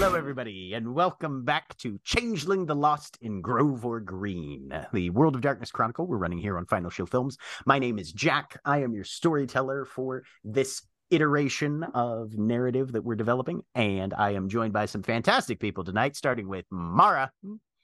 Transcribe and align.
Hello, 0.00 0.14
everybody, 0.14 0.74
and 0.74 0.94
welcome 0.94 1.44
back 1.44 1.76
to 1.78 1.98
Changeling 2.04 2.66
the 2.66 2.76
Lost 2.76 3.18
in 3.20 3.40
Grove 3.40 3.84
or 3.84 3.98
Green, 3.98 4.72
the 4.92 5.10
World 5.10 5.34
of 5.34 5.40
Darkness 5.40 5.72
Chronicle 5.72 6.06
we're 6.06 6.18
running 6.18 6.38
here 6.38 6.56
on 6.56 6.66
Final 6.66 6.88
Show 6.88 7.04
Films. 7.04 7.36
My 7.66 7.80
name 7.80 7.98
is 7.98 8.12
Jack. 8.12 8.60
I 8.64 8.82
am 8.82 8.94
your 8.94 9.02
storyteller 9.02 9.84
for 9.84 10.22
this 10.44 10.82
iteration 11.10 11.82
of 11.94 12.36
narrative 12.38 12.92
that 12.92 13.02
we're 13.02 13.14
developing, 13.14 13.62
and 13.74 14.12
I 14.14 14.32
am 14.32 14.48
joined 14.48 14.72
by 14.72 14.86
some 14.86 15.02
fantastic 15.02 15.58
people 15.60 15.84
tonight, 15.84 16.16
starting 16.16 16.48
with 16.48 16.66
Mara 16.70 17.30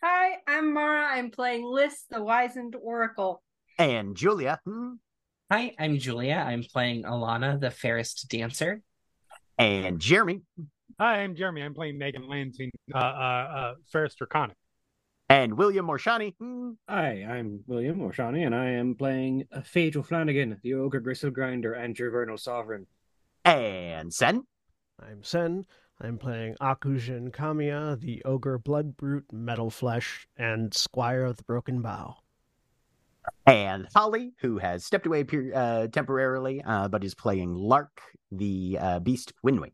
Hi, 0.03 0.37
I'm 0.47 0.75
Mara. 0.75 1.07
I'm 1.07 1.31
playing 1.31 1.65
Liss, 1.65 2.05
the 2.11 2.23
Wizened 2.23 2.75
Oracle. 2.81 3.43
and 3.79 4.15
Julia 4.17 4.61
Hi, 5.51 5.75
I'm 5.79 5.99
Julia. 5.99 6.45
I'm 6.47 6.63
playing 6.63 7.05
Alana, 7.05 7.59
the 7.61 7.71
fairest 7.71 8.29
dancer. 8.29 8.83
and 9.59 9.99
Jeremy 10.01 10.43
Hi, 11.01 11.23
I'm 11.23 11.35
Jeremy. 11.35 11.63
I'm 11.63 11.75
playing 11.75 11.99
Megan 11.99 12.29
Lansing, 12.29 12.71
uh, 12.95 12.99
uh, 12.99 13.01
uh, 13.01 13.75
Fairest 13.91 14.19
Draconic. 14.19 14.57
and 15.29 15.57
William 15.57 15.89
or 15.91 15.99
Shani 15.99 16.35
Hi, 16.89 17.25
I'm 17.29 17.61
William 17.67 18.01
O'Shawney, 18.03 18.45
and 18.45 18.55
I 18.55 18.67
am 18.71 18.95
playing 18.95 19.45
uh, 19.53 19.61
Phage 19.61 19.97
O'Flanagan, 19.97 20.61
the 20.63 20.75
Ogre 20.75 21.01
Gristle 21.01 21.31
Grinder 21.31 21.73
and 21.73 21.97
Vernal 21.97 22.37
Sovereign. 22.39 22.87
And 23.45 24.13
Sen. 24.13 24.45
I'm 25.01 25.23
Sen. 25.23 25.67
I'm 26.01 26.19
playing 26.19 26.57
Akujin 26.61 27.31
Kamiya, 27.31 28.01
the 28.01 28.23
Ogre 28.25 28.59
Blood 28.59 28.97
Brute, 28.97 29.33
Metal 29.33 29.71
Flesh, 29.71 30.27
and 30.37 30.75
Squire 30.75 31.25
of 31.25 31.37
the 31.37 31.45
Broken 31.45 31.83
Bow. 31.83 32.17
and 33.47 33.87
Holly, 33.95 34.33
who 34.41 34.59
has 34.59 34.85
stepped 34.85 35.07
away 35.07 35.25
uh, 35.55 35.87
temporarily, 35.89 36.63
uh, 36.63 36.89
but 36.89 37.05
is 37.05 37.15
playing 37.15 37.55
Lark, 37.55 38.01
the 38.33 38.79
uh, 38.81 38.99
Beast 39.01 39.33
Windwing. 39.45 39.73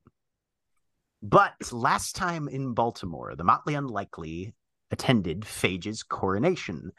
But 1.23 1.55
last 1.73 2.17
time 2.17 2.49
in 2.49 2.75
Baltimore, 2.75 3.35
the 3.37 3.45
Motley 3.45 3.75
Unlikely 3.75 4.55
attended 4.91 5.43
Phage's 5.43 6.03
coronation 6.03 6.93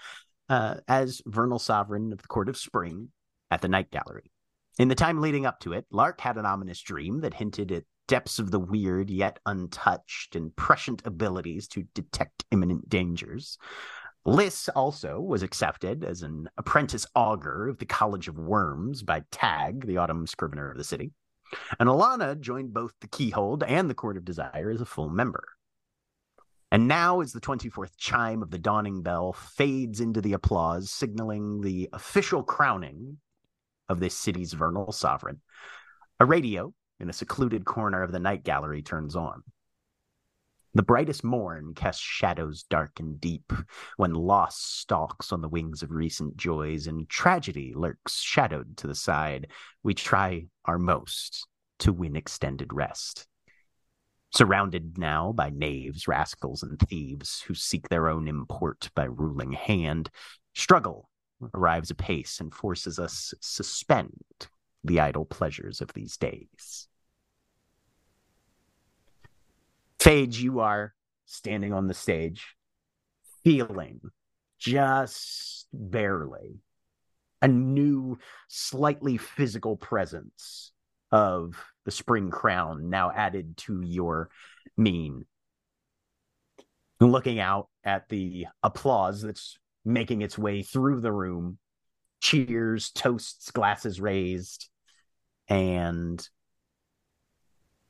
uh, 0.49 0.75
as 0.87 1.21
Vernal 1.25 1.59
Sovereign 1.59 2.11
of 2.11 2.21
the 2.21 2.27
Court 2.27 2.49
of 2.49 2.57
Spring 2.57 3.09
at 3.49 3.61
the 3.61 3.67
Night 3.67 3.91
Gallery. 3.91 4.31
In 4.79 4.87
the 4.87 4.95
time 4.95 5.21
leading 5.21 5.45
up 5.45 5.59
to 5.61 5.73
it, 5.73 5.85
Lark 5.91 6.21
had 6.21 6.37
an 6.37 6.45
ominous 6.45 6.81
dream 6.81 7.21
that 7.21 7.33
hinted 7.33 7.71
at 7.71 7.83
depths 8.07 8.39
of 8.39 8.51
the 8.51 8.59
weird 8.59 9.09
yet 9.09 9.39
untouched 9.45 10.35
and 10.35 10.55
prescient 10.55 11.01
abilities 11.05 11.67
to 11.69 11.83
detect 11.93 12.45
imminent 12.51 12.89
dangers. 12.89 13.57
Liss 14.25 14.69
also 14.69 15.19
was 15.19 15.43
accepted 15.43 16.03
as 16.03 16.21
an 16.21 16.47
apprentice 16.57 17.05
augur 17.15 17.67
of 17.67 17.79
the 17.79 17.85
College 17.85 18.27
of 18.27 18.37
Worms 18.37 19.01
by 19.01 19.23
Tag, 19.31 19.87
the 19.87 19.97
autumn 19.97 20.27
scrivener 20.27 20.71
of 20.71 20.77
the 20.77 20.83
city. 20.83 21.11
And 21.79 21.89
Alana 21.89 22.39
joined 22.39 22.73
both 22.73 22.93
the 23.01 23.07
Keyhold 23.07 23.63
and 23.67 23.89
the 23.89 23.95
Court 23.95 24.17
of 24.17 24.25
Desire 24.25 24.71
as 24.71 24.79
a 24.79 24.85
full 24.85 25.09
member. 25.09 25.43
And 26.71 26.87
now, 26.87 27.19
as 27.19 27.33
the 27.33 27.41
24th 27.41 27.97
chime 27.97 28.41
of 28.41 28.51
the 28.51 28.57
dawning 28.57 29.01
bell 29.01 29.33
fades 29.33 29.99
into 29.99 30.21
the 30.21 30.33
applause, 30.33 30.89
signaling 30.89 31.61
the 31.61 31.89
official 31.91 32.43
crowning 32.43 33.17
of 33.91 33.99
this 33.99 34.17
city's 34.17 34.53
vernal 34.53 34.91
sovereign, 34.91 35.41
a 36.19 36.25
radio 36.25 36.73
in 36.99 37.09
a 37.09 37.13
secluded 37.13 37.65
corner 37.65 38.01
of 38.01 38.11
the 38.11 38.19
night 38.19 38.43
gallery 38.43 38.81
turns 38.81 39.15
on. 39.15 39.43
The 40.73 40.83
brightest 40.83 41.25
morn 41.25 41.73
casts 41.73 42.01
shadows 42.01 42.63
dark 42.63 43.01
and 43.01 43.19
deep, 43.19 43.51
when 43.97 44.13
loss 44.13 44.57
stalks 44.57 45.33
on 45.33 45.41
the 45.41 45.49
wings 45.49 45.83
of 45.83 45.91
recent 45.91 46.37
joys 46.37 46.87
and 46.87 47.09
tragedy 47.09 47.73
lurks 47.75 48.21
shadowed 48.21 48.77
to 48.77 48.87
the 48.87 48.95
side. 48.95 49.47
We 49.83 49.93
try 49.93 50.45
our 50.63 50.79
most 50.79 51.45
to 51.79 51.91
win 51.91 52.15
extended 52.15 52.71
rest. 52.71 53.27
Surrounded 54.33 54.97
now 54.97 55.33
by 55.33 55.49
knaves, 55.49 56.07
rascals, 56.07 56.63
and 56.63 56.79
thieves 56.79 57.41
who 57.41 57.53
seek 57.53 57.89
their 57.89 58.07
own 58.07 58.29
import 58.29 58.89
by 58.95 59.03
ruling 59.03 59.51
hand, 59.51 60.09
struggle 60.53 61.09
arrives 61.53 61.89
apace 61.89 62.39
and 62.39 62.53
forces 62.53 62.99
us 62.99 63.33
suspend 63.39 64.23
the 64.83 64.99
idle 64.99 65.25
pleasures 65.25 65.81
of 65.81 65.93
these 65.93 66.17
days. 66.17 66.87
Phage, 69.99 70.39
you 70.39 70.59
are 70.59 70.93
standing 71.25 71.73
on 71.73 71.87
the 71.87 71.93
stage, 71.93 72.55
feeling 73.43 74.01
just 74.57 75.67
barely 75.71 76.59
a 77.41 77.47
new, 77.47 78.17
slightly 78.47 79.17
physical 79.17 79.75
presence 79.75 80.71
of 81.11 81.63
the 81.85 81.91
spring 81.91 82.29
crown 82.29 82.89
now 82.89 83.11
added 83.11 83.57
to 83.57 83.81
your 83.81 84.29
mien. 84.77 85.25
Looking 86.99 87.39
out 87.39 87.69
at 87.83 88.09
the 88.09 88.47
applause 88.61 89.21
that's 89.21 89.57
making 89.83 90.21
its 90.21 90.37
way 90.37 90.61
through 90.61 91.01
the 91.01 91.11
room, 91.11 91.57
cheers, 92.19 92.91
toasts, 92.91 93.51
glasses 93.51 93.99
raised, 93.99 94.69
and 95.47 96.27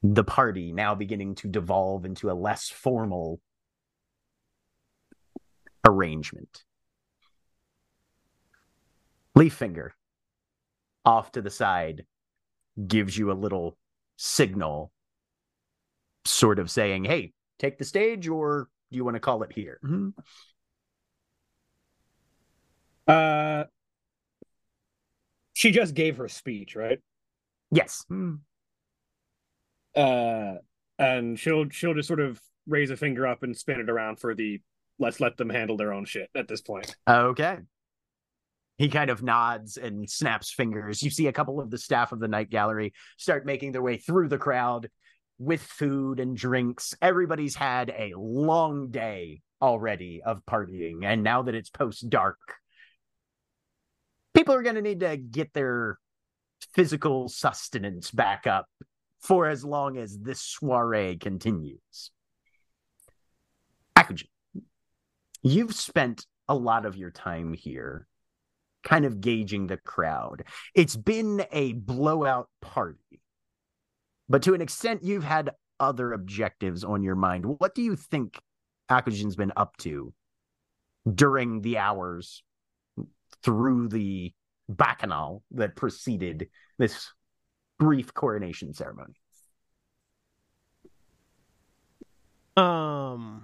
the 0.03 0.23
party 0.23 0.71
now 0.71 0.95
beginning 0.95 1.35
to 1.35 1.47
devolve 1.47 2.05
into 2.05 2.31
a 2.31 2.33
less 2.33 2.69
formal 2.69 3.39
arrangement. 5.85 6.63
Leaffinger 9.37 9.89
off 11.05 11.31
to 11.31 11.41
the 11.41 11.49
side 11.49 12.05
gives 12.87 13.17
you 13.17 13.31
a 13.31 13.33
little 13.33 13.77
signal, 14.17 14.91
sort 16.25 16.59
of 16.59 16.69
saying, 16.69 17.05
Hey, 17.05 17.33
take 17.59 17.77
the 17.77 17.85
stage, 17.85 18.27
or 18.27 18.69
do 18.91 18.97
you 18.97 19.05
want 19.05 19.15
to 19.15 19.19
call 19.19 19.43
it 19.43 19.51
here? 19.53 19.79
Mm-hmm. 19.83 20.09
Uh, 23.11 23.65
she 25.53 25.71
just 25.71 25.93
gave 25.93 26.17
her 26.17 26.27
speech, 26.27 26.75
right? 26.75 26.99
Yes. 27.71 28.05
Uh, 29.95 30.53
and 30.97 31.37
she'll 31.37 31.69
she'll 31.69 31.93
just 31.93 32.07
sort 32.07 32.19
of 32.19 32.39
raise 32.67 32.89
a 32.89 32.97
finger 32.97 33.27
up 33.27 33.43
and 33.43 33.57
spin 33.57 33.79
it 33.79 33.89
around 33.89 34.19
for 34.19 34.33
the 34.33 34.61
let's 34.99 35.19
let 35.19 35.35
them 35.35 35.49
handle 35.49 35.75
their 35.77 35.93
own 35.93 36.05
shit 36.05 36.29
at 36.35 36.47
this 36.47 36.61
point. 36.61 36.95
Okay. 37.09 37.57
He 38.77 38.87
kind 38.87 39.09
of 39.09 39.21
nods 39.21 39.77
and 39.77 40.09
snaps 40.09 40.51
fingers. 40.51 41.03
You 41.03 41.09
see 41.09 41.27
a 41.27 41.33
couple 41.33 41.59
of 41.59 41.69
the 41.69 41.77
staff 41.77 42.11
of 42.11 42.19
the 42.19 42.27
night 42.27 42.49
gallery 42.49 42.93
start 43.17 43.45
making 43.45 43.73
their 43.73 43.81
way 43.81 43.97
through 43.97 44.29
the 44.29 44.37
crowd 44.37 44.89
with 45.37 45.61
food 45.61 46.19
and 46.19 46.37
drinks. 46.37 46.95
Everybody's 47.01 47.55
had 47.55 47.89
a 47.89 48.13
long 48.15 48.89
day 48.89 49.41
already 49.61 50.21
of 50.25 50.45
partying. 50.45 51.03
And 51.03 51.23
now 51.23 51.43
that 51.43 51.55
it's 51.55 51.69
post 51.69 52.09
dark, 52.09 52.39
people 54.41 54.55
are 54.55 54.63
going 54.63 54.73
to 54.73 54.81
need 54.81 55.01
to 55.01 55.17
get 55.17 55.53
their 55.53 55.99
physical 56.73 57.29
sustenance 57.29 58.09
back 58.09 58.47
up 58.47 58.65
for 59.19 59.47
as 59.47 59.63
long 59.63 59.99
as 59.99 60.17
this 60.17 60.41
soiree 60.41 61.15
continues. 61.15 62.09
Akujin, 63.95 64.25
you've 65.43 65.75
spent 65.75 66.25
a 66.47 66.55
lot 66.55 66.87
of 66.87 66.97
your 66.97 67.11
time 67.11 67.53
here 67.53 68.07
kind 68.83 69.05
of 69.05 69.21
gauging 69.21 69.67
the 69.67 69.77
crowd. 69.77 70.43
It's 70.73 70.95
been 70.95 71.45
a 71.51 71.73
blowout 71.73 72.49
party, 72.63 73.21
but 74.27 74.41
to 74.41 74.55
an 74.55 74.61
extent, 74.61 75.03
you've 75.03 75.23
had 75.23 75.51
other 75.79 76.13
objectives 76.13 76.83
on 76.83 77.03
your 77.03 77.15
mind. 77.15 77.45
What 77.45 77.75
do 77.75 77.83
you 77.83 77.95
think 77.95 78.41
Akujin's 78.89 79.35
been 79.35 79.53
up 79.55 79.77
to 79.77 80.15
during 81.13 81.61
the 81.61 81.77
hours 81.77 82.41
through 83.43 83.89
the 83.89 84.33
bacchanal 84.69 85.43
that 85.51 85.75
preceded 85.75 86.49
this 86.77 87.11
brief 87.79 88.13
coronation 88.13 88.73
ceremony? 88.73 89.15
Um. 92.57 93.43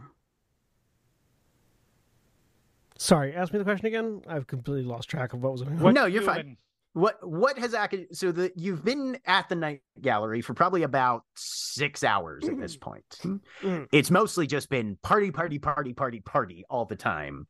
Sorry, 2.98 3.36
ask 3.36 3.54
me 3.54 3.60
the 3.60 3.66
question 3.66 3.86
again. 3.88 4.22
I've 4.28 4.48
completely 4.48 4.84
lost 4.84 5.10
track 5.10 5.34
of 5.34 5.42
what 5.44 5.52
was 5.52 5.62
going 5.62 5.80
on. 5.80 5.94
No, 5.94 6.06
you 6.06 6.16
you're 6.16 6.24
fine. 6.24 6.58
What 6.94 7.18
what 7.22 7.60
has 7.60 7.76
Ak- 7.76 8.08
so 8.12 8.32
the 8.32 8.52
you've 8.56 8.84
been 8.84 9.20
at 9.26 9.50
the 9.50 9.56
night 9.56 9.82
gallery 10.02 10.42
for 10.42 10.56
probably 10.56 10.82
about 10.82 11.26
six 11.36 12.04
hours 12.04 12.50
at 12.50 12.60
this 12.60 12.76
point. 12.76 13.06
Mhm. 13.22 13.88
It's 13.92 14.10
mostly 14.10 14.48
just 14.48 14.68
been 14.70 14.98
party, 15.04 15.30
party, 15.30 15.60
party, 15.60 15.94
party, 15.94 16.22
party 16.22 16.66
all 16.70 16.86
the 16.86 16.96
time. 16.96 17.46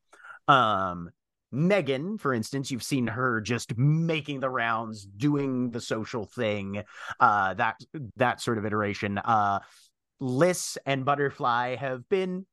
Um 0.49 1.11
Megan, 1.51 2.17
for 2.17 2.33
instance, 2.33 2.71
you've 2.71 2.83
seen 2.83 3.07
her 3.07 3.39
just 3.41 3.77
making 3.77 4.39
the 4.41 4.49
rounds, 4.49 5.05
doing 5.05 5.71
the 5.71 5.81
social 5.81 6.25
thing, 6.25 6.83
uh 7.19 7.53
that 7.53 7.77
that 8.17 8.41
sort 8.41 8.57
of 8.57 8.65
iteration. 8.65 9.17
Uh 9.17 9.59
Liss 10.19 10.77
and 10.85 11.05
Butterfly 11.05 11.75
have 11.75 12.07
been 12.09 12.45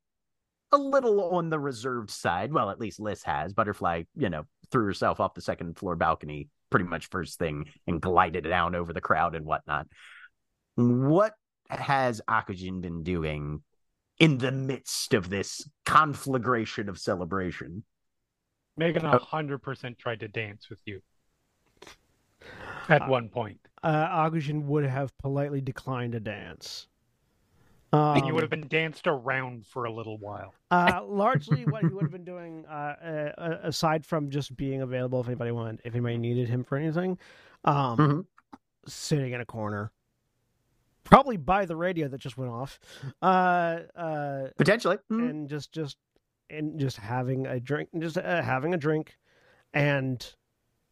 a 0.71 0.77
little 0.77 1.35
on 1.35 1.49
the 1.49 1.59
reserved 1.59 2.11
side. 2.11 2.51
Well, 2.51 2.69
at 2.69 2.79
least 2.79 2.99
Liss 2.99 3.23
has. 3.23 3.53
Butterfly, 3.53 4.03
you 4.15 4.29
know, 4.29 4.43
threw 4.71 4.85
herself 4.85 5.19
off 5.19 5.33
the 5.33 5.41
second 5.41 5.77
floor 5.77 5.95
balcony 5.95 6.49
pretty 6.69 6.85
much 6.85 7.07
first 7.07 7.39
thing 7.39 7.65
and 7.87 8.01
glided 8.01 8.43
down 8.43 8.75
over 8.75 8.93
the 8.93 9.01
crowd 9.01 9.35
and 9.35 9.45
whatnot. 9.45 9.87
What 10.75 11.33
has 11.69 12.21
Akujin 12.27 12.81
been 12.81 13.03
doing 13.03 13.61
in 14.19 14.37
the 14.37 14.51
midst 14.51 15.13
of 15.13 15.29
this 15.29 15.67
conflagration 15.85 16.89
of 16.89 16.99
celebration? 16.99 17.83
Megan 18.77 19.05
Oh. 19.05 19.11
a 19.11 19.19
hundred 19.19 19.59
percent 19.59 19.97
tried 19.97 20.19
to 20.19 20.27
dance 20.27 20.69
with 20.69 20.79
you 20.85 21.01
at 22.89 23.01
Uh, 23.03 23.07
one 23.07 23.29
point. 23.29 23.59
Uh, 23.83 24.07
Akujin 24.29 24.63
would 24.65 24.85
have 24.85 25.17
politely 25.19 25.61
declined 25.61 26.15
a 26.15 26.19
dance. 26.19 26.87
and 27.93 28.01
Um, 28.21 28.25
you 28.27 28.33
would 28.33 28.43
have 28.43 28.49
been 28.49 28.67
danced 28.67 29.07
around 29.07 29.65
for 29.65 29.85
a 29.85 29.91
little 29.91 30.17
while. 30.17 30.53
Uh, 30.71 31.01
largely, 31.05 31.65
what 31.65 31.83
he 31.83 31.87
would 31.89 32.01
have 32.01 32.11
been 32.11 32.25
doing, 32.25 32.65
uh, 32.65 33.33
uh, 33.37 33.59
aside 33.63 34.05
from 34.05 34.29
just 34.29 34.55
being 34.57 34.81
available 34.81 35.21
if 35.21 35.27
anybody 35.27 35.51
wanted, 35.51 35.79
if 35.85 35.93
anybody 35.93 36.17
needed 36.17 36.49
him 36.49 36.63
for 36.63 36.77
anything, 36.77 37.17
um, 37.63 37.97
Mhm. 37.97 38.25
sitting 38.85 39.31
in 39.31 39.39
a 39.39 39.45
corner, 39.45 39.91
probably 41.05 41.37
by 41.37 41.65
the 41.65 41.75
radio 41.77 42.07
that 42.09 42.17
just 42.17 42.37
went 42.37 42.51
off, 42.51 42.79
uh, 43.21 43.83
uh, 43.95 44.49
Potentially. 44.57 44.97
Hmm. 45.07 45.23
and 45.29 45.49
just 45.49 45.71
just 45.71 45.97
and 46.49 46.79
just 46.79 46.97
having 46.97 47.47
a 47.47 47.59
drink, 47.59 47.89
just 47.99 48.17
uh, 48.17 48.41
having 48.41 48.73
a 48.73 48.77
drink, 48.77 49.17
and 49.73 50.33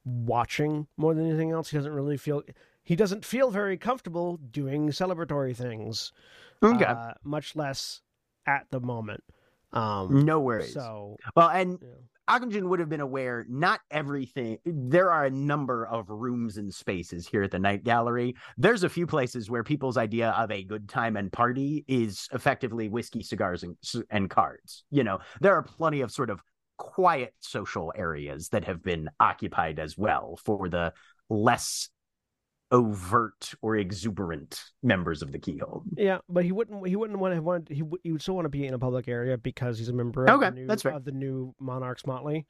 watching 0.05 0.87
more 0.97 1.13
than 1.13 1.27
anything 1.27 1.51
else. 1.51 1.69
He 1.69 1.77
doesn't 1.77 1.93
really 1.93 2.17
feel. 2.17 2.43
He 2.83 2.95
doesn't 2.95 3.23
feel 3.23 3.49
very 3.49 3.77
comfortable 3.77 4.37
doing 4.37 4.89
celebratory 4.89 5.55
things 5.55 6.11
Okay. 6.61 6.83
uh, 6.85 7.13
much 7.23 7.55
less 7.55 8.01
at 8.45 8.67
the 8.71 8.79
moment. 8.81 9.23
Um, 9.71 10.25
no 10.25 10.39
worries. 10.41 10.73
so 10.73 11.17
well, 11.35 11.49
and 11.49 11.79
yeah. 11.81 11.87
Akujin 12.33 12.63
would 12.63 12.79
have 12.79 12.89
been 12.89 13.01
aware 13.01 13.45
not 13.47 13.81
everything 13.91 14.57
there 14.65 15.11
are 15.11 15.25
a 15.25 15.29
number 15.29 15.85
of 15.85 16.09
rooms 16.09 16.57
and 16.57 16.73
spaces 16.73 17.27
here 17.27 17.43
at 17.43 17.51
the 17.51 17.59
night 17.59 17.83
gallery. 17.83 18.35
There's 18.57 18.83
a 18.83 18.89
few 18.89 19.05
places 19.05 19.49
where 19.49 19.63
people's 19.63 19.97
idea 19.97 20.31
of 20.31 20.49
a 20.49 20.63
good 20.63 20.89
time 20.89 21.15
and 21.15 21.31
party 21.31 21.85
is 21.87 22.27
effectively 22.31 22.89
whiskey 22.89 23.21
cigars 23.21 23.63
and, 23.63 23.75
and 24.09 24.29
cards 24.29 24.83
you 24.89 25.03
know? 25.03 25.19
There 25.41 25.53
are 25.53 25.63
plenty 25.63 26.01
of 26.01 26.11
sort 26.11 26.29
of 26.29 26.41
quiet 26.77 27.33
social 27.39 27.93
areas 27.95 28.49
that 28.49 28.65
have 28.65 28.83
been 28.83 29.09
occupied 29.19 29.79
as 29.79 29.97
well 29.97 30.39
for 30.43 30.69
the 30.69 30.93
less 31.29 31.89
overt 32.73 33.53
or 33.61 33.77
exuberant 33.77 34.61
members 34.81 35.21
of 35.21 35.31
the 35.31 35.39
Keyhold 35.39 35.83
yeah, 35.95 36.17
but 36.27 36.43
he 36.43 36.51
wouldn't. 36.51 36.85
He 36.87 36.95
wouldn't 36.95 37.19
want 37.19 37.31
to 37.31 37.35
have 37.35 37.43
wanted. 37.43 37.69
He 37.69 37.83
would. 37.83 38.01
He 38.03 38.11
would 38.11 38.21
still 38.21 38.35
want 38.35 38.45
to 38.45 38.49
be 38.49 38.65
in 38.65 38.73
a 38.73 38.79
public 38.79 39.07
area 39.07 39.37
because 39.37 39.77
he's 39.77 39.89
a 39.89 39.93
member 39.93 40.25
of 40.25 40.35
Okay, 40.35 40.49
the 40.49 40.55
new, 40.55 40.67
that's 40.67 40.81
fair. 40.83 40.93
of 40.93 41.05
the 41.05 41.11
new 41.11 41.53
Monarchs 41.59 42.05
Motley, 42.05 42.45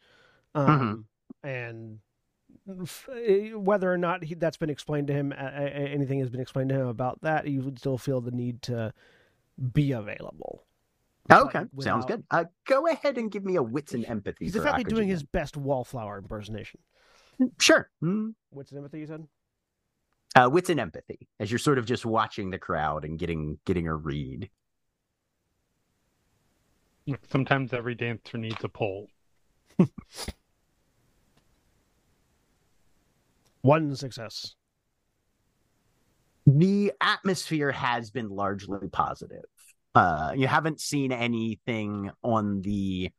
um, 0.56 1.06
and 1.44 2.00
f- 2.82 3.10
eh, 3.14 3.50
whether 3.52 3.92
or 3.92 3.98
not 3.98 4.24
he, 4.24 4.36
that's 4.36 4.58
been 4.58 4.70
explained 4.70 5.08
to 5.08 5.14
him, 5.14 5.34
uh, 5.38 5.44
anything 5.44 6.20
has 6.20 6.30
been 6.30 6.42
explained 6.42 6.70
to 6.70 6.76
him 6.76 6.88
about 6.88 7.22
that, 7.22 7.46
he 7.46 7.60
would 7.60 7.78
still 7.78 7.98
feel 7.98 8.22
the 8.22 8.32
need 8.32 8.62
to 8.64 8.94
be 9.74 9.92
available. 9.92 10.66
okay 11.32 11.66
But 11.74 11.84
sounds 11.84 12.06
good 12.06 12.24
uh, 12.32 12.46
go 12.66 12.88
ahead 12.88 13.18
and 13.18 13.32
give 13.32 13.44
me 13.46 13.56
a 13.58 13.64
wits 13.64 13.94
and 13.94 14.06
empathy 14.06 14.46
He's 14.46 14.54
definitely 14.54 14.86
doing 14.86 15.08
his 15.08 15.24
best 15.24 15.58
wallflower 15.58 16.18
impersonation. 16.18 16.80
sure 17.60 17.90
Hmm. 18.00 18.30
What's 18.52 18.72
the 18.72 18.78
empathy 18.78 19.00
you 19.00 19.08
said? 19.08 19.26
Uh, 20.36 20.50
wits 20.52 20.70
and 20.70 20.80
empathy 20.80 21.28
as 21.40 21.52
you're 21.52 21.60
sort 21.60 21.78
of 21.78 21.86
just 21.86 22.06
watching 22.06 22.50
the 22.50 22.58
crowd 22.58 23.06
and 23.06 23.20
getting 23.20 23.60
getting 23.66 23.88
a 23.88 23.96
read. 23.96 24.50
Sometimes 27.30 27.74
every 27.74 27.96
dancer 27.96 28.38
needs 28.38 28.64
a 28.64 28.70
pole. 28.70 29.10
One 33.62 33.96
success. 33.96 34.56
The 36.46 36.92
atmosphere 37.00 37.72
has 37.72 38.12
been 38.12 38.30
largely 38.30 38.90
positive. 38.90 39.46
Uh, 39.96 40.34
you 40.36 40.48
haven't 40.48 40.82
seen 40.82 41.12
anything 41.12 42.12
on 42.24 42.62
the 42.62 43.12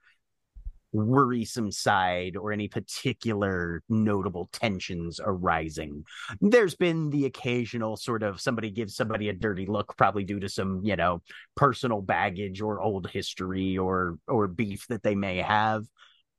worrisome 0.95 1.71
side 1.71 2.37
or 2.37 2.53
any 2.53 2.69
particular 2.69 3.83
notable 3.89 4.49
tensions 4.53 5.21
arising. 5.23 6.05
There's 6.41 6.77
been 6.77 7.11
the 7.11 7.27
occasional 7.27 7.97
sort 7.97 8.23
of 8.23 8.41
somebody 8.41 8.71
gives 8.71 8.95
somebody 8.95 9.29
a 9.29 9.33
dirty 9.33 9.67
look, 9.67 9.97
probably 9.97 10.25
due 10.25 10.41
to 10.41 10.49
some, 10.49 10.81
you 10.85 10.97
know, 10.97 11.21
personal 11.57 12.01
baggage 12.01 12.63
or 12.63 12.81
old 12.81 13.11
history 13.11 13.77
or 13.77 14.19
or 14.29 14.47
beef 14.47 14.87
that 14.89 15.03
they 15.03 15.15
may 15.15 15.39
have. 15.39 15.85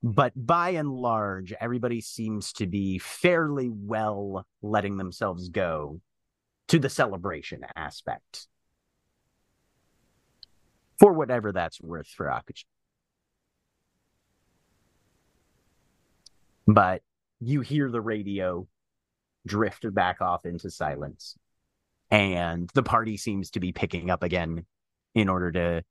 But 0.01 0.33
by 0.35 0.71
and 0.71 0.91
large, 0.91 1.53
everybody 1.59 1.99
seems 1.99 2.53
to 2.53 2.67
be 2.67 2.99
fairly 2.99 3.69
well 3.69 4.45
letting 4.61 4.97
themselves 4.97 5.49
go 5.49 5.99
to 6.69 6.79
the 6.79 6.89
celebration 6.89 7.65
aspect. 7.75 8.47
For 10.99 11.11
whatever 11.11 11.51
that's 11.51 11.81
worth 11.81 12.07
for 12.07 12.27
Akujin. 12.27 12.63
But 16.67 17.01
you 17.39 17.61
hear 17.61 17.89
the 17.89 18.01
radio 18.01 18.67
drift 19.45 19.85
back 19.93 20.21
off 20.21 20.45
into 20.45 20.69
silence. 20.69 21.37
And 22.11 22.69
the 22.73 22.83
party 22.83 23.17
seems 23.17 23.51
to 23.51 23.59
be 23.59 23.71
picking 23.71 24.09
up 24.09 24.23
again 24.23 24.65
in 25.13 25.29
order 25.29 25.51
to 25.51 25.83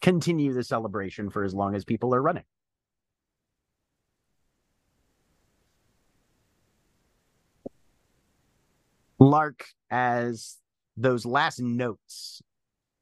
continue 0.00 0.52
the 0.52 0.64
celebration 0.64 1.30
for 1.30 1.44
as 1.44 1.54
long 1.54 1.74
as 1.74 1.84
people 1.84 2.14
are 2.14 2.22
running. 2.22 2.44
Lark, 9.18 9.66
as 9.90 10.56
those 10.96 11.26
last 11.26 11.60
notes 11.60 12.40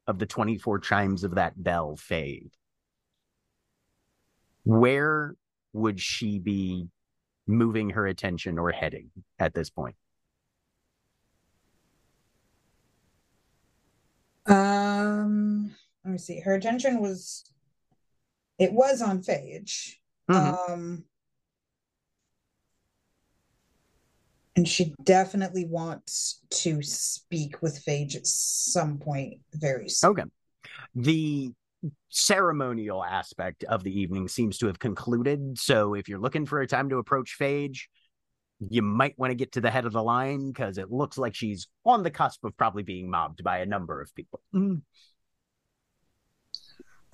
of 0.05 0.19
the 0.19 0.25
24 0.25 0.79
chimes 0.79 1.23
of 1.23 1.35
that 1.35 1.61
bell 1.61 1.95
fade, 1.95 2.51
where 4.63 5.35
would 5.73 5.99
she 5.99 6.39
be 6.39 6.87
moving 7.47 7.91
her 7.91 8.05
attention 8.07 8.57
or 8.59 8.71
heading 8.71 9.09
at 9.39 9.53
this 9.53 9.69
point? 9.69 9.95
Um, 14.45 15.75
let 16.03 16.11
me 16.11 16.17
see. 16.17 16.39
Her 16.39 16.55
attention 16.55 17.01
was 17.01 17.43
it 18.57 18.73
was 18.73 19.01
on 19.01 19.21
Phage. 19.21 19.95
Mhm. 20.29 20.69
Um 20.69 21.05
and 24.55 24.67
she 24.67 24.93
definitely 25.03 25.65
wants 25.65 26.41
to 26.49 26.81
speak 26.81 27.61
with 27.61 27.83
Phage 27.85 28.15
at 28.15 28.27
some 28.27 28.97
point 28.97 29.39
very 29.53 29.87
soon. 29.87 30.11
Okay. 30.11 30.23
The 30.95 31.53
ceremonial 32.09 33.03
aspect 33.03 33.63
of 33.63 33.83
the 33.83 33.99
evening 33.99 34.27
seems 34.27 34.57
to 34.59 34.67
have 34.67 34.79
concluded. 34.79 35.57
So 35.57 35.93
if 35.93 36.09
you're 36.09 36.19
looking 36.19 36.45
for 36.45 36.61
a 36.61 36.67
time 36.67 36.89
to 36.89 36.97
approach 36.97 37.37
Phage, 37.39 37.81
you 38.59 38.81
might 38.81 39.17
want 39.17 39.31
to 39.31 39.35
get 39.35 39.53
to 39.53 39.61
the 39.61 39.71
head 39.71 39.85
of 39.85 39.93
the 39.93 40.03
line 40.03 40.49
because 40.49 40.77
it 40.77 40.91
looks 40.91 41.17
like 41.17 41.33
she's 41.33 41.67
on 41.85 42.03
the 42.03 42.11
cusp 42.11 42.43
of 42.43 42.57
probably 42.57 42.83
being 42.83 43.09
mobbed 43.09 43.43
by 43.43 43.59
a 43.59 43.65
number 43.65 44.01
of 44.01 44.13
people. 44.13 44.41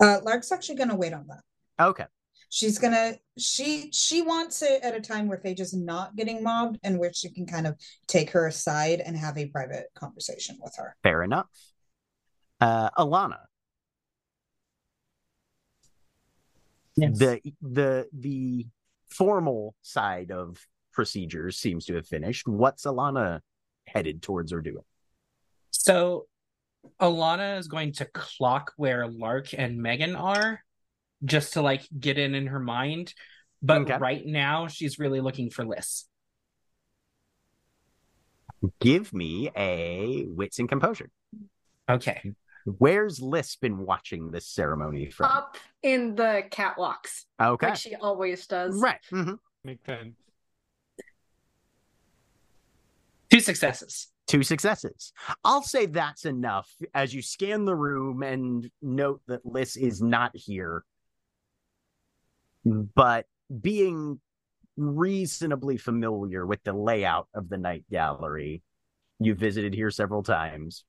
Uh 0.00 0.18
Lark's 0.22 0.52
actually 0.52 0.74
gonna 0.74 0.96
wait 0.96 1.12
on 1.12 1.26
that. 1.28 1.84
Okay. 1.84 2.04
She's 2.48 2.78
gonna 2.78 3.14
she 3.38 3.90
she 3.92 4.22
wants 4.22 4.62
it 4.62 4.82
at 4.82 4.94
a 4.94 5.00
time 5.00 5.28
where 5.28 5.38
Phage 5.38 5.60
is 5.60 5.72
not 5.72 6.16
getting 6.16 6.42
mobbed 6.42 6.78
and 6.82 6.98
where 6.98 7.12
she 7.12 7.30
can 7.30 7.46
kind 7.46 7.66
of 7.66 7.76
take 8.08 8.30
her 8.30 8.46
aside 8.46 9.00
and 9.00 9.16
have 9.16 9.38
a 9.38 9.46
private 9.46 9.86
conversation 9.94 10.58
with 10.60 10.74
her. 10.76 10.96
Fair 11.02 11.22
enough. 11.22 11.46
Uh, 12.60 12.90
Alana, 12.90 13.38
Yes. 16.96 17.18
the 17.18 17.40
the 17.60 18.06
the 18.12 18.66
formal 19.08 19.74
side 19.82 20.30
of 20.30 20.58
procedures 20.92 21.58
seems 21.58 21.84
to 21.86 21.94
have 21.94 22.06
finished. 22.06 22.48
What's 22.48 22.84
Alana 22.84 23.40
headed 23.86 24.22
towards 24.22 24.52
or 24.52 24.60
doing? 24.62 24.84
So 25.70 26.26
Alana 27.00 27.58
is 27.58 27.68
going 27.68 27.92
to 27.94 28.06
clock 28.06 28.72
where 28.76 29.06
Lark 29.06 29.52
and 29.52 29.78
Megan 29.82 30.16
are 30.16 30.62
just 31.24 31.52
to 31.54 31.62
like 31.62 31.86
get 31.98 32.18
in 32.18 32.34
in 32.34 32.46
her 32.46 32.60
mind. 32.60 33.12
But 33.62 33.82
Okay. 33.82 33.98
right 33.98 34.24
now, 34.24 34.66
she's 34.68 34.98
really 34.98 35.20
looking 35.20 35.50
for 35.50 35.64
Liss. 35.64 36.06
Give 38.80 39.12
me 39.12 39.50
a 39.56 40.24
wits 40.28 40.58
and 40.58 40.68
composure. 40.68 41.10
Okay. 41.88 42.32
Where's 42.66 43.22
Liss 43.22 43.54
been 43.54 43.78
watching 43.78 44.32
this 44.32 44.48
ceremony 44.48 45.08
from? 45.08 45.30
Up 45.30 45.56
in 45.84 46.16
the 46.16 46.42
catwalks, 46.50 47.26
okay. 47.40 47.68
like 47.68 47.76
she 47.76 47.94
always 47.94 48.46
does. 48.48 48.80
Right. 48.80 48.98
hmm 49.08 49.34
Makes 49.62 49.86
sense. 49.86 50.14
Two 53.30 53.40
successes. 53.40 54.08
Two 54.26 54.42
successes. 54.42 55.12
I'll 55.44 55.62
say 55.62 55.86
that's 55.86 56.24
enough 56.24 56.68
as 56.92 57.14
you 57.14 57.22
scan 57.22 57.64
the 57.64 57.76
room 57.76 58.24
and 58.24 58.68
note 58.82 59.20
that 59.28 59.46
Liss 59.46 59.76
is 59.76 60.02
not 60.02 60.32
here. 60.34 60.84
But 62.64 63.26
being 63.60 64.20
reasonably 64.76 65.76
familiar 65.76 66.44
with 66.44 66.64
the 66.64 66.72
layout 66.72 67.28
of 67.32 67.48
the 67.48 67.58
night 67.58 67.84
gallery, 67.90 68.62
you 69.20 69.34
visited 69.36 69.72
here 69.72 69.92
several 69.92 70.24
times. 70.24 70.84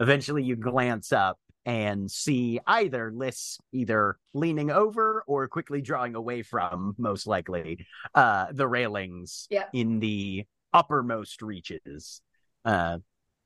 Eventually, 0.00 0.42
you 0.44 0.56
glance 0.56 1.12
up 1.12 1.38
and 1.66 2.10
see 2.10 2.58
either 2.66 3.12
Liss 3.14 3.58
either 3.72 4.16
leaning 4.32 4.70
over 4.70 5.22
or 5.26 5.48
quickly 5.48 5.82
drawing 5.82 6.14
away 6.14 6.42
from, 6.42 6.94
most 6.98 7.26
likely, 7.26 7.86
uh, 8.14 8.46
the 8.52 8.66
railings 8.66 9.46
Yeah. 9.50 9.66
in 9.72 9.98
the 9.98 10.46
uppermost 10.72 11.42
reaches, 11.42 12.22
uh, 12.64 12.98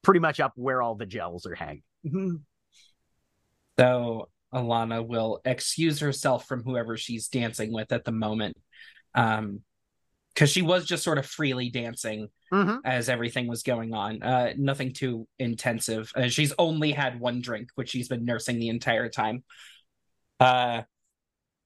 pretty 0.03 0.21
much 0.21 0.39
up 0.41 0.53
where 0.57 0.83
all 0.83 0.95
the 0.95 1.07
gels 1.07 1.47
are 1.47 1.55
hanging. 1.55 2.45
So 3.79 4.29
Alana 4.53 5.07
will 5.07 5.41
excuse 5.45 6.01
herself 6.01 6.47
from 6.47 6.63
whoever 6.63 6.97
she's 6.97 7.29
dancing 7.29 7.73
with 7.73 7.91
at 7.91 8.05
the 8.05 8.13
moment. 8.13 8.57
Um, 9.15 9.63
because 10.35 10.51
she 10.51 10.63
was 10.63 10.87
just 10.87 11.05
sort 11.05 11.19
of 11.19 11.27
freely 11.27 11.69
dancing 11.71 12.29
Mhm. 12.53 12.81
as 12.85 13.09
everything 13.09 13.47
was 13.47 13.63
going 13.63 13.93
on. 13.95 14.23
Uh, 14.23 14.53
nothing 14.57 14.93
too 14.93 15.27
intensive. 15.39 16.11
Uh, 16.15 16.29
she's 16.29 16.53
only 16.59 16.93
had 16.93 17.21
one 17.21 17.41
drink, 17.41 17.71
which 17.75 17.91
she's 17.91 18.09
been 18.09 18.25
nursing 18.25 18.59
the 18.59 18.69
entire 18.69 19.09
time. 19.09 19.45
Uh, 20.41 20.83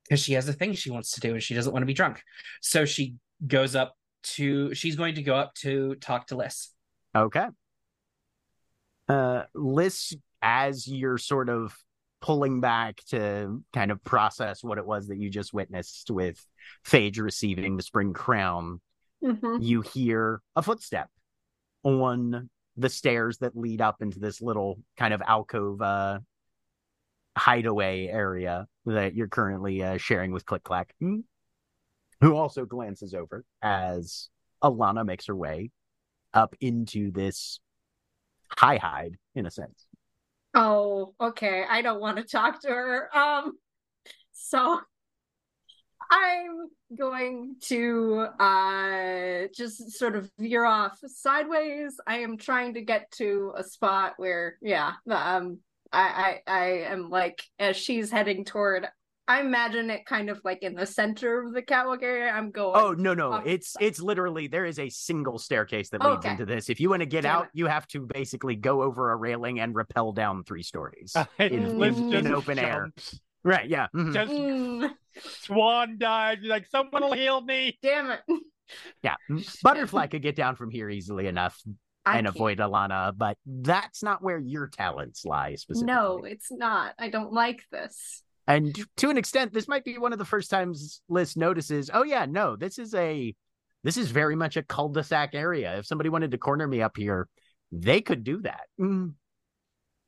because 0.05 0.21
she 0.21 0.35
has 0.35 0.49
a 0.49 0.53
thing 0.53 0.73
she 0.73 0.91
wants 0.91 1.13
to 1.13 1.21
do 1.21 1.33
and 1.33 1.43
she 1.43 1.55
doesn't 1.55 1.73
want 1.73 1.83
to 1.83 1.87
be 1.87 1.95
drunk. 1.95 2.23
So 2.61 2.85
she 2.85 3.17
goes 3.45 3.75
up 3.75 3.97
to. 4.23 4.73
She's 4.75 4.95
going 4.95 5.17
to 5.17 5.23
go 5.23 5.35
up 5.35 5.55
to 5.57 5.97
talk 5.97 6.29
to 6.29 6.37
Liss. 6.37 6.71
Okay. 7.15 7.47
Uh, 9.09 9.45
Liss, 9.55 10.15
as 10.43 10.87
you're 10.87 11.19
sort 11.19 11.49
of 11.49 11.77
pulling 12.21 12.61
back 12.61 13.01
to 13.11 13.63
kind 13.73 13.91
of 13.91 14.03
process 14.03 14.65
what 14.65 14.79
it 14.79 14.87
was 14.87 15.09
that 15.09 15.19
you 15.19 15.31
just 15.31 15.53
witnessed 15.53 16.11
with 16.11 16.45
Phage 16.85 17.21
receiving 17.21 17.77
the 17.77 17.83
spring 17.83 18.13
crown, 18.13 18.81
Mhm. 19.23 19.63
you 19.63 19.81
hear 19.83 20.41
a 20.55 20.63
footstep 20.63 21.11
on 21.83 22.51
the 22.77 22.89
stairs 22.91 23.39
that 23.39 23.57
lead 23.57 23.81
up 23.81 24.03
into 24.03 24.19
this 24.19 24.41
little 24.43 24.79
kind 24.97 25.15
of 25.15 25.23
alcove 25.23 25.81
uh, 25.81 26.21
hideaway 27.37 28.07
area 28.07 28.67
that 28.87 29.15
you're 29.15 29.29
currently 29.29 29.83
uh, 29.83 29.97
sharing 29.99 30.33
with 30.33 30.45
Click 30.47 30.63
Clack, 30.63 30.95
who 31.01 32.35
also 32.35 32.65
glances 32.65 33.15
over 33.15 33.45
as 33.63 34.29
Alana 34.63 35.05
makes 35.05 35.27
her 35.27 35.37
way 35.37 35.71
up 36.33 36.55
into 36.61 37.11
this 37.11 37.61
high 38.49 38.77
hide, 38.79 39.17
in 39.35 39.47
a 39.47 39.51
sense. 39.51 39.86
Oh, 40.57 41.15
okay. 41.21 41.65
I 41.69 41.83
don't 41.83 42.01
want 42.01 42.17
to 42.17 42.25
talk 42.25 42.63
to 42.63 42.69
her. 42.69 43.15
Um, 43.17 43.59
so 44.33 44.81
I'm 46.11 46.69
going 46.97 47.57
to 47.63 48.27
uh 48.39 49.49
just 49.55 49.91
sort 49.93 50.15
of 50.17 50.31
veer 50.39 50.65
off 50.65 50.99
sideways. 51.07 51.99
I 52.07 52.19
am 52.19 52.39
trying 52.39 52.75
to 52.75 52.83
get 52.83 53.11
to 53.13 53.53
a 53.57 53.65
spot 53.65 54.15
where, 54.17 54.57
yeah, 54.63 54.93
um, 55.11 55.59
I 55.93 56.41
I, 56.47 56.53
I 56.53 56.67
am 56.93 57.11
like 57.11 57.43
as 57.59 57.77
she's 57.77 58.11
heading 58.11 58.45
toward. 58.45 58.87
I 59.29 59.41
imagine 59.41 59.91
it 59.91 60.07
kind 60.07 60.31
of 60.31 60.41
like 60.45 60.63
in 60.63 60.75
the 60.75 60.87
center 60.87 61.43
of 61.43 61.53
the 61.53 61.63
catwalk 61.63 62.03
area. 62.03 62.31
I'm 62.31 62.51
going. 62.53 62.81
Oh 62.81 62.93
no, 62.93 63.13
no, 63.13 63.35
it's 63.45 63.73
side. 63.73 63.83
it's 63.83 64.01
literally 64.01 64.47
there 64.47 64.65
is 64.65 64.79
a 64.79 64.89
single 64.89 65.39
staircase 65.39 65.91
that 65.91 66.03
leads 66.05 66.19
Okay. 66.19 66.31
into 66.31 66.47
this. 66.47 66.69
If 66.71 66.79
you 66.81 66.91
want 66.91 67.01
to 67.01 67.07
get 67.07 67.23
Damn 67.23 67.37
out, 67.37 67.45
it. 67.47 67.51
you 67.55 67.67
have 67.67 67.87
to 67.89 68.01
basically 68.07 68.55
go 68.55 68.83
over 68.83 69.11
a 69.11 69.17
railing 69.17 69.59
and 69.61 69.75
rappel 69.75 70.13
down 70.13 70.45
three 70.45 70.63
stories. 70.63 71.17
in- 71.41 71.79
Liss 71.79 71.97
in- 71.99 72.13
in 72.15 72.27
open 72.33 72.59
air. 72.59 72.91
Right? 73.43 73.69
Yeah. 73.69 73.89
mhm. 73.95 74.13
Just 74.15 74.33
Mm, 74.33 74.91
swan 75.43 75.99
dive. 75.99 76.39
You're 76.43 76.51
like, 76.51 76.67
someone 76.71 77.03
will 77.03 77.13
heal 77.13 77.41
me. 77.41 77.79
damn 77.83 78.11
it. 78.11 78.21
Yeah. 79.03 79.17
Butterfly 79.63 80.07
could 80.09 80.23
get 80.23 80.37
down 80.37 80.57
from 80.57 80.71
here 80.71 80.89
easily 80.91 81.27
enough 81.27 81.61
I 82.05 82.19
and 82.19 82.27
can't. 82.27 82.37
avoid 82.37 82.59
Alana, 82.59 83.13
but 83.17 83.37
that's 83.45 84.03
not 84.03 84.23
where 84.23 84.39
your 84.39 84.69
talents 84.69 85.25
lie 85.25 85.55
specifically. 85.57 85.93
No, 85.93 86.19
it's 86.25 86.51
not. 86.53 86.95
I 86.99 87.09
don't 87.11 87.33
like 87.33 87.63
this. 87.73 88.23
And 88.49 88.79
to 88.99 89.11
an 89.11 89.17
extent, 89.19 89.53
this 89.53 89.67
might 89.69 89.85
be 89.85 89.99
one 89.99 90.13
of 90.13 90.19
the 90.19 90.25
first 90.25 90.51
times 90.51 91.01
Liss 91.09 91.37
notices, 91.37 91.91
oh 91.93 92.05
yeah, 92.05 92.27
no, 92.27 92.55
this 92.57 92.79
is 92.79 92.95
a 92.95 93.35
this 93.83 93.97
is 93.97 94.11
very 94.11 94.35
much 94.37 94.57
a 94.57 94.63
cul-de-sac 94.63 95.35
area. 95.35 95.79
If 95.79 95.87
somebody 95.87 96.09
wanted 96.11 96.31
to 96.33 96.39
corner 96.39 96.67
me 96.67 96.83
up 96.83 96.97
here, 96.97 97.29
they 97.73 98.01
could 98.01 98.25
do 98.25 98.43
that. 98.43 98.63
Mm. 98.81 99.15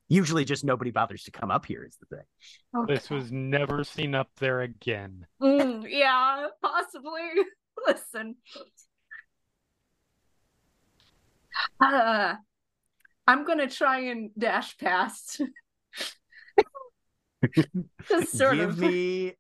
Usually 0.09 0.45
just 0.45 0.65
nobody 0.65 0.91
bothers 0.91 1.25
to 1.25 1.31
come 1.31 1.51
up 1.51 1.67
here 1.67 1.85
is 1.85 1.97
the 1.99 2.17
thing. 2.17 2.87
This 2.89 3.05
Okay. 3.07 3.15
was 3.15 3.31
never 3.31 3.85
seen 3.85 4.15
up 4.15 4.31
there 4.41 4.63
again. 4.63 5.27
Mm, 5.43 5.85
yeah, 5.89 6.47
possibly. 6.63 7.21
Listen. 7.87 8.37
Uh, 11.81 12.35
I'm 13.27 13.45
gonna 13.45 13.69
try 13.69 14.01
and 14.01 14.31
dash 14.39 14.77
past. 14.79 15.43
Just 18.09 18.33
sort 18.39 18.57
give 18.57 18.71
of. 18.71 18.79
me 18.79 19.35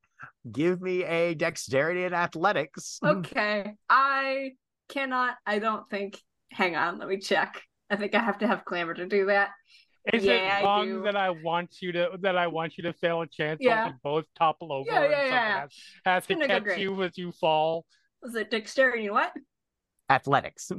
give 0.51 0.81
me 0.81 1.05
a 1.05 1.35
dexterity 1.35 2.05
and 2.05 2.15
athletics. 2.15 2.99
Okay. 3.05 3.75
I 3.89 4.53
cannot, 4.89 5.37
I 5.47 5.59
don't 5.59 5.89
think. 5.91 6.21
Hang 6.51 6.77
on, 6.77 6.99
let 6.99 7.09
me 7.09 7.19
check. 7.19 7.63
I 7.91 7.97
think 7.97 8.15
I 8.15 8.21
have 8.21 8.39
to 8.39 8.47
have 8.47 8.65
Glamour 8.65 8.95
to 8.95 9.07
do 9.07 9.27
that. 9.27 9.51
Is 10.13 10.25
Yeah, 10.25 10.61
it 10.61 10.65
wrong 10.65 10.87
do. 10.87 11.03
that 11.03 11.17
I 11.17 11.31
want 11.31 11.77
you 11.83 11.93
to 11.93 12.11
that 12.23 12.37
I 12.37 12.47
want 12.47 12.79
you 12.79 12.85
to 12.85 12.93
fail 12.95 13.21
a 13.21 13.27
chance 13.27 13.61
Yeah. 13.63 13.85
on 13.87 14.01
both 14.03 14.25
topple 14.39 14.73
over 14.73 14.91
Yeah, 14.91 15.03
yeah, 15.03 15.11
someone 15.11 15.31
yeah. 15.31 15.61
has, 15.61 15.71
has 16.05 16.27
to 16.27 16.47
catch 16.47 16.79
you 16.79 17.03
as 17.03 17.19
you 17.19 17.33
fall? 17.33 17.85
Was 18.23 18.35
it 18.35 18.51
dexterity 18.51 19.05
and 19.07 19.15
what? 19.15 19.33
Athletics. 20.09 20.73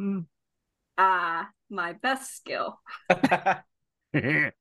Ah, 0.98 1.50
my 1.70 1.94
best 1.94 2.36
skill. 2.36 2.80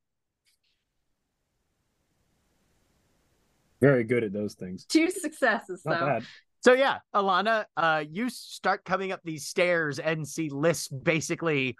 Very 3.81 4.03
good 4.03 4.23
at 4.23 4.33
those 4.33 4.55
things. 4.55 4.85
Two 4.85 5.09
successes 5.09 5.81
Not 5.85 5.99
though. 5.99 6.05
bad. 6.05 6.25
So 6.61 6.73
yeah, 6.73 6.99
Alana, 7.15 7.65
uh, 7.77 8.03
you 8.09 8.29
start 8.29 8.83
coming 8.83 9.11
up 9.11 9.21
these 9.23 9.47
stairs 9.47 9.97
and 9.97 10.27
see 10.27 10.49
Liss 10.49 10.89
basically 10.89 11.77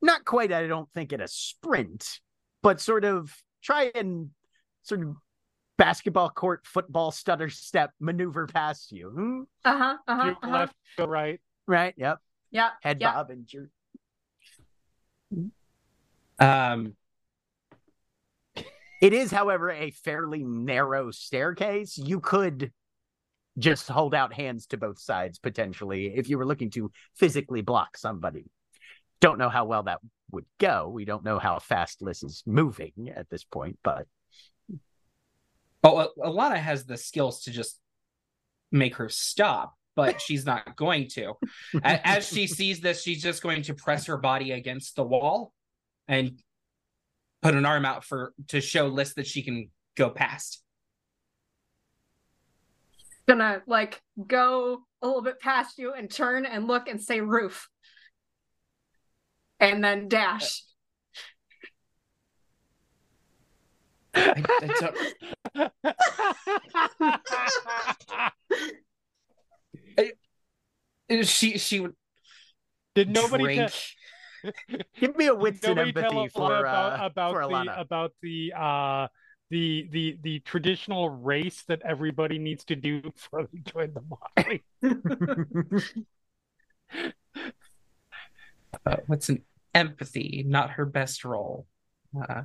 not 0.00 0.24
quite, 0.24 0.52
I 0.52 0.66
don't 0.66 0.90
think, 0.92 1.12
at 1.12 1.20
a 1.20 1.28
sprint, 1.28 2.20
but 2.62 2.80
sort 2.80 3.04
of 3.04 3.34
try 3.62 3.90
and 3.94 4.30
sort 4.82 5.02
of 5.02 5.16
basketball 5.76 6.30
court, 6.30 6.66
football 6.66 7.10
stutter 7.10 7.50
step 7.50 7.90
maneuver 8.00 8.46
past 8.46 8.90
you. 8.92 9.10
Hmm? 9.10 9.40
Uh-huh. 9.64 9.96
Uh-huh. 10.08 10.24
you 10.24 10.30
uh-huh. 10.32 10.50
left, 10.50 10.76
go 10.96 11.06
right. 11.06 11.40
Right? 11.66 11.94
Yep. 11.98 12.18
Yeah. 12.50 12.70
Head 12.82 12.98
yeah. 13.00 13.12
bob 13.12 13.30
and 13.30 13.46
jerk. 13.46 13.70
Um, 16.38 16.96
It 19.00 19.12
is, 19.12 19.30
however, 19.30 19.70
a 19.70 19.90
fairly 19.90 20.44
narrow 20.44 21.10
staircase. 21.10 21.96
You 21.96 22.20
could 22.20 22.72
just 23.58 23.88
hold 23.88 24.14
out 24.14 24.32
hands 24.32 24.66
to 24.66 24.76
both 24.76 24.98
sides 24.98 25.38
potentially 25.38 26.12
if 26.14 26.28
you 26.28 26.38
were 26.38 26.46
looking 26.46 26.70
to 26.70 26.92
physically 27.16 27.62
block 27.62 27.96
somebody. 27.96 28.46
Don't 29.20 29.38
know 29.38 29.48
how 29.48 29.64
well 29.64 29.84
that 29.84 30.00
would 30.30 30.46
go. 30.58 30.88
We 30.88 31.04
don't 31.04 31.24
know 31.24 31.38
how 31.38 31.58
fast 31.58 32.02
Liss 32.02 32.22
is 32.22 32.42
moving 32.46 33.12
at 33.14 33.28
this 33.28 33.44
point, 33.44 33.78
but 33.82 34.06
oh, 35.82 36.08
Alana 36.18 36.56
has 36.56 36.84
the 36.84 36.96
skills 36.96 37.42
to 37.44 37.50
just 37.50 37.78
make 38.70 38.96
her 38.96 39.08
stop, 39.08 39.74
but 39.96 40.20
she's 40.20 40.46
not 40.46 40.76
going 40.76 41.08
to. 41.10 41.34
As 41.82 42.28
she 42.28 42.46
sees 42.46 42.80
this, 42.80 43.02
she's 43.02 43.22
just 43.22 43.42
going 43.42 43.62
to 43.62 43.74
press 43.74 44.06
her 44.06 44.16
body 44.16 44.52
against 44.52 44.96
the 44.96 45.04
wall 45.04 45.52
and 46.06 46.40
put 47.42 47.54
an 47.54 47.64
arm 47.66 47.84
out 47.84 48.04
for 48.04 48.32
to 48.48 48.60
show 48.60 48.86
Liss 48.88 49.14
that 49.14 49.26
she 49.26 49.42
can 49.42 49.70
go 49.96 50.10
past. 50.10 50.62
Gonna 53.28 53.62
like 53.66 54.00
go 54.26 54.80
a 55.02 55.06
little 55.06 55.22
bit 55.22 55.40
past 55.40 55.78
you 55.78 55.92
and 55.94 56.10
turn 56.10 56.44
and 56.46 56.66
look 56.66 56.88
and 56.88 57.00
say 57.00 57.20
roof. 57.20 57.68
And 59.58 59.82
then 59.84 60.08
dash. 60.08 60.62
I, 64.14 64.42
I 65.54 65.70
don't- 71.06 71.26
she 71.26 71.58
she 71.58 71.80
would 71.80 71.94
Did 72.94 73.10
nobody 73.10 73.44
drink. 73.44 73.70
te- 73.72 73.78
Give 74.98 75.16
me 75.16 75.26
a 75.26 75.34
wits 75.34 75.62
and 75.64 75.76
nobody 75.76 75.92
tell 75.92 76.04
empathy 76.04 76.26
us 76.26 76.32
for 76.32 76.56
about 76.56 77.00
uh, 77.00 77.06
about 77.06 77.32
for 77.32 77.42
the 77.42 77.48
Alana. 77.48 77.80
about 77.80 78.12
the 78.22 78.52
uh 78.56 79.08
the 79.50 79.88
the 79.90 80.18
the 80.22 80.38
traditional 80.40 81.10
race 81.10 81.62
that 81.68 81.82
everybody 81.84 82.38
needs 82.38 82.64
to 82.64 82.76
do 82.76 83.02
before 83.02 83.46
they 83.52 83.58
join 83.60 83.92
the 83.94 84.02
Motley? 84.08 84.64
uh, 88.86 88.96
what's 89.06 89.28
an 89.28 89.42
empathy? 89.74 90.44
Not 90.46 90.70
her 90.70 90.86
best 90.86 91.24
role. 91.24 91.66
Uh, 92.18 92.42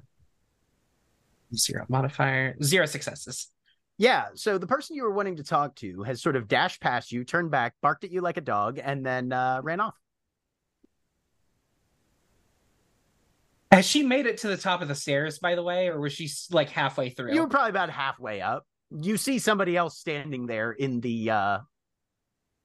zero 1.55 1.85
modifier, 1.89 2.55
zero 2.61 2.85
successes. 2.85 3.49
Yeah, 3.97 4.25
so 4.35 4.57
the 4.57 4.67
person 4.67 4.97
you 4.97 5.03
were 5.03 5.13
wanting 5.13 5.37
to 5.37 5.43
talk 5.43 5.75
to 5.75 6.03
has 6.03 6.21
sort 6.21 6.35
of 6.35 6.49
dashed 6.49 6.81
past 6.81 7.13
you, 7.13 7.23
turned 7.23 7.49
back, 7.49 7.75
barked 7.81 8.03
at 8.03 8.11
you 8.11 8.19
like 8.19 8.35
a 8.35 8.41
dog, 8.41 8.77
and 8.83 9.05
then 9.05 9.31
uh, 9.31 9.61
ran 9.63 9.79
off. 9.79 9.95
Has 13.75 13.85
she 13.85 14.03
made 14.03 14.25
it 14.25 14.37
to 14.37 14.47
the 14.47 14.55
top 14.55 14.81
of 14.81 14.87
the 14.87 14.95
stairs, 14.95 15.37
by 15.39 15.55
the 15.55 15.61
way, 15.61 15.89
or 15.89 15.99
was 15.99 16.13
she 16.13 16.29
like 16.49 16.69
halfway 16.69 17.09
through? 17.09 17.33
You 17.33 17.41
were 17.41 17.49
probably 17.49 17.71
about 17.71 17.89
halfway 17.89 18.39
up. 18.39 18.65
You 18.89 19.17
see 19.17 19.37
somebody 19.37 19.75
else 19.75 19.97
standing 19.99 20.45
there 20.45 20.71
in 20.71 21.01
the 21.01 21.31
uh, 21.31 21.57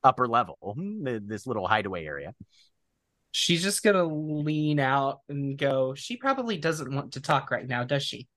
upper 0.04 0.28
level, 0.28 0.76
this 1.02 1.48
little 1.48 1.66
hideaway 1.66 2.04
area. 2.04 2.32
She's 3.32 3.60
just 3.60 3.82
gonna 3.82 4.04
lean 4.04 4.78
out 4.78 5.18
and 5.28 5.58
go. 5.58 5.94
She 5.94 6.16
probably 6.16 6.58
doesn't 6.58 6.94
want 6.94 7.14
to 7.14 7.20
talk 7.20 7.50
right 7.50 7.66
now, 7.66 7.82
does 7.82 8.04
she? 8.04 8.28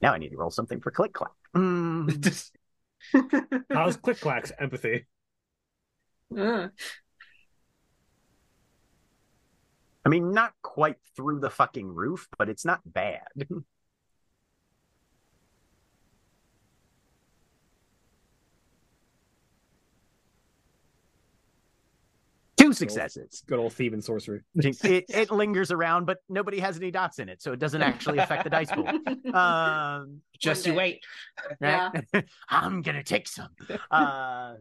Now 0.00 0.14
I 0.14 0.18
need 0.18 0.30
to 0.30 0.38
roll 0.38 0.50
something 0.50 0.80
for 0.80 0.92
click 0.92 1.12
clack. 1.12 1.32
Mm. 1.54 2.50
How's 3.70 3.98
Click 3.98 4.18
Clack's 4.18 4.52
empathy? 4.58 5.06
Ugh. 6.36 6.70
I 10.04 10.10
mean, 10.10 10.32
not 10.32 10.52
quite 10.62 10.96
through 11.16 11.40
the 11.40 11.50
fucking 11.50 11.88
roof, 11.88 12.28
but 12.38 12.48
it's 12.48 12.64
not 12.64 12.80
bad. 12.84 13.22
Two 22.56 22.72
successes. 22.72 23.42
Good 23.46 23.58
old 23.58 23.72
thieving 23.72 24.00
sorcery. 24.00 24.40
It, 24.54 25.04
it 25.08 25.30
lingers 25.30 25.70
around, 25.70 26.06
but 26.06 26.18
nobody 26.28 26.60
has 26.60 26.76
any 26.76 26.90
dots 26.90 27.18
in 27.18 27.28
it, 27.28 27.42
so 27.42 27.52
it 27.52 27.58
doesn't 27.58 27.82
actually 27.82 28.18
affect 28.18 28.44
the 28.44 28.50
dice 28.50 28.70
pool. 28.70 28.88
Um, 29.34 30.20
just 30.38 30.66
you 30.66 30.74
wait. 30.74 31.04
right? 31.60 31.90
I'm 32.48 32.82
gonna 32.82 33.02
take 33.02 33.26
some. 33.26 33.48
Uh, 33.90 34.54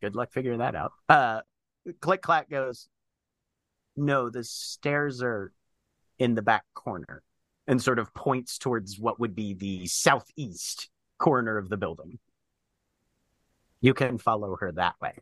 good 0.00 0.14
luck 0.14 0.30
figuring 0.32 0.58
that 0.60 0.74
out. 0.74 0.92
Uh, 1.08 1.40
click 2.00 2.22
clack 2.22 2.48
goes. 2.48 2.88
No, 3.96 4.30
the 4.30 4.44
stairs 4.44 5.22
are 5.22 5.52
in 6.18 6.34
the 6.34 6.42
back 6.42 6.64
corner, 6.74 7.22
and 7.66 7.80
sort 7.80 7.98
of 7.98 8.12
points 8.14 8.58
towards 8.58 8.98
what 8.98 9.20
would 9.20 9.34
be 9.34 9.54
the 9.54 9.86
southeast 9.86 10.88
corner 11.18 11.58
of 11.58 11.68
the 11.68 11.76
building. 11.76 12.18
You 13.80 13.94
can 13.94 14.18
follow 14.18 14.56
her 14.56 14.72
that 14.72 14.94
way. 15.00 15.14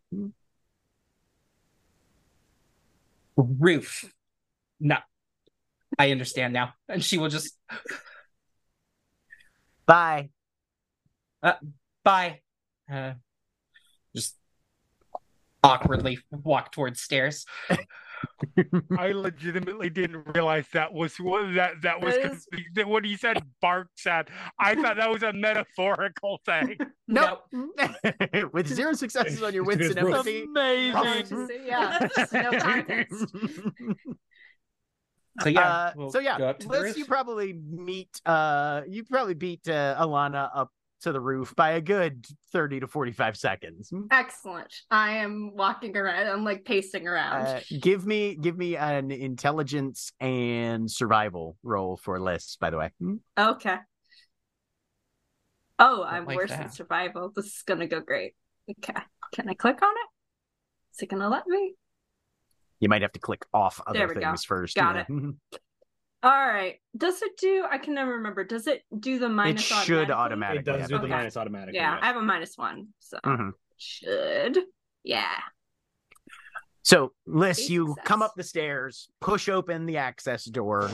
Roof. 3.37 4.13
No. 4.79 4.99
I 5.99 6.11
understand 6.11 6.53
now. 6.53 6.75
And 6.89 7.03
she 7.03 7.19
will 7.19 7.29
just 7.29 7.57
Bye. 9.91 10.31
bye. 12.05 12.41
Uh, 12.89 13.15
just 14.15 14.37
awkwardly 15.65 16.19
walk 16.31 16.71
towards 16.71 17.01
stairs. 17.01 17.45
I 18.99 19.13
legitimately 19.13 19.91
didn't 19.91 20.25
realize 20.35 20.67
that 20.73 20.93
was 20.93 21.17
what 21.17 21.55
that 21.55 21.83
that 21.83 22.01
was 22.01 22.15
That 22.15 22.33
is- 22.33 22.47
that 22.75 22.89
when 22.89 23.05
he 23.05 23.17
said 23.17 23.43
barks 23.63 24.07
at. 24.07 24.29
I 24.59 24.75
thought 24.75 24.97
that 24.97 25.11
was 25.11 25.23
a 25.23 25.33
metaphorical 25.33 26.41
thing. 26.45 26.77
Nope. 27.13 27.43
With 28.53 28.69
zero 28.69 28.93
successes 28.93 29.43
on 29.43 29.53
your 29.53 29.65
wits 29.65 29.83
and 29.89 29.99
It 29.99 29.99
is 29.99 30.05
rough. 30.05 30.15
empathy. 30.29 30.43
Amazing. 30.45 31.49
yeah, 31.67 32.09
no 32.33 32.51
context. 32.61 33.25
So 35.41 35.49
yeah. 35.49 35.61
Uh, 35.61 35.93
we'll 35.97 36.11
so 36.11 36.19
yeah, 36.21 36.39
go 36.39 36.49
up 36.51 36.59
to 36.61 36.69
the 36.69 36.81
Liss, 36.81 36.97
you 36.97 37.05
probably 37.05 37.53
meet 37.53 38.21
uh 38.27 38.83
you 38.89 39.05
probably 39.05 39.35
beat 39.35 39.67
uh, 39.69 39.97
Alana 39.99 40.51
up 40.55 40.71
to 41.01 41.13
the 41.13 41.21
roof 41.21 41.55
by 41.57 41.71
a 41.71 41.81
good 41.81 42.27
30 42.53 42.81
to 42.81 42.87
45 42.87 43.37
seconds. 43.37 43.91
Hmm. 43.91 44.03
Excellent. 44.11 44.73
I 44.91 45.13
am 45.19 45.53
walking 45.55 45.97
around. 45.97 46.29
I'm 46.29 46.45
like 46.45 46.65
pacing 46.65 47.07
around. 47.07 47.47
Uh, 47.47 47.61
give 47.81 48.07
me 48.07 48.37
give 48.37 48.57
me 48.57 48.77
an 48.77 49.11
intelligence 49.11 50.13
and 50.21 50.91
survival 50.91 51.57
roll 51.63 51.97
for 51.97 52.21
Liss, 52.21 52.57
by 52.57 52.71
the 52.71 52.79
way. 52.79 52.91
Hmm. 53.01 53.15
okay. 53.39 53.77
Oh, 55.79 55.97
Don't 55.99 56.07
I'm 56.07 56.25
like 56.27 56.37
worse 56.37 56.51
than 56.51 56.71
survival. 56.71 57.33
This 57.35 57.47
is 57.47 57.63
gonna 57.67 57.87
go 57.87 58.01
great. 58.01 58.35
Okay. 58.71 59.01
Can 59.33 59.49
I 59.49 59.55
click 59.55 59.83
on 59.83 59.91
it? 59.91 60.95
Is 60.95 61.03
it 61.03 61.09
gonna 61.09 61.29
let 61.29 61.47
me? 61.47 61.75
You 62.81 62.89
might 62.89 63.03
have 63.03 63.13
to 63.13 63.19
click 63.19 63.45
off 63.53 63.81
other 63.87 63.99
There 63.99 64.09
we 64.09 64.15
go. 64.15 64.21
things 64.21 64.45
first. 64.45 64.77
Got 64.77 64.97
yeah. 64.97 65.05
All 66.23 66.31
right. 66.31 66.77
Does 66.97 67.23
it 67.23 67.37
do? 67.39 67.67
I 67.71 67.79
can 67.79 67.95
never 67.95 68.13
remember. 68.17 68.45
Does 68.45 68.67
it 68.67 68.83
do 68.99 69.19
the 69.19 69.29
minus? 69.29 69.63
It 69.63 69.65
should 69.85 70.11
automatically? 70.11 70.15
automatically. 70.15 70.59
It 70.75 70.79
does 70.79 70.89
do 70.89 70.95
the 70.99 71.05
Okay. 71.05 71.11
minus 71.11 71.37
automatically. 71.37 71.77
Yeah, 71.77 71.99
I 72.01 72.07
have 72.07 72.17
a 72.17 72.23
minus 72.23 72.59
one, 72.59 72.89
so 72.99 73.19
Mhm. 73.25 73.53
should. 73.79 74.59
Yeah. 75.03 75.39
So, 76.83 77.15
Liss, 77.27 77.59
Great 77.59 77.71
you 77.71 77.97
come 78.05 78.21
up 78.23 78.35
the 78.37 78.43
stairs, 78.43 79.09
push 79.21 79.49
open 79.49 79.87
the 79.87 79.99
access 79.99 80.45
door, 80.45 80.91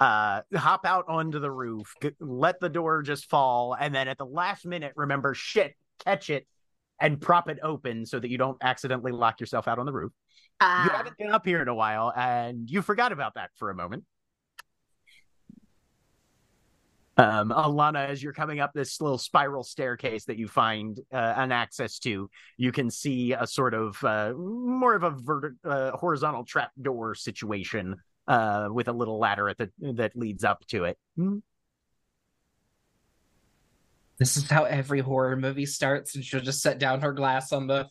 uh, 0.00 0.42
hop 0.54 0.84
out 0.84 1.04
onto 1.08 1.38
the 1.38 1.50
roof, 1.50 1.94
g- 2.02 2.16
let 2.18 2.60
the 2.60 2.68
door 2.68 3.02
just 3.02 3.26
fall, 3.30 3.74
and 3.74 3.94
then 3.94 4.08
at 4.08 4.18
the 4.18 4.26
last 4.26 4.66
minute, 4.66 4.92
remember 4.96 5.34
shit, 5.34 5.76
catch 6.00 6.28
it, 6.28 6.46
and 7.00 7.20
prop 7.20 7.48
it 7.48 7.58
open 7.62 8.04
so 8.04 8.18
that 8.18 8.28
you 8.28 8.36
don't 8.38 8.58
accidentally 8.62 9.12
lock 9.12 9.38
yourself 9.40 9.68
out 9.68 9.78
on 9.78 9.86
the 9.86 9.92
roof. 9.92 10.12
You 10.44 10.66
Ah, 10.66 10.94
haven't 10.96 11.16
been 11.16 11.30
up 11.30 11.46
here 11.46 11.62
in 11.62 11.68
a 11.68 11.74
while, 11.74 12.12
and 12.16 12.68
you 12.68 12.82
forgot 12.82 13.12
about 13.12 13.34
that 13.34 13.50
for 13.56 13.70
a 13.70 13.74
moment. 13.74 14.04
Um, 17.18 17.50
Alana, 17.50 18.08
as 18.08 18.22
you're 18.22 18.32
coming 18.32 18.60
up 18.60 18.72
this 18.72 19.00
little 19.00 19.18
spiral 19.18 19.64
staircase 19.64 20.24
that 20.26 20.38
you 20.38 20.46
find 20.46 21.00
uh, 21.12 21.34
an 21.36 21.50
access 21.50 21.98
to, 22.00 22.30
you 22.56 22.70
can 22.70 22.90
see 22.90 23.32
a 23.32 23.44
sort 23.44 23.74
of 23.74 24.02
uh, 24.04 24.32
more 24.36 24.94
of 24.94 25.02
a 25.02 25.10
vert- 25.10 25.56
uh, 25.64 25.90
horizontal 25.90 26.44
trap 26.44 26.70
door 26.80 27.16
situation 27.16 27.96
uh, 28.28 28.68
with 28.70 28.86
a 28.86 28.92
little 28.92 29.18
ladder 29.18 29.48
at 29.48 29.58
the 29.58 29.68
that 29.94 30.14
leads 30.14 30.44
up 30.44 30.64
to 30.68 30.84
it. 30.84 30.96
This 34.18 34.36
is 34.36 34.48
how 34.48 34.62
every 34.64 35.00
horror 35.00 35.36
movie 35.36 35.66
starts, 35.66 36.14
and 36.14 36.24
she'll 36.24 36.40
just 36.40 36.62
set 36.62 36.78
down 36.78 37.00
her 37.00 37.12
glass 37.12 37.52
on 37.52 37.66
the 37.66 37.88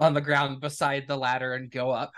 on 0.00 0.14
the 0.14 0.20
ground 0.20 0.60
beside 0.60 1.06
the 1.06 1.16
ladder 1.16 1.54
and 1.54 1.70
go 1.70 1.92
up. 1.92 2.12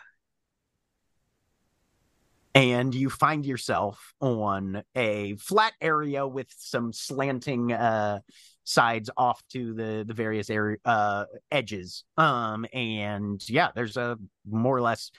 And 2.58 2.92
you 2.92 3.08
find 3.08 3.46
yourself 3.46 4.12
on 4.20 4.82
a 4.96 5.36
flat 5.36 5.74
area 5.80 6.26
with 6.26 6.52
some 6.58 6.92
slanting 6.92 7.72
uh 7.72 8.18
sides 8.64 9.08
off 9.16 9.40
to 9.52 9.72
the 9.74 10.04
the 10.06 10.12
various 10.12 10.50
area 10.50 10.76
uh 10.84 11.24
edges. 11.52 12.04
Um 12.16 12.66
and 12.72 13.40
yeah 13.48 13.68
there's 13.74 13.96
a 13.96 14.18
more 14.44 14.76
or 14.76 14.80
less 14.80 15.12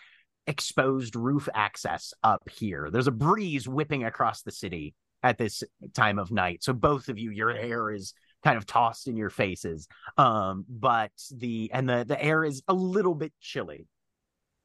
exposed 0.47 1.15
roof 1.15 1.47
access 1.53 2.13
up 2.23 2.47
here. 2.49 2.89
There's 2.91 3.07
a 3.07 3.11
breeze 3.11 3.69
whipping 3.69 4.03
across 4.03 4.41
the 4.41 4.51
city 4.51 4.93
at 5.23 5.37
this 5.37 5.63
time 5.93 6.19
of 6.19 6.31
night. 6.31 6.61
So 6.61 6.73
both 6.73 7.07
of 7.07 7.17
you 7.17 7.31
your 7.31 7.53
hair 7.53 7.89
is 7.89 8.13
kind 8.43 8.57
of 8.57 8.65
tossed 8.65 9.07
in 9.07 9.15
your 9.15 9.29
faces. 9.29 9.87
Um 10.17 10.65
but 10.67 11.11
the 11.33 11.71
and 11.73 11.87
the 11.87 12.03
the 12.05 12.21
air 12.21 12.43
is 12.43 12.63
a 12.67 12.73
little 12.73 13.15
bit 13.15 13.31
chilly 13.39 13.87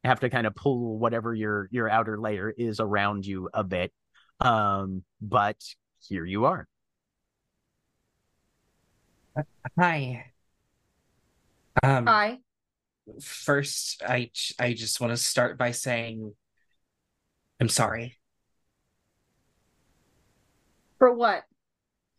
have 0.04 0.20
to 0.20 0.30
kind 0.30 0.46
of 0.46 0.54
pull 0.54 0.98
whatever 0.98 1.34
your 1.34 1.68
your 1.70 1.88
outer 1.88 2.20
layer 2.20 2.50
is 2.50 2.80
around 2.80 3.26
you 3.26 3.48
a 3.54 3.64
bit 3.64 3.92
um 4.40 5.02
but 5.20 5.56
here 6.00 6.24
you 6.24 6.44
are 6.44 6.68
Hi. 9.78 10.26
Um, 11.82 12.06
hi. 12.06 12.38
first, 13.20 14.02
I 14.06 14.30
I 14.58 14.74
just 14.74 15.00
want 15.00 15.12
to 15.12 15.16
start 15.16 15.58
by 15.58 15.72
saying 15.72 16.32
I'm 17.60 17.68
sorry. 17.68 18.18
For 20.98 21.12
what? 21.12 21.44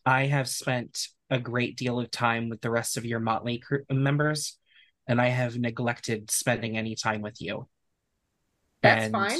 I 0.06 0.26
have 0.26 0.48
spent 0.48 1.08
a 1.30 1.39
great 1.39 1.78
deal 1.78 2.00
of 2.00 2.12
time 2.12 2.50
with 2.50 2.62
the 2.62 2.69
rest 2.69 2.98
of 2.98 3.06
your 3.06 3.19
Motley 3.19 3.58
crew 3.58 3.84
members, 3.89 4.58
and 5.08 5.19
I 5.19 5.28
have 5.28 5.58
neglected 5.58 6.30
spending 6.30 6.78
any 6.78 6.95
time 6.95 7.21
with 7.21 7.41
you. 7.41 7.67
That's 8.86 9.06
And 9.06 9.12
fine. 9.12 9.39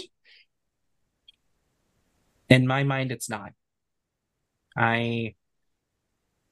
In 2.50 2.68
my 2.68 2.84
mind, 2.84 3.12
it's 3.12 3.30
not. 3.30 3.54
I. 4.78 5.36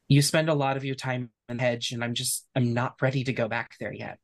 You 0.08 0.21
spend 0.21 0.49
a 0.49 0.53
lot 0.53 0.77
of 0.77 0.86
your 0.86 0.95
time 0.95 1.32
in 1.49 1.60
hedge, 1.60 1.91
and 1.91 2.03
I'm 2.03 2.13
just 2.13 2.47
I'm 2.56 2.73
not 2.73 3.01
ready 3.01 3.23
to 3.23 3.34
go 3.34 3.47
back 3.47 3.75
there 3.79 3.93
yet. 3.93 4.19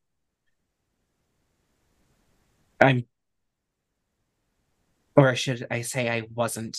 I'm 2.80 3.06
or 5.16 5.36
should 5.36 5.68
I 5.70 5.82
say 5.82 6.10
I 6.10 6.24
wasn't. 6.34 6.78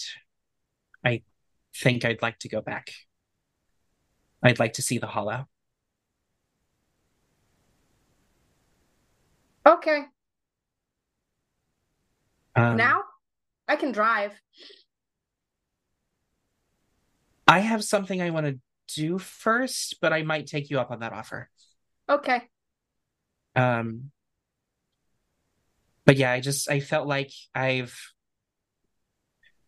I 1.04 1.22
think 1.74 2.04
I'd 2.04 2.22
like 2.22 2.38
to 2.40 2.48
go 2.48 2.60
back. 2.60 2.92
I'd 4.42 4.58
like 4.58 4.74
to 4.74 4.82
see 4.82 4.98
the 4.98 5.06
hollow. 5.06 5.46
Okay. 9.66 10.04
Um, 12.60 12.76
now 12.76 13.02
I 13.66 13.76
can 13.76 13.92
drive. 13.92 14.32
I 17.46 17.60
have 17.60 17.82
something 17.82 18.20
I 18.20 18.30
want 18.30 18.46
to 18.46 18.60
do 18.94 19.18
first, 19.18 19.96
but 20.00 20.12
I 20.12 20.22
might 20.22 20.46
take 20.46 20.70
you 20.70 20.78
up 20.78 20.90
on 20.90 21.00
that 21.00 21.12
offer. 21.12 21.48
Okay. 22.08 22.42
Um, 23.56 24.10
but 26.04 26.16
yeah, 26.16 26.32
I 26.32 26.40
just 26.40 26.70
I 26.70 26.80
felt 26.80 27.06
like 27.06 27.30
I've 27.54 27.98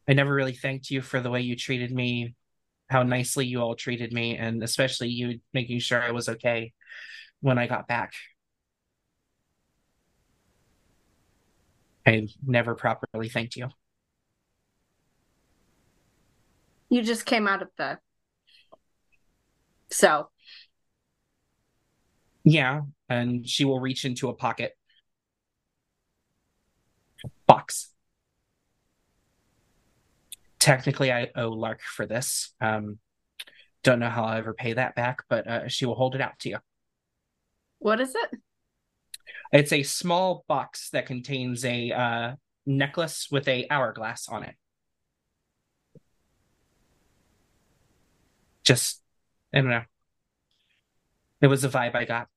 I 0.08 0.12
never 0.12 0.32
really 0.32 0.54
thanked 0.54 0.90
you 0.90 1.00
for 1.00 1.20
the 1.20 1.30
way 1.30 1.40
you 1.40 1.56
treated 1.56 1.92
me, 1.92 2.34
how 2.88 3.02
nicely 3.04 3.46
you 3.46 3.60
all 3.60 3.74
treated 3.74 4.12
me, 4.12 4.36
and 4.36 4.62
especially 4.62 5.08
you 5.08 5.40
making 5.54 5.78
sure 5.78 6.02
I 6.02 6.10
was 6.10 6.28
okay 6.28 6.72
when 7.40 7.58
I 7.58 7.66
got 7.66 7.88
back. 7.88 8.12
I 12.06 12.28
never 12.44 12.74
properly 12.74 13.28
thanked 13.28 13.56
you. 13.56 13.68
You 16.88 17.02
just 17.02 17.24
came 17.24 17.48
out 17.48 17.62
of 17.62 17.68
the. 17.78 17.98
So, 19.90 20.28
Yeah, 22.44 22.82
and 23.08 23.48
she 23.48 23.64
will 23.64 23.78
reach 23.80 24.04
into 24.04 24.28
a 24.28 24.34
pocket 24.34 24.72
box. 27.46 27.90
Technically, 30.58 31.12
I 31.12 31.30
owe 31.36 31.50
Lark 31.50 31.80
for 31.82 32.06
this. 32.06 32.54
Um, 32.60 32.98
don't 33.82 33.98
know 33.98 34.08
how 34.08 34.24
I'll 34.24 34.38
ever 34.38 34.54
pay 34.54 34.72
that 34.74 34.94
back, 34.94 35.24
but 35.28 35.46
uh, 35.46 35.68
she 35.68 35.86
will 35.86 35.94
hold 35.94 36.14
it 36.14 36.20
out 36.20 36.38
to 36.40 36.48
you. 36.48 36.58
what 37.78 38.00
is 38.00 38.14
it? 38.14 38.40
It's 39.52 39.72
a 39.72 39.82
small 39.82 40.44
box 40.48 40.90
that 40.90 41.06
contains 41.06 41.64
a 41.64 41.90
uh, 41.90 42.34
necklace 42.66 43.28
with 43.30 43.46
a 43.48 43.66
hourglass 43.70 44.28
on 44.28 44.44
it. 44.44 44.54
Just, 48.64 49.02
I 49.52 49.58
don't 49.58 49.70
know. 49.70 49.82
It 51.40 51.48
was 51.48 51.64
a 51.64 51.68
vibe 51.68 51.94
I 51.94 52.04
got. 52.04 52.28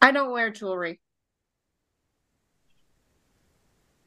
I 0.00 0.12
don't 0.12 0.30
wear 0.30 0.50
jewelry. 0.50 1.00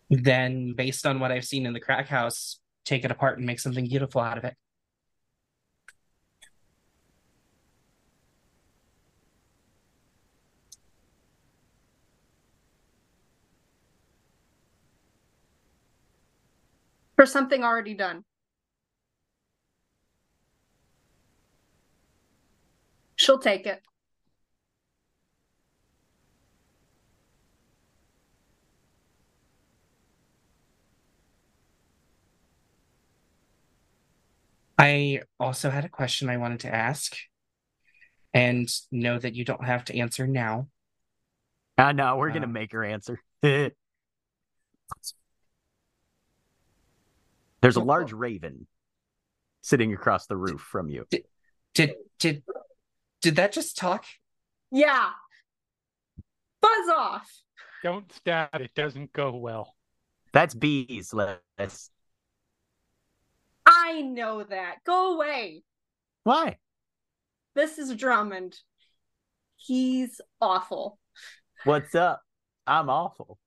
Then, 0.10 0.74
based 0.74 1.06
on 1.06 1.20
what 1.20 1.32
I've 1.32 1.46
seen 1.46 1.66
in 1.66 1.74
the 1.74 1.80
crack 1.80 2.08
house, 2.08 2.60
take 2.86 3.04
it 3.04 3.12
apart 3.12 3.38
and 3.38 3.46
make 3.46 3.60
something 3.60 3.88
beautiful 3.88 4.22
out 4.22 4.38
of 4.38 4.44
it. 4.44 4.56
For 17.20 17.26
something 17.26 17.66
already 17.66 17.96
done. 17.96 18.24
She'll 23.18 23.40
take 23.40 23.68
it. 23.68 23.82
I 34.78 35.24
also 35.42 35.70
had 35.70 35.84
a 35.84 35.90
question 35.90 36.30
I 36.30 36.38
wanted 36.38 36.62
to 36.62 36.74
ask, 36.74 37.18
and 38.34 38.70
know 38.94 39.20
that 39.20 39.36
you 39.36 39.44
don't 39.44 39.66
have 39.66 39.84
to 39.84 40.00
answer 40.00 40.26
now. 40.26 40.70
Ah, 41.78 41.92
no, 41.92 42.16
we're 42.16 42.32
gonna 42.32 42.46
Uh, 42.46 42.50
make 42.50 42.72
her 42.72 42.86
answer. 42.86 43.20
There's 47.62 47.76
a 47.76 47.82
large 47.82 48.14
raven 48.14 48.68
sitting 49.62 49.94
across 49.94 50.28
the 50.28 50.38
roof 50.38 50.62
from 50.62 50.90
you. 50.90 51.06
Did 51.74 51.96
did 52.20 52.44
did 53.22 53.36
that 53.36 53.52
just 53.52 53.78
talk? 53.78 54.06
Yeah. 54.72 55.10
Buzz 56.62 56.90
off. 56.96 57.30
Don't 57.84 58.12
stab 58.14 58.50
it. 58.56 58.72
Doesn't 58.76 59.14
go 59.14 59.36
well. 59.36 59.76
That's 60.34 60.54
bees, 60.54 61.14
Liss. 61.14 61.90
I 63.66 64.02
know 64.02 64.44
that. 64.44 64.78
Go 64.86 65.16
away. 65.16 65.64
Why? 66.24 66.58
This 67.56 67.78
is 67.78 67.96
Drummond. 67.96 68.58
He's 69.56 70.22
awful. 70.42 71.00
What's 71.64 71.96
up? 71.96 72.22
I'm 72.68 72.90
awful. 72.90 73.40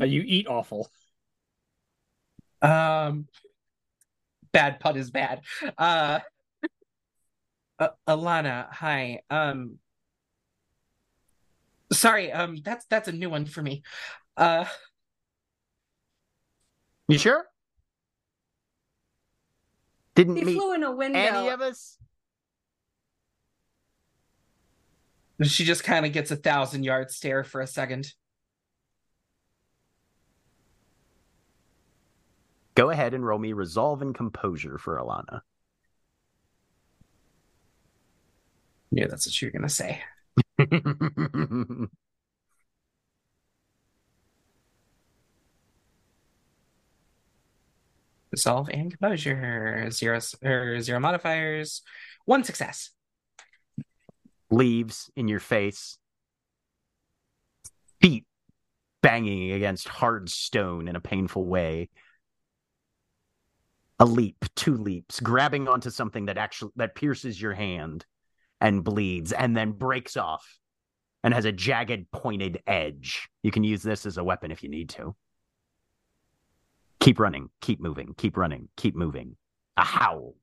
Uh, 0.00 0.04
you 0.04 0.22
eat 0.26 0.46
awful. 0.48 0.90
Um, 2.64 3.26
bad 4.52 4.80
pun 4.80 4.96
is 4.96 5.10
bad. 5.10 5.40
Uh, 5.76 6.20
uh, 7.78 7.88
Alana, 8.08 8.72
hi. 8.72 9.20
Um, 9.30 9.78
sorry. 11.92 12.32
Um, 12.32 12.56
that's 12.64 12.86
that's 12.86 13.08
a 13.08 13.12
new 13.12 13.28
one 13.30 13.46
for 13.46 13.62
me. 13.62 13.82
Uh, 14.36 14.64
You 17.08 17.18
sure? 17.18 17.44
Didn't 20.14 20.36
He 20.36 20.44
meet 20.44 20.56
flew 20.56 20.72
in 20.74 20.82
a 20.84 20.92
window. 20.92 21.18
any 21.18 21.48
of 21.48 21.60
us? 21.60 21.98
she 25.42 25.64
just 25.64 25.82
kind 25.82 26.06
of 26.06 26.12
gets 26.12 26.30
a 26.30 26.36
thousand 26.36 26.84
yard 26.84 27.10
stare 27.10 27.42
for 27.44 27.60
a 27.60 27.66
second. 27.66 28.14
Go 32.74 32.90
ahead 32.90 33.14
and 33.14 33.24
roll 33.24 33.38
me 33.38 33.52
resolve 33.52 34.02
and 34.02 34.14
composure 34.14 34.78
for 34.78 34.96
Alana. 34.98 35.42
Yeah, 38.90 39.06
that's 39.08 39.26
what 39.26 39.40
you're 39.40 39.50
gonna 39.50 39.68
say. 39.68 40.02
Resolve 48.32 48.68
and 48.70 48.90
composure. 48.90 49.88
Zero 49.92 50.18
or 50.42 50.80
zero 50.80 50.98
modifiers. 50.98 51.82
One 52.24 52.42
success. 52.42 52.90
Leaves 54.50 55.08
in 55.14 55.28
your 55.28 55.38
face. 55.38 55.98
Feet 58.00 58.24
banging 59.02 59.52
against 59.52 59.86
hard 59.86 60.28
stone 60.28 60.88
in 60.88 60.96
a 60.96 61.00
painful 61.00 61.44
way. 61.46 61.90
A 64.00 64.04
leap, 64.04 64.44
two 64.56 64.76
leaps, 64.76 65.20
grabbing 65.20 65.68
onto 65.68 65.90
something 65.90 66.26
that 66.26 66.38
actually 66.38 66.72
that 66.76 66.94
pierces 66.94 67.40
your 67.40 67.54
hand 67.54 68.04
and 68.60 68.82
bleeds 68.82 69.32
and 69.32 69.56
then 69.56 69.72
breaks 69.72 70.16
off 70.16 70.58
and 71.22 71.32
has 71.32 71.44
a 71.44 71.52
jagged 71.52 72.10
pointed 72.10 72.60
edge. 72.66 73.28
You 73.42 73.50
can 73.50 73.64
use 73.64 73.82
this 73.82 74.04
as 74.04 74.18
a 74.18 74.24
weapon 74.24 74.50
if 74.50 74.62
you 74.62 74.68
need 74.68 74.90
to. 74.90 75.14
Keep 77.00 77.20
running, 77.20 77.50
keep 77.60 77.80
moving, 77.80 78.14
keep 78.16 78.36
running, 78.36 78.68
keep 78.76 78.96
moving. 78.96 79.36
A 79.76 79.84
howl 79.84 80.34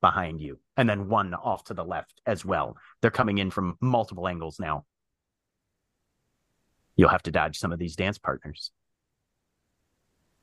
behind 0.00 0.40
you, 0.40 0.58
and 0.76 0.88
then 0.88 1.08
one 1.08 1.34
off 1.34 1.64
to 1.64 1.74
the 1.74 1.84
left 1.84 2.20
as 2.26 2.44
well. 2.44 2.76
They're 3.00 3.10
coming 3.10 3.38
in 3.38 3.50
from 3.50 3.76
multiple 3.80 4.28
angles 4.28 4.58
now. 4.58 4.84
You'll 6.96 7.10
have 7.10 7.22
to 7.24 7.30
dodge 7.30 7.58
some 7.58 7.72
of 7.72 7.78
these 7.78 7.96
dance 7.96 8.18
partners. 8.18 8.70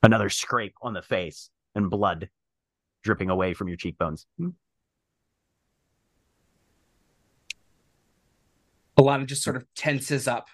Another 0.03 0.29
scrape 0.29 0.75
on 0.81 0.93
the 0.93 1.01
face 1.01 1.49
and 1.75 1.89
blood 1.89 2.29
dripping 3.03 3.29
away 3.29 3.53
from 3.53 3.67
your 3.67 3.77
cheekbones. 3.77 4.25
Alana 8.97 9.25
just 9.25 9.43
sort 9.43 9.55
of 9.55 9.65
tenses 9.75 10.27
up 10.27 10.47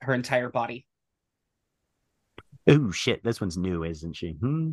her 0.00 0.14
entire 0.14 0.48
body. 0.48 0.86
Oh 2.66 2.90
shit, 2.90 3.22
this 3.22 3.40
one's 3.40 3.56
new, 3.56 3.84
isn't 3.84 4.14
she? 4.14 4.32
Hmm. 4.32 4.72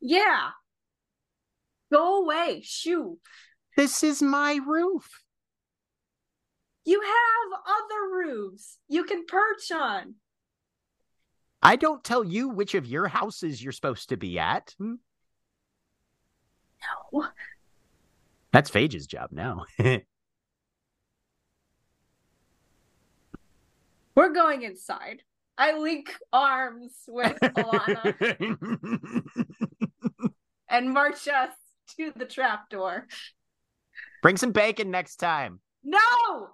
Yeah. 0.00 0.50
Go 1.92 2.22
away. 2.22 2.62
Shoo. 2.64 3.18
This 3.76 4.02
is 4.02 4.22
my 4.22 4.58
roof. 4.64 5.08
You 6.84 7.00
have 7.02 7.60
other 7.66 8.14
roofs 8.14 8.78
you 8.88 9.04
can 9.04 9.26
perch 9.26 9.70
on. 9.72 10.14
I 11.62 11.76
don't 11.76 12.02
tell 12.02 12.24
you 12.24 12.48
which 12.48 12.74
of 12.74 12.86
your 12.86 13.08
houses 13.08 13.62
you're 13.62 13.72
supposed 13.72 14.08
to 14.08 14.16
be 14.16 14.38
at. 14.38 14.74
Hmm? 14.78 14.94
No. 17.12 17.26
That's 18.52 18.70
Phage's 18.70 19.06
job 19.06 19.30
now. 19.32 19.66
We're 24.14 24.32
going 24.32 24.62
inside. 24.62 25.22
I 25.56 25.78
link 25.78 26.16
arms 26.32 26.92
with 27.06 27.38
Alana 27.40 29.22
and 30.70 30.92
march 30.92 31.28
us 31.28 31.52
to 31.96 32.12
the 32.16 32.24
trapdoor. 32.24 33.06
Bring 34.22 34.38
some 34.38 34.52
bacon 34.52 34.90
next 34.90 35.16
time. 35.16 35.60
No! 35.84 36.48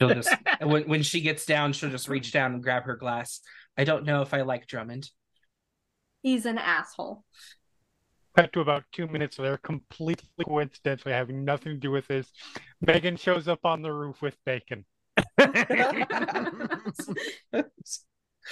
She'll 0.00 0.14
just 0.14 0.34
when 0.62 0.84
when 0.84 1.02
she 1.02 1.20
gets 1.20 1.46
down, 1.46 1.72
she'll 1.72 1.90
just 1.90 2.08
reach 2.08 2.32
down 2.32 2.54
and 2.54 2.62
grab 2.62 2.84
her 2.84 2.96
glass. 2.96 3.40
I 3.76 3.84
don't 3.84 4.04
know 4.04 4.22
if 4.22 4.32
I 4.34 4.42
like 4.42 4.66
Drummond. 4.66 5.10
He's 6.22 6.46
an 6.46 6.58
asshole. 6.58 7.24
Cut 8.36 8.52
to 8.52 8.60
about 8.60 8.84
two 8.92 9.06
minutes 9.06 9.38
later, 9.38 9.58
completely 9.58 10.44
coincidentally 10.44 11.12
having 11.12 11.44
nothing 11.44 11.74
to 11.74 11.78
do 11.78 11.90
with 11.92 12.08
this. 12.08 12.32
Megan 12.80 13.16
shows 13.16 13.46
up 13.46 13.64
on 13.64 13.82
the 13.82 13.92
roof 13.92 14.20
with 14.22 14.36
bacon. 14.44 14.84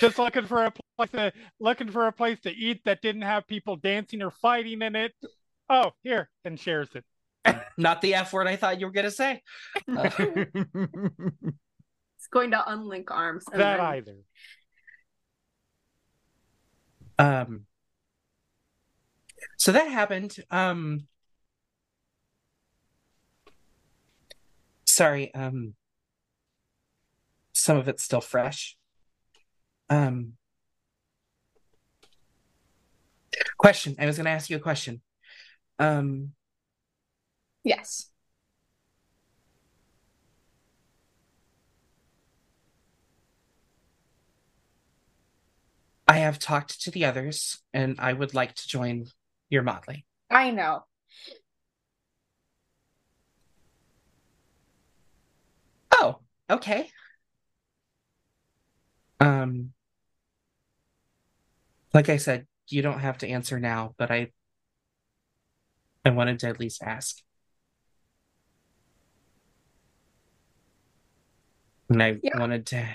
Just 0.01 0.19
looking 0.19 0.47
for 0.47 0.65
a 0.65 0.73
place 0.97 1.11
to 1.11 1.33
looking 1.59 1.91
for 1.91 2.07
a 2.07 2.13
place 2.13 2.39
to 2.41 2.51
eat 2.51 2.83
that 2.85 3.03
didn't 3.03 3.23
have 3.23 3.47
people 3.49 3.77
dancing 3.77 4.23
or 4.23 4.31
fighting 4.31 4.83
in 4.83 4.95
it. 4.95 5.13
Oh, 5.69 5.93
here, 6.03 6.31
and 6.45 6.59
shares 6.59 6.89
it. 6.95 7.05
Not 7.77 8.01
the 8.01 8.15
F 8.15 8.33
word 8.33 8.47
I 8.47 8.57
thought 8.57 8.79
you 8.81 8.87
were 8.87 8.93
gonna 8.93 9.11
say. 9.11 9.43
Uh, 9.89 10.11
He's 12.19 12.29
going 12.31 12.53
to 12.53 12.59
unlink 12.59 13.07
arms. 13.11 13.45
and 13.53 13.61
That 13.61 13.77
then- 13.79 13.87
either. 13.87 14.17
um 17.19 17.67
so 19.59 19.73
that 19.73 19.89
happened. 19.91 20.37
Um 20.51 21.07
sorry, 24.87 25.33
um 25.35 25.75
some 27.53 27.77
of 27.77 27.89
it's 27.89 28.03
still 28.03 28.21
fresh. 28.21 28.77
Um 29.91 30.35
question. 33.59 33.97
I 33.99 34.07
was 34.07 34.17
gonna 34.17 34.31
ask 34.31 34.49
you 34.51 34.57
a 34.57 34.61
question. 34.61 35.01
Um 35.79 36.33
Yes. 37.65 38.11
I 46.07 46.19
have 46.19 46.39
talked 46.39 46.83
to 46.83 46.91
the 46.91 47.05
others 47.05 47.63
and 47.73 47.97
I 47.99 48.13
would 48.13 48.35
like 48.35 48.55
to 48.55 48.69
join 48.69 49.07
your 49.49 49.63
motley. 49.63 50.05
I 50.31 50.51
know. 50.51 50.85
Oh, 55.93 56.19
okay. 56.51 56.91
Um, 59.21 59.73
like 61.95 62.09
I 62.09 62.17
said, 62.17 62.47
you 62.69 62.83
don't 62.83 63.01
have 63.01 63.19
to 63.19 63.29
answer 63.29 63.59
now, 63.61 63.95
but 63.99 64.11
I 64.11 64.33
I 66.05 66.11
wanted 66.11 66.39
to 66.41 66.49
at 66.49 66.61
least 66.61 66.83
ask. 66.83 67.23
And 71.93 72.03
I 72.03 72.19
Yeah. 72.23 72.39
wanted 72.39 72.65
to 72.69 72.89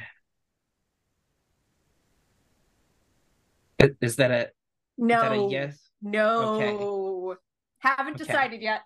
Is 4.01 4.15
that 4.15 4.31
a 4.31 4.41
is 4.41 5.21
that 5.21 5.31
a 5.31 5.37
No. 5.37 5.49
yes? 5.51 5.91
No. 6.01 6.39
Okay. 6.45 7.37
Haven't 7.77 8.15
Okay. 8.15 8.25
decided 8.25 8.61
yet. 8.63 8.81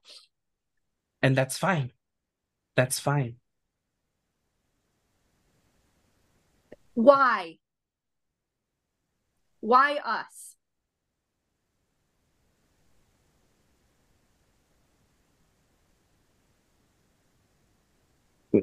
And 1.21 1.33
that's 1.37 1.57
fine. 1.57 1.93
That's 2.75 2.99
fine. 2.99 3.37
Why? 6.93 7.59
Why 9.61 9.95
us? 10.03 10.57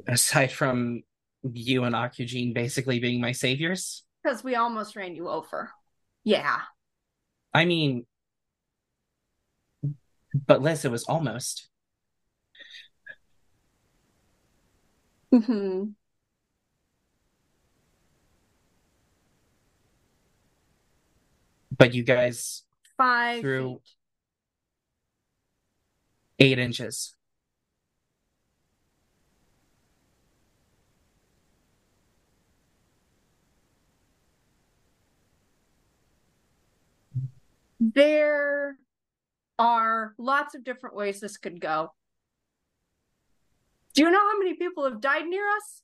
Aside 0.07 0.51
from 0.51 1.01
you 1.43 1.83
and 1.85 1.95
Akujin 1.95 2.53
basically 2.53 2.99
being 2.99 3.21
my 3.21 3.31
saviors, 3.31 4.03
Because 4.23 4.43
we 4.43 4.55
almost 4.55 4.95
ran 4.95 5.15
you 5.15 5.29
over. 5.29 5.71
Yeah. 6.23 6.59
I 7.53 7.65
mean, 7.65 8.05
but 10.45 10.61
Liss, 10.61 10.85
it 10.85 10.91
was 10.91 11.05
almost. 11.05 11.67
hmm 15.31 15.83
But 21.77 21.93
you 21.93 22.03
guys 22.03 22.63
Five 22.97 23.41
Through- 23.41 23.81
eight 26.39 26.59
inches. 26.59 27.15
There 37.79 38.77
are 39.57 40.13
lots 40.17 40.55
of 40.55 40.63
different 40.63 40.95
ways 40.95 41.19
this 41.19 41.37
could 41.37 41.61
go. 41.61 41.91
Do 43.93 44.03
you 44.03 44.11
know 44.11 44.19
how 44.19 44.37
many 44.37 44.55
people 44.55 44.83
have 44.85 45.01
died 45.01 45.25
near 45.25 45.47
us? 45.49 45.81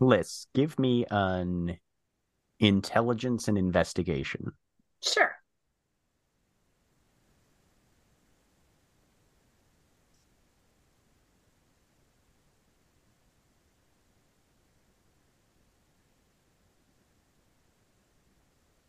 Liss, 0.00 0.46
give 0.54 0.78
me 0.78 1.06
an 1.10 1.78
intelligence 2.58 3.48
and 3.48 3.56
investigation. 3.56 4.52
Sure. 5.02 5.32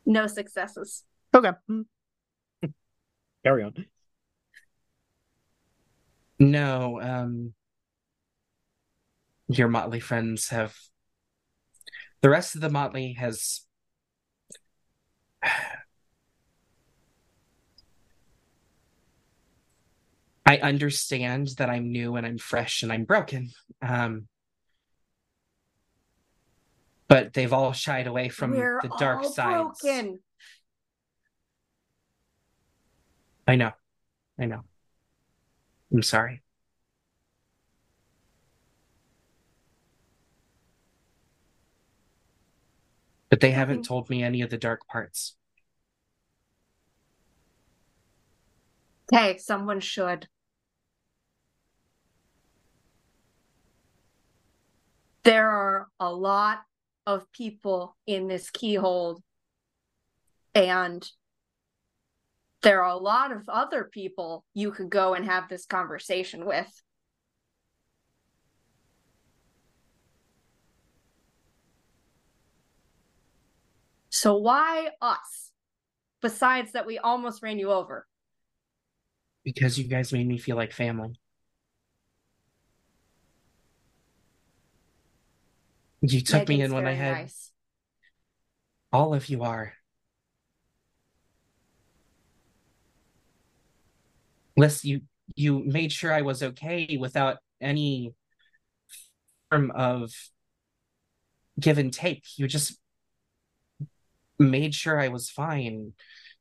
No 0.05 0.27
successes. 0.27 1.03
Okay. 1.33 1.51
Carry 3.43 3.63
on. 3.63 3.85
No, 6.39 6.99
um, 7.01 7.53
your 9.47 9.67
Motley 9.67 9.99
friends 9.99 10.49
have. 10.49 10.75
The 12.21 12.29
rest 12.29 12.55
of 12.55 12.61
the 12.61 12.69
Motley 12.69 13.13
has. 13.13 13.61
I 20.45 20.57
understand 20.57 21.51
that 21.57 21.69
I'm 21.69 21.91
new 21.91 22.17
and 22.17 22.25
I'm 22.25 22.37
fresh 22.37 22.83
and 22.83 22.91
I'm 22.91 23.05
broken. 23.05 23.51
Um, 23.81 24.27
but 27.13 27.33
they've 27.33 27.53
all 27.53 27.73
shied 27.73 28.07
away 28.07 28.27
from 28.27 28.57
We're 28.57 28.79
the 28.81 28.89
dark 28.97 29.19
all 29.19 29.31
sides. 29.31 29.85
I 33.47 33.55
know. 33.55 33.69
I 34.39 34.45
know. 34.45 34.61
I'm 35.93 36.01
sorry. 36.01 36.41
But 43.29 43.41
they 43.41 43.51
haven't 43.51 43.85
told 43.85 44.09
me 44.09 44.23
any 44.23 44.41
of 44.41 44.49
the 44.49 44.57
dark 44.57 44.87
parts. 44.87 45.35
Hey, 49.11 49.37
someone 49.37 49.81
should. 49.81 50.27
There 55.21 55.47
are 55.47 55.89
a 55.99 56.11
lot 56.11 56.63
of 57.05 57.31
people 57.31 57.95
in 58.07 58.27
this 58.27 58.49
Keyhold, 58.49 59.21
and 60.55 61.07
there 62.61 62.83
are 62.83 62.91
a 62.91 62.97
lot 62.97 63.31
of 63.31 63.49
other 63.49 63.83
people 63.83 64.45
you 64.53 64.71
could 64.71 64.89
go 64.89 65.13
and 65.13 65.25
have 65.25 65.49
this 65.49 65.65
conversation 65.65 66.45
with. 66.45 66.81
So 74.09 74.37
why 74.37 74.89
us? 75.01 75.51
Besides 76.21 76.71
that, 76.71 76.85
we 76.85 76.99
almost 76.99 77.43
ran 77.43 77.59
you 77.59 77.71
over. 77.71 78.07
Because 79.43 79.77
you 79.77 79.83
guys 79.83 80.13
made 80.13 80.25
me 80.25 80.37
feel 80.37 80.55
like 80.55 80.71
family. 80.71 81.19
You 86.05 86.19
took 86.19 86.49
me 86.49 86.61
in 86.61 86.73
when 86.73 86.85
I 86.85 86.91
had 86.91 87.13
nice. 87.13 87.51
all 88.91 89.13
of 89.13 89.29
you 89.29 89.43
are. 89.43 89.73
Liss, 94.57 94.83
you 94.83 95.01
you 95.35 95.63
made 95.63 95.93
sure 95.93 96.13
I 96.13 96.21
was 96.21 96.43
okay 96.43 96.97
without 96.99 97.37
any 97.61 98.13
form 99.49 99.71
of 99.71 100.11
give 101.57 101.77
and 101.77 101.93
take. 101.93 102.25
You 102.37 102.47
just 102.47 102.77
made 104.37 104.75
sure 104.75 104.99
I 104.99 105.07
was 105.07 105.29
fine. 105.29 105.93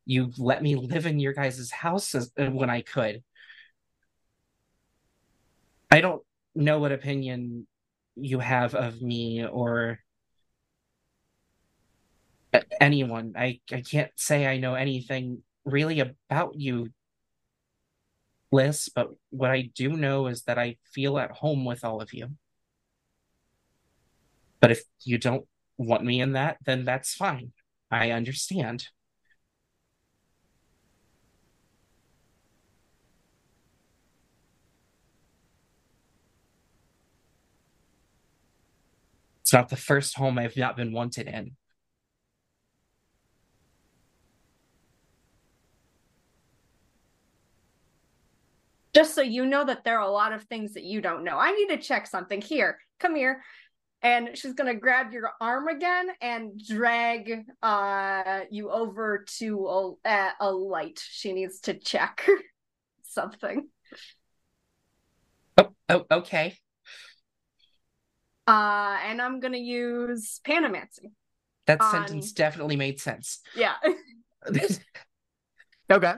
You 0.04 0.32
let 0.38 0.60
me 0.60 0.74
live 0.74 1.06
in 1.06 1.20
your 1.20 1.34
guys' 1.34 1.70
house 1.70 2.16
as, 2.16 2.32
uh, 2.36 2.46
when 2.46 2.68
I 2.68 2.82
could. 2.82 3.22
I 5.88 6.00
don't 6.00 6.22
know 6.56 6.80
what 6.80 6.90
opinion 6.90 7.68
you 8.16 8.38
have 8.38 8.74
of 8.74 9.00
me 9.00 9.44
or 9.46 9.98
anyone. 12.80 13.34
I, 13.36 13.60
I 13.70 13.80
can't 13.80 14.10
say 14.16 14.46
I 14.46 14.58
know 14.58 14.74
anything 14.74 15.42
really 15.64 16.00
about 16.00 16.58
you, 16.58 16.90
Liss, 18.50 18.88
but 18.88 19.10
what 19.30 19.50
I 19.50 19.70
do 19.74 19.90
know 19.90 20.26
is 20.26 20.42
that 20.42 20.58
I 20.58 20.76
feel 20.92 21.18
at 21.18 21.30
home 21.30 21.64
with 21.64 21.84
all 21.84 22.02
of 22.02 22.12
you. 22.12 22.30
But 24.60 24.70
if 24.70 24.82
you 25.04 25.18
don't 25.18 25.46
want 25.78 26.04
me 26.04 26.20
in 26.20 26.32
that, 26.32 26.58
then 26.64 26.84
that's 26.84 27.14
fine. 27.14 27.52
I 27.90 28.10
understand. 28.10 28.88
It's 39.52 39.58
not 39.58 39.68
the 39.68 39.76
first 39.76 40.16
home 40.16 40.38
I've 40.38 40.56
not 40.56 40.78
been 40.78 40.94
wanted 40.94 41.28
in. 41.28 41.50
Just 48.94 49.14
so 49.14 49.20
you 49.20 49.44
know 49.44 49.62
that 49.62 49.84
there 49.84 49.98
are 49.98 50.08
a 50.08 50.10
lot 50.10 50.32
of 50.32 50.44
things 50.44 50.72
that 50.72 50.84
you 50.84 51.02
don't 51.02 51.22
know. 51.22 51.36
I 51.36 51.52
need 51.52 51.68
to 51.68 51.76
check 51.76 52.06
something. 52.06 52.40
Here, 52.40 52.78
come 52.98 53.14
here. 53.14 53.42
And 54.00 54.30
she's 54.38 54.54
gonna 54.54 54.74
grab 54.74 55.12
your 55.12 55.32
arm 55.38 55.68
again 55.68 56.08
and 56.22 56.58
drag 56.66 57.44
uh 57.62 58.44
you 58.50 58.70
over 58.70 59.26
to 59.36 59.66
a, 59.66 60.08
a, 60.08 60.28
a 60.40 60.50
light. 60.50 61.04
She 61.06 61.34
needs 61.34 61.60
to 61.60 61.74
check 61.74 62.26
something. 63.02 63.68
Oh, 65.58 65.74
oh 65.90 66.06
okay. 66.10 66.56
Uh, 68.46 68.98
and 69.04 69.22
I'm 69.22 69.40
gonna 69.40 69.56
use 69.58 70.40
Panamancy. 70.46 71.12
That 71.66 71.80
On- 71.80 71.90
sentence 71.90 72.32
definitely 72.32 72.76
made 72.76 73.00
sense. 73.00 73.40
Yeah, 73.54 73.74
Okay. 75.90 76.14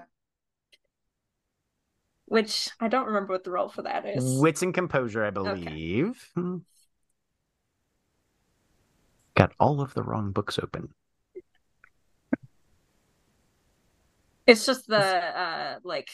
which 2.26 2.70
I 2.80 2.88
don't 2.88 3.06
remember 3.06 3.32
what 3.34 3.44
the 3.44 3.50
role 3.50 3.68
for 3.68 3.82
that 3.82 4.06
is. 4.06 4.40
Wits 4.40 4.62
and 4.62 4.72
composure, 4.72 5.24
I 5.24 5.30
believe. 5.30 6.30
Hmm. 6.34 6.58
Got 9.36 9.52
all 9.58 9.80
of 9.80 9.92
the 9.94 10.02
wrong 10.02 10.30
books 10.32 10.58
open. 10.58 10.90
It's 14.46 14.64
just 14.64 14.86
the 14.86 14.96
uh 14.98 15.78
like 15.84 16.08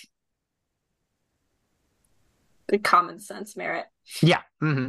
the 2.69 2.79
common 2.79 3.19
sense 3.21 3.57
merit. 3.57 3.87
Yeah. 4.23 4.43
hmm 4.61 4.89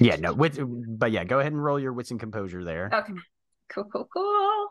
Yeah, 0.00 0.16
no, 0.16 0.32
wit, 0.32 0.58
but 0.60 1.10
yeah, 1.12 1.24
go 1.24 1.40
ahead 1.40 1.52
and 1.52 1.62
roll 1.62 1.78
your 1.80 1.92
wits 1.92 2.10
and 2.10 2.20
composure 2.20 2.64
there. 2.64 2.90
Okay. 2.92 3.12
Cool, 3.68 3.84
cool, 3.92 4.08
cool. 4.12 4.68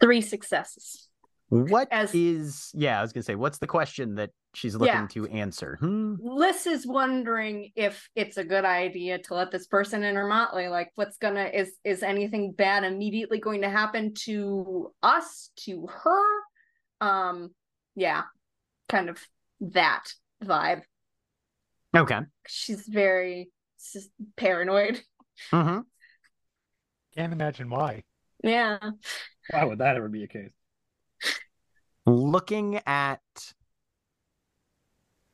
Three 0.00 0.20
successes. 0.20 1.08
What 1.48 1.88
is? 1.92 1.98
as- 2.10 2.14
is? 2.14 2.70
yeah, 2.74 2.98
I 2.98 3.02
was 3.02 3.12
gonna 3.12 3.22
say, 3.22 3.36
what's 3.36 3.58
the 3.58 3.66
question 3.66 4.16
that 4.16 4.30
she's 4.54 4.74
looking 4.74 4.94
Yeah. 4.94 5.06
to 5.12 5.26
answer? 5.28 5.76
Hmm. 5.80 6.14
Liss 6.18 6.66
is 6.66 6.86
wondering 6.86 7.70
if 7.76 8.08
it's 8.16 8.36
a 8.36 8.44
good 8.44 8.64
idea 8.64 9.18
to 9.18 9.34
let 9.34 9.50
this 9.50 9.66
person 9.66 10.02
in 10.02 10.14
not. 10.14 10.54
Like, 10.54 10.70
like, 10.70 10.90
what's 10.96 11.16
gonna 11.18 11.44
is 11.44 11.72
is 11.84 12.02
anything 12.02 12.52
bad 12.52 12.82
immediately 12.84 13.38
going 13.38 13.60
to 13.60 13.68
happen 13.68 14.14
to 14.24 14.92
us, 15.02 15.50
to 15.64 15.86
her? 15.86 16.24
Um, 17.00 17.54
yeah, 17.94 18.22
kind 18.88 19.08
of 19.08 19.20
that 19.60 20.04
vibe. 20.42 20.82
Okay. 21.94 22.20
She's 22.46 22.86
very 22.86 23.50
s- 23.78 24.08
paranoid. 24.36 25.00
hmm 25.50 25.80
Can't 27.14 27.32
imagine 27.32 27.70
why. 27.70 28.04
Yeah. 28.42 28.78
Why 29.50 29.64
would 29.64 29.78
that 29.78 29.96
ever 29.96 30.08
be 30.08 30.24
a 30.24 30.28
case? 30.28 30.52
Looking 32.06 32.80
at 32.86 33.20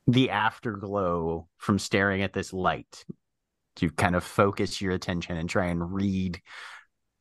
the 0.07 0.29
afterglow 0.29 1.47
from 1.57 1.79
staring 1.79 2.21
at 2.21 2.33
this 2.33 2.53
light, 2.53 3.05
to 3.77 3.89
kind 3.89 4.15
of 4.15 4.23
focus 4.23 4.81
your 4.81 4.91
attention 4.91 5.37
and 5.37 5.49
try 5.49 5.67
and 5.67 5.93
read 5.93 6.41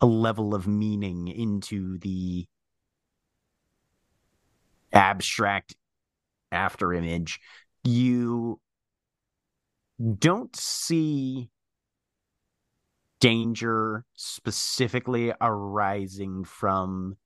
a 0.01 0.07
level 0.07 0.55
of 0.55 0.67
meaning 0.67 1.29
into 1.29 1.99
the 1.99 2.47
abstract 4.93 5.77
after 6.51 6.93
image, 6.93 7.41
you 7.85 8.61
don't 10.19 10.55
see 10.57 11.51
danger 13.21 14.05
specifically 14.15 15.33
arising 15.41 16.45
from 16.45 17.17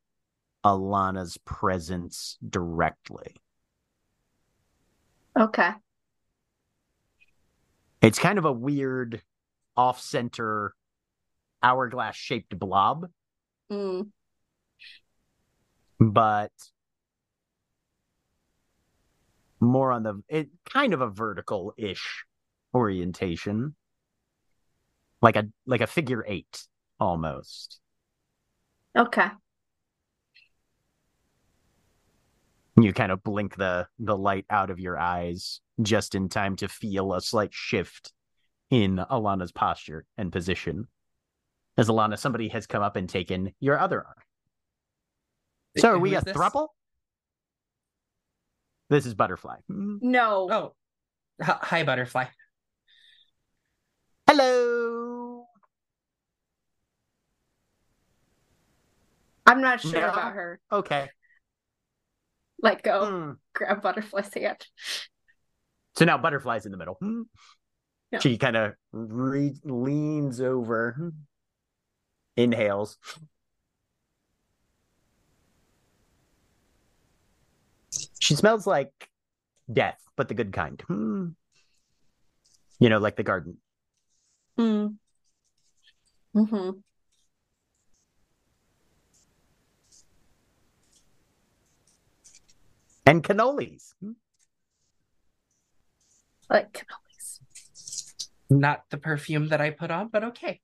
Alana's 0.64 1.37
presence 1.44 2.37
directly. 2.48 3.37
Okay. 5.38 5.70
It's 8.02 8.18
kind 8.18 8.38
of 8.38 8.44
a 8.44 8.52
weird 8.52 9.22
off 9.76 10.00
center 10.00 10.74
hourglass 11.62 12.16
shaped 12.16 12.58
blob, 12.58 13.06
Mm. 13.70 14.10
but 15.98 16.52
more 19.60 19.90
on 19.92 20.02
the 20.02 20.22
it 20.28 20.50
kind 20.70 20.92
of 20.92 21.00
a 21.00 21.08
vertical 21.08 21.72
ish 21.78 22.26
orientation. 22.74 23.74
Like 25.22 25.37
a 25.37 25.44
like 25.64 25.80
a 25.80 25.87
figure 25.87 26.24
eight 26.26 26.66
almost. 27.00 27.80
Okay. 28.96 29.28
You 32.80 32.92
kind 32.92 33.12
of 33.12 33.22
blink 33.22 33.56
the 33.56 33.87
the 33.98 34.16
light 34.16 34.44
out 34.50 34.70
of 34.70 34.80
your 34.80 34.98
eyes 34.98 35.60
just 35.80 36.14
in 36.14 36.28
time 36.28 36.56
to 36.56 36.68
feel 36.68 37.14
a 37.14 37.20
slight 37.20 37.52
shift 37.52 38.12
in 38.70 38.96
Alana's 38.96 39.52
posture 39.52 40.04
and 40.18 40.32
position. 40.32 40.88
As 41.76 41.88
Alana, 41.88 42.18
somebody 42.18 42.48
has 42.48 42.66
come 42.66 42.82
up 42.82 42.96
and 42.96 43.08
taken 43.08 43.52
your 43.60 43.78
other 43.78 43.98
arm. 43.98 44.16
So 45.78 45.90
are 45.90 45.98
we 45.98 46.14
a 46.14 46.18
is 46.18 46.24
this? 46.24 46.37
thruple? 46.37 46.68
This 48.90 49.06
is 49.06 49.14
Butterfly. 49.14 49.56
No. 49.68 50.48
Oh, 50.50 50.74
hi, 51.42 51.82
butterfly. 51.82 52.26
Hello. 54.37 55.47
I'm 59.47 59.61
not 59.61 59.81
sure 59.81 59.92
No. 59.92 60.09
about 60.09 60.33
her. 60.33 60.59
Okay. 60.72 61.09
Let 62.61 62.82
go. 62.82 63.07
Hmm. 63.07 63.32
Grab 63.55 63.80
butterfly's 63.80 64.35
hand. 64.35 64.66
So 65.95 66.05
now 66.05 66.18
Butterfly's 66.18 66.66
in 66.66 66.72
the 66.72 66.78
middle. 66.78 66.95
Hmm. 66.95 67.22
She 68.18 68.37
kind 68.37 68.57
of 68.57 68.72
re- 68.91 69.55
leans 69.62 70.41
over, 70.41 70.95
hmm. 70.99 71.09
inhales. 72.37 72.99
She 78.18 78.35
smells 78.35 78.66
like 78.66 78.91
death, 79.72 80.01
but 80.16 80.26
the 80.26 80.35
good 80.35 80.53
kind. 80.53 80.82
Hmm. 80.89 81.28
You 82.80 82.89
know, 82.89 82.99
like 82.99 83.14
the 83.14 83.22
garden. 83.22 83.59
Mm. 84.59 84.96
Mm-hmm. 86.34 86.70
And 93.07 93.22
cannolis. 93.22 93.92
Hmm. 94.00 94.12
Like 96.48 96.72
cannolis. 96.72 97.40
Not 98.50 98.84
the 98.90 98.98
perfume 98.98 99.48
that 99.48 99.61
I 99.61 99.70
put 99.70 99.90
on, 99.90 100.09
but 100.09 100.24
okay. 100.24 100.61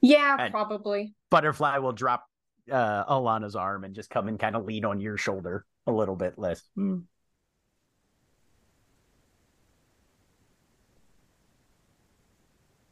Yeah, 0.00 0.36
And- 0.38 0.52
probably. 0.52 1.14
Butterfly 1.30 1.78
will 1.78 1.92
drop 1.92 2.24
uh, 2.70 3.04
Alana's 3.04 3.56
arm 3.56 3.84
and 3.84 3.94
just 3.94 4.10
come 4.10 4.28
and 4.28 4.38
kind 4.38 4.56
of 4.56 4.64
lean 4.64 4.84
on 4.84 5.00
your 5.00 5.16
shoulder 5.16 5.66
a 5.86 5.92
little 5.92 6.16
bit 6.16 6.38
less. 6.38 6.62
Hmm. 6.74 7.00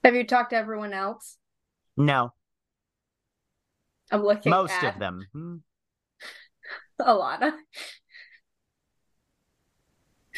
Have 0.07 0.15
you 0.15 0.25
talked 0.25 0.51
to 0.51 0.57
everyone 0.57 0.93
else? 0.93 1.37
No, 1.97 2.33
I'm 4.13 4.23
looking 4.23 4.51
most 4.51 4.73
at 4.73 4.95
of 4.95 5.01
them. 5.01 5.27
Hmm. 5.33 5.57
Alana. 7.01 7.55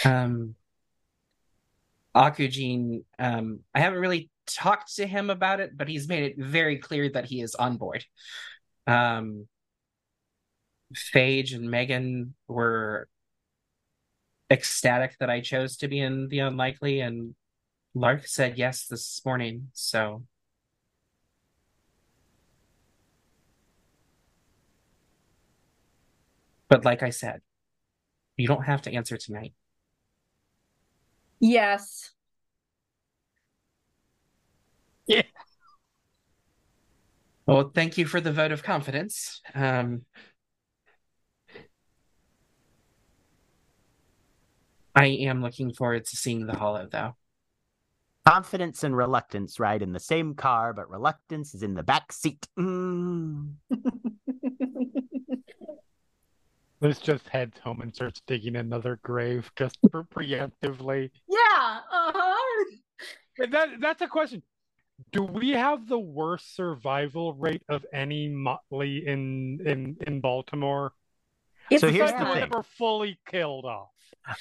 Um, 0.06 0.54
Akujin, 2.16 3.04
um, 3.18 3.60
I 3.74 3.80
haven't 3.80 3.98
really 3.98 4.30
talked 4.46 4.96
to 4.96 5.06
him 5.06 5.28
about 5.28 5.60
it, 5.60 5.76
but 5.76 5.86
he's 5.86 6.08
made 6.08 6.22
it 6.22 6.38
very 6.38 6.78
clear 6.78 7.10
that 7.10 7.26
he 7.26 7.42
is 7.42 7.54
on 7.54 7.76
board. 7.76 8.06
Um, 8.86 9.48
Phage 10.94 11.54
and 11.54 11.70
Megan 11.70 12.34
were 12.46 13.06
ecstatic 14.50 15.18
that 15.20 15.28
I 15.28 15.42
chose 15.42 15.76
to 15.78 15.88
be 15.88 16.00
in 16.00 16.28
the 16.28 16.38
unlikely, 16.38 17.00
and 17.00 17.34
Lark 17.98 18.26
said 18.26 18.56
yes 18.58 18.86
this 18.86 19.20
morning. 19.24 19.68
So 19.72 20.22
But 26.68 26.84
like 26.84 27.02
I 27.02 27.10
said, 27.10 27.40
you 28.36 28.46
don't 28.46 28.64
have 28.64 28.82
to 28.82 28.92
answer 28.92 29.16
tonight. 29.16 29.54
Yes. 31.40 32.10
Yeah. 35.06 35.22
Well, 37.46 37.70
thank 37.74 37.96
you 37.96 38.06
for 38.06 38.20
the 38.20 38.32
vote 38.32 38.52
of 38.52 38.62
confidence. 38.62 39.40
Um, 39.54 40.04
I 44.94 45.06
am 45.06 45.40
looking 45.40 45.72
forward 45.72 46.04
to 46.06 46.16
seeing 46.16 46.46
the 46.46 46.56
Hollow, 46.56 46.86
though. 46.90 47.14
Confidence 48.28 48.84
and 48.84 48.94
reluctance 48.96 49.58
ride 49.58 49.80
in 49.80 49.92
the 49.92 50.00
same 50.00 50.34
car, 50.34 50.72
but 50.74 50.90
reluctance 50.90 51.54
is 51.54 51.62
in 51.62 51.74
the 51.74 51.82
back 51.82 52.12
seat. 52.12 52.46
Mm. 52.58 53.54
Liss 56.80 56.98
just 57.00 57.26
heads 57.28 57.58
home 57.58 57.80
and 57.80 57.94
starts 57.94 58.20
digging 58.26 58.56
another 58.56 59.00
grave 59.02 59.50
just 59.56 59.78
for 59.90 60.04
preemptively. 60.04 61.10
yeah. 61.28 61.78
Uh-huh. 61.90 62.64
But 63.38 63.50
That 63.50 63.68
that's 63.80 64.02
a 64.02 64.08
question. 64.08 64.42
Do 65.12 65.22
we 65.22 65.50
have 65.50 65.88
the 65.88 65.98
worst 65.98 66.54
survival 66.54 67.32
rate 67.34 67.62
of 67.68 67.86
any 67.92 68.28
motley 68.28 69.06
in 69.06 69.58
in 69.64 69.96
in 70.06 70.20
Baltimore? 70.20 70.92
It's 71.70 71.80
So 71.80 71.88
here's 71.90 72.12
the 72.12 72.18
the 72.18 72.24
thing. 72.24 72.34
that 72.40 72.54
were 72.54 72.62
fully 72.62 73.18
killed 73.26 73.64
off. 73.64 73.90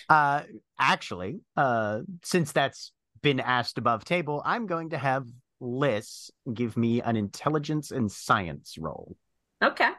Uh, 0.09 0.43
actually, 0.79 1.39
uh, 1.55 2.01
since 2.23 2.51
that's 2.51 2.91
been 3.21 3.39
asked 3.39 3.77
above 3.77 4.05
table, 4.05 4.41
I'm 4.45 4.67
going 4.67 4.91
to 4.91 4.97
have 4.97 5.25
Liss 5.59 6.29
give 6.53 6.77
me 6.77 7.01
an 7.01 7.15
intelligence 7.15 7.91
and 7.91 8.11
science 8.11 8.77
roll. 8.77 9.17
Okay. 9.63 9.89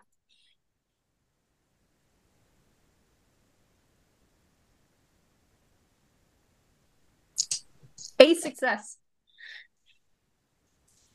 A 8.20 8.34
success. 8.34 8.96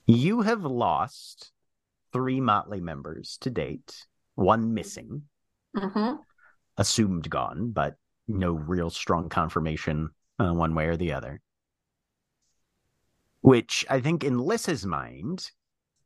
You 0.05 0.41
have 0.41 0.63
lost 0.63 1.51
three 2.11 2.39
Motley 2.41 2.81
members 2.81 3.37
to 3.41 3.49
date, 3.49 4.05
one 4.35 4.73
missing, 4.73 5.23
Mm-hmm. 5.75 6.17
assumed 6.77 7.29
gone, 7.29 7.71
but 7.71 7.95
no 8.27 8.51
real 8.51 8.91
strong 8.91 9.27
confirmation 9.27 10.09
uh, 10.39 10.53
one 10.53 10.75
way 10.75 10.85
or 10.85 10.95
the 10.97 11.13
other. 11.13 11.41
Which 13.43 13.85
I 13.89 13.99
think, 13.99 14.23
in 14.23 14.37
Liss's 14.39 14.85
mind, 14.85 15.51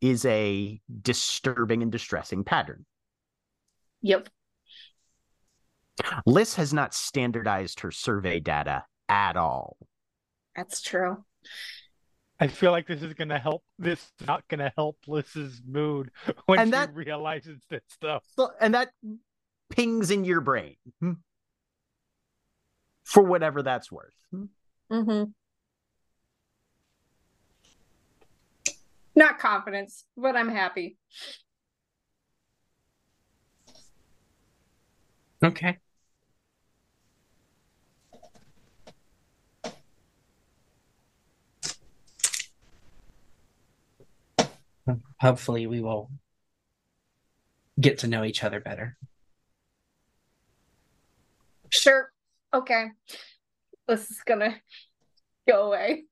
is 0.01 0.25
a 0.25 0.81
disturbing 1.01 1.83
and 1.83 1.91
distressing 1.91 2.43
pattern. 2.43 2.85
Yep. 4.01 4.29
Liss 6.25 6.55
has 6.55 6.73
not 6.73 6.93
standardized 6.93 7.79
her 7.81 7.91
survey 7.91 8.39
data 8.39 8.85
at 9.07 9.37
all. 9.37 9.77
That's 10.55 10.81
true. 10.81 11.23
I 12.39 12.47
feel 12.47 12.71
like 12.71 12.87
this 12.87 13.03
is 13.03 13.13
gonna 13.13 13.39
help. 13.39 13.63
This 13.77 13.99
is 13.99 14.27
not 14.27 14.47
gonna 14.47 14.71
help 14.75 14.97
Liss's 15.07 15.61
mood 15.67 16.09
when 16.47 16.59
And 16.59 16.67
she 16.69 16.71
that- 16.71 16.95
realizes 16.95 17.61
this 17.69 17.81
stuff. 17.87 18.23
So, 18.35 18.49
and 18.59 18.73
that 18.73 18.89
pings 19.69 20.09
in 20.11 20.25
your 20.25 20.41
brain 20.41 20.75
hmm, 21.01 21.13
for 23.03 23.21
whatever 23.21 23.61
that's 23.61 23.91
worth. 23.91 24.13
Hmm. 24.31 24.45
Mm-hmm. 24.91 25.23
Not 29.17 29.39
confidence, 29.39 30.05
but 30.15 30.35
I'm 30.35 30.47
happy. 30.47 30.95
Okay. 35.43 35.79
Hopefully, 45.19 45.65
we 45.65 45.81
will 45.81 46.11
get 47.81 47.97
to 47.97 48.07
know 48.07 48.23
each 48.23 48.43
other 48.43 48.59
better. 48.59 48.97
Sure. 51.71 52.11
Okay. 52.53 52.89
This 53.87 54.11
is 54.11 54.21
gonna 54.23 54.61
go 55.49 55.65
away. 55.65 56.03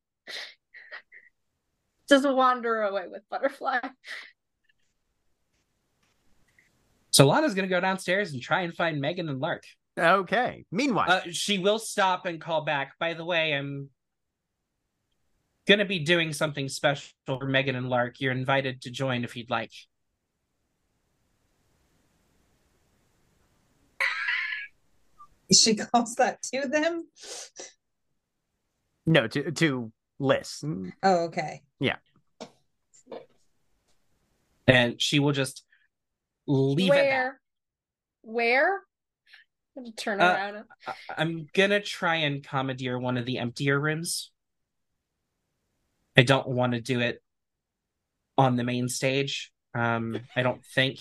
Just 2.07 2.27
wander 2.29 2.83
away 2.83 3.05
with 3.07 3.23
Butterfly. 3.29 3.79
So 7.11 7.25
Lana's 7.27 7.53
gonna 7.53 7.67
go 7.67 7.79
downstairs 7.79 8.33
and 8.33 8.41
try 8.41 8.61
and 8.61 8.75
find 8.75 8.99
Megan 8.99 9.29
and 9.29 9.39
Lark. 9.39 9.63
Okay. 9.97 10.65
Meanwhile, 10.71 11.09
Uh, 11.09 11.21
she 11.31 11.57
will 11.57 11.79
stop 11.79 12.25
and 12.25 12.41
call 12.41 12.65
back. 12.65 12.99
By 12.99 13.13
the 13.13 13.23
way, 13.23 13.53
I'm 13.53 13.89
gonna 15.65 15.85
be 15.85 15.99
doing 15.99 16.33
something 16.33 16.67
special 16.67 17.13
for 17.25 17.45
Megan 17.47 17.75
and 17.75 17.89
Lark. 17.89 18.19
You're 18.19 18.33
invited 18.33 18.81
to 18.83 18.91
join 18.91 19.23
if 19.23 19.35
you'd 19.35 19.49
like. 19.49 19.71
She 25.51 25.75
calls 25.75 26.15
that 26.15 26.41
to 26.53 26.67
them. 26.67 27.07
no, 29.05 29.27
to 29.27 29.51
to 29.51 29.91
Liss. 30.20 30.61
Hmm. 30.61 30.89
Oh, 31.03 31.26
okay. 31.26 31.63
Yeah. 31.80 31.97
And 34.68 34.99
she 35.01 35.20
will 35.20 35.32
just 35.32 35.63
leave 36.47 36.91
it. 36.91 36.95
at. 36.97 37.03
Where? 37.03 37.39
Where? 38.22 38.82
I'm 39.78 39.84
gonna 39.84 39.95
turn 39.95 40.22
Uh, 40.22 40.26
around. 40.34 40.63
I- 40.88 40.93
I'm 41.18 41.49
gonna 41.53 41.82
try 41.82 42.16
and 42.16 42.43
commandeer 42.43 42.97
one 42.97 43.18
of 43.18 43.26
the 43.26 43.38
emptier 43.38 43.80
rooms. 43.80 44.32
I 46.18 46.24
don't 46.24 46.47
want 46.47 46.74
to 46.74 46.82
do 46.82 47.01
it 47.01 47.22
on 48.38 48.55
the 48.55 48.63
main 48.63 48.88
stage. 48.88 49.51
Um, 49.74 50.22
I 50.36 50.43
don't 50.43 50.63
think. 50.63 50.99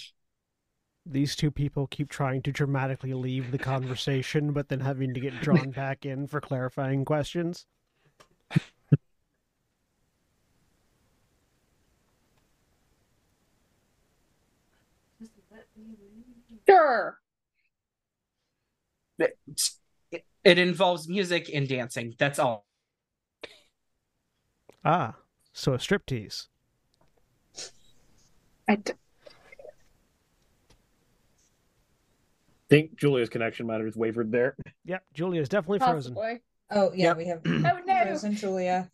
These 1.06 1.36
two 1.36 1.50
people 1.50 1.86
keep 1.86 2.08
trying 2.10 2.42
to 2.42 2.52
dramatically 2.52 3.12
leave 3.14 3.50
the 3.52 3.58
conversation, 3.58 4.52
but 4.52 4.68
then 4.68 4.80
having 4.80 5.14
to 5.14 5.20
get 5.20 5.40
drawn 5.40 5.70
back 5.70 6.04
in 6.04 6.26
for 6.26 6.40
clarifying 6.40 7.04
questions. 7.04 7.66
Sure. 16.74 17.18
It, 19.18 19.38
it 20.42 20.58
involves 20.58 21.08
music 21.08 21.48
and 21.54 21.68
dancing. 21.68 22.14
That's 22.18 22.38
all. 22.40 22.66
Ah, 24.84 25.14
so 25.52 25.74
a 25.74 25.78
striptease. 25.78 26.48
I 28.68 28.76
d- 28.76 28.92
think 32.68 32.96
Julia's 32.98 33.28
connection 33.28 33.66
might 33.66 33.80
have 33.80 33.96
wavered 33.96 34.32
there. 34.32 34.56
Yep, 34.84 35.04
Julia's 35.14 35.48
definitely 35.48 35.78
frozen. 35.78 36.14
possibly. 36.14 36.42
Oh 36.70 36.90
yeah, 36.94 37.08
Yep. 37.08 37.16
we 37.18 37.26
have 37.26 37.40
Oh 37.46 37.80
no. 37.86 38.02
Frozen 38.04 38.34
Julia. 38.34 38.90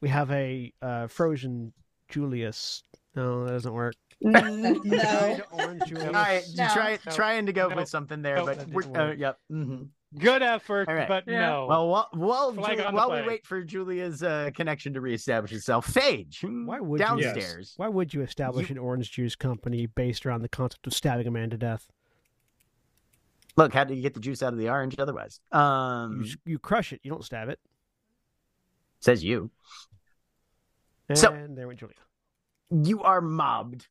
We 0.00 0.08
have 0.08 0.30
a 0.32 0.72
uh, 0.80 1.06
frozen 1.08 1.72
Julius. 2.08 2.82
No, 3.14 3.44
that 3.44 3.52
doesn't 3.52 3.72
work. 3.72 3.94
Mm, 4.32 4.84
No. 4.84 4.98
Fried 4.98 5.42
orange 5.52 5.82
All 5.82 5.88
Julius. 5.88 6.12
right, 6.12 6.44
No. 6.54 6.68
try 6.72 6.98
No. 7.06 7.12
trying 7.12 7.46
to 7.46 7.52
go 7.52 7.68
No. 7.68 7.76
with 7.76 7.88
something 7.88 8.22
there, 8.22 8.36
No, 8.36 8.46
but 8.46 8.68
we're, 8.68 8.82
uh, 8.84 8.88
work. 9.08 9.18
yep. 9.18 9.38
mhm. 9.50 9.88
Good 10.18 10.42
effort, 10.42 10.88
All 10.88 10.94
right. 10.94 11.08
but 11.08 11.24
Yeah. 11.26 11.40
no. 11.48 11.66
Well, 11.66 11.88
while 11.88 12.08
while, 12.12 12.52
Flag 12.52 12.76
Ju- 12.78 12.84
on 12.84 12.92
the 12.94 12.96
while 12.98 13.10
we 13.10 13.26
wait 13.26 13.46
for 13.46 13.62
Julia's 13.62 14.22
uh, 14.22 14.50
connection 14.54 14.92
to 14.94 15.00
reestablish 15.00 15.52
itself, 15.52 15.86
Phage, 15.92 16.40
hmm, 16.42 16.66
Why 16.66 16.80
would 16.80 17.00
you- 17.00 17.06
downstairs? 17.06 17.72
Why 17.78 17.88
would 17.88 18.12
you 18.12 18.20
establish 18.22 18.68
You- 18.68 18.74
an 18.74 18.78
orange 18.78 19.10
juice 19.10 19.34
company 19.34 19.86
based 19.86 20.26
around 20.26 20.42
the 20.42 20.48
concept 20.50 20.86
of 20.86 20.92
stabbing 20.92 21.26
a 21.26 21.30
man 21.30 21.48
to 21.50 21.56
death? 21.56 21.90
Look, 23.56 23.72
how 23.74 23.84
do 23.84 23.94
you 23.94 24.02
get 24.02 24.14
the 24.14 24.20
juice 24.20 24.42
out 24.42 24.52
of 24.52 24.58
the 24.58 24.68
orange 24.68 24.96
otherwise? 24.98 25.40
Um, 25.50 26.22
You, 26.24 26.34
you 26.44 26.58
crush 26.58 26.92
it. 26.92 27.00
You 27.02 27.10
don't 27.10 27.24
stab 27.24 27.48
it. 27.48 27.58
says 29.00 29.24
you. 29.24 29.50
And 31.08 31.18
So- 31.18 31.46
there 31.50 31.66
went 31.66 31.80
Julia. 31.80 31.96
you 32.70 33.02
are 33.02 33.20
mobbed, 33.20 33.88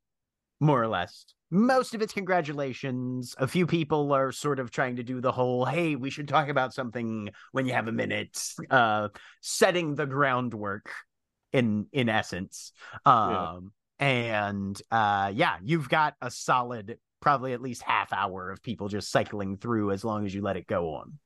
more 0.61 0.81
or 0.81 0.87
less. 0.87 1.25
Most 1.49 1.93
of 1.93 2.01
it's 2.01 2.13
congratulations. 2.13 3.35
A 3.37 3.47
few 3.47 3.67
people 3.67 4.13
are 4.13 4.31
sort 4.31 4.59
of 4.59 4.71
trying 4.71 4.95
to 4.95 5.03
do 5.03 5.19
the 5.19 5.33
whole, 5.33 5.65
hey, 5.65 5.97
we 5.97 6.09
should 6.09 6.29
talk 6.29 6.47
about 6.47 6.73
something 6.73 7.29
when 7.51 7.65
you 7.65 7.73
have 7.73 7.89
a 7.89 7.91
minute, 7.91 8.41
uh, 8.69 9.09
setting 9.41 9.95
the 9.95 10.05
groundwork 10.05 10.89
in 11.51 11.87
in 11.91 12.07
essence. 12.07 12.71
Um 13.05 13.73
and 13.99 14.81
uh 14.89 15.31
yeah, 15.35 15.57
you've 15.61 15.89
got 15.89 16.15
a 16.21 16.31
solid 16.31 16.97
probably 17.19 17.53
at 17.53 17.61
least 17.61 17.81
half 17.81 18.13
hour 18.13 18.49
of 18.49 18.63
people 18.63 18.87
just 18.87 19.11
cycling 19.11 19.57
through 19.57 19.91
as 19.91 20.05
long 20.05 20.25
as 20.25 20.33
you 20.33 20.41
let 20.41 20.57
it 20.57 20.67
go 20.67 20.93
on. 20.93 21.19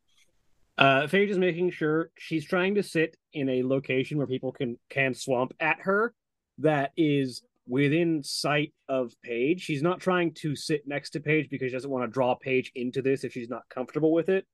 Uh, 0.78 1.08
is 1.14 1.38
making 1.38 1.72
sure 1.72 2.12
she's 2.18 2.44
trying 2.44 2.76
to 2.76 2.84
sit 2.84 3.16
in 3.32 3.48
a 3.48 3.64
location 3.64 4.18
where 4.18 4.28
people 4.28 4.52
can 4.52 4.78
can 4.90 5.14
swamp 5.14 5.54
at 5.60 5.78
her 5.80 6.14
that 6.58 6.92
is 6.98 7.44
within 7.68 8.24
sight 8.24 8.74
of 8.88 9.14
Phage. 9.26 9.62
She's 9.62 9.82
not 9.82 10.00
trying 10.00 10.34
to 10.36 10.56
sit 10.56 10.88
next 10.88 11.12
to 11.12 11.20
Phage 11.20 11.50
because 11.50 11.70
she 11.70 11.74
doesn't 11.76 11.90
want 11.90 12.04
to 12.04 12.12
draw 12.12 12.36
Phage 12.46 12.68
into 12.76 13.02
this 13.02 13.24
if 13.24 13.34
she's 13.34 13.50
not 13.50 13.64
comfortable 13.70 14.12
with 14.12 14.30
it. 14.30 14.46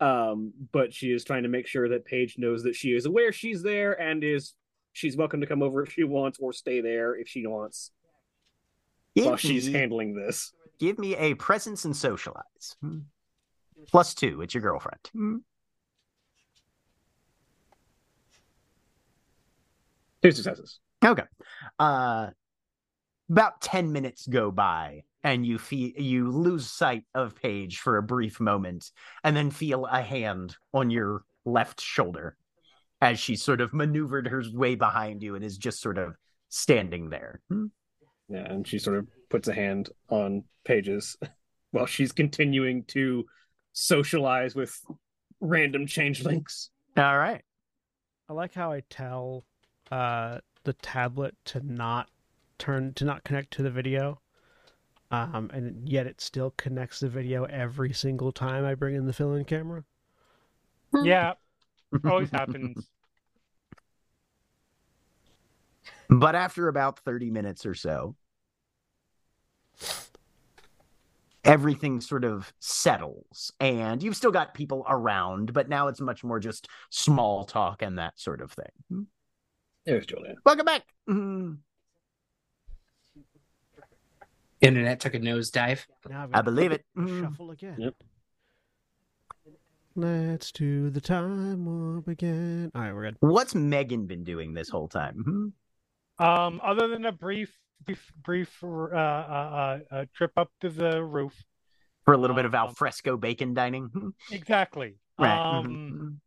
Um, 0.00 0.52
but 0.72 0.92
she 0.92 1.08
is 1.12 1.24
trying 1.24 1.44
to 1.44 1.48
make 1.48 1.66
sure 1.66 1.88
that 1.88 2.08
Phage 2.08 2.38
knows 2.38 2.62
that 2.64 2.74
she 2.74 2.90
is 2.90 3.06
aware 3.06 3.32
she's 3.32 3.62
there 3.62 3.98
and 4.00 4.22
is 4.24 4.54
she's 4.92 5.16
welcome 5.16 5.40
to 5.40 5.46
come 5.46 5.62
over 5.62 5.82
if 5.82 5.92
she 5.92 6.04
wants 6.04 6.38
or 6.40 6.52
stay 6.52 6.80
there 6.80 7.14
if 7.16 7.28
she 7.28 7.46
wants 7.46 7.90
while 9.14 9.36
she's 9.36 9.66
me- 9.68 9.72
handling 9.72 10.14
this. 10.14 10.52
give 10.80 10.98
me 10.98 11.16
a 11.16 11.34
presence 11.34 11.84
and 11.84 11.96
socialize. 11.96 12.76
Hmm. 12.80 12.98
Plus 13.88 14.14
two, 14.14 14.40
it's 14.42 14.54
your 14.54 14.62
girlfriend. 14.62 15.00
Hmm. 15.12 15.36
Two 20.22 20.30
successes. 20.32 20.78
Okay. 21.04 21.24
Uh 21.78 22.28
about 23.30 23.60
10 23.60 23.92
minutes 23.92 24.26
go 24.26 24.50
by 24.50 25.02
and 25.22 25.46
you 25.46 25.58
feel 25.58 25.90
you 25.96 26.30
lose 26.30 26.70
sight 26.70 27.04
of 27.14 27.34
Phage 27.40 27.76
for 27.76 27.96
a 27.96 28.02
brief 28.02 28.40
moment 28.40 28.90
and 29.22 29.34
then 29.36 29.50
feel 29.50 29.86
a 29.86 30.02
hand 30.02 30.56
on 30.72 30.90
your 30.90 31.22
left 31.44 31.80
shoulder 31.80 32.36
as 33.00 33.18
she 33.18 33.36
sort 33.36 33.60
of 33.60 33.72
maneuvered 33.72 34.28
her 34.28 34.42
way 34.52 34.74
behind 34.74 35.22
you 35.22 35.34
and 35.34 35.44
is 35.44 35.58
just 35.58 35.80
sort 35.80 35.98
of 35.98 36.14
standing 36.48 37.10
there. 37.10 37.40
Hmm. 37.50 37.66
Yeah, 38.28 38.50
and 38.50 38.66
she 38.66 38.78
sort 38.78 38.98
of 38.98 39.08
puts 39.28 39.48
a 39.48 39.54
hand 39.54 39.90
on 40.08 40.44
Phage's 40.66 41.16
while 41.70 41.86
she's 41.86 42.12
continuing 42.12 42.84
to 42.84 43.24
socialize 43.72 44.54
with 44.54 44.78
random 45.40 45.86
changelings. 45.86 46.70
All 46.96 47.18
right. 47.18 47.42
I 48.28 48.32
like 48.32 48.54
how 48.54 48.72
I 48.72 48.82
tell 48.88 49.44
uh, 49.90 50.38
the 50.64 50.72
tablet 50.72 51.34
to 51.46 51.60
not 51.60 52.08
turn 52.58 52.94
to 52.94 53.04
not 53.04 53.24
connect 53.24 53.52
to 53.52 53.62
the 53.62 53.70
video, 53.70 54.20
um, 55.10 55.50
and 55.52 55.88
yet 55.88 56.06
it 56.06 56.20
still 56.20 56.52
connects 56.56 57.00
the 57.00 57.08
video 57.08 57.44
every 57.44 57.92
single 57.92 58.32
time 58.32 58.64
I 58.64 58.74
bring 58.74 58.94
in 58.94 59.06
the 59.06 59.12
fill-in 59.12 59.44
camera. 59.44 59.84
Yeah, 61.02 61.34
always 62.04 62.30
happens. 62.30 62.88
But 66.08 66.34
after 66.34 66.68
about 66.68 66.98
30 67.00 67.30
minutes 67.30 67.66
or 67.66 67.74
so, 67.74 68.14
everything 71.44 72.00
sort 72.00 72.24
of 72.24 72.52
settles 72.58 73.52
and 73.60 74.02
you've 74.02 74.16
still 74.16 74.30
got 74.30 74.54
people 74.54 74.84
around, 74.88 75.52
but 75.52 75.68
now 75.68 75.88
it's 75.88 76.00
much 76.00 76.24
more 76.24 76.40
just 76.40 76.68
small 76.90 77.44
talk 77.44 77.82
and 77.82 77.98
that 77.98 78.18
sort 78.18 78.40
of 78.40 78.52
thing. 78.52 79.06
There's 79.84 80.06
Julian. 80.06 80.36
Welcome 80.44 80.64
back. 80.64 80.82
Mhm. 81.08 81.58
Internet 84.64 85.00
took 85.00 85.14
a 85.14 85.18
nosedive. 85.20 85.84
I've 86.06 86.12
I 86.12 86.26
got 86.26 86.44
believe 86.44 86.72
it. 86.72 86.84
Mhm. 86.96 87.20
Shuffle 87.22 87.50
again. 87.50 87.76
Yep. 87.78 87.94
Let's 89.96 90.50
do 90.50 90.90
the 90.90 91.00
time 91.00 91.64
warp 91.66 92.08
again. 92.08 92.70
All 92.74 92.80
right, 92.82 92.92
we're 92.92 93.04
good. 93.10 93.16
What's 93.20 93.54
Megan 93.54 94.06
been 94.06 94.24
doing 94.24 94.52
this 94.54 94.68
whole 94.68 94.88
time? 94.88 95.52
Mhm. 96.18 96.24
Um, 96.24 96.60
other 96.64 96.88
than 96.88 97.04
a 97.04 97.12
brief, 97.12 97.56
brief, 97.84 98.12
brief 98.22 98.62
uh, 98.64 98.66
uh, 98.66 99.80
uh, 99.90 99.94
uh, 99.94 100.04
trip 100.14 100.32
up 100.36 100.50
to 100.60 100.70
the 100.70 101.02
roof. 101.02 101.44
For 102.04 102.12
a 102.14 102.16
little 102.18 102.36
bit 102.36 102.44
of 102.44 102.54
Um, 102.54 102.60
alfresco 102.68 103.16
bacon 103.16 103.54
dining. 103.54 103.88
Mhm. 103.90 104.12
Exactly. 104.32 104.96
Right. 105.18 105.38
Um, 105.38 105.66
Mhm. 105.68 106.20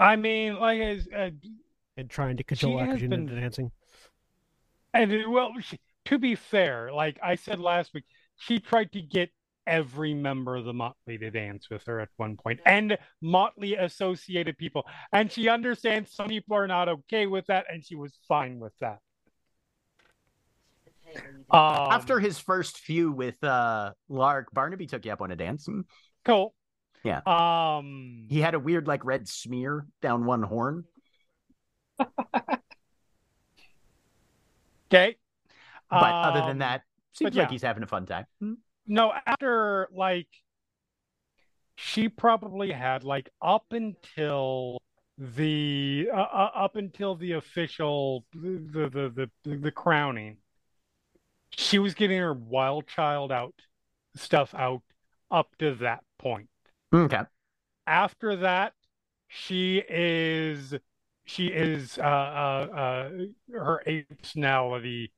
I 0.00 0.16
mean, 0.16 0.56
like, 0.56 0.80
as, 0.80 1.08
uh, 1.08 1.30
And 1.96 2.08
trying 2.08 2.36
to 2.36 2.44
control 2.44 2.78
She 2.78 2.84
has 2.86 2.98
Akujin 3.00 3.10
been- 3.10 3.20
into 3.22 3.34
dancing. 3.40 3.72
And 4.94 5.12
well, 5.30 5.52
she, 5.60 5.78
to 6.06 6.18
be 6.18 6.34
fair, 6.34 6.92
like 6.92 7.18
I 7.22 7.34
said 7.36 7.60
last 7.60 7.92
week, 7.94 8.04
she 8.36 8.58
tried 8.60 8.92
to 8.92 9.02
get 9.02 9.30
every 9.66 10.14
member 10.14 10.56
of 10.56 10.64
the 10.64 10.72
Motley 10.72 11.18
to 11.18 11.30
dance 11.30 11.68
with 11.70 11.84
her 11.84 12.00
at 12.00 12.08
one 12.16 12.36
point, 12.36 12.60
and 12.64 12.96
Motley 13.20 13.74
associated 13.74 14.56
people, 14.56 14.86
and 15.12 15.30
she 15.30 15.48
understands 15.48 16.12
some 16.14 16.28
people 16.28 16.56
are 16.56 16.66
not 16.66 16.88
okay 16.88 17.26
with 17.26 17.46
that, 17.46 17.66
and 17.70 17.84
she 17.84 17.94
was 17.96 18.18
fine 18.26 18.58
with 18.58 18.72
that. 18.80 18.98
Um, 21.50 21.90
After 21.90 22.20
his 22.20 22.38
first 22.38 22.78
few 22.78 23.10
with 23.12 23.42
uh 23.42 23.92
Lark, 24.08 24.48
Barnaby 24.52 24.86
took 24.86 25.04
you 25.06 25.12
up 25.12 25.22
on 25.22 25.30
a 25.30 25.36
dance. 25.36 25.68
Cool, 26.24 26.54
Yeah. 27.02 27.20
Um, 27.26 28.26
He 28.28 28.40
had 28.40 28.54
a 28.54 28.58
weird 28.58 28.86
like 28.86 29.04
red 29.04 29.26
smear 29.28 29.86
down 30.02 30.26
one 30.26 30.42
horn. 30.42 30.84
okay. 34.90 35.16
But 35.90 36.18
other 36.22 36.40
than 36.40 36.50
Um, 36.50 36.58
that, 36.58 36.82
seems 37.12 37.34
but 37.34 37.36
like 37.36 37.50
he's 37.50 37.62
having 37.62 37.82
a 37.82 37.86
fun 37.86 38.06
time. 38.06 38.26
Mhm. 38.42 38.56
No, 38.86 39.12
after 39.26 39.88
like 39.92 40.28
she 41.76 42.08
probably 42.08 42.72
had 42.72 43.04
like 43.04 43.30
up 43.40 43.72
until 43.72 44.78
the 45.16 46.08
uh, 46.12 46.16
uh, 46.16 46.50
up 46.54 46.76
until 46.76 47.14
the 47.16 47.32
official 47.32 48.24
the 48.32 48.88
the, 49.14 49.30
the 49.44 49.56
the 49.56 49.72
crowning, 49.72 50.38
she 51.50 51.78
was 51.78 51.94
getting 51.94 52.18
her 52.18 52.32
wild 52.32 52.86
child 52.86 53.32
out 53.32 53.54
stuff 54.16 54.54
out 54.54 54.82
up 55.30 55.54
to 55.58 55.74
that 55.76 56.02
point. 56.18 56.48
Okay. 56.92 57.22
After 57.86 58.36
that, 58.36 58.74
she 59.28 59.82
is 59.88 60.74
she 61.28 61.48
is 61.48 61.98
uh 61.98 62.02
uh, 62.02 62.74
uh 62.74 63.10
her 63.52 63.82
personality 64.16 65.12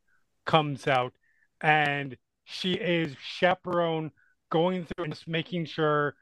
comes 0.44 0.88
out 0.88 1.12
and 1.60 2.16
she 2.44 2.72
is 2.72 3.14
chaperone 3.22 4.10
going 4.50 4.84
through 4.84 5.04
and 5.04 5.14
just 5.14 5.28
making 5.28 5.64
sure 5.64 6.16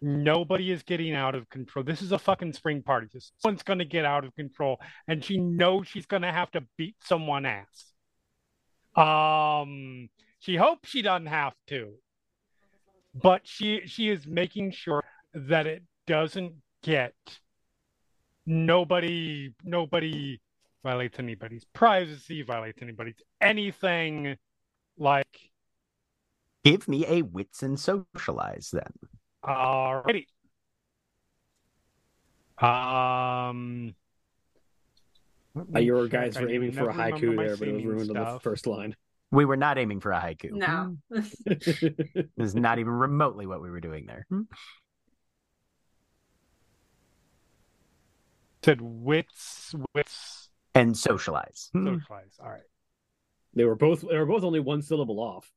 nobody 0.00 0.70
is 0.70 0.82
getting 0.84 1.14
out 1.14 1.34
of 1.34 1.48
control. 1.48 1.84
This 1.84 2.00
is 2.00 2.12
a 2.12 2.18
fucking 2.18 2.52
spring 2.52 2.82
party. 2.82 3.08
So 3.12 3.18
someone's 3.38 3.64
gonna 3.64 3.84
get 3.84 4.04
out 4.04 4.24
of 4.24 4.34
control, 4.36 4.80
and 5.08 5.24
she 5.24 5.38
knows 5.38 5.88
she's 5.88 6.06
gonna 6.06 6.32
have 6.32 6.52
to 6.52 6.64
beat 6.76 6.96
someone 7.02 7.44
ass. 7.44 7.92
Um, 8.94 10.10
she 10.38 10.56
hopes 10.56 10.88
she 10.88 11.02
doesn't 11.02 11.26
have 11.26 11.54
to, 11.68 11.94
but 13.14 13.46
she 13.48 13.82
she 13.86 14.10
is 14.10 14.26
making 14.26 14.70
sure 14.72 15.02
that 15.34 15.66
it 15.66 15.82
doesn't 16.06 16.54
get 16.82 17.14
nobody 18.46 19.52
nobody 19.64 20.40
violates 20.82 21.18
anybody's 21.18 21.64
privacy, 21.72 22.42
violates 22.42 22.82
anybody's 22.82 23.22
anything 23.40 24.36
like 24.98 25.52
Give 26.64 26.86
me 26.86 27.04
a 27.06 27.22
wits 27.22 27.62
and 27.62 27.78
socialize 27.78 28.70
then. 28.72 28.92
Alrighty. 29.44 30.26
Um. 32.58 33.94
Uh, 35.74 35.80
your 35.80 36.06
guys 36.08 36.40
were 36.40 36.48
aiming 36.48 36.72
for 36.72 36.88
a 36.88 36.94
haiku 36.94 37.36
there, 37.36 37.36
but 37.36 37.36
it 37.36 37.48
was 37.48 37.58
singing 37.58 37.86
ruined 37.86 38.16
on 38.16 38.34
the 38.34 38.40
first 38.40 38.66
line. 38.66 38.94
We 39.32 39.44
were 39.44 39.56
not 39.56 39.76
aiming 39.76 40.00
for 40.00 40.12
a 40.12 40.20
haiku. 40.20 40.52
No. 40.52 40.96
This 41.44 41.82
is 42.38 42.54
not 42.54 42.78
even 42.78 42.92
remotely 42.92 43.46
what 43.46 43.60
we 43.60 43.70
were 43.70 43.80
doing 43.80 44.06
there. 44.06 44.26
Said 48.64 48.80
wits, 48.80 49.74
wits, 49.94 50.48
And 50.74 50.96
socialize. 50.96 51.68
Hmm. 51.72 51.94
socialize. 51.98 52.36
All 52.40 52.48
right. 52.50 52.62
they 53.54 53.64
were 53.64 53.74
both 53.74 54.02
they 54.02 54.16
were 54.18 54.26
both 54.26 54.44
only 54.44 54.60
one 54.60 54.82
syllable 54.82 55.18
off. 55.20 55.50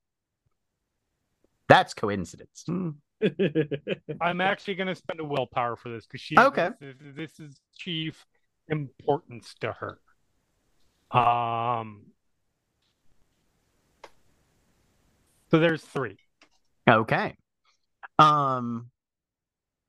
That's 1.70 1.94
coincidence. 1.94 2.64
Hmm. 2.68 2.90
I'm 4.22 4.42
actually 4.42 4.76
going 4.76 4.88
to 4.88 4.96
spend 4.96 5.20
a 5.20 5.24
willpower 5.24 5.76
for 5.76 5.90
this 5.90 6.06
because 6.06 6.22
she. 6.22 6.38
Okay. 6.38 6.70
This, 6.80 6.96
is- 7.00 7.16
this 7.16 7.40
is 7.40 7.60
chief 7.78 8.26
importance 8.70 9.56
to 9.62 9.72
her. 9.74 10.00
Um. 11.18 12.08
So 15.52 15.60
there's 15.60 15.82
three. 15.84 16.18
Okay. 16.90 17.36
Um 18.20 18.90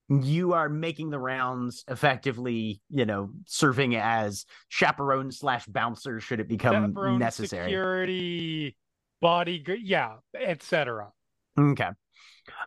you 0.09 0.53
are 0.53 0.69
making 0.69 1.11
the 1.11 1.19
rounds 1.19 1.85
effectively, 1.89 2.81
you 2.91 3.05
know, 3.05 3.31
serving 3.47 3.97
as 3.97 4.47
chaperone 4.69 5.33
slash 5.33 5.67
bouncer 5.67 6.21
should 6.21 6.39
it 6.41 6.49
become 6.49 6.93
Chaperone, 6.95 7.19
necessary. 7.19 7.65
Security, 7.65 8.77
body, 9.21 9.65
yeah, 9.83 10.17
etc. 10.35 11.11
Okay. 11.59 11.89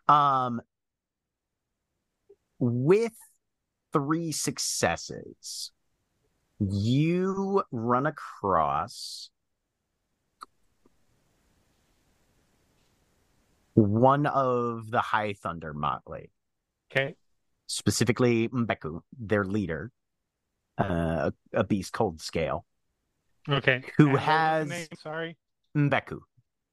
Um 0.08 0.62
with 2.60 3.14
three 3.94 4.34
successes, 4.34 5.72
you 6.60 7.64
run 7.72 8.06
across 8.06 9.30
one 13.76 14.26
of 14.26 14.92
the 14.92 15.00
High 15.00 15.32
Thunder 15.34 15.74
Motley, 15.74 16.32
Okay. 16.92 17.16
Specifically 17.74 18.48
Mbeku, 18.50 19.02
their 19.18 19.46
leader, 19.46 19.92
uh, 20.80 21.30
a 21.54 21.64
beast 21.64 21.94
called 21.94 22.20
Scale, 22.20 22.66
Okay. 23.48 23.84
Who 23.98 24.06
And 24.08 24.14
what 24.14 24.20
was 24.22 24.26
the 24.26 24.32
has- 24.32 24.70
name? 24.70 24.88
Sorry, 24.98 25.38
Mbeku. 25.78 26.20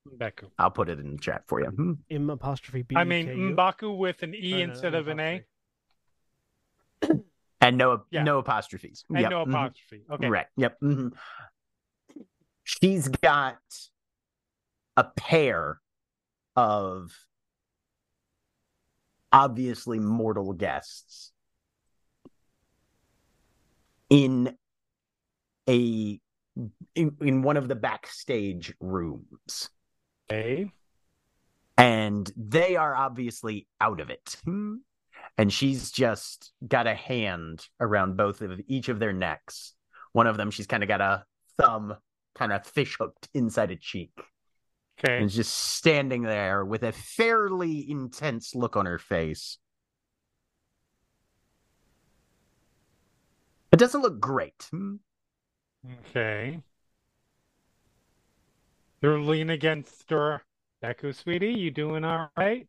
Mbaku. 0.08 0.50
I'll 0.58 0.70
put 0.70 0.88
it 0.88 0.98
in 0.98 1.12
the 1.12 1.18
chat 1.18 1.42
for 1.46 1.60
you. 1.60 1.66
Hmm. 1.66 1.92
M 2.10 2.30
apostrophe 2.30 2.82
B. 2.82 2.96
I 2.96 3.04
mean 3.04 3.26
Mbaku 3.56 3.96
with 3.98 4.22
an 4.22 4.34
E 4.34 4.54
Oh, 4.54 4.58
instead 4.58 4.92
no 4.92 4.98
of 5.00 5.08
an 5.08 5.20
A. 5.20 5.44
And 7.60 7.78
no, 7.78 8.04
Yeah. 8.10 8.22
no 8.22 8.38
apostrophes. 8.38 9.04
and 9.08 9.18
Yep, 9.20 9.30
no 9.30 9.44
mhm. 9.44 9.48
apostrophe. 9.50 10.04
Okay. 10.10 10.28
Right. 10.28 10.46
Yep. 10.56 10.80
mhm. 10.80 11.12
She's 12.64 13.08
got 13.08 13.58
a 14.96 15.04
pair 15.04 15.80
of 16.54 17.12
obviously 19.36 19.98
mortal 19.98 20.54
guests 20.54 21.30
in 24.08 24.56
a 25.68 26.18
in, 26.94 27.16
in 27.20 27.42
one 27.42 27.58
of 27.58 27.68
the 27.68 27.74
backstage 27.74 28.72
rooms 28.80 29.68
Okay. 30.32 30.70
and 31.76 32.32
they 32.34 32.76
are 32.76 32.96
obviously 32.96 33.66
out 33.80 34.00
of 34.00 34.10
it. 34.10 34.36
And 35.38 35.52
she's 35.52 35.90
just 35.90 36.52
got 36.66 36.86
a 36.86 36.94
hand 36.94 37.66
around 37.78 38.16
both 38.16 38.40
of 38.40 38.58
each 38.68 38.88
of 38.88 38.98
their 38.98 39.12
necks. 39.12 39.74
One 40.12 40.26
of 40.26 40.38
them, 40.38 40.50
she's 40.50 40.66
kind 40.66 40.82
of 40.82 40.88
got 40.88 41.02
a 41.02 41.24
thumb 41.58 41.94
kind 42.34 42.54
of 42.54 42.64
fish 42.64 42.96
hooked 42.98 43.28
inside 43.34 43.70
a 43.70 43.76
cheek 43.76 44.12
Okay. 44.98 45.16
and 45.18 45.26
is 45.26 45.34
just 45.34 45.54
standing 45.54 46.22
there 46.22 46.64
with 46.64 46.82
a 46.82 46.92
fairly 46.92 47.88
intense 47.90 48.54
look 48.54 48.76
on 48.76 48.86
her 48.86 48.98
face. 48.98 49.58
It 53.72 53.78
doesn't 53.78 54.00
look 54.00 54.20
great. 54.20 54.68
Hmm. 54.70 54.94
Okay. 56.08 56.62
They're 59.00 59.20
lean 59.20 59.50
against 59.50 60.08
her. 60.10 60.42
Beku, 60.82 61.14
sweetie, 61.14 61.52
you 61.52 61.70
doing 61.70 62.04
all 62.04 62.30
right? 62.36 62.66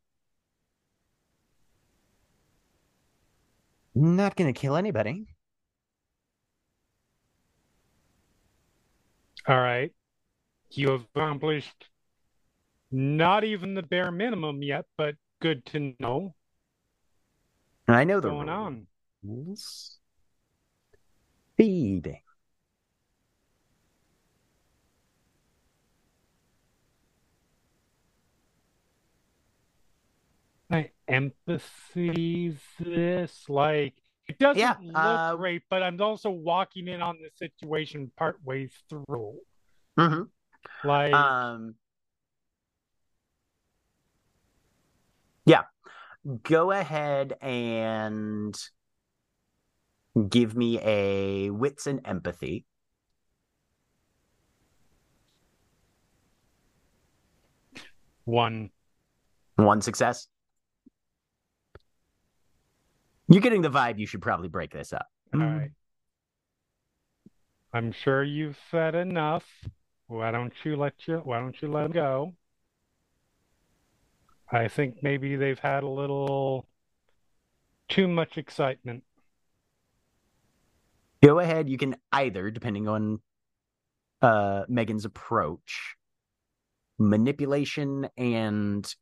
Not 3.95 4.35
gonna 4.35 4.53
kill 4.53 4.75
anybody. 4.75 5.27
All 9.47 9.57
right. 9.57 9.93
You 10.71 10.91
have 10.91 11.05
accomplished 11.15 11.89
not 12.91 13.43
even 13.43 13.73
the 13.73 13.83
bare 13.83 14.11
minimum 14.11 14.61
yet, 14.63 14.85
but 14.97 15.15
good 15.41 15.65
to 15.67 15.95
know 15.99 16.35
I 17.87 18.03
know 18.05 18.19
the 18.21 18.29
going 18.29 18.49
on. 18.49 18.87
rules. 19.23 19.99
Feeding. 21.57 22.21
My 30.69 30.91
empathy 31.07 32.57
this 32.79 33.49
like 33.49 33.95
it 34.27 34.37
doesn't 34.39 34.59
Yeah, 34.59 34.75
look 34.81 35.21
uh, 35.21 35.35
great, 35.37 35.63
but 35.69 35.81
I'm 35.81 36.01
also 36.01 36.29
walking 36.29 36.87
in 36.89 37.01
on 37.01 37.17
the 37.21 37.29
situation 37.35 38.11
part 38.17 38.43
way 38.43 38.69
through. 38.89 39.39
hmm 39.97 40.23
Like 40.83 41.13
Um. 41.13 41.75
Yeah. 45.47 45.63
Go 46.43 46.71
ahead 46.71 47.35
and 47.41 48.53
give 50.27 50.57
me 50.57 50.79
a 50.81 51.49
wits 51.49 51.87
and 51.87 52.01
empathy. 52.05 52.65
one 58.25 58.71
One 59.55 59.79
success. 59.81 60.27
You're 63.29 63.41
getting 63.41 63.61
the 63.61 63.69
vibe. 63.69 63.97
You 63.97 64.05
should 64.05 64.21
probably 64.21 64.49
break 64.49 64.73
this 64.73 64.91
up. 64.91 65.07
All 65.33 65.39
right. 65.39 65.71
I'm 67.73 67.93
sure 67.93 68.21
you've 68.23 68.57
said 68.69 68.95
enough. 68.95 69.45
Why 70.07 70.31
don't 70.31 70.53
you 70.65 70.75
let 70.75 70.93
you 71.05 71.19
why 71.23 71.39
don't 71.39 71.55
you 71.61 71.69
let 71.69 71.83
them 71.83 71.91
go? 71.93 72.33
I 74.51 74.67
think 74.67 75.03
maybe 75.03 75.35
they've 75.35 75.59
had 75.59 75.83
a 75.83 75.89
little 75.89 76.67
too 77.89 78.07
much 78.07 78.37
excitement. 78.37 79.03
Go 81.21 81.39
ahead. 81.39 81.67
You 81.67 81.77
can 81.77 81.95
either, 82.11 82.49
depending 82.51 82.87
on 82.87 83.19
uh, 84.21 84.63
Megan's 84.67 85.05
approach, 85.05 85.95
manipulation 86.97 88.07
and 88.17 88.95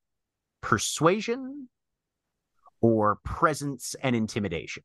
persuasion, 0.61 1.69
or 2.81 3.17
presence 3.23 3.95
and 4.01 4.15
intimidation. 4.15 4.83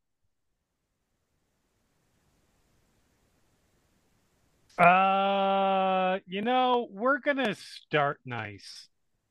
Uh, 4.79 6.19
you 6.27 6.43
know, 6.43 6.89
we're 6.91 7.19
gonna 7.19 7.55
start 7.55 8.21
nice. 8.25 8.89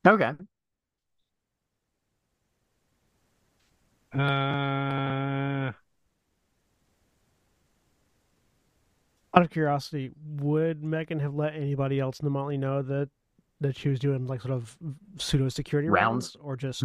Okay. 0.07 0.33
Uh, 4.13 5.71
Out 9.35 9.43
of 9.43 9.51
curiosity, 9.51 10.11
would 10.37 10.83
Megan 10.83 11.19
have 11.19 11.35
let 11.35 11.53
anybody 11.53 11.99
else 11.99 12.19
in 12.19 12.25
the 12.25 12.31
Motley 12.31 12.57
know 12.57 12.81
that 12.81 13.09
that 13.61 13.77
she 13.77 13.89
was 13.89 13.99
doing 13.99 14.25
like 14.25 14.41
sort 14.41 14.53
of 14.53 14.75
pseudo 15.17 15.49
security 15.49 15.87
Rounds? 15.87 16.35
rounds, 16.35 16.37
or 16.41 16.55
just 16.55 16.83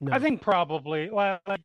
no? 0.00 0.12
I 0.12 0.18
think 0.18 0.42
probably 0.42 1.10
like 1.10 1.40
uh, 1.46 1.56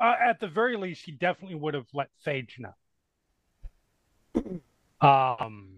at 0.00 0.38
the 0.38 0.46
very 0.46 0.76
least, 0.76 1.04
he 1.04 1.12
definitely 1.12 1.56
would 1.56 1.74
have 1.74 1.86
let 1.92 2.08
Sage 2.22 2.58
know. 2.58 4.60
Um, 5.00 5.73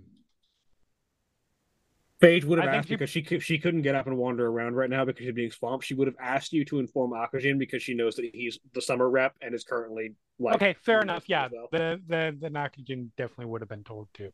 Phage 2.27 2.45
would 2.45 2.59
have 2.59 2.69
I 2.69 2.77
asked 2.77 2.91
you- 2.91 2.97
because 2.97 3.11
she 3.11 3.23
could, 3.23 3.43
she 3.43 3.59
couldn't 3.59 3.83
get 3.83 3.95
up 3.95 4.07
and 4.07 4.17
wander 4.17 4.47
around 4.47 4.75
right 4.75 4.91
now 4.91 5.05
because 5.05 5.25
she's 5.25 5.35
being 5.35 5.51
swamped. 5.51 5.85
She 5.85 5.95
would 5.95 6.09
have 6.09 6.17
asked 6.21 6.53
you 6.53 6.65
to 6.67 6.79
inform 6.79 7.13
Akujin 7.13 7.59
because 7.59 7.83
she 7.83 7.95
knows 7.95 8.17
that 8.17 8.31
he's 8.33 8.59
the 8.75 8.81
summer 8.83 9.09
rep 9.09 9.35
and 9.41 9.55
is 9.55 9.65
currently 9.65 10.15
like 10.39 10.57
okay, 10.57 10.75
fair 10.83 11.01
enough. 11.01 11.25
Yeah, 11.29 11.47
as 11.47 11.53
well. 11.53 11.69
the 11.73 12.01
the 12.07 12.37
the 12.41 12.51
Nakajin 12.51 13.11
definitely 13.17 13.47
would 13.47 13.61
have 13.61 13.69
been 13.69 13.85
told 13.85 14.09
to. 14.15 14.33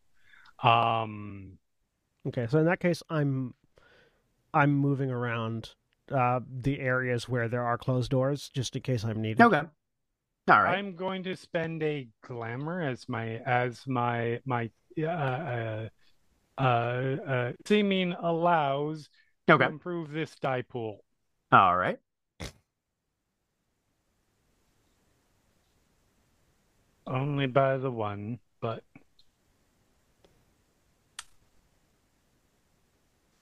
Um, 0.68 1.58
Okay, 2.26 2.46
so 2.48 2.60
in 2.60 2.66
that 2.66 2.78
case, 2.78 3.02
I'm 3.10 3.52
I'm 4.54 4.72
moving 4.74 5.10
around 5.10 5.70
uh, 6.10 6.40
the 6.48 6.78
areas 6.78 7.28
where 7.28 7.48
there 7.48 7.64
are 7.64 7.76
closed 7.76 8.10
doors, 8.12 8.48
just 8.54 8.76
in 8.76 8.82
case 8.82 9.04
I'm 9.04 9.20
needed. 9.20 9.42
Okay. 9.42 9.62
All 10.48 10.62
right. 10.62 10.78
I'm 10.78 10.94
going 10.94 11.24
to 11.24 11.36
spend 11.36 11.82
a 11.82 12.08
glamour 12.24 12.80
as 12.80 13.08
my 13.08 13.38
as 13.38 13.84
my 13.86 14.40
my 14.44 14.70
uh 14.98 15.04
uh 15.06 15.88
uh, 16.62 17.16
uh 17.26 17.52
seeming 17.66 18.12
allows 18.12 19.08
to 19.48 19.60
improve 19.60 20.10
this 20.10 20.34
die 20.36 20.62
pool. 20.62 21.04
All 21.50 21.76
right. 21.76 21.98
Only 27.06 27.46
by 27.46 27.76
the 27.78 27.90
one, 27.90 28.38
but 28.60 28.84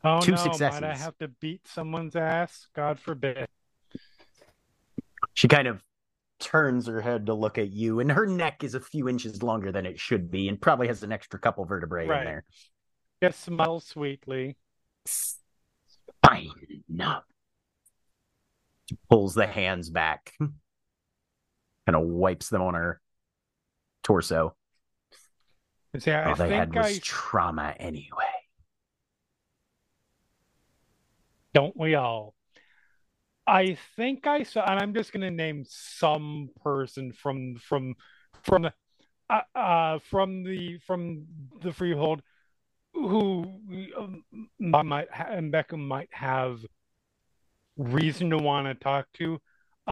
oh 0.02 0.20
Two 0.20 0.32
no! 0.32 0.56
Might 0.58 0.82
I 0.82 0.96
have 0.96 1.16
to 1.18 1.28
beat 1.28 1.68
someone's 1.68 2.16
ass? 2.16 2.68
God 2.74 2.98
forbid. 2.98 3.46
She 5.34 5.46
kind 5.46 5.68
of 5.68 5.82
turns 6.40 6.86
her 6.86 7.00
head 7.02 7.26
to 7.26 7.34
look 7.34 7.58
at 7.58 7.70
you, 7.70 8.00
and 8.00 8.10
her 8.10 8.26
neck 8.26 8.64
is 8.64 8.74
a 8.74 8.80
few 8.80 9.08
inches 9.08 9.42
longer 9.42 9.70
than 9.70 9.86
it 9.86 10.00
should 10.00 10.30
be, 10.30 10.48
and 10.48 10.60
probably 10.60 10.88
has 10.88 11.02
an 11.02 11.12
extra 11.12 11.38
couple 11.38 11.64
vertebrae 11.66 12.06
Right. 12.06 12.20
in 12.20 12.24
there. 12.24 12.44
Just 13.22 13.40
smile 13.42 13.80
sweetly. 13.80 14.56
Fine. 16.24 16.50
No. 16.88 17.20
She 18.88 18.98
pulls 19.08 19.34
the 19.34 19.46
hands 19.46 19.90
back, 19.90 20.32
kind 20.40 20.52
of 21.88 22.02
wipes 22.02 22.48
them 22.48 22.62
on 22.62 22.74
her 22.74 23.00
torso. 24.02 24.54
See, 25.98 26.10
I 26.10 26.30
All 26.30 26.36
they 26.36 26.50
had 26.50 26.74
was 26.74 26.86
I 26.86 26.98
trauma 27.02 27.74
anyway. 27.78 28.40
don't 31.52 31.76
we 31.76 31.94
all? 31.94 32.34
I 33.46 33.76
think 33.96 34.26
I 34.26 34.44
saw, 34.44 34.62
and 34.62 34.78
I'm 34.78 34.94
just 34.94 35.12
gonna 35.12 35.30
name 35.30 35.64
some 35.68 36.50
person 36.62 37.12
from 37.12 37.56
from 37.56 37.94
from 38.42 38.70
uh, 39.28 39.40
uh 39.54 39.98
from 39.98 40.44
the 40.44 40.78
from 40.86 41.26
the 41.60 41.72
freehold 41.72 42.22
who 42.92 43.44
um, 43.96 44.24
might 44.58 45.10
ha- 45.10 45.28
and 45.30 45.52
Beckham 45.52 45.86
might 45.86 46.08
have 46.12 46.60
reason 47.76 48.30
to 48.30 48.38
want 48.38 48.66
to 48.66 48.74
talk 48.74 49.06
to. 49.14 49.38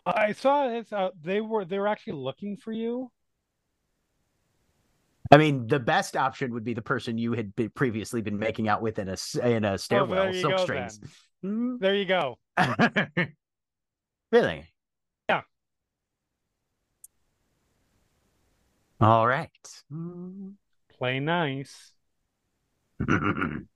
I 0.04 0.32
saw 0.32 0.68
this. 0.68 0.92
Uh, 0.92 1.10
they 1.22 1.40
were 1.40 1.64
they 1.64 1.78
were 1.78 1.88
actually 1.88 2.14
looking 2.14 2.56
for 2.56 2.72
you. 2.72 3.10
I 5.30 5.36
mean, 5.36 5.66
the 5.66 5.78
best 5.78 6.16
option 6.16 6.54
would 6.54 6.64
be 6.64 6.72
the 6.74 6.82
person 6.82 7.18
you 7.18 7.34
had 7.34 7.54
been 7.54 7.70
previously 7.70 8.22
been 8.22 8.38
making 8.38 8.68
out 8.68 8.80
with 8.80 8.98
in 8.98 9.08
a 9.08 9.16
in 9.46 9.64
a 9.64 9.76
stairwell, 9.76 10.20
Oh, 10.20 10.22
there 10.24 10.34
you 10.34 10.40
silk 10.40 10.56
go, 10.56 10.62
strings. 10.62 11.00
Hmm? 11.42 11.76
There 11.78 11.94
you 11.94 12.06
go. 12.06 12.38
really? 14.32 14.66
Yeah. 15.28 15.42
All 19.00 19.26
right. 19.26 19.50
Hmm. 19.90 20.50
Play 20.98 21.20
nice. 21.20 21.92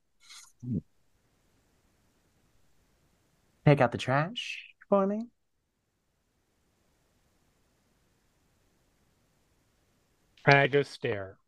Take 3.65 3.81
out 3.81 3.93
the 3.93 3.99
trash 3.99 4.75
for 4.89 5.07
me. 5.07 5.29
And 10.45 10.59
I 10.59 10.67
just 10.67 10.91
stare. 10.91 11.39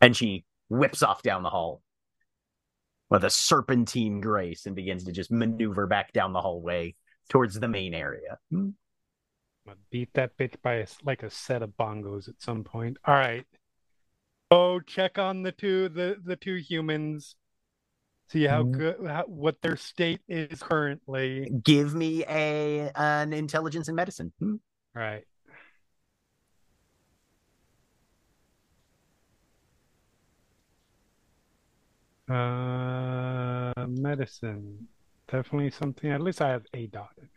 And 0.00 0.16
she 0.16 0.44
whips 0.68 1.02
off 1.02 1.22
down 1.22 1.42
the 1.42 1.50
hall 1.50 1.82
with 3.08 3.24
a 3.24 3.30
serpentine 3.30 4.20
grace 4.20 4.66
and 4.66 4.76
begins 4.76 5.04
to 5.04 5.12
just 5.12 5.30
maneuver 5.30 5.86
back 5.86 6.12
down 6.12 6.32
the 6.32 6.40
hallway 6.40 6.94
towards 7.28 7.58
the 7.58 7.68
main 7.68 7.94
area. 7.94 8.38
Hmm. 8.50 8.70
I'm 9.66 9.72
gonna 9.72 9.78
beat 9.90 10.14
that 10.14 10.36
bitch 10.36 10.54
by 10.62 10.74
a 10.74 10.82
s 10.82 10.96
like 11.02 11.24
a 11.24 11.30
set 11.30 11.62
of 11.62 11.70
bongos 11.70 12.28
at 12.28 12.40
some 12.40 12.62
point. 12.62 12.98
All 13.04 13.14
right. 13.14 13.46
Oh, 14.50 14.80
check 14.80 15.18
on 15.18 15.42
the 15.42 15.52
two 15.52 15.88
the 15.88 16.16
the 16.22 16.36
two 16.36 16.54
humans. 16.56 17.36
See 18.28 18.44
how 18.44 18.64
Mhm. 18.64 18.72
good 18.72 19.06
how, 19.06 19.24
what 19.26 19.60
their 19.62 19.76
state 19.76 20.20
is 20.28 20.62
currently. 20.62 21.50
Give 21.64 21.94
me 21.94 22.24
a 22.24 22.90
an 22.94 23.32
intelligence 23.32 23.88
and 23.88 23.96
medicine. 23.96 24.32
Hmm. 24.38 24.56
All 24.96 25.02
right. 25.02 25.24
Uh, 32.28 33.86
medicine. 33.88 34.88
Definitely 35.28 35.70
something. 35.70 36.10
At 36.10 36.20
least 36.20 36.40
I 36.42 36.50
have 36.50 36.64
a 36.74 36.86
dot 36.86 37.10
in 37.18 37.24
it. 37.24 37.30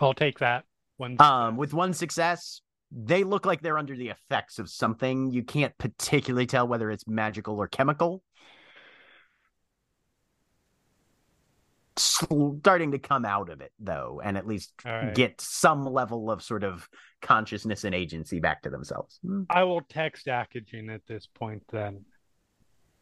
I'll 0.00 0.14
take 0.14 0.38
that 0.40 0.64
one. 0.96 1.16
Um, 1.20 1.56
with 1.56 1.72
one 1.72 1.92
success, 1.92 2.60
they 2.96 3.24
look 3.24 3.44
like 3.44 3.60
they're 3.60 3.78
under 3.78 3.96
the 3.96 4.08
effects 4.10 4.58
of 4.58 4.70
something. 4.70 5.32
You 5.32 5.42
can't 5.42 5.76
particularly 5.78 6.46
tell 6.46 6.68
whether 6.68 6.90
it's 6.90 7.06
magical 7.08 7.58
or 7.60 7.66
chemical. 7.66 8.22
Starting 11.96 12.90
to 12.92 12.98
come 12.98 13.24
out 13.24 13.50
of 13.50 13.60
it 13.60 13.72
though, 13.78 14.20
and 14.24 14.36
at 14.36 14.46
least 14.48 14.72
right. 14.84 15.14
get 15.14 15.40
some 15.40 15.84
level 15.84 16.28
of 16.28 16.42
sort 16.42 16.64
of 16.64 16.88
consciousness 17.22 17.84
and 17.84 17.94
agency 17.94 18.40
back 18.40 18.62
to 18.62 18.70
themselves. 18.70 19.20
Hmm. 19.24 19.42
I 19.48 19.62
will 19.62 19.80
text 19.80 20.26
Akujin 20.26 20.92
at 20.92 21.06
this 21.06 21.28
point 21.32 21.62
then. 21.70 22.04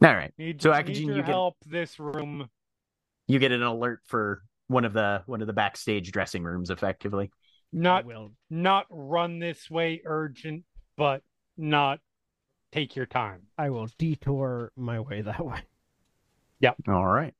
All 0.05 0.15
right, 0.15 0.33
Need, 0.37 0.61
So, 0.61 0.75
your 0.77 0.87
you 0.91 1.15
get- 1.17 1.25
help 1.27 1.57
this 1.65 1.99
room. 1.99 2.49
you 3.29 3.39
get 3.39 3.53
an 3.53 3.63
alert 3.63 4.01
for 4.07 4.43
one 4.67 4.85
of 4.85 4.93
the 4.93 5.23
one 5.27 5.41
of 5.41 5.47
the 5.47 5.53
backstage 5.55 6.13
dressing 6.13 6.43
rooms, 6.45 6.69
effectively. 6.69 7.31
Not 7.73 8.05
will. 8.05 8.33
not 8.51 8.87
run 8.91 9.39
this 9.39 9.71
way 9.71 10.03
urgent, 10.05 10.65
but 10.97 11.23
not 11.57 12.01
take 12.71 12.97
your 12.97 13.07
time. 13.07 13.43
I 13.57 13.71
will 13.71 13.89
detour 13.99 14.73
my 14.77 15.01
way 15.01 15.23
that 15.23 15.45
way. 15.45 15.61
Yep. 16.61 16.77
All 16.89 17.07
right. 17.07 17.35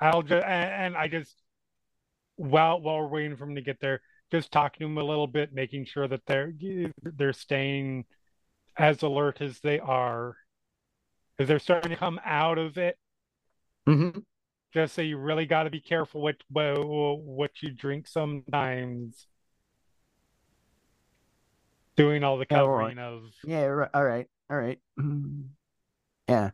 I'll 0.00 0.22
just 0.22 0.44
and, 0.44 0.70
and 0.70 0.96
I 0.96 1.08
just 1.08 1.34
while 2.36 2.80
while 2.80 2.98
we're 2.98 3.08
waiting 3.08 3.36
for 3.36 3.44
him 3.44 3.54
to 3.54 3.62
get 3.62 3.80
there, 3.80 4.00
just 4.30 4.50
talking 4.50 4.80
to 4.80 4.86
him 4.90 4.98
a 4.98 5.04
little 5.04 5.26
bit, 5.26 5.52
making 5.52 5.86
sure 5.86 6.08
that 6.08 6.22
they're 6.26 6.52
they're 7.02 7.32
staying 7.32 8.04
as 8.76 9.02
alert 9.02 9.40
as 9.40 9.60
they 9.60 9.78
are, 9.78 10.36
because 11.36 11.48
they're 11.48 11.58
starting 11.58 11.90
to 11.90 11.96
come 11.96 12.20
out 12.24 12.58
of 12.58 12.76
it. 12.76 12.98
hmm 13.86 14.10
Just 14.72 14.94
so 14.94 15.02
you 15.02 15.16
really 15.16 15.46
got 15.46 15.62
to 15.62 15.70
be 15.70 15.80
careful 15.80 16.20
what 16.20 16.36
what 16.48 16.84
what 17.20 17.50
you 17.62 17.70
drink 17.70 18.08
sometimes. 18.08 19.26
Doing 21.96 22.24
all 22.24 22.38
the 22.38 22.46
covering 22.46 22.98
of 22.98 23.22
Yeah. 23.44 23.64
ri- 23.64 23.86
All 23.94 24.04
right. 24.04 24.26
All 24.50 24.56
right. 24.58 24.80
Mhm. 24.98 25.48
Yeah. 26.28 26.50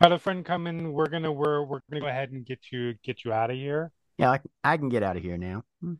got 0.00 0.12
a 0.12 0.18
friend 0.18 0.44
coming. 0.44 0.92
We're 0.92 1.08
gonna 1.08 1.32
we're 1.32 1.62
we're 1.62 1.80
gonna 1.90 2.00
go 2.00 2.06
ahead 2.08 2.30
and 2.30 2.44
get 2.46 2.70
you 2.70 2.94
get 3.02 3.24
you 3.24 3.32
out 3.32 3.50
of 3.50 3.56
here. 3.56 3.90
Yeah. 4.16 4.30
I, 4.32 4.40
I 4.62 4.76
can 4.76 4.88
get 4.88 5.02
out 5.02 5.16
of 5.16 5.22
here 5.22 5.36
now. 5.38 5.64
Hmm. 5.80 5.94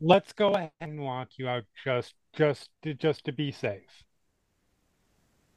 Let's 0.00 0.32
go 0.32 0.54
ahead 0.54 0.72
and 0.80 1.00
walk 1.00 1.28
you 1.36 1.48
out 1.48 1.64
just 1.84 2.14
just 2.32 2.70
to, 2.82 2.94
just 2.94 3.24
to 3.26 3.32
be 3.32 3.52
safe. 3.52 4.02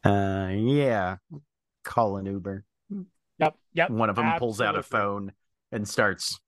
Uh. 0.03 0.49
Yeah. 0.53 1.18
Call 1.84 2.18
an 2.18 2.26
Uber. 2.26 2.63
Yep, 3.38 3.55
yep. 3.74 3.89
One 3.89 4.09
of 4.09 4.16
them 4.16 4.32
pulls 4.39 4.61
out 4.61 4.78
a 4.78 4.84
phone 4.84 5.34
and 5.72 5.88
starts 5.88 6.39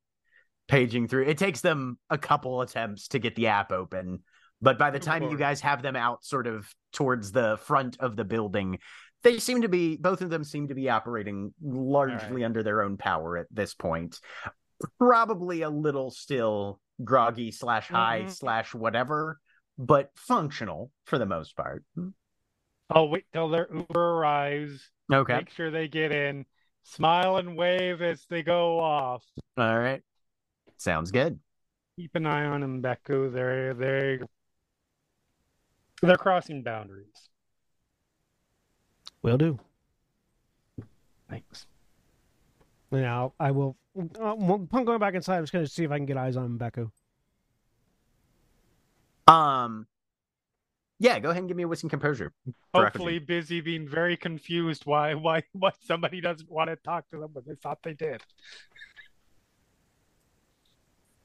paging 0.68 1.08
through. 1.10 1.26
It 1.26 1.38
takes 1.38 1.60
them 1.62 1.98
a 2.10 2.18
couple 2.18 2.62
attempts 2.62 3.10
to 3.10 3.20
get 3.20 3.36
the 3.36 3.48
app 3.48 3.72
open, 3.74 4.24
but 4.62 4.78
by 4.78 4.90
the 4.90 5.00
time 5.00 5.24
you 5.24 5.38
guys 5.38 5.62
have 5.62 5.82
them 5.82 5.96
out 5.96 6.24
sort 6.24 6.48
of 6.48 6.68
towards 6.94 7.32
the 7.32 7.58
front 7.64 7.98
of 8.00 8.16
the 8.16 8.24
building, 8.24 8.80
they 9.24 9.40
seem 9.40 9.62
to 9.62 9.70
be 9.70 9.98
both 9.98 10.22
of 10.22 10.30
them 10.30 10.44
seem 10.44 10.68
to 10.68 10.76
be 10.76 10.90
operating 10.90 11.54
largely 11.62 12.44
under 12.44 12.64
their 12.64 12.82
own 12.82 12.98
power 12.98 13.38
at 13.38 13.48
this 13.52 13.74
point. 13.74 14.20
Probably 15.00 15.62
a 15.64 15.70
little 15.70 16.12
still 16.12 16.80
groggy 17.04 17.52
slash 17.52 17.88
high 17.88 18.24
Mhm. 18.24 18.30
slash 18.32 18.74
whatever, 18.74 19.40
but 19.78 20.12
functional 20.16 20.92
for 21.06 21.18
the 21.18 21.26
most 21.26 21.56
part. 21.56 21.84
I'll 22.90 23.10
wait 23.10 23.26
till 23.34 23.50
their 23.50 23.68
Uber 23.72 24.18
arrives. 24.18 24.90
Okay. 25.12 25.36
Make 25.38 25.50
sure 25.50 25.72
they 25.72 25.88
get 25.88 26.12
in. 26.12 26.46
Smile 26.84 27.38
and 27.38 27.58
wave 27.58 28.02
as 28.02 28.26
they 28.30 28.44
go 28.44 28.80
off. 28.80 29.26
All 29.58 29.78
right. 29.78 30.02
Sounds 30.78 31.12
good. 31.12 31.40
Keep 31.98 32.16
an 32.16 32.26
eye 32.26 32.46
on 32.46 32.62
them, 32.62 32.82
Beku. 32.82 33.32
They're 33.34 33.74
they 33.74 34.20
they're 36.02 36.18
crossing 36.18 36.64
boundaries. 36.64 37.30
Will 39.22 39.38
do. 39.38 39.60
Thanks. 41.30 41.66
Now 42.92 43.34
I 43.40 43.52
will. 43.52 43.76
Uh, 43.98 44.36
well, 44.38 44.62
upon 44.64 44.86
going 44.86 45.00
back 45.00 45.16
inside, 45.16 45.38
I'm 45.38 45.44
just 45.44 45.54
going 45.54 45.66
to 45.66 45.72
see 45.72 45.84
if 45.84 45.92
I 45.92 45.98
can 45.98 46.06
get 46.06 46.18
eyes 46.18 46.38
on 46.38 46.58
Beku. 46.58 46.92
Um 49.28 49.88
yeah, 51.00 51.20
go 51.20 51.30
ahead 51.30 51.42
and 51.42 51.48
give 51.48 51.58
me 51.58 51.64
a 51.64 51.68
wisdom 51.68 51.90
composure. 51.90 52.34
for 52.72 52.86
Hopefully, 52.86 53.20
busy 53.20 53.62
being 53.62 53.88
very 53.88 54.18
confused 54.18 54.86
why 54.86 55.14
why 55.14 55.44
why 55.54 55.72
somebody 55.82 56.22
doesn't 56.22 56.50
want 56.50 56.70
to 56.70 56.76
talk 56.76 57.08
to 57.10 57.20
them 57.20 57.32
when 57.34 57.44
they 57.46 57.56
thought 57.56 57.84
they 57.84 57.94
did. 57.94 58.24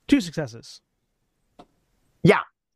Two 0.09 0.21
successes. 0.21 0.83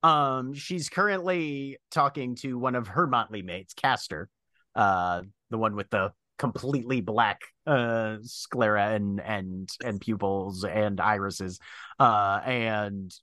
Um, 0.03 0.55
she's 0.55 0.89
currently 0.89 1.79
talking 1.91 2.37
to 2.37 2.59
one 2.59 2.75
of 2.75 2.89
her 2.89 3.07
motley 3.07 3.43
mates, 3.43 3.75
Castor, 3.75 4.29
uh, 4.75 5.23
the 5.51 5.59
one 5.59 5.75
with 5.75 5.91
the 5.91 6.13
completely 6.39 7.01
black 7.01 7.41
uh 7.67 8.19
sclera 8.21 8.91
and 8.91 9.23
and 9.23 9.71
and 9.83 10.01
pupils 10.01 10.65
and 10.65 11.01
irises, 11.01 11.59
uh, 11.99 12.41
and 12.45 13.15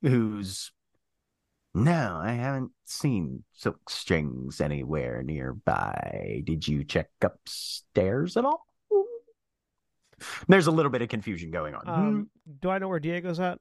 who's 0.00 0.70
no, 1.74 2.20
I 2.22 2.32
haven't 2.32 2.70
seen 2.84 3.42
silk 3.52 3.90
strings 3.90 4.60
anywhere 4.60 5.24
nearby. 5.24 6.42
Did 6.44 6.68
you 6.68 6.84
check 6.84 7.08
upstairs 7.20 8.36
at 8.36 8.44
all? 8.44 8.64
There's 10.46 10.68
a 10.68 10.70
little 10.70 10.92
bit 10.92 11.02
of 11.02 11.08
confusion 11.08 11.50
going 11.50 11.74
on. 11.74 11.88
Um, 11.88 12.30
do 12.60 12.70
I 12.70 12.78
know 12.78 12.86
where 12.88 13.00
Diego's 13.00 13.40
at? 13.40 13.58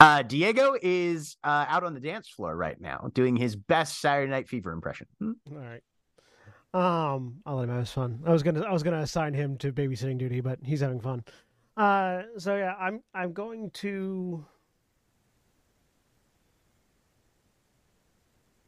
Uh, 0.00 0.22
Diego 0.22 0.76
is 0.80 1.36
uh, 1.42 1.66
out 1.68 1.82
on 1.82 1.92
the 1.92 2.00
dance 2.00 2.28
floor 2.28 2.56
right 2.56 2.80
now, 2.80 3.10
doing 3.14 3.36
his 3.36 3.56
best 3.56 4.00
Saturday 4.00 4.30
Night 4.30 4.48
Fever 4.48 4.70
impression. 4.70 5.08
Hmm. 5.18 5.32
All 5.50 5.58
right. 5.58 5.82
Um, 6.74 7.40
I'll 7.44 7.56
let 7.56 7.64
him 7.64 7.70
have 7.70 7.80
his 7.80 7.90
fun. 7.90 8.20
I 8.26 8.30
was 8.30 8.42
gonna 8.42 8.62
I 8.62 8.72
was 8.72 8.82
gonna 8.82 9.00
assign 9.00 9.34
him 9.34 9.56
to 9.58 9.72
babysitting 9.72 10.18
duty, 10.18 10.40
but 10.40 10.58
he's 10.62 10.80
having 10.80 11.00
fun. 11.00 11.24
Uh, 11.76 12.22
so 12.36 12.56
yeah, 12.56 12.74
I'm 12.78 13.02
I'm 13.14 13.32
going 13.32 13.70
to. 13.70 14.44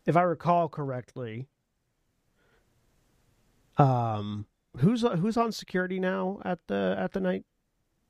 If 0.06 0.16
I 0.16 0.22
recall 0.22 0.68
correctly, 0.68 1.46
um, 3.76 4.46
who's 4.78 5.02
who's 5.02 5.36
on 5.36 5.52
security 5.52 6.00
now 6.00 6.40
at 6.44 6.58
the 6.66 6.96
at 6.98 7.12
the 7.12 7.20
night 7.20 7.44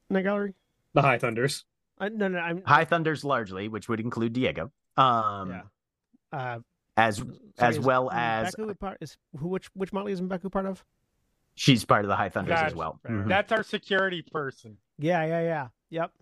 night 0.08 0.22
gallery? 0.22 0.54
The 0.94 1.02
High 1.02 1.18
Thunders. 1.18 1.64
I, 2.00 2.08
no, 2.08 2.28
no, 2.28 2.38
I'm 2.38 2.62
High 2.64 2.84
Thunders 2.84 3.24
largely, 3.24 3.68
which 3.68 3.88
would 3.88 4.00
include 4.00 4.32
Diego. 4.32 4.72
Um, 4.96 5.50
yeah. 5.50 5.62
Uh, 6.32 6.58
as 6.96 7.16
sorry, 7.18 7.28
as 7.58 7.76
is 7.76 7.80
well 7.84 8.10
as 8.10 8.54
Mbeku 8.56 8.70
a 8.70 8.74
part 8.74 8.98
is 9.00 9.16
who 9.38 9.48
which 9.48 9.66
which 9.74 9.92
Motley 9.92 10.12
is 10.12 10.20
Mbeku 10.20 10.50
part 10.50 10.66
of? 10.66 10.84
she's 11.54 11.84
part 11.84 12.04
of 12.04 12.08
the 12.08 12.16
High 12.16 12.28
Thunders 12.30 12.54
as 12.54 12.60
That's 12.60 12.74
well. 12.74 12.98
fair. 13.02 13.12
Mhm. 13.12 13.28
That's 13.28 13.52
our 13.52 13.62
security 13.62 14.22
person. 14.22 14.76
Yeah, 14.98 15.24
yeah, 15.26 15.40
yeah. 15.42 15.68
Yep. 15.90 16.12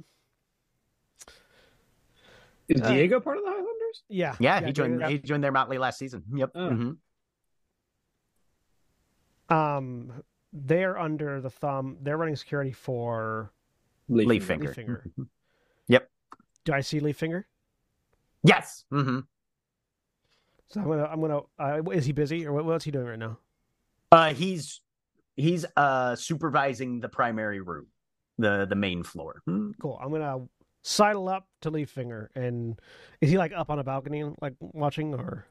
Is 2.69 2.83
Uh, 2.83 2.89
Diego 2.93 3.21
part 3.21 3.39
of 3.39 3.45
the 3.45 3.51
High 3.51 3.57
Thunders? 3.57 4.03
Yeah. 4.09 4.37
Yeah, 4.41 4.61
he 4.65 4.73
joined. 4.73 4.99
Diego- 4.99 5.09
He 5.11 5.19
joined 5.19 5.43
their 5.45 5.53
Motley 5.53 5.79
last 5.79 5.99
season. 5.99 6.25
Yep. 6.35 6.51
Oh. 6.55 6.71
mhm. 6.71 6.97
Um, 9.55 10.23
they're 10.53 10.99
under 10.99 11.41
the 11.41 11.51
thumb. 11.51 11.97
They're 12.03 12.17
running 12.19 12.37
security 12.37 12.73
for. 12.73 13.53
Leaf 14.09 14.27
Leaf. 14.29 14.45
finger. 14.47 14.73
Finger. 14.75 15.05
Do 16.69 16.75
I 16.75 16.83
see 16.83 17.01
Leaf 17.01 17.17
Finger? 17.17 17.47
Yes. 18.45 18.85
hmm 18.91 19.21
So 20.69 20.83
I'm 20.83 20.87
gonna. 20.87 21.05
I'm 21.05 21.19
gonna. 21.19 21.41
Uh, 21.59 21.83
is 21.93 22.05
he 22.05 22.13
busy 22.13 22.47
or 22.47 22.53
what, 22.53 22.67
what's 22.67 22.85
he 22.85 22.91
doing 22.91 23.07
right 23.07 23.19
now? 23.19 23.39
Uh, 24.13 24.35
he's 24.35 24.83
he's 25.35 25.65
uh 25.79 26.15
supervising 26.15 27.01
the 27.01 27.09
primary 27.09 27.63
room, 27.63 27.87
the 28.37 28.67
the 28.69 28.75
main 28.75 29.03
floor. 29.03 29.41
Hmm. 29.47 29.71
Cool. 29.81 29.99
I'm 29.99 30.11
gonna 30.13 30.41
sidle 30.83 31.31
up 31.31 31.49
to 31.63 31.71
Leaf 31.71 31.89
Finger, 31.89 32.31
and 32.35 32.79
is 33.23 33.31
he 33.31 33.39
like 33.39 33.53
up 33.57 33.71
on 33.71 33.79
a 33.79 33.85
balcony, 33.85 34.31
like 34.43 34.53
watching, 34.61 35.15
or? 35.15 35.47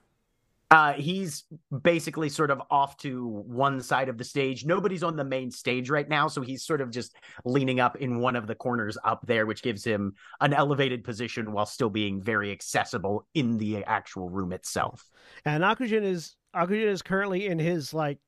Uh, 0.70 0.92
he's 0.94 1.46
basically 1.82 2.28
sort 2.28 2.52
of 2.52 2.62
off 2.70 2.98
to 2.98 3.26
one 3.48 3.80
side 3.80 4.10
of 4.10 4.18
the 4.18 4.24
stage. 4.24 4.66
Nobody's 4.66 5.02
on 5.02 5.16
the 5.16 5.24
main 5.24 5.50
stage 5.50 5.90
right 5.90 6.10
now, 6.10 6.28
so 6.28 6.42
he's 6.42 6.66
sort 6.66 6.82
of 6.82 6.92
just 6.92 7.16
leaning 7.46 7.80
up 7.80 7.96
in 7.96 8.20
one 8.20 8.36
of 8.36 8.48
the 8.48 8.56
corners 8.56 8.98
up 9.06 9.26
there, 9.26 9.46
which 9.46 9.64
gives 9.64 9.84
him 9.84 10.14
an 10.42 10.54
elevated 10.54 11.06
position 11.06 11.54
while 11.54 11.66
still 11.66 11.90
being 11.90 12.22
very 12.22 12.52
accessible 12.52 13.26
in 13.34 13.58
the 13.58 13.86
actual 13.86 14.30
room 14.30 14.52
itself. 14.52 15.10
And 15.46 15.64
Akujin 15.64 16.04
is 16.04 16.36
Akujin 16.54 16.88
is 16.88 17.02
currently 17.02 17.46
in 17.48 17.60
his 17.60 17.94
like 17.94 18.20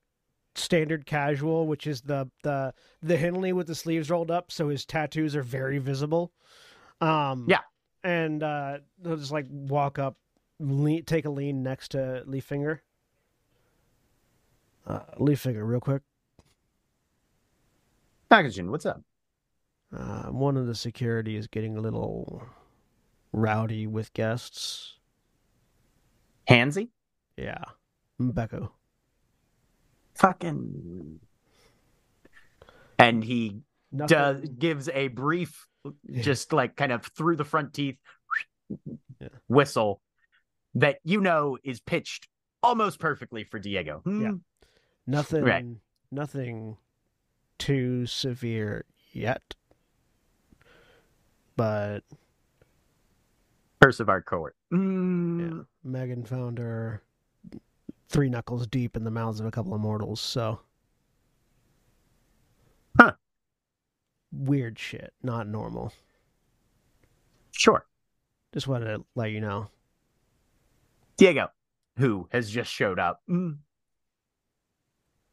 standard 0.56 1.06
casual, 1.06 1.68
which 1.68 1.88
is 1.88 2.00
the 2.02 2.30
the 2.44 2.74
the 3.02 3.18
Henley 3.18 3.52
with 3.52 3.68
the 3.68 3.76
sleeves 3.76 4.10
rolled 4.10 4.32
up, 4.32 4.50
so 4.50 4.70
his 4.70 4.86
tattoos 4.86 5.36
are 5.36 5.44
very 5.44 5.78
visible. 5.78 6.32
Um, 7.02 7.46
Yeah. 7.50 7.62
and 8.06 8.42
uh, 8.44 8.78
they'll 9.02 9.18
just 9.18 9.32
like 9.34 9.48
walk 9.50 10.00
up, 10.00 10.16
lean, 10.60 11.04
take 11.06 11.26
a 11.26 11.30
lean 11.30 11.64
next 11.64 11.90
to 11.90 12.24
Leaf 12.26 12.46
Finger. 12.46 12.84
Uh, 14.86 15.00
Leaf 15.18 15.40
Finger, 15.42 15.64
real 15.66 15.80
quick. 15.80 16.02
Packaging, 18.30 18.70
what's 18.70 18.86
up? 18.86 19.02
Uh, 19.96 20.26
one 20.26 20.56
of 20.58 20.68
the 20.68 20.76
security 20.76 21.36
is 21.36 21.48
getting 21.48 21.78
a 21.78 21.82
little 21.82 22.44
rowdy 23.32 23.88
with 23.88 24.14
guests. 24.14 24.98
Hansy? 26.48 26.90
Yeah, 27.38 27.64
Mbeku. 28.22 28.70
Fucking. 30.16 31.20
And 33.00 33.24
he 33.24 33.62
Nothing. 33.92 34.08
does 34.18 34.42
gives 34.60 34.90
a 34.90 35.08
brief, 35.08 35.68
just 36.12 36.52
like 36.54 36.76
kind 36.76 36.92
of 36.92 37.06
through 37.06 37.38
the 37.38 37.46
front 37.46 37.74
teeth 37.74 37.98
Yeah. 39.20 39.30
whistle 39.48 40.02
that 40.76 41.00
you 41.04 41.22
know 41.22 41.58
is 41.64 41.80
pitched 41.80 42.28
almost 42.62 43.00
perfectly 43.00 43.44
for 43.44 43.60
Diego. 43.60 44.02
Hmm. 44.04 44.22
Yeah. 44.22 44.32
Nothing. 45.08 45.44
Right. 45.44 45.66
Nothing 46.12 46.78
too 47.58 48.06
severe 48.06 48.86
yet. 49.12 49.56
But 51.56 52.02
Curse 53.82 54.00
of 54.00 54.10
our 54.10 54.22
court. 54.22 54.56
Mm. 54.74 55.40
yeah, 55.40 55.64
Megan 55.84 56.26
found 56.26 56.58
her 56.58 57.02
three 58.10 58.30
knuckles 58.30 58.68
deep 58.68 58.96
in 58.98 59.04
the 59.04 59.12
mouths 59.12 59.40
of 59.40 59.46
a 59.46 59.52
couple 59.52 59.74
of 59.74 59.82
mortals. 59.82 60.20
So. 60.20 60.60
Huh. 63.00 63.14
Weird 64.32 64.78
shit, 64.78 65.14
not 65.24 65.48
normal. 65.48 65.94
Sure. 67.52 67.86
Just 68.54 68.68
wanted 68.68 68.86
to 68.86 69.06
let 69.16 69.32
you 69.32 69.42
know. 69.42 69.70
Diego, 71.20 71.50
who 71.98 72.30
has 72.32 72.50
just 72.50 72.72
showed 72.72 72.98
up. 72.98 73.22
Mm. 73.30 73.58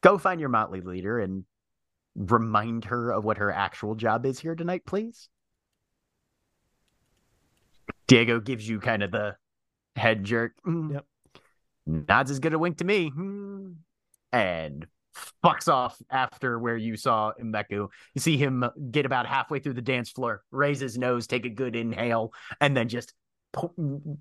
Go 0.01 0.19
find 0.19 0.41
your 0.41 0.49
Motley 0.49 0.81
leader 0.81 1.21
and 1.21 1.45
remind 2.17 2.87
her 2.87 3.13
of 3.13 3.25
what 3.25 3.39
her 3.39 3.53
actual 3.53 3.95
job 3.95 4.27
is 4.27 4.41
here 4.41 4.57
tonight, 4.57 4.85
please. 4.85 5.29
Diego 8.09 8.41
gives 8.41 8.69
you 8.69 8.81
kind 8.81 9.05
of 9.05 9.13
the 9.13 9.37
head 9.95 10.25
jerk. 10.25 10.55
Mm. 10.67 10.95
Yep. 10.95 11.07
Nods 11.87 12.33
as 12.33 12.41
good 12.41 12.53
a 12.53 12.59
wink 12.59 12.79
to 12.79 12.85
me. 12.85 13.13
Mm. 13.17 13.77
And 14.33 14.87
fucks 15.45 15.69
off 15.69 15.97
after 16.11 16.59
where 16.59 16.77
you 16.77 16.97
saw 16.97 17.33
Mbeku. 17.41 17.89
You 18.15 18.21
see 18.21 18.37
him 18.37 18.65
get 18.91 19.07
about 19.07 19.27
halfway 19.27 19.61
through 19.61 19.75
the 19.75 19.83
dance 19.83 20.11
floor, 20.11 20.43
raise 20.51 20.81
his 20.81 20.99
nose, 20.99 21.29
take 21.29 21.47
a 21.47 21.51
good 21.51 21.77
inhale, 21.77 22.33
and 22.61 22.77
then 22.77 22.89
just 22.89 23.15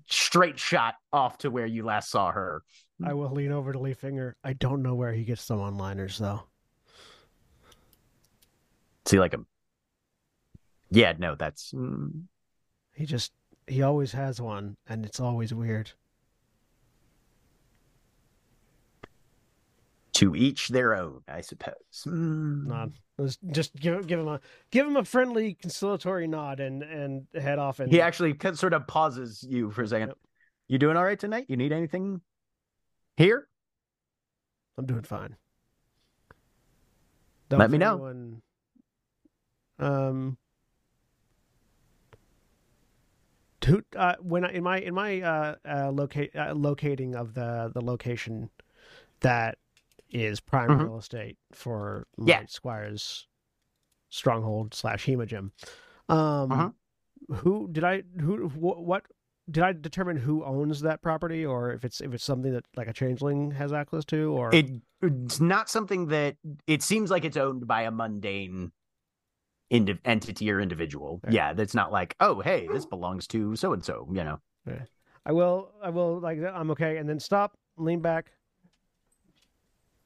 straight 0.08 0.58
shot 0.58 0.94
off 1.12 1.38
to 1.38 1.50
where 1.50 1.66
you 1.66 1.84
last 1.84 2.10
saw 2.10 2.30
her. 2.30 2.62
I 3.04 3.12
will 3.12 3.30
lean 3.30 3.52
over 3.52 3.72
to 3.72 3.78
Leaf 3.78 3.98
Finger. 3.98 4.36
I 4.42 4.54
don't 4.54 4.82
know 4.82 4.94
where 4.94 5.12
he 5.12 5.24
gets 5.24 5.42
some 5.42 5.60
one-liners 5.60 6.18
though. 6.18 6.44
See, 9.04 9.20
like 9.20 9.34
him. 9.34 9.46
Yeah, 10.90 11.14
no, 11.18 11.34
that's 11.34 11.72
mm, 11.72 12.24
He 12.94 13.06
just 13.06 13.32
he 13.66 13.82
always 13.82 14.12
has 14.12 14.40
one, 14.40 14.76
and 14.88 15.04
it's 15.04 15.20
always 15.20 15.52
weird. 15.52 15.90
To 20.16 20.34
each 20.34 20.68
their 20.68 20.94
own, 20.94 21.20
I 21.28 21.42
suppose. 21.42 21.74
Mm. 22.06 22.66
nod. 22.66 22.92
Let's 23.18 23.36
just 23.52 23.74
give 23.76 24.06
give 24.06 24.18
him 24.20 24.28
a 24.28 24.40
give 24.70 24.86
him 24.86 24.96
a 24.96 25.04
friendly 25.04 25.54
conciliatory 25.54 26.26
nod 26.26 26.58
and 26.60 26.82
and 26.82 27.26
head 27.34 27.58
off 27.58 27.80
and 27.80 27.90
He 27.92 28.00
actually 28.00 28.36
sort 28.54 28.72
of 28.72 28.86
pauses 28.86 29.42
you 29.46 29.70
for 29.70 29.82
a 29.82 29.88
second. 29.88 30.08
Yep. 30.08 30.18
You 30.68 30.78
doing 30.78 30.96
all 30.96 31.04
right 31.04 31.18
tonight? 31.18 31.46
You 31.48 31.56
need 31.56 31.72
anything 31.72 32.20
here? 33.16 33.46
I'm 34.78 34.86
doing 34.86 35.02
fine. 35.02 35.36
Let 37.50 37.70
me 37.70 37.76
if 37.76 37.80
know. 37.80 37.94
anyone- 37.94 38.42
um 39.78 40.38
to, 43.60 43.84
uh, 43.96 44.14
when 44.20 44.44
I, 44.44 44.52
in 44.52 44.62
my 44.62 44.78
in 44.78 44.94
my 44.94 45.20
uh, 45.20 45.54
uh, 45.68 45.90
locate 45.90 46.34
uh, 46.36 46.54
locating 46.54 47.14
of 47.16 47.34
the 47.34 47.70
the 47.74 47.80
location 47.84 48.48
that 49.20 49.58
is 50.10 50.40
prime 50.40 50.70
Mhm. 50.70 50.84
real 50.84 50.98
estate 50.98 51.36
for 51.52 52.06
Yeah. 52.18 52.44
Squire's 52.46 53.26
stronghold 54.08 54.72
slash 54.74 55.04
hemogem. 55.06 55.50
Um, 56.08 56.52
Uh-huh. 56.52 56.70
who 57.38 57.68
did 57.72 57.82
I 57.84 58.02
who 58.20 58.48
wh- 58.48 58.80
what 58.82 59.04
did 59.50 59.62
I 59.62 59.72
determine 59.72 60.16
who 60.16 60.44
owns 60.44 60.80
that 60.82 61.02
property 61.02 61.44
or 61.44 61.72
if 61.72 61.84
it's 61.84 62.00
if 62.00 62.12
it's 62.14 62.24
something 62.24 62.52
that 62.52 62.66
like 62.76 62.88
a 62.88 62.92
changeling 62.92 63.50
has 63.52 63.72
access 63.72 64.04
to 64.06 64.32
or 64.36 64.54
It, 64.54 64.70
it's 65.02 65.40
not 65.40 65.68
something 65.68 66.06
that 66.08 66.36
it 66.66 66.82
seems 66.82 67.10
like 67.10 67.24
it's 67.24 67.36
owned 67.36 67.66
by 67.66 67.82
a 67.82 67.90
mundane 67.90 68.72
entity 69.70 70.50
or 70.50 70.60
individual. 70.60 71.20
Yeah, 71.28 71.52
that's 71.52 71.74
not 71.74 71.90
like, 71.90 72.14
oh, 72.20 72.40
hey, 72.40 72.68
this 72.68 72.86
belongs 72.86 73.26
to 73.28 73.56
so 73.56 73.72
and 73.72 73.84
so. 73.84 74.08
You 74.12 74.24
know, 74.24 74.40
I 75.24 75.32
will 75.32 75.72
I 75.82 75.90
will 75.90 76.20
like 76.20 76.38
I'm 76.40 76.70
okay 76.72 76.98
and 76.98 77.08
then 77.08 77.18
stop 77.20 77.56
lean 77.76 78.00
back. 78.00 78.32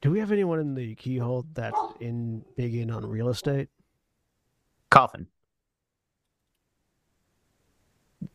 Do 0.01 0.11
we 0.11 0.19
have 0.21 0.33
anyone 0.33 0.59
in 0.61 0.75
the 0.75 0.95
Keyhold 0.97 1.47
that's 1.55 1.79
in 2.01 2.43
big 2.57 2.75
in 2.75 2.91
on 2.91 3.05
real 3.07 3.29
estate? 3.29 3.69
coffin. 4.91 5.27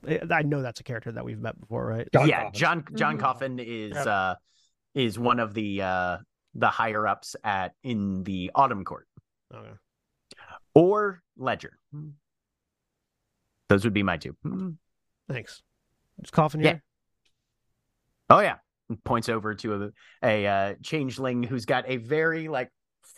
I 0.08 0.22
I 0.32 0.42
know 0.44 0.62
that's 0.62 0.80
a 0.80 0.84
character 0.84 1.12
that 1.12 1.26
we've 1.26 1.40
met 1.40 1.60
before, 1.60 1.86
right? 1.86 2.08
John 2.14 2.28
yeah, 2.30 2.44
Coffin. 2.44 2.60
John 2.60 2.86
John 2.96 3.18
Mhm. 3.18 3.20
Coffin 3.20 3.60
is 3.60 3.94
Yep. 3.96 4.08
uh 4.08 4.36
is 4.94 5.20
one 5.20 5.40
of 5.40 5.54
the 5.54 5.82
uh 5.82 6.18
the 6.54 6.70
higher 6.70 7.06
ups 7.08 7.36
at 7.44 7.76
in 7.84 8.24
the 8.24 8.52
Autumn 8.56 8.86
Court 8.86 9.08
Okay. 9.54 9.74
or 10.74 11.22
Ledger. 11.38 11.78
Those 13.68 13.84
would 13.84 13.94
be 13.94 14.04
my 14.04 14.18
two. 14.18 14.38
Mm. 14.46 14.78
Thanks. 15.28 15.62
Is 16.24 16.32
Coffin 16.32 16.62
Yeah. 16.62 16.70
here? 16.70 16.84
Oh 18.30 18.40
yeah, 18.40 18.58
points 19.04 19.30
over 19.30 19.56
to 19.56 19.92
a, 20.24 20.26
a 20.28 20.48
uh, 20.48 20.74
changeling 20.84 21.44
who's 21.44 21.66
got 21.66 21.86
a 21.88 21.98
very 21.98 22.48
like 22.48 22.70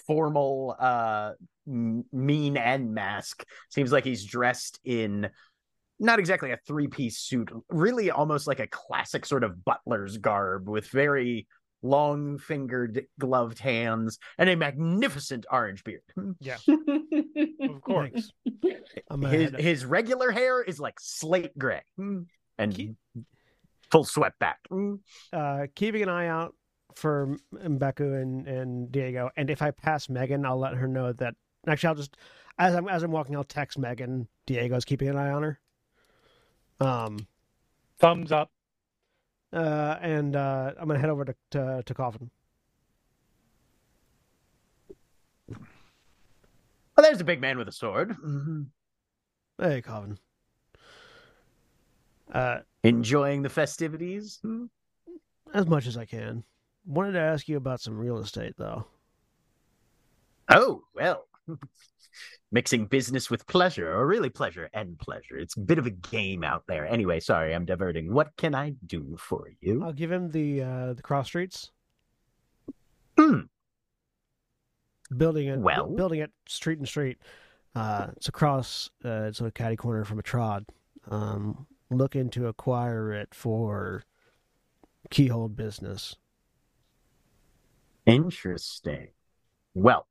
formal 0.05 0.75
uh 0.79 1.31
mean 1.65 2.57
and 2.57 2.93
mask. 2.93 3.43
Seems 3.69 3.91
like 3.91 4.05
he's 4.05 4.25
dressed 4.25 4.79
in 4.83 5.29
not 5.99 6.19
exactly 6.19 6.51
a 6.51 6.59
three-piece 6.67 7.17
suit 7.17 7.51
really 7.69 8.11
almost 8.11 8.47
like 8.47 8.59
a 8.59 8.67
classic 8.67 9.25
sort 9.25 9.43
of 9.43 9.65
butler's 9.65 10.17
garb 10.17 10.69
with 10.69 10.87
very 10.87 11.47
long 11.83 12.37
fingered 12.37 13.05
gloved 13.19 13.59
hands 13.59 14.17
and 14.37 14.49
a 14.49 14.55
magnificent 14.55 15.45
orange 15.51 15.83
beard. 15.83 16.01
Yeah, 16.39 16.57
of 17.69 17.81
course. 17.81 18.31
I'm 19.09 19.21
his 19.21 19.51
his 19.57 19.85
regular 19.85 20.31
hair 20.31 20.61
is 20.61 20.79
like 20.79 20.99
slate 20.99 21.57
gray. 21.57 21.81
And 22.57 22.75
Keep- 22.75 22.95
full 23.91 24.03
swept 24.03 24.39
back 24.39 24.59
uh, 25.33 25.67
keeping 25.75 26.03
an 26.03 26.09
eye 26.09 26.27
out 26.27 26.53
for 26.95 27.37
M- 27.53 27.77
Mbeku 27.79 28.21
and, 28.21 28.47
and 28.47 28.91
Diego. 28.91 29.29
And 29.37 29.49
if 29.49 29.61
I 29.61 29.71
pass 29.71 30.09
Megan, 30.09 30.45
I'll 30.45 30.57
let 30.59 30.73
her 30.73 30.87
know 30.87 31.13
that. 31.13 31.35
Actually, 31.67 31.89
I'll 31.89 31.95
just 31.95 32.17
as 32.57 32.75
I'm 32.75 32.87
as 32.87 33.03
I'm 33.03 33.11
walking, 33.11 33.35
I'll 33.35 33.43
text 33.43 33.77
Megan. 33.77 34.27
Diego's 34.45 34.85
keeping 34.85 35.09
an 35.09 35.17
eye 35.17 35.31
on 35.31 35.43
her. 35.43 35.59
Um. 36.79 37.27
Thumbs 37.99 38.31
up. 38.31 38.51
Uh. 39.53 39.95
And 40.01 40.35
uh, 40.35 40.71
I'm 40.79 40.87
gonna 40.87 40.99
head 40.99 41.09
over 41.09 41.25
to 41.25 41.35
to, 41.51 41.83
to 41.85 41.93
Coffin. 41.93 42.29
well 45.49 47.03
there's 47.03 47.21
a 47.21 47.23
big 47.23 47.39
man 47.39 47.57
with 47.57 47.67
a 47.67 47.71
sword 47.71 48.15
Hey, 49.59 49.81
Coffin. 49.81 50.19
Uh, 52.31 52.59
enjoying 52.87 53.41
the 53.41 53.49
festivities 53.49 54.39
as 55.53 55.67
much 55.67 55.87
as 55.87 55.97
I 55.97 56.05
can. 56.05 56.43
Wanted 56.85 57.13
to 57.13 57.19
ask 57.19 57.47
you 57.47 57.57
about 57.57 57.81
some 57.81 57.97
real 57.97 58.17
estate, 58.19 58.53
though. 58.57 58.85
Oh, 60.49 60.83
well. 60.95 61.27
Mixing 62.51 62.85
business 62.85 63.29
with 63.29 63.45
pleasure, 63.45 63.91
or 63.91 64.07
really 64.07 64.29
pleasure 64.29 64.69
and 64.73 64.97
pleasure. 64.97 65.37
It's 65.37 65.57
a 65.57 65.59
bit 65.59 65.77
of 65.77 65.85
a 65.85 65.89
game 65.91 66.43
out 66.45 66.63
there. 66.65 66.87
Anyway, 66.87 67.19
sorry, 67.19 67.53
I'm 67.53 67.65
diverting. 67.65 68.13
What 68.13 68.35
can 68.37 68.55
I 68.55 68.73
do 68.85 69.17
for 69.19 69.49
you? 69.59 69.83
I'll 69.83 69.91
give 69.91 70.11
him 70.11 70.31
the 70.31 70.61
uh, 70.61 70.93
the 70.93 71.01
cross 71.01 71.27
streets. 71.27 71.71
Hmm. 73.19 73.41
Building 75.15 75.47
it, 75.47 75.59
Well? 75.59 75.87
building 75.87 76.19
it 76.21 76.31
street 76.47 76.79
and 76.79 76.87
street. 76.87 77.17
Uh, 77.75 78.07
it's 78.15 78.29
across. 78.29 78.89
Uh, 79.03 79.23
it's 79.27 79.41
a 79.41 79.51
catty 79.51 79.75
corner 79.75 80.05
from 80.05 80.19
a 80.19 80.23
trod. 80.23 80.65
Um, 81.11 81.67
looking 81.89 82.29
to 82.31 82.47
acquire 82.47 83.11
it 83.11 83.33
for 83.33 84.03
Keyhold 85.09 85.55
business. 85.55 86.15
Interesting. 88.05 89.09
Well, 89.73 90.07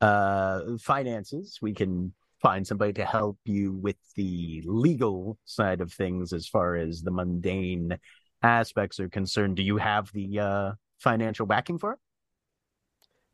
uh, 0.00 0.60
finances, 0.80 1.58
we 1.60 1.74
can 1.74 2.12
find 2.40 2.66
somebody 2.66 2.92
to 2.94 3.04
help 3.04 3.38
you 3.44 3.72
with 3.72 3.96
the 4.14 4.62
legal 4.64 5.38
side 5.44 5.80
of 5.80 5.92
things 5.92 6.32
as 6.32 6.46
far 6.46 6.76
as 6.76 7.02
the 7.02 7.10
mundane 7.10 7.98
aspects 8.42 9.00
are 9.00 9.08
concerned. 9.08 9.56
Do 9.56 9.62
you 9.62 9.76
have 9.76 10.12
the 10.12 10.38
uh, 10.38 10.72
financial 10.98 11.46
backing 11.46 11.78
for 11.78 11.92
it? 11.92 11.98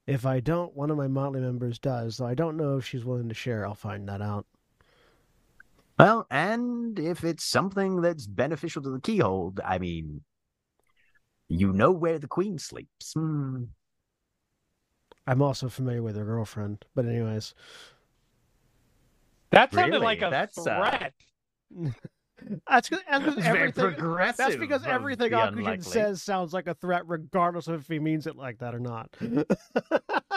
If 0.07 0.27
I 0.27 0.41
don't, 0.41 0.75
one 0.75 0.91
of 0.91 0.97
my 0.97 1.09
Motley 1.09 1.41
members 1.41 1.79
does. 1.79 2.19
Though 2.19 2.27
I 2.27 2.35
don't 2.35 2.57
know 2.57 2.77
if 2.77 2.87
she's 2.87 3.05
willing 3.05 3.29
to 3.29 3.35
share. 3.35 3.67
I'll 3.67 3.75
find 3.75 4.09
that 4.09 4.21
out. 4.21 4.47
Well, 5.99 6.27
and 6.31 6.99
if 6.99 7.23
it's 7.25 7.45
something 7.45 8.01
that's 8.01 8.27
beneficial 8.27 8.83
to 8.83 8.91
the 8.91 8.99
Keyhold, 9.01 9.61
I 9.65 9.79
mean, 9.79 10.23
you 11.49 11.73
know 11.73 11.93
where 11.93 12.19
the 12.19 12.27
queen 12.27 12.59
sleeps. 12.59 13.13
Hmm. 13.15 13.65
I'm 15.27 15.41
also 15.41 15.69
familiar 15.69 16.03
with 16.03 16.17
her 16.17 16.25
girlfriend. 16.25 16.85
But 16.95 17.07
anyways, 17.07 17.55
That 19.51 19.73
sounded 19.73 19.93
Really? 19.95 20.05
like 20.05 20.23
a 20.23 20.31
That's, 20.31 20.59
uh, 20.59 20.77
threat. 20.77 21.15
that's 22.69 22.89
because 22.91 23.35
very 23.37 23.59
everything. 23.69 23.95
progressive. 23.95 24.37
That's 24.37 24.57
because 24.57 24.85
everything 24.85 25.31
the 25.31 25.37
Akujin 25.37 25.85
says 25.85 26.23
sounds 26.23 26.53
like 26.53 26.67
a 26.67 26.75
threat, 26.75 27.03
regardless 27.07 27.69
of 27.69 27.81
if 27.81 27.89
he 27.89 28.01
means 28.01 28.27
it 28.27 28.35
like 28.37 28.59
that 28.59 28.75
or 28.75 28.81
not. 28.81 29.11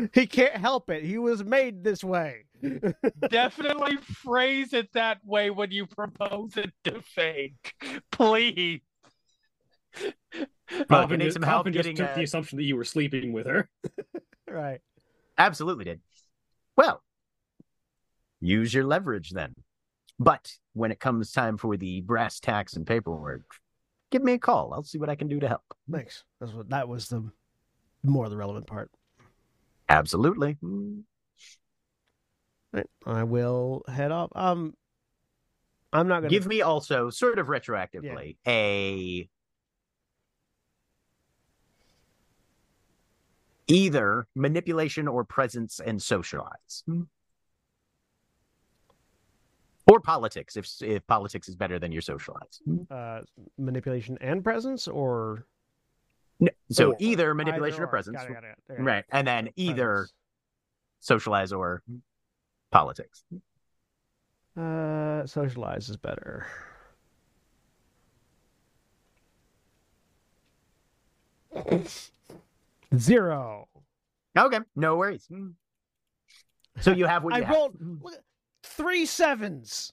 he 0.12 0.26
can't 0.26 0.56
help 0.56 0.90
it. 0.90 1.04
He 1.04 1.18
was 1.18 1.44
made 1.44 1.84
this 1.84 2.02
way. 2.02 2.44
Definitely 3.28 3.96
phrase 3.96 4.72
it 4.72 4.92
that 4.92 5.18
way 5.24 5.50
when 5.50 5.70
you 5.70 5.86
propose 5.86 6.56
it 6.56 6.72
to 6.84 7.02
Phage. 7.16 8.00
Please. 8.10 8.80
Well, 10.88 11.04
if 11.04 11.18
need 11.18 11.32
some 11.32 11.42
help 11.42 11.60
Coffin 11.60 11.72
just 11.72 11.84
getting 11.84 11.96
took 11.96 12.10
uh, 12.10 12.14
the 12.14 12.22
assumption 12.22 12.56
that 12.56 12.64
you 12.64 12.76
were 12.76 12.84
sleeping 12.84 13.32
with 13.32 13.46
her. 13.46 13.68
right. 14.48 14.80
Absolutely 15.36 15.84
did. 15.84 16.00
Well, 16.76 17.02
use 18.40 18.72
your 18.72 18.84
leverage 18.84 19.30
then. 19.30 19.54
But 20.18 20.52
when 20.72 20.92
it 20.92 21.00
comes 21.00 21.32
time 21.32 21.56
for 21.56 21.76
the 21.76 22.00
brass 22.00 22.38
tacks 22.38 22.74
and 22.74 22.86
paperwork, 22.86 23.42
give 24.10 24.22
me 24.22 24.32
a 24.32 24.38
call. 24.38 24.72
I'll 24.72 24.84
see 24.84 24.98
what 24.98 25.10
I 25.10 25.14
can 25.14 25.28
do 25.28 25.40
to 25.40 25.48
help. 25.48 25.64
Thanks. 25.90 26.24
That's 26.40 26.52
what 26.52 26.70
that 26.70 26.88
was 26.88 27.08
the 27.08 27.30
more 28.02 28.28
the 28.28 28.36
relevant 28.36 28.66
part. 28.66 28.90
Absolutely. 29.92 30.56
Right. 32.72 32.86
I 33.04 33.24
will 33.24 33.82
head 33.86 34.10
off. 34.10 34.30
Um, 34.34 34.74
I'm 35.92 36.08
not 36.08 36.20
gonna 36.20 36.30
Give 36.30 36.46
me 36.46 36.62
also, 36.62 37.10
sort 37.10 37.38
of 37.38 37.48
retroactively, 37.48 38.36
a 38.46 39.28
either 43.68 44.26
manipulation 44.34 45.06
or 45.06 45.24
presence 45.24 45.78
and 45.84 46.00
socialize. 46.00 46.84
Or 49.86 50.00
politics, 50.00 50.56
if 50.56 50.66
if 50.80 51.06
politics 51.06 51.50
is 51.50 51.56
better 51.56 51.78
than 51.78 51.92
your 51.92 52.00
socialize. 52.00 52.62
uh, 52.90 53.20
manipulation 53.58 54.16
and 54.22 54.42
presence, 54.42 54.88
or 54.88 55.44
No, 56.42 56.48
so 56.70 56.90
Or- 56.90 56.96
either 56.98 57.34
manipulation 57.34 57.76
either 57.76 57.84
or 57.84 57.86
presence, 57.86 58.16
Got 58.16 58.30
it, 58.30 58.34
got 58.34 58.42
it, 58.44 58.58
got 58.68 58.78
it. 58.78 58.82
right? 58.82 59.04
And 59.10 59.24
then 59.26 59.50
either 59.54 59.92
Presence. 59.92 60.12
socialize 60.98 61.52
or 61.52 61.82
politics. 62.72 63.22
Uh, 64.56 65.24
socialize 65.24 65.88
is 65.88 65.96
better. 65.96 66.46
Zero. 72.96 73.68
Okay, 74.36 74.58
no 74.76 74.96
worries. 74.96 75.28
So 76.80 76.92
you 76.92 77.06
have 77.06 77.22
what 77.24 77.34
I 77.34 77.38
you 77.40 77.46
rolled 77.46 77.76
three 78.62 79.06
sevens. 79.06 79.92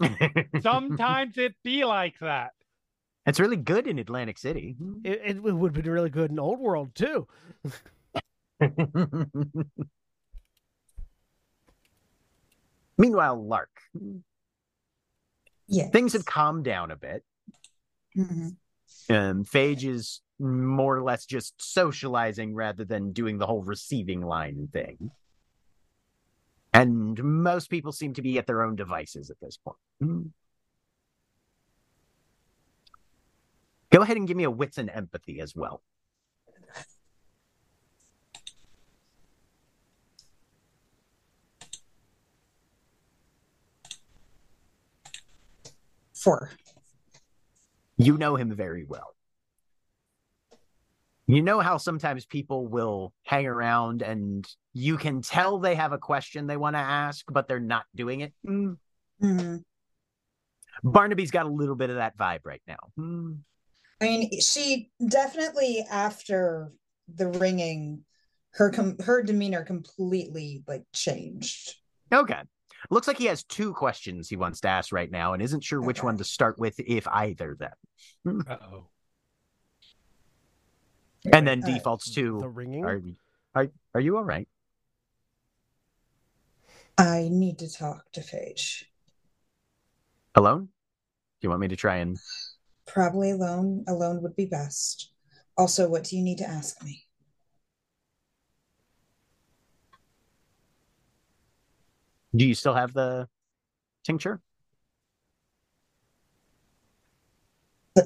Sometimes 0.60 1.36
it 1.38 1.54
be 1.64 1.84
like 1.84 2.14
that. 2.20 2.52
It's 3.28 3.40
really 3.40 3.56
good 3.56 3.86
in 3.86 3.98
Atlantic 3.98 4.38
City. 4.38 4.74
It, 5.04 5.20
it 5.24 5.42
would 5.42 5.74
have 5.76 5.84
been 5.84 5.92
really 5.92 6.10
good 6.10 6.30
in 6.30 6.38
Old 6.38 6.60
World 6.60 6.94
too. 6.94 7.26
Meanwhile, 12.98 13.46
Lark, 13.46 13.80
Yeah. 15.68 15.88
things 15.90 16.14
have 16.14 16.24
calmed 16.24 16.64
down 16.64 16.90
a 16.90 16.96
bit. 16.96 17.22
Mhm. 18.16 18.56
Um, 19.10 19.44
Phage 19.44 19.84
is 19.84 20.20
more 20.38 20.96
or 20.96 21.02
less 21.02 21.26
just 21.26 21.54
socializing 21.60 22.54
rather 22.54 22.84
than 22.84 23.12
doing 23.12 23.38
the 23.38 23.46
whole 23.46 23.62
receiving 23.62 24.22
line 24.22 24.68
thing. 24.72 25.10
And 26.72 27.22
most 27.22 27.70
people 27.70 27.92
seem 27.92 28.14
to 28.14 28.22
be 28.22 28.38
at 28.38 28.46
their 28.46 28.62
own 28.62 28.76
devices 28.76 29.30
at 29.30 29.40
this 29.40 29.58
point. 29.58 29.76
Go 33.98 34.02
ahead 34.02 34.16
and 34.16 34.28
give 34.28 34.36
me 34.36 34.44
a 34.44 34.50
wits 34.50 34.78
and 34.78 34.88
empathy 34.88 35.40
as 35.40 35.56
well. 35.56 35.82
Four. 46.14 46.50
You 47.96 48.16
know 48.16 48.36
him 48.36 48.54
very 48.54 48.84
well. 48.84 49.16
You 51.26 51.42
know 51.42 51.58
how 51.58 51.76
sometimes 51.76 52.24
people 52.24 52.68
will 52.68 53.12
hang 53.24 53.48
around 53.48 54.02
and 54.02 54.46
you 54.74 54.96
can 54.96 55.22
tell 55.22 55.58
they 55.58 55.74
have 55.74 55.90
a 55.90 55.98
question 55.98 56.46
they 56.46 56.56
want 56.56 56.76
to 56.76 56.80
ask, 56.80 57.24
but 57.32 57.48
they're 57.48 57.58
not 57.58 57.86
doing 57.96 58.20
it. 58.20 58.32
Hmm. 58.46 58.74
Mhm. 59.20 59.64
Barnaby's 60.84 61.32
got 61.32 61.46
a 61.46 61.50
little 61.50 61.74
bit 61.74 61.90
of 61.90 61.96
that 61.96 62.16
vibe 62.16 62.42
right 62.44 62.62
now. 62.68 62.92
Hmm. 62.94 63.32
I 64.00 64.04
mean, 64.04 64.40
she 64.40 64.90
definitely 65.06 65.84
after 65.90 66.72
the 67.12 67.28
ringing, 67.28 68.04
her 68.52 68.70
com- 68.70 68.98
her 69.00 69.22
demeanor 69.22 69.64
completely 69.64 70.62
like 70.68 70.84
changed. 70.92 71.74
Okay. 72.12 72.40
looks 72.90 73.08
like 73.08 73.18
he 73.18 73.24
has 73.26 73.42
two 73.44 73.72
questions 73.74 74.28
he 74.28 74.36
wants 74.36 74.60
to 74.60 74.68
ask 74.68 74.92
right 74.92 75.10
now 75.10 75.32
and 75.32 75.42
isn't 75.42 75.64
sure 75.64 75.80
which 75.80 75.98
Okay. 75.98 76.06
one 76.06 76.16
to 76.18 76.24
start 76.24 76.58
with, 76.58 76.78
if 76.78 77.06
either 77.08 77.56
then. 77.58 78.44
Uh 78.48 78.56
oh. 78.72 78.86
And 81.32 81.46
then 81.46 81.62
All 81.64 81.68
right. 81.68 81.74
defaults 81.74 82.14
The 82.14 82.22
to 82.22 82.46
ringing. 82.48 82.84
are, 82.84 83.02
are, 83.54 83.68
are 83.94 84.00
you 84.00 84.16
all 84.16 84.24
right? 84.24 84.48
I 86.96 87.28
need 87.30 87.58
to 87.58 87.70
talk 87.70 88.10
to 88.12 88.20
Phage. 88.20 88.84
Alone? 90.34 90.66
Do 90.66 90.70
you 91.42 91.50
want 91.50 91.60
me 91.60 91.68
to 91.68 91.76
try 91.76 91.96
and 91.96 92.16
Probably 92.88 93.30
alone. 93.30 93.84
Alone 93.86 94.22
would 94.22 94.34
be 94.34 94.46
best. 94.46 95.12
Also, 95.56 95.88
what 95.88 96.04
do 96.04 96.16
you 96.16 96.22
need 96.22 96.38
to 96.38 96.48
ask 96.48 96.82
me? 96.82 97.04
do 102.34 102.46
you 102.46 102.54
still 102.54 102.74
have 102.74 102.92
the 102.92 103.28
tincture? 104.04 104.40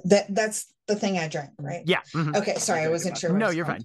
That 0.05 0.35
that's 0.35 0.72
the 0.87 0.97
thing 0.97 1.18
I 1.18 1.28
drank, 1.28 1.51
right? 1.59 1.83
Yeah. 1.85 2.01
mhm. 2.14 2.35
Okay, 2.37 2.55
sorry, 2.55 2.80
I 2.83 2.89
wasn't 2.89 3.18
sure. 3.18 3.30
what 3.30 3.39
No, 3.39 3.51
you're 3.51 3.66
fine. 3.66 3.85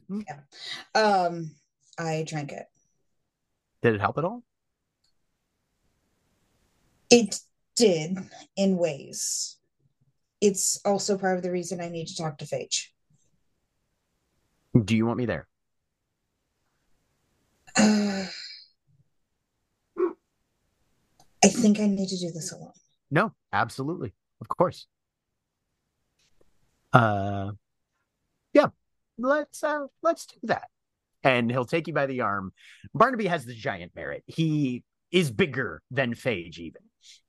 Um, 0.95 1.51
I 1.97 2.23
drank 2.25 2.53
it. 2.53 2.65
Did 3.81 3.95
it 3.95 3.99
help 4.01 4.17
at 4.17 4.23
all? 4.23 4.43
It 7.09 7.39
did 7.75 8.17
in 8.55 8.77
ways. 8.77 9.56
It's 10.41 10.79
also 10.85 11.17
part 11.17 11.37
of 11.37 11.43
the 11.43 11.51
reason 11.51 11.81
I 11.81 11.89
need 11.89 12.07
to 12.07 12.15
talk 12.15 12.37
to 12.39 12.45
Phage. 12.45 12.87
Do 14.83 14.95
you 14.95 15.05
want 15.05 15.17
me 15.17 15.25
there? 15.25 15.47
Uh, 17.77 18.25
I 21.43 21.47
think 21.49 21.79
I 21.79 21.87
need 21.87 22.09
to 22.09 22.17
do 22.17 22.31
this 22.31 22.51
alone. 22.51 22.71
No, 23.09 23.33
absolutely. 23.53 24.13
Of 24.41 24.47
course. 24.47 24.87
Uh 26.93 27.51
yeah, 28.53 28.67
let's 29.17 29.63
uh 29.63 29.87
let's 30.01 30.25
do 30.25 30.37
that. 30.43 30.67
And 31.23 31.51
he'll 31.51 31.65
take 31.65 31.87
you 31.87 31.93
by 31.93 32.05
the 32.05 32.21
arm. 32.21 32.53
Barnaby 32.93 33.27
has 33.27 33.45
the 33.45 33.53
giant 33.53 33.95
merit. 33.95 34.23
He 34.25 34.83
is 35.11 35.31
bigger 35.31 35.81
than 35.91 36.13
Phage 36.13 36.59
even. 36.59 36.81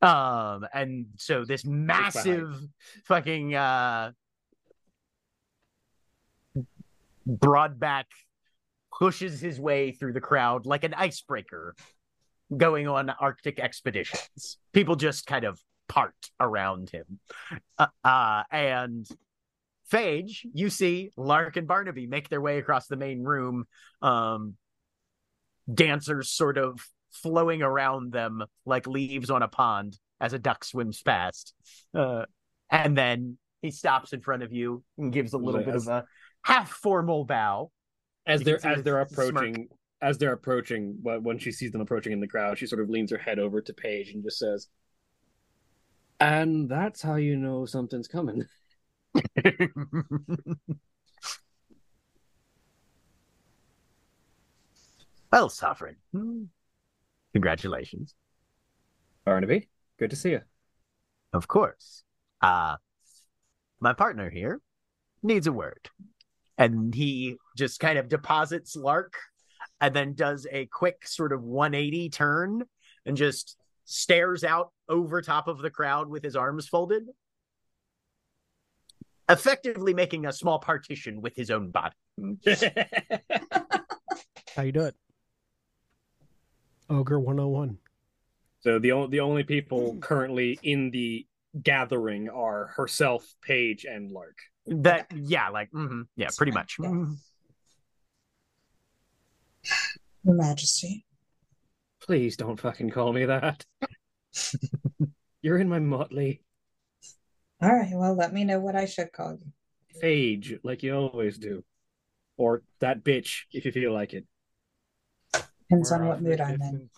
Um 0.03 0.66
and 0.72 1.07
so 1.16 1.45
this 1.45 1.64
massive 1.64 2.55
fucking 3.05 3.55
uh 3.55 4.12
broadback 7.29 8.05
pushes 8.99 9.41
his 9.41 9.61
way 9.61 9.93
through 9.93 10.12
the 10.12 10.20
crowd 10.20 10.66
like 10.66 10.85
an 10.85 10.95
icebreaker 10.95 11.74
going 12.57 12.89
on 12.89 13.11
Arctic 13.11 13.61
expeditions. 13.61 14.59
People 14.72 14.97
just 14.97 15.26
kind 15.26 15.45
of 15.45 15.61
part 15.89 16.14
around 16.41 16.91
him. 16.91 17.20
Uh, 17.79 17.87
uh, 18.05 18.43
and 18.51 19.07
Phage, 19.93 20.41
you 20.53 20.70
see 20.70 21.11
Lark 21.16 21.57
and 21.57 21.66
Barnaby 21.66 22.07
make 22.07 22.29
their 22.29 22.41
way 22.41 22.59
across 22.59 22.87
the 22.87 22.97
main 22.97 23.22
room. 23.22 23.66
Um, 24.03 24.57
dancers 25.72 26.31
sort 26.31 26.59
of 26.59 26.81
flowing 27.23 27.62
around 27.62 28.12
them 28.12 28.45
like 28.66 28.87
leaves 28.87 29.31
on 29.31 29.43
a 29.43 29.49
pond 29.49 29.99
as 30.21 30.33
a 30.33 30.39
duck 30.39 30.64
swims 30.64 31.03
past. 31.03 31.55
Uh, 31.95 32.25
and 32.71 32.97
then 32.97 33.39
he 33.62 33.71
stops 33.71 34.12
in 34.12 34.21
front 34.21 34.43
of 34.43 34.53
you 34.53 34.83
and 34.99 35.12
gives 35.12 35.33
a 35.33 35.39
little 35.39 35.62
bit 35.62 35.75
of 35.75 35.87
a 35.89 36.05
half 36.43 36.71
formal 36.71 37.25
bow. 37.25 37.71
as 38.27 38.41
You 38.41 38.45
they're 38.45 38.66
as 38.66 38.83
they're 38.83 39.05
the 39.05 39.09
smirk. 39.09 39.47
approaching 39.47 39.69
as 40.01 40.19
they're 40.19 40.33
approaching 40.33 40.99
wh- 41.03 41.23
when 41.25 41.39
she 41.39 41.51
sees 41.53 41.73
them 41.73 41.81
approaching 41.81 42.12
in 42.12 42.21
the 42.21 42.29
crowd 42.29 42.59
she 42.59 42.66
sort 42.66 42.81
of 42.81 42.89
leans 42.89 43.11
her 43.11 43.19
head 43.19 43.39
over 43.39 43.61
to 43.61 43.73
paige 43.73 44.11
and 44.12 44.23
just 44.23 44.39
says 44.39 44.69
and 46.21 46.69
that's 46.69 47.03
how 47.03 47.16
you 47.16 47.37
know 47.37 47.64
something's 47.66 48.09
coming 48.09 48.45
well, 55.33 55.49
Sovereign, 55.49 55.97
hmm, 56.12 56.45
congratulations. 57.33 58.14
barnaby 59.24 59.68
good 59.99 60.11
to 60.11 60.16
see 60.16 60.31
you 60.31 60.41
Of 61.33 61.49
course. 61.49 62.05
Uh 62.41 62.76
my 63.81 63.93
partner 63.93 64.31
here 64.31 64.61
needs 65.22 65.47
a 65.47 65.53
word. 65.53 65.89
And 66.57 66.95
he 66.95 67.37
just 67.57 67.79
kind 67.79 67.99
of 67.99 68.09
deposits 68.09 68.74
Lark 68.74 69.14
and 69.81 69.95
then 69.95 70.14
does 70.14 70.47
a 70.51 70.66
quick 70.66 71.07
sort 71.07 71.33
of 71.33 71.43
180 71.43 72.11
turn 72.11 72.64
and 73.07 73.16
just 73.16 73.57
stares 73.85 74.45
out 74.45 74.72
over 74.89 75.22
top 75.22 75.49
of 75.49 75.59
the 75.59 75.70
crowd 75.70 76.09
with 76.09 76.24
his 76.24 76.37
arms 76.37 76.66
folded. 76.68 77.05
Effectively 79.29 79.95
making 79.95 80.26
a 80.26 80.33
small 80.33 80.59
partition 80.59 81.20
with 81.20 81.37
his 81.37 81.51
own 81.51 81.70
body. 81.70 81.95
How 84.57 84.62
you 84.62 84.72
do 84.72 84.83
it? 84.83 84.97
Ogre 86.91 87.20
101. 87.20 87.78
so 88.61 88.78
the 88.78 88.93
only 88.93 89.09
the 89.11 89.20
only 89.20 89.45
people 89.45 89.97
currently 90.01 90.59
in 90.62 90.91
the 90.91 91.26
gathering 91.62 92.28
are 92.28 92.66
herself 92.76 93.26
paige 93.43 93.84
and 93.84 94.11
lark 94.11 94.36
That 94.66 95.07
yeah, 95.14 95.49
like 95.51 95.70
mhm, 95.72 96.07
yeah, 96.16 96.28
pretty 96.36 96.53
much. 96.53 96.76
Yeah. 96.80 96.89
Mhm. 96.91 97.16
Your 100.24 100.34
Majesty. 100.34 101.05
please 102.01 102.36
don't 102.36 102.61
fucking 102.61 102.91
call 102.91 103.12
me 103.12 103.24
that 103.26 103.64
you're 105.43 105.59
in 105.59 105.68
my 105.68 105.78
motley 105.78 106.43
All 107.62 107.70
right, 107.74 107.91
well, 107.93 108.14
let 108.14 108.32
me 108.32 108.45
know 108.45 108.61
what 108.61 108.76
I 108.76 108.84
should 108.86 109.12
call 109.12 109.36
you. 109.39 109.53
phage 110.03 110.59
like 110.62 110.82
you 110.82 110.95
always 110.95 111.39
do 111.39 111.64
or 112.36 112.62
that 112.80 113.03
bitch 113.05 113.45
if 113.53 113.64
you 113.64 113.72
feel 113.72 113.93
like 113.93 114.14
it 114.14 114.24
Depends 115.69 115.93
on 115.93 116.07
what 116.07 116.12
off 116.12 116.19
in 116.19 116.25
the 116.25 116.31
mood 116.31 116.41
I'm 116.41 116.62
in. 116.62 116.91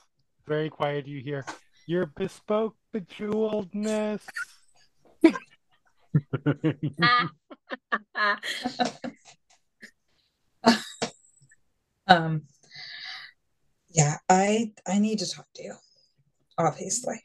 Very 0.47 0.71
quiet. 0.71 1.07
You 1.07 1.21
hear 1.21 1.45
your 1.87 2.07
bespoke 2.07 2.77
bejeweledness. 2.95 4.23
Um, 12.07 12.43
yeah, 13.91 14.17
I 14.29 14.73
I 14.87 14.99
need 14.99 15.21
to 15.21 15.31
talk 15.31 15.47
to 15.55 15.63
you. 15.63 15.75
Obviously. 16.59 17.23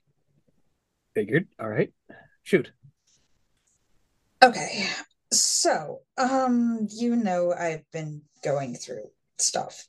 figured 1.15 1.47
all 1.59 1.69
right 1.69 1.91
shoot 2.43 2.71
Okay. 4.43 4.87
So, 5.31 6.01
um, 6.17 6.87
you 6.91 7.15
know 7.15 7.51
I've 7.51 7.89
been 7.91 8.21
going 8.43 8.75
through 8.75 9.09
stuff. 9.39 9.87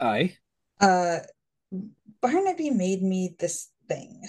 i 0.00 0.36
Uh 0.80 1.18
Barnaby 2.20 2.70
made 2.70 3.02
me 3.02 3.34
this 3.38 3.70
thing. 3.88 4.22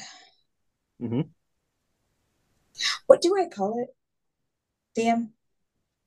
Mhm. 1.02 1.30
What 3.08 3.22
do 3.22 3.36
I 3.40 3.48
call 3.48 3.80
it? 3.82 3.96
DM? 5.00 5.30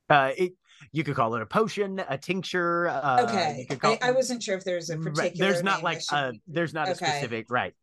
Uh, 0.08 0.32
it 0.36 0.52
you 0.92 1.04
could 1.04 1.14
call 1.14 1.34
it 1.34 1.42
a 1.42 1.46
potion, 1.46 2.02
a 2.08 2.16
tincture. 2.18 2.88
Uh, 2.88 3.22
Okay. 3.28 3.58
you 3.60 3.66
could 3.66 3.80
call 3.80 3.92
I, 4.02 4.08
I 4.08 4.10
wasn't 4.12 4.42
sure 4.42 4.56
if 4.56 4.64
there's 4.64 4.88
a 4.90 4.98
Right, 4.98 5.14
particular 5.14 5.50
There's 5.52 5.62
not 5.62 5.82
like 5.82 6.00
should- 6.00 6.16
a 6.16 6.32
there's 6.46 6.74
not 6.74 6.88
a 6.88 6.94
specific 6.94 7.46
right. 7.50 7.74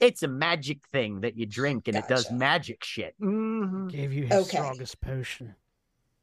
It's 0.00 0.22
a 0.22 0.28
magic 0.28 0.86
thing 0.92 1.20
that 1.22 1.36
you 1.38 1.46
drink 1.46 1.88
and 1.88 1.96
it 1.96 2.06
does 2.08 2.30
magic 2.30 2.84
shit. 2.84 3.14
Mhm. 3.20 3.90
Gave 3.90 4.12
you 4.12 4.24
his 4.26 4.32
Okay. 4.46 4.58
strongest 4.58 5.00
potion. 5.00 5.54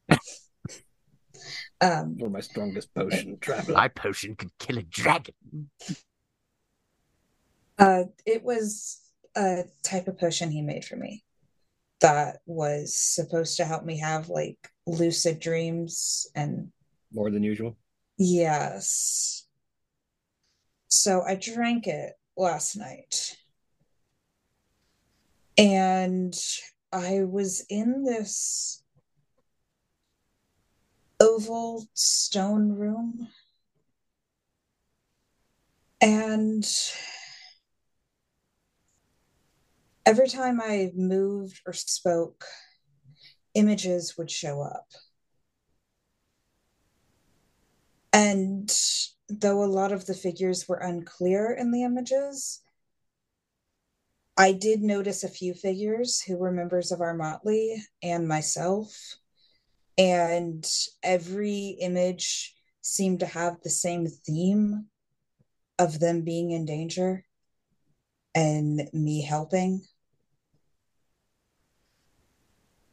um 1.84 2.18
or 2.22 2.30
my 2.30 2.40
strongest 2.40 2.94
potion 2.94 3.38
traveler 3.40 3.76
My 3.76 3.88
potion 3.88 4.36
could 4.36 4.52
kill 4.60 4.78
a 4.78 4.84
dragon. 4.84 5.34
Uh, 7.78 8.04
it 8.26 8.44
was 8.44 9.00
a 9.36 9.64
type 9.84 10.08
of 10.08 10.20
potion 10.20 10.52
he 10.52 10.62
made 10.62 10.86
for 10.86 10.96
me 10.96 11.24
that 12.02 12.40
was 12.46 12.96
supposed 12.96 13.58
to 13.58 13.66
help 13.66 13.84
me 13.84 13.98
have 13.98 14.30
like 14.30 14.58
lucid 14.86 15.40
dreams 15.40 16.28
and 16.36 16.72
more 17.12 17.32
than 17.32 17.44
usual 17.44 17.76
yes. 18.18 19.46
So 20.88 21.24
I 21.24 21.36
drank 21.36 21.88
it 21.88 22.14
last 22.38 22.78
night. 22.78 23.36
And 25.58 26.36
I 26.92 27.24
was 27.24 27.66
in 27.70 28.04
this 28.04 28.83
oval 31.24 31.88
stone 31.94 32.74
room. 32.74 33.30
And 36.02 36.70
every 40.06 40.28
time 40.28 40.60
I 40.62 40.92
moved 40.94 41.62
or 41.66 41.72
spoke, 41.72 42.44
images 43.54 44.18
would 44.18 44.30
show 44.30 44.62
up. 44.62 44.88
And 48.12 48.70
though 49.30 49.64
a 49.64 49.66
lot 49.66 49.94
of 49.94 50.06
the 50.06 50.14
figures 50.14 50.68
were 50.68 50.76
unclear 50.76 51.54
in 51.54 51.72
the 51.72 51.84
images, 51.84 52.60
I 54.36 54.52
did 54.52 54.82
notice 54.82 55.24
a 55.24 55.30
few 55.30 55.54
figures 55.54 56.22
who 56.22 56.36
were 56.36 56.52
members 56.52 56.92
of 56.92 57.00
our 57.00 57.14
motley 57.14 57.82
and 58.02 58.28
myself, 58.28 59.16
and 59.98 60.66
every 61.02 61.78
image 61.80 62.56
seemed 62.82 63.20
to 63.22 63.26
have 63.26 63.62
the 63.62 63.70
same 63.70 64.08
theme 64.08 64.86
of 65.80 66.00
them 66.00 66.22
being 66.22 66.52
in 66.52 66.66
danger 66.66 67.26
and 68.36 68.90
me 68.94 69.22
helping. 69.22 69.82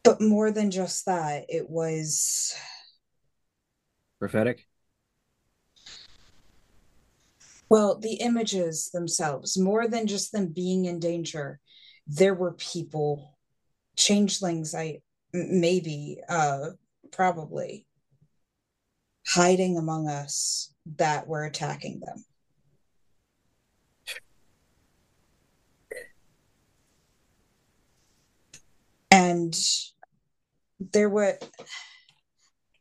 But 0.03 0.21
more 0.21 0.51
than 0.51 0.71
just 0.71 1.07
that, 1.07 1.47
it 1.49 1.69
was 1.69 2.55
Prophetic. 4.21 4.67
Well, 7.71 7.99
the 7.99 8.15
images 8.15 8.91
themselves, 8.93 9.57
more 9.57 9.89
than 9.89 10.07
just 10.07 10.33
them 10.33 10.49
being 10.49 10.85
in 10.85 10.99
danger, 10.99 11.59
there 12.07 12.35
were 12.35 12.53
people, 12.53 13.39
changelings, 13.97 14.75
I 14.75 15.01
maybe, 15.33 16.19
uh, 16.29 16.71
probably 17.13 17.87
hiding 19.27 19.77
among 19.77 20.09
us 20.09 20.73
that 20.97 21.27
we're 21.29 21.45
attacking 21.45 22.01
them. 22.01 22.25
And 29.11 29.55
there 30.93 31.09
were, 31.09 31.39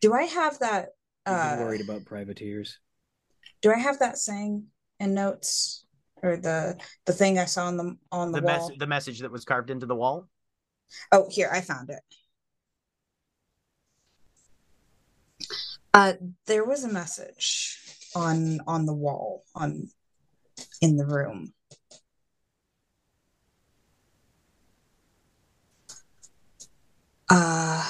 do 0.01 0.13
I 0.13 0.23
have 0.23 0.59
that? 0.59 0.89
You've 1.27 1.35
Uh, 1.37 1.57
worried 1.59 1.81
about 1.81 2.05
privateers. 2.05 2.79
do 3.61 3.71
I 3.71 3.77
have 3.77 3.99
that 3.99 4.17
saying 4.17 4.65
in 4.99 5.13
notes 5.13 5.85
or 6.23 6.37
the 6.37 6.77
the 7.05 7.13
thing 7.13 7.37
I 7.37 7.45
saw 7.45 7.65
on 7.67 7.77
the 7.77 7.97
on 8.11 8.31
the, 8.31 8.39
The 8.41 8.47
wall? 8.47 8.69
mess 8.69 8.77
the 8.79 8.87
message 8.87 9.19
that 9.19 9.31
was 9.31 9.45
carved 9.45 9.69
into 9.69 9.85
the 9.85 9.95
wall. 9.95 10.27
Oh, 11.11 11.27
here 11.29 11.49
I 11.51 11.61
found 11.61 11.89
it. 11.89 11.99
Uh, 15.99 16.13
there 16.47 16.63
was 16.63 16.85
a 16.85 16.87
message 16.87 17.77
on 18.15 18.59
on 18.65 18.85
the 18.85 18.93
wall 18.93 19.43
on 19.53 19.89
in 20.81 20.95
the 20.95 21.05
room. 21.05 21.51
Uh, 27.29 27.83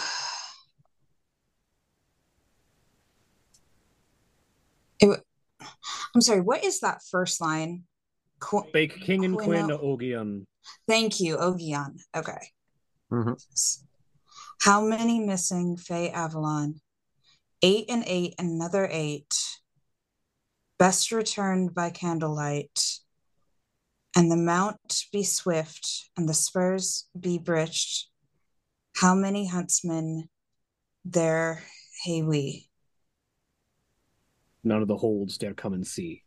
it, 4.99 5.07
wa- 5.07 5.67
I'm 6.15 6.21
sorry. 6.21 6.41
What 6.41 6.63
is 6.63 6.79
that 6.79 7.01
first 7.09 7.39
line? 7.39 7.83
Qu- 8.39 8.65
Bake 8.73 8.99
King 9.01 9.23
and 9.25 9.35
Quinn 9.35 9.65
Quinn- 9.67 9.79
Ogion. 9.81 10.47
Thank 10.87 11.19
you, 11.19 11.37
Ogion. 11.37 11.97
Okay. 12.15 12.49
Mhm. 13.11 13.37
How 14.61 14.81
many 14.81 15.19
missing 15.19 15.77
Faye 15.77 16.09
Avalon? 16.09 16.81
Eight 17.61 17.85
and 17.89 18.03
eight, 18.07 18.35
another 18.39 18.87
eight. 18.91 19.35
Best 20.77 21.11
returned 21.11 21.73
by 21.73 21.89
candlelight. 21.89 22.99
And 24.15 24.31
the 24.31 24.37
mount 24.37 25.03
be 25.11 25.23
swift, 25.23 26.09
and 26.17 26.27
the 26.27 26.33
spurs 26.33 27.07
be 27.19 27.37
britched. 27.37 28.09
How 28.95 29.13
many 29.13 29.47
huntsmen 29.47 30.29
there 31.05 31.63
hey 32.03 32.21
we? 32.21 32.69
None 34.63 34.81
of 34.81 34.87
the 34.87 34.97
holds 34.97 35.37
dare 35.37 35.53
come 35.53 35.73
and 35.73 35.85
see. 35.85 36.23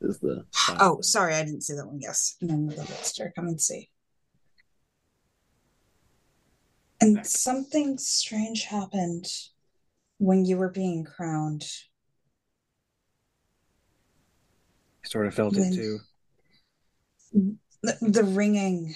Is 0.00 0.18
the 0.18 0.44
Oh, 0.80 1.00
sorry, 1.00 1.34
I 1.34 1.44
didn't 1.44 1.62
see 1.62 1.74
that 1.74 1.86
one. 1.86 2.00
Yes, 2.00 2.36
none 2.40 2.68
of 2.68 2.76
the 2.76 2.84
holster. 2.84 3.32
Come 3.34 3.48
and 3.48 3.60
see. 3.60 3.90
And 7.04 7.26
something 7.26 7.98
strange 7.98 8.64
happened 8.64 9.26
when 10.16 10.46
you 10.46 10.56
were 10.56 10.70
being 10.70 11.04
crowned. 11.04 11.62
I 15.04 15.08
sort 15.08 15.26
of 15.26 15.34
felt 15.34 15.54
When- 15.54 15.70
it 15.72 15.76
too. 15.76 15.98
The, 17.82 17.98
the 18.00 18.24
ringing. 18.24 18.94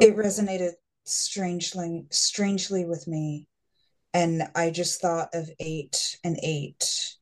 It 0.00 0.16
resonated 0.16 0.72
strangely, 1.04 2.06
strangely 2.10 2.86
with 2.86 3.06
me, 3.06 3.48
and 4.14 4.44
I 4.54 4.70
just 4.70 5.02
thought 5.02 5.28
of 5.34 5.50
eight 5.58 6.16
and 6.24 6.38
eight, 6.42 7.16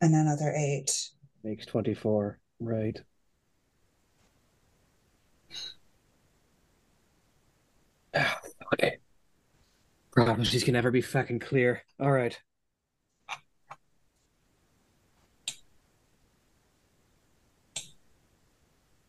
and 0.00 0.14
another 0.14 0.52
eight. 0.54 1.10
Makes 1.42 1.66
twenty 1.66 1.94
four. 1.94 2.38
Okay. 8.74 8.98
Prophecies 10.12 10.64
can 10.64 10.72
never 10.72 10.90
be 10.90 11.02
fucking 11.02 11.40
clear. 11.40 11.82
All 12.00 12.10
right. 12.10 12.38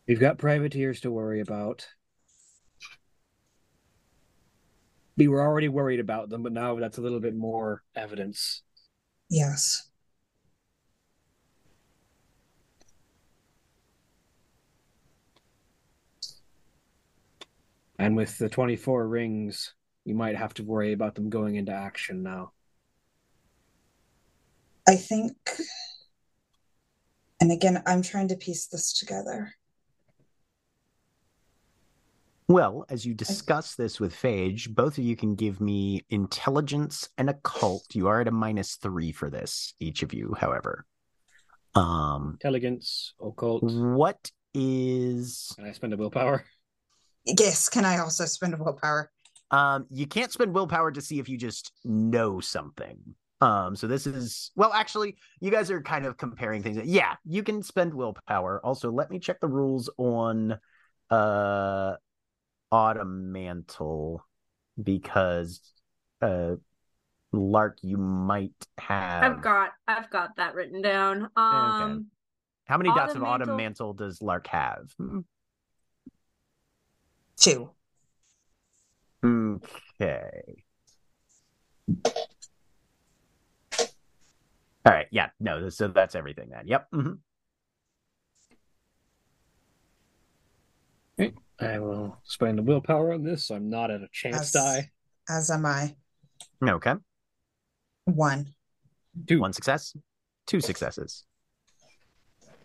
We've 0.06 0.20
got 0.20 0.36
privateers 0.36 1.00
to 1.00 1.10
worry 1.10 1.40
about. 1.40 1.86
We 5.16 5.28
were 5.28 5.40
already 5.40 5.68
worried 5.68 6.00
about 6.00 6.28
them, 6.28 6.42
but 6.42 6.52
now 6.52 6.74
that's 6.76 6.98
a 6.98 7.00
little 7.00 7.20
bit 7.20 7.34
more 7.34 7.82
evidence. 7.96 8.62
Yes. 9.30 9.88
And 17.98 18.16
with 18.16 18.38
the 18.38 18.48
24 18.48 19.06
rings, 19.06 19.74
you 20.04 20.14
might 20.14 20.36
have 20.36 20.54
to 20.54 20.64
worry 20.64 20.92
about 20.92 21.14
them 21.14 21.30
going 21.30 21.56
into 21.56 21.72
action 21.72 22.22
now. 22.22 22.52
I 24.86 24.96
think, 24.96 25.36
and 27.40 27.50
again, 27.50 27.82
I'm 27.86 28.02
trying 28.02 28.28
to 28.28 28.36
piece 28.36 28.66
this 28.66 28.92
together. 28.92 29.54
Well, 32.46 32.84
as 32.90 33.06
you 33.06 33.14
discuss 33.14 33.74
this 33.74 33.98
with 33.98 34.14
Phage, 34.14 34.68
both 34.68 34.98
of 34.98 35.04
you 35.04 35.16
can 35.16 35.34
give 35.34 35.62
me 35.62 36.04
intelligence 36.10 37.08
and 37.16 37.30
occult. 37.30 37.86
You 37.94 38.08
are 38.08 38.20
at 38.20 38.28
a 38.28 38.30
minus 38.30 38.74
three 38.74 39.12
for 39.12 39.30
this, 39.30 39.72
each 39.80 40.02
of 40.02 40.12
you, 40.12 40.34
however. 40.38 40.84
Um, 41.74 42.32
Intelligence, 42.34 43.14
occult. 43.18 43.62
what 43.62 44.30
is 44.52 45.52
Can 45.56 45.66
I 45.66 45.72
spend 45.72 45.94
a 45.94 45.96
willpower? 45.96 46.44
Yes, 47.24 47.68
can 47.68 47.84
I 47.84 47.98
also 47.98 48.24
spend 48.26 48.54
a 48.54 48.56
willpower? 48.56 49.10
um 49.50 49.86
you 49.90 50.06
can't 50.06 50.32
spend 50.32 50.54
willpower 50.54 50.90
to 50.90 51.00
see 51.02 51.18
if 51.18 51.28
you 51.28 51.36
just 51.36 51.72
know 51.84 52.40
something. 52.40 52.98
Um, 53.40 53.76
so 53.76 53.86
this 53.86 54.06
is 54.06 54.50
well, 54.56 54.72
actually, 54.72 55.16
you 55.40 55.50
guys 55.50 55.70
are 55.70 55.82
kind 55.82 56.06
of 56.06 56.16
comparing 56.16 56.62
things. 56.62 56.78
Yeah, 56.84 57.14
you 57.26 57.42
can 57.42 57.62
spend 57.62 57.92
willpower. 57.92 58.60
Also, 58.64 58.90
let 58.90 59.10
me 59.10 59.18
check 59.18 59.40
the 59.40 59.48
rules 59.48 59.90
on 59.98 60.58
uh 61.10 61.94
Autumn 62.72 63.32
Mantle 63.32 64.24
because 64.82 65.60
uh 66.22 66.54
Lark, 67.32 67.78
you 67.82 67.98
might 67.98 68.54
have 68.78 69.24
I've 69.36 69.42
got 69.42 69.70
I've 69.86 70.08
got 70.10 70.36
that 70.36 70.54
written 70.54 70.80
down. 70.80 71.28
Um 71.36 72.06
how 72.66 72.78
many 72.78 72.88
dots 72.90 73.14
of 73.14 73.22
Autumn 73.22 73.48
Mantle- 73.56 73.56
Mantle 73.56 73.92
does 73.92 74.22
Lark 74.22 74.46
have? 74.46 74.94
Two. 77.36 77.70
Okay. 79.24 80.56
All 84.86 84.92
right. 84.92 85.06
Yeah. 85.10 85.30
No. 85.40 85.68
So 85.70 85.88
that's 85.88 86.14
everything 86.14 86.50
then. 86.50 86.66
Yep. 86.66 86.88
mhm. 86.92 87.18
I 91.60 91.78
will 91.78 92.18
spend 92.24 92.58
the 92.58 92.62
willpower 92.62 93.12
on 93.12 93.22
this, 93.22 93.44
so 93.46 93.54
I'm 93.54 93.70
not 93.70 93.90
at 93.92 94.00
a 94.02 94.08
chance 94.12 94.36
As- 94.36 94.50
die. 94.52 94.90
As 95.28 95.50
am 95.50 95.64
I. 95.64 95.94
Okay. 96.62 96.94
One. 98.06 98.54
Two. 99.26 99.40
One 99.40 99.52
success. 99.52 99.96
Two 100.46 100.60
successes. 100.60 101.24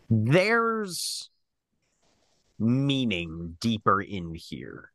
There's 0.09 1.29
meaning 2.59 3.55
deeper 3.59 4.01
in 4.01 4.35
here. 4.35 4.91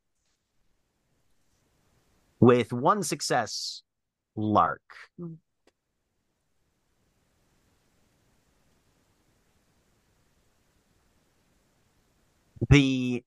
With 2.40 2.72
one 2.72 3.02
success, 3.02 3.82
Lark. 4.36 4.82
The 12.68 13.24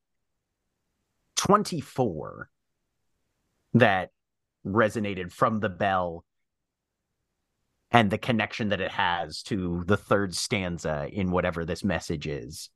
24 1.35 2.49
that 3.73 4.11
resonated 4.65 5.31
from 5.31 5.59
the 5.59 5.69
bell 5.69 6.26
and 7.91 8.11
the 8.11 8.18
connection 8.18 8.69
that 8.69 8.81
it 8.81 8.91
has 8.91 9.41
to 9.43 9.84
the 9.88 9.97
third 9.97 10.35
stanza 10.35 11.07
in 11.11 11.31
whatever 11.31 11.64
this 11.64 11.84
message 11.84 12.27
is. 12.27 12.69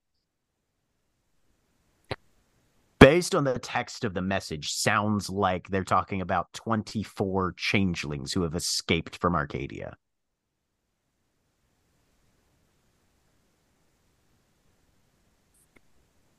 Based 3.02 3.34
on 3.34 3.46
the 3.46 3.58
text 3.58 4.04
of 4.04 4.14
the 4.14 4.22
message, 4.22 4.72
sounds 4.74 5.28
like 5.28 5.70
they're 5.70 5.84
talking 5.84 6.22
about 6.22 6.54
24 6.54 7.56
changelings 7.58 8.32
who 8.32 8.44
have 8.44 8.54
escaped 8.54 9.18
from 9.18 9.34
Arcadia. 9.34 9.98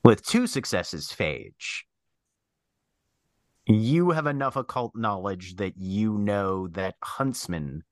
With 0.05 0.24
two 0.24 0.47
successes, 0.47 1.09
Phage, 1.09 1.82
you 3.66 4.10
have 4.10 4.28
enough 4.28 4.55
occult 4.55 4.94
knowledge 4.94 5.56
that 5.56 5.76
you 5.76 6.16
know 6.16 6.68
that 6.68 6.94
huntsmen 7.02 7.82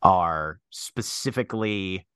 are 0.00 0.60
specifically 0.70 2.06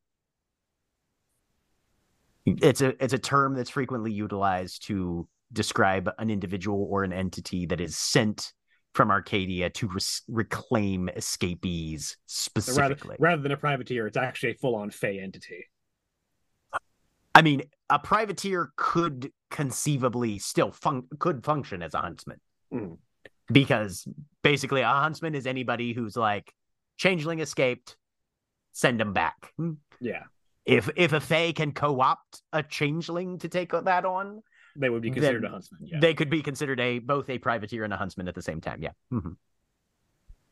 it's 2.47 2.81
a 2.81 3.03
it's 3.03 3.13
a 3.13 3.19
term 3.19 3.55
that's 3.55 3.71
frequently 3.71 4.13
utilized 4.13 4.87
to 4.87 5.29
describe 5.53 6.11
an 6.19 6.31
individual 6.31 6.87
or 6.91 7.05
an 7.05 7.13
entity 7.13 7.67
that 7.67 7.81
is 7.81 7.97
sent 7.97 8.53
from 8.95 9.11
Arcadia 9.11 9.69
to 9.69 9.91
reclaim 10.29 11.09
escapees 11.11 12.17
So 12.27 12.51
rather, 12.51 12.95
specifically. 12.95 13.17
rather 13.19 13.43
than 13.43 13.53
a 13.53 13.57
privateer, 13.57 14.07
it's 14.07 14.17
actually 14.17 14.53
a 14.53 14.55
full-on 14.55 14.91
Fey 14.91 15.21
entity. 15.21 15.67
I 17.35 17.43
mean, 17.43 17.65
a 17.91 17.99
privateer 17.99 18.73
could 18.77 19.31
conceivably 19.51 20.39
still 20.39 20.73
fun- 20.73 21.07
could 21.19 21.45
function 21.45 21.83
as 21.83 21.93
a 21.93 21.99
huntsman. 21.99 22.41
Mm. 22.73 22.97
Because 23.53 24.09
basically 24.43 24.81
a 24.81 24.89
huntsman 24.89 25.35
is 25.35 25.47
anybody 25.47 25.93
who's 25.93 26.17
like 26.17 26.53
changeling 26.97 27.41
escaped, 27.41 27.97
send 28.73 28.99
them 28.99 29.13
back. 29.13 29.53
Yeah, 30.01 30.23
If 30.67 30.91
if 30.97 31.13
a 31.13 31.21
fae 31.21 31.53
can 31.53 31.73
co-opt 31.73 32.43
a 32.53 32.63
changeling 32.63 33.39
to 33.39 33.49
take 33.49 33.71
that 33.71 34.05
on, 34.05 34.43
they 34.75 34.91
would 34.91 35.01
be 35.03 35.11
considered 35.11 35.45
a 35.45 35.49
huntsman. 35.49 35.81
Yeah. 35.87 36.01
they 36.01 36.13
could 36.13 36.29
be 36.29 36.43
considered 36.43 36.81
a 36.81 36.99
both 36.99 37.31
a 37.31 37.39
privateer 37.39 37.85
and 37.85 37.93
a 37.93 37.97
huntsman 37.97 38.27
at 38.29 38.35
the 38.35 38.43
same 38.43 38.61
time. 38.61 38.83
Yeah. 38.83 38.91
Mhm. 39.13 39.37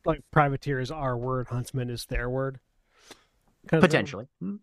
Like 0.05 0.21
privateer 0.31 0.79
is 0.79 0.89
our 0.91 1.17
word, 1.17 1.47
huntsman 1.47 1.89
is 1.89 2.05
their 2.05 2.29
word. 2.29 2.59
Kind 3.67 3.83
of? 3.83 3.89
Potentially. 3.89 4.27
Mhm. 4.41 4.59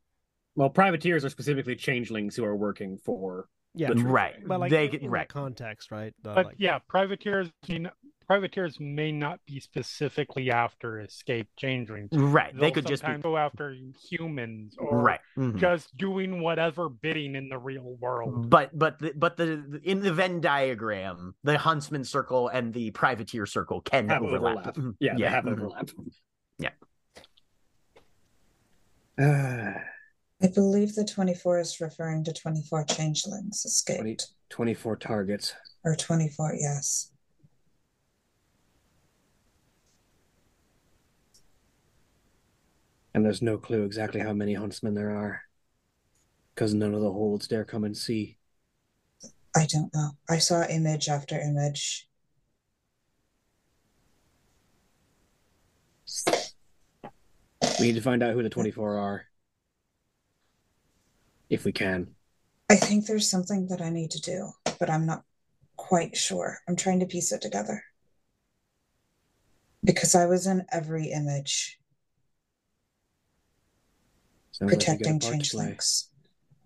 Well, 0.55 0.71
privateers 0.71 1.25
are 1.25 1.31
specifically 1.31 1.77
changelings 1.77 2.37
who 2.37 2.45
are 2.45 2.57
working 2.57 2.97
for. 2.97 3.49
Yeah, 3.75 3.89
the 3.95 4.03
Right. 4.05 4.35
Fae. 4.37 4.43
but 4.47 4.61
like 4.61 4.71
They 4.71 4.85
in, 4.85 4.91
could- 4.91 5.03
in 5.03 5.11
right. 5.11 5.21
that 5.29 5.33
context, 5.33 5.91
right? 5.91 6.15
The, 6.23 6.35
But 6.35 6.47
like, 6.47 6.55
yeah, 6.59 6.79
privateers 6.81 7.49
mean 7.69 7.91
privateers 8.29 8.79
may 8.81 9.11
not 9.13 9.41
be 9.47 9.61
specifically 9.61 10.51
after 10.51 11.01
escaped 11.01 11.55
changelings. 11.57 12.09
Right. 12.13 12.55
They 12.55 12.61
They'll 12.61 12.71
could 12.71 12.87
just 12.87 13.05
be 13.05 13.13
go 13.19 13.37
after 13.37 13.75
humans 14.09 14.75
or 14.79 15.01
right. 15.01 15.21
Mhm. 15.37 15.57
just 15.59 15.95
doing 15.99 16.41
whatever 16.41 16.89
bidding 16.89 17.35
in 17.35 17.49
the 17.49 17.59
real 17.59 17.97
world. 18.01 18.49
But 18.49 18.79
but 18.79 18.99
the, 19.01 19.13
but 19.17 19.37
the 19.37 19.81
in 19.85 20.01
the 20.01 20.13
Venn 20.13 20.41
diagram, 20.41 21.35
the 21.43 21.59
huntsman 21.59 22.05
circle 22.05 22.49
and 22.49 22.73
the 22.73 22.91
privateer 22.93 23.45
circle 23.45 23.81
can 23.83 24.09
Have 24.09 24.23
overlap. 24.23 24.57
overlap. 24.57 24.75
Mhm. 24.77 24.97
Yeah, 25.01 25.15
they 25.19 25.25
have 25.29 25.45
mhm. 25.45 25.53
overlap. 25.53 25.89
Yeah. 26.59 26.71
Uh, 29.19 29.75
I 30.43 30.49
believe 30.49 30.95
the 30.95 31.05
24 31.05 31.61
is 31.61 31.81
referring 31.81 32.25
to 32.25 32.33
24 32.33 32.85
changelings 32.87 33.85
20, 33.87 34.11
escaped. 34.11 34.27
24 34.51 34.97
targets. 34.97 35.55
Or 35.85 35.95
24, 35.95 36.55
yes. 36.59 37.13
And 43.15 43.25
there's 43.25 43.43
no 43.43 43.57
clue 43.57 43.85
exactly 43.85 44.21
how 44.21 44.33
many 44.33 44.55
huntsmen 44.55 44.95
there 44.95 45.11
are. 45.11 45.43
Because 46.55 46.75
none 46.75 46.95
of 46.95 47.03
the 47.03 47.13
holds 47.13 47.47
dare 47.47 47.65
come 47.65 47.85
and 47.85 47.97
see. 47.97 48.39
I 49.55 49.67
don't 49.67 49.95
know. 49.95 50.11
I 50.29 50.39
saw 50.39 50.67
image 50.67 51.09
after 51.09 51.39
image. 51.39 52.09
We 57.79 57.87
need 57.87 57.95
to 57.95 58.01
find 58.01 58.23
out 58.23 58.35
who 58.35 58.43
the 58.43 58.51
24 58.51 58.99
are. 58.99 59.27
If 61.53 61.67
we 61.67 61.73
can. 61.73 62.15
I 62.71 62.77
think 62.77 63.05
there's 63.05 63.29
something 63.29 63.67
that 63.67 63.83
I 63.83 63.91
need 63.91 64.11
to 64.13 64.21
do, 64.23 64.53
but 64.81 64.89
I'm 64.89 65.05
not 65.05 65.23
quite 65.77 66.17
sure. 66.17 66.61
I'm 66.67 66.77
trying 66.77 67.01
to 67.01 67.07
piece 67.07 67.31
it 67.31 67.43
together. 67.43 67.85
Because 69.85 70.15
I 70.15 70.25
was 70.25 70.47
in 70.47 70.65
every 70.73 71.11
image 71.11 71.79
Sounds 74.53 74.63
like 74.63 74.63
you 74.63 74.71
got 74.71 74.73
a 74.73 74.77
protecting 74.79 75.19
play. 75.21 75.31
changelings. 75.33 76.09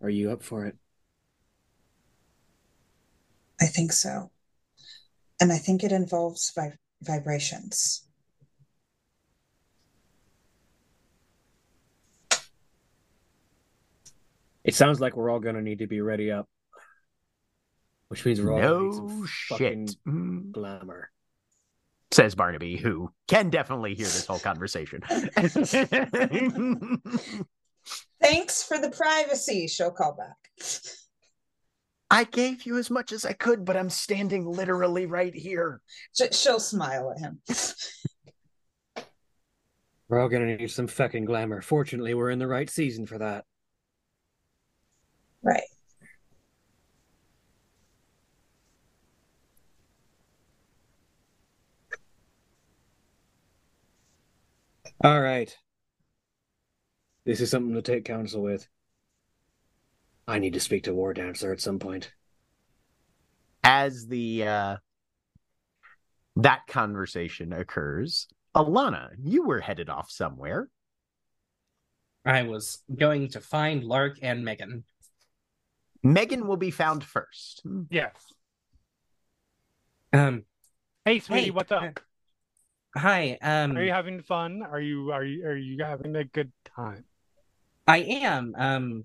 Are 0.00 0.08
you 0.08 0.30
up 0.30 0.44
for 0.44 0.66
it? 0.66 0.76
I 3.60 3.66
think 3.66 3.92
so. 3.92 4.30
And 5.40 5.50
I 5.50 5.58
think 5.58 5.82
it 5.82 5.90
involves 5.90 6.52
vi- 6.54 6.78
vibrations. 7.02 8.05
It 14.66 14.74
sounds 14.74 15.00
like 15.00 15.16
we're 15.16 15.30
all 15.30 15.40
gonna 15.40 15.62
need 15.62 15.78
to 15.78 15.86
be 15.86 16.00
ready 16.00 16.30
up. 16.30 16.48
Which 18.08 18.24
means 18.24 18.40
we're 18.40 18.52
all 18.52 18.60
gonna 18.60 18.82
need 18.84 18.94
some 18.94 19.20
No 19.20 19.26
fucking 19.48 19.86
shit. 19.88 20.04
Mhm. 20.06 20.52
glamour. 20.52 21.10
Says 22.12 22.34
Barnaby, 22.34 22.76
who 22.76 23.10
can 23.26 23.50
definitely 23.50 23.94
hear 23.94 24.06
this 24.06 24.26
whole 24.26 24.38
conversation. 24.38 25.02
Thanks 28.20 28.62
for 28.62 28.78
the 28.78 28.90
privacy, 28.96 29.66
she'll 29.68 29.90
call 29.90 30.14
back. 30.16 30.36
I 32.10 32.24
gave 32.24 32.64
you 32.64 32.78
as 32.78 32.90
much 32.90 33.10
as 33.12 33.24
I 33.24 33.32
could, 33.32 33.64
but 33.64 33.76
I'm 33.76 33.90
standing 33.90 34.46
literally 34.46 35.06
right 35.06 35.34
here. 35.34 35.80
She'll 36.32 36.60
smile 36.60 37.12
at 37.12 37.18
him. 37.18 37.40
We're 40.08 40.20
all 40.20 40.28
gonna 40.28 40.56
need 40.56 40.70
some 40.70 40.86
fucking 40.86 41.24
glamour. 41.24 41.60
Fortunately, 41.60 42.14
we're 42.14 42.30
in 42.30 42.38
the 42.38 42.46
right 42.46 42.70
season 42.70 43.06
for 43.06 43.18
that. 43.18 43.44
Right. 45.46 45.62
All 55.04 55.20
right. 55.20 55.56
This 57.24 57.40
is 57.40 57.48
something 57.48 57.74
to 57.74 57.82
take 57.82 58.04
counsel 58.04 58.42
with. 58.42 58.66
I 60.26 60.40
need 60.40 60.54
to 60.54 60.60
speak 60.60 60.82
to 60.84 60.94
War 60.94 61.14
Dancer 61.14 61.52
at 61.52 61.60
some 61.60 61.78
point. 61.78 62.12
As 63.62 64.08
the 64.08 64.48
uh 64.48 64.76
that 66.34 66.66
conversation 66.66 67.52
occurs, 67.52 68.26
Alana, 68.52 69.10
you 69.22 69.44
were 69.44 69.60
headed 69.60 69.88
off 69.88 70.10
somewhere. 70.10 70.68
I 72.24 72.42
was 72.42 72.82
going 72.92 73.28
to 73.28 73.40
find 73.40 73.84
Lark 73.84 74.18
and 74.22 74.44
Megan. 74.44 74.82
Megan 76.02 76.46
will 76.46 76.56
be 76.56 76.70
found 76.70 77.04
first. 77.04 77.62
Yes. 77.90 78.14
Um, 80.12 80.44
Hey, 81.04 81.20
sweetie, 81.20 81.44
Hey, 81.46 81.50
what's 81.50 81.70
up? 81.70 82.00
hi. 82.96 83.38
Um, 83.40 83.76
Are 83.76 83.82
you 83.84 83.92
having 83.92 84.22
fun? 84.22 84.62
Are 84.62 84.80
you 84.80 85.12
are 85.12 85.22
you 85.24 85.44
are 85.46 85.56
you 85.56 85.84
having 85.84 86.16
a 86.16 86.24
good 86.24 86.50
time? 86.76 87.04
I 87.86 87.98
am. 87.98 88.54
Um, 88.58 89.04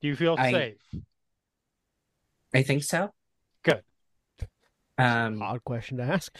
Do 0.00 0.08
you 0.08 0.16
feel 0.16 0.36
I- 0.38 0.52
safe? 0.52 0.78
I 2.54 2.62
think 2.62 2.84
so. 2.84 3.12
Good. 3.62 3.82
Um, 4.96 5.42
Odd 5.42 5.62
question 5.64 5.98
to 5.98 6.04
ask. 6.04 6.34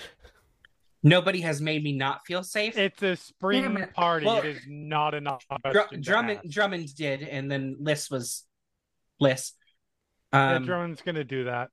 nobody 1.03 1.43
has 1.43 1.61
made 1.61 1.85
me 1.85 1.93
not 1.93 2.25
feel 2.27 2.43
safe. 2.43 2.79
It's 2.79 3.03
a 3.03 3.17
spring 3.17 3.63
Damn 3.63 3.77
it. 3.77 3.93
party. 3.93 4.25
Well, 4.25 4.39
it 4.39 4.47
is 4.47 4.63
not 4.67 5.13
enough. 5.13 5.45
Dr- 5.71 6.01
Drummond 6.01 6.41
Drummond 6.49 6.95
did, 6.97 7.23
and 7.23 7.51
then 7.51 7.77
Liss 7.81 8.11
was 8.11 8.45
Liss. 9.21 9.53
Um, 10.33 10.65
Drummond's 10.65 11.03
gonna 11.03 11.25
do 11.25 11.45
that. 11.45 11.71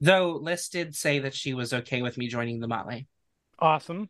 though 0.00 0.32
Liss 0.32 0.68
did 0.68 0.94
say 0.94 1.20
that 1.20 1.34
she 1.34 1.54
was 1.54 1.72
okay 1.72 2.02
with 2.02 2.16
me 2.18 2.28
joining 2.28 2.60
the 2.60 2.68
Motley. 2.68 3.06
Awesome. 3.58 4.08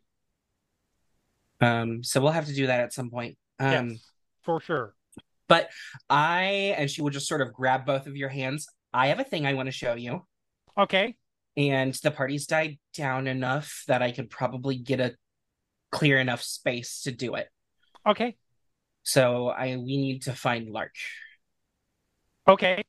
Um, 1.61 2.03
so 2.03 2.19
we'll 2.21 2.31
have 2.31 2.47
to 2.47 2.53
do 2.53 2.67
that 2.67 2.81
at 2.81 2.93
some 2.93 3.09
point. 3.09 3.37
Um, 3.59 3.89
yes, 3.91 4.11
for 4.41 4.59
sure. 4.59 4.95
but 5.47 5.69
I 6.09 6.75
and 6.77 6.89
she 6.89 7.01
will 7.01 7.09
just 7.11 7.27
sort 7.27 7.41
of 7.41 7.53
grab 7.53 7.85
both 7.85 8.07
of 8.07 8.15
your 8.17 8.29
hands. 8.29 8.67
I 8.93 9.07
have 9.07 9.19
a 9.19 9.23
thing 9.23 9.45
I 9.45 9.53
want 9.53 9.67
to 9.67 9.71
show 9.71 9.93
you, 9.95 10.25
Okay. 10.77 11.15
and 11.55 11.93
the 12.03 12.11
party's 12.11 12.47
died 12.47 12.79
down 12.93 13.27
enough 13.27 13.83
that 13.87 14.01
I 14.01 14.11
could 14.11 14.29
probably 14.29 14.75
get 14.77 14.99
a 14.99 15.15
clear 15.91 16.19
enough 16.19 16.41
space 16.41 17.03
to 17.03 17.11
do 17.11 17.35
it. 17.35 17.47
Okay. 18.05 18.35
So 19.03 19.47
I 19.47 19.75
we 19.77 19.97
need 19.97 20.23
to 20.23 20.33
find 20.33 20.69
Lark. 20.69 20.95
Okay. 22.47 22.83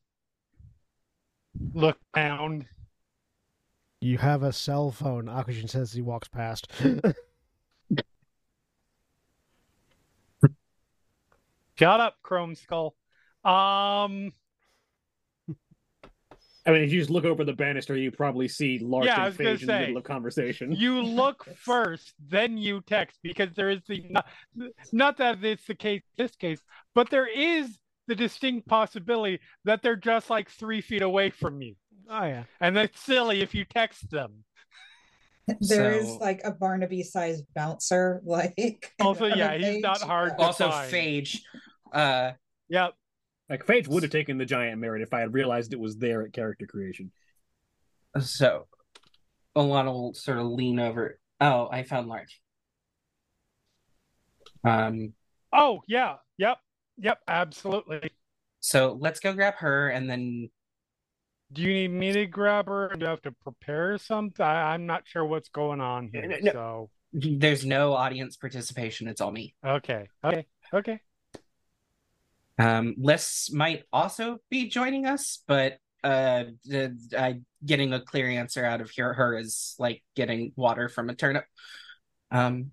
Look 1.72 1.98
down. 2.14 2.66
You 4.00 4.18
have 4.18 4.42
a 4.42 4.52
cell 4.52 4.90
phone, 4.90 5.26
Akujin 5.26 5.70
says 5.70 5.90
as 5.90 5.92
he 5.92 6.02
walks 6.02 6.28
past. 6.28 6.70
Shut 11.78 12.00
up, 12.00 12.16
Chrome 12.22 12.54
Skull. 12.54 12.94
Um, 13.44 14.32
I 16.66 16.70
mean, 16.70 16.82
if 16.82 16.92
you 16.92 17.00
just 17.00 17.10
look 17.10 17.24
over 17.24 17.44
the 17.44 17.52
banister, 17.52 17.96
you 17.96 18.10
probably 18.10 18.48
see 18.48 18.78
Lark 18.78 19.06
Yeah, 19.06 19.22
I 19.22 19.26
and 19.26 19.38
was 19.38 19.46
Phage 19.46 19.60
in 19.62 19.66
the 19.66 19.78
middle 19.80 19.96
of 19.98 20.04
conversation. 20.04 20.72
you 20.72 21.02
look 21.02 21.46
first, 21.56 22.14
then 22.28 22.56
you 22.56 22.80
text 22.86 23.18
because 23.22 23.54
there 23.54 23.70
is 23.70 23.80
the 23.86 24.04
not, 24.08 24.26
not 24.92 25.16
that 25.18 25.44
it's 25.44 25.66
the 25.66 25.74
case 25.74 26.02
this 26.16 26.34
case, 26.36 26.60
but 26.94 27.10
there 27.10 27.26
is 27.26 27.78
the 28.06 28.14
distinct 28.14 28.68
possibility 28.68 29.40
that 29.64 29.82
they're 29.82 29.96
just 29.96 30.30
like 30.30 30.50
three 30.50 30.80
feet 30.80 31.02
away 31.02 31.30
from 31.30 31.60
you, 31.62 31.74
Oh 32.08 32.24
yeah. 32.24 32.44
and 32.60 32.76
that's 32.76 33.00
silly 33.00 33.40
if 33.40 33.54
you 33.54 33.64
text 33.64 34.10
them. 34.10 34.44
There 35.60 35.92
is 35.92 36.06
So- 36.06 36.16
like 36.16 36.40
a 36.44 36.50
Barnaby 36.52 37.02
sized 37.02 37.44
bouncer, 37.54 38.20
like 38.26 38.92
Also, 39.00 39.26
yeah, 39.26 39.52
a 39.52 39.58
he's 39.58 39.80
not 39.82 39.98
page. 39.98 40.06
hard 40.06 40.38
to 40.38 40.44
Also, 40.44 40.70
fine. 40.70 40.90
Phage. 40.90 41.38
Uh, 41.92 42.32
Yep. 42.70 42.94
Like 43.50 43.66
Phage 43.66 43.86
would 43.88 44.02
have 44.04 44.12
taken 44.12 44.38
the 44.38 44.46
giant 44.46 44.80
merit 44.80 45.02
if 45.02 45.12
I 45.12 45.20
had 45.20 45.34
realized 45.34 45.72
it 45.74 45.78
was 45.80 45.96
there 45.98 46.22
at 46.22 46.32
character 46.32 46.66
creation. 46.66 47.12
so 48.18 48.66
a 49.54 49.60
Alana 49.60 49.92
will 49.92 50.14
sort 50.14 50.38
of 50.38 50.46
lean 50.46 50.78
over. 50.80 51.18
Oh, 51.40 51.68
I 51.70 51.82
found 51.82 52.08
Lark. 52.08 52.28
Um, 54.64 55.12
Oh 55.52 55.82
yeah. 55.86 56.16
Yep. 56.38 56.56
Yep. 56.98 57.18
Absolutely. 57.28 58.10
so 58.60 58.96
let's 59.00 59.20
go 59.20 59.32
grab 59.34 59.54
her, 59.56 59.88
and 59.88 60.08
then 60.08 60.50
Do 61.52 61.62
you 61.62 61.72
need 61.72 61.92
me 61.92 62.12
to 62.12 62.26
grab 62.26 62.66
her? 62.66 62.92
Do 62.96 63.04
you 63.04 63.10
have 63.10 63.22
to 63.22 63.32
prepare 63.32 63.98
something? 63.98 64.44
I, 64.44 64.74
I'm 64.74 64.86
not 64.86 65.02
sure 65.06 65.24
what's 65.24 65.48
going 65.48 65.80
on 65.80 66.08
here. 66.12 66.26
No, 66.26 66.36
no. 66.40 66.52
So 66.52 66.90
there's 67.12 67.64
no 67.64 67.94
audience 67.94 68.36
participation. 68.36 69.08
It's 69.08 69.20
all 69.20 69.30
me. 69.30 69.54
okay. 69.64 70.08
Okay. 70.24 70.46
Okay. 70.72 71.00
Um, 72.58 72.94
Liss 72.98 73.50
might 73.52 73.82
also 73.92 74.38
be 74.50 74.68
joining 74.68 75.06
us, 75.06 75.42
but 75.46 75.78
uh, 76.04 76.44
the, 76.64 76.96
I 77.18 77.40
getting 77.64 77.92
a 77.92 78.00
clear 78.00 78.28
answer 78.28 78.64
out 78.64 78.80
of 78.80 78.92
her, 78.96 79.14
her 79.14 79.36
is 79.36 79.74
like 79.78 80.02
getting 80.14 80.52
water 80.54 80.88
from 80.88 81.10
a 81.10 81.14
turnip. 81.14 81.44
Um, 82.30 82.70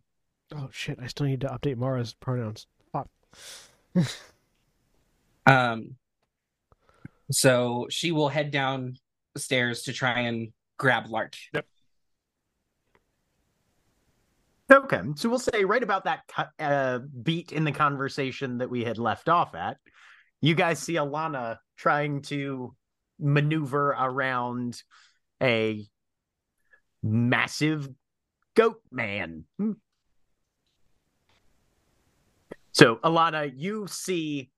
Oh 0.53 0.67
shit! 0.71 0.99
I 1.01 1.07
still 1.07 1.27
need 1.27 1.41
to 1.41 1.47
update 1.47 1.77
Mara's 1.77 2.13
pronouns. 2.13 2.67
Fuck. 2.91 3.07
um, 5.45 5.95
so 7.31 7.87
she 7.89 8.11
will 8.11 8.29
head 8.29 8.51
down 8.51 8.97
the 9.33 9.39
stairs 9.39 9.83
to 9.83 9.93
try 9.93 10.21
and 10.21 10.51
grab 10.77 11.09
Lark. 11.09 11.35
Okay, 14.71 15.01
so 15.15 15.29
we'll 15.29 15.39
say 15.39 15.65
right 15.65 15.83
about 15.83 16.05
that 16.05 16.21
cut, 16.29 16.49
uh, 16.57 16.99
beat 17.23 17.51
in 17.51 17.65
the 17.65 17.73
conversation 17.73 18.59
that 18.59 18.69
we 18.69 18.85
had 18.85 18.97
left 18.97 19.27
off 19.27 19.53
at, 19.53 19.77
you 20.39 20.55
guys 20.55 20.79
see 20.79 20.93
Alana 20.93 21.57
trying 21.77 22.21
to 22.23 22.73
maneuver 23.19 23.89
around 23.89 24.81
a 25.41 25.85
massive 27.03 27.89
goat 28.55 28.81
man. 28.91 29.43
So, 32.81 32.95
Alana, 33.03 33.53
you 33.55 33.85
see 33.85 34.49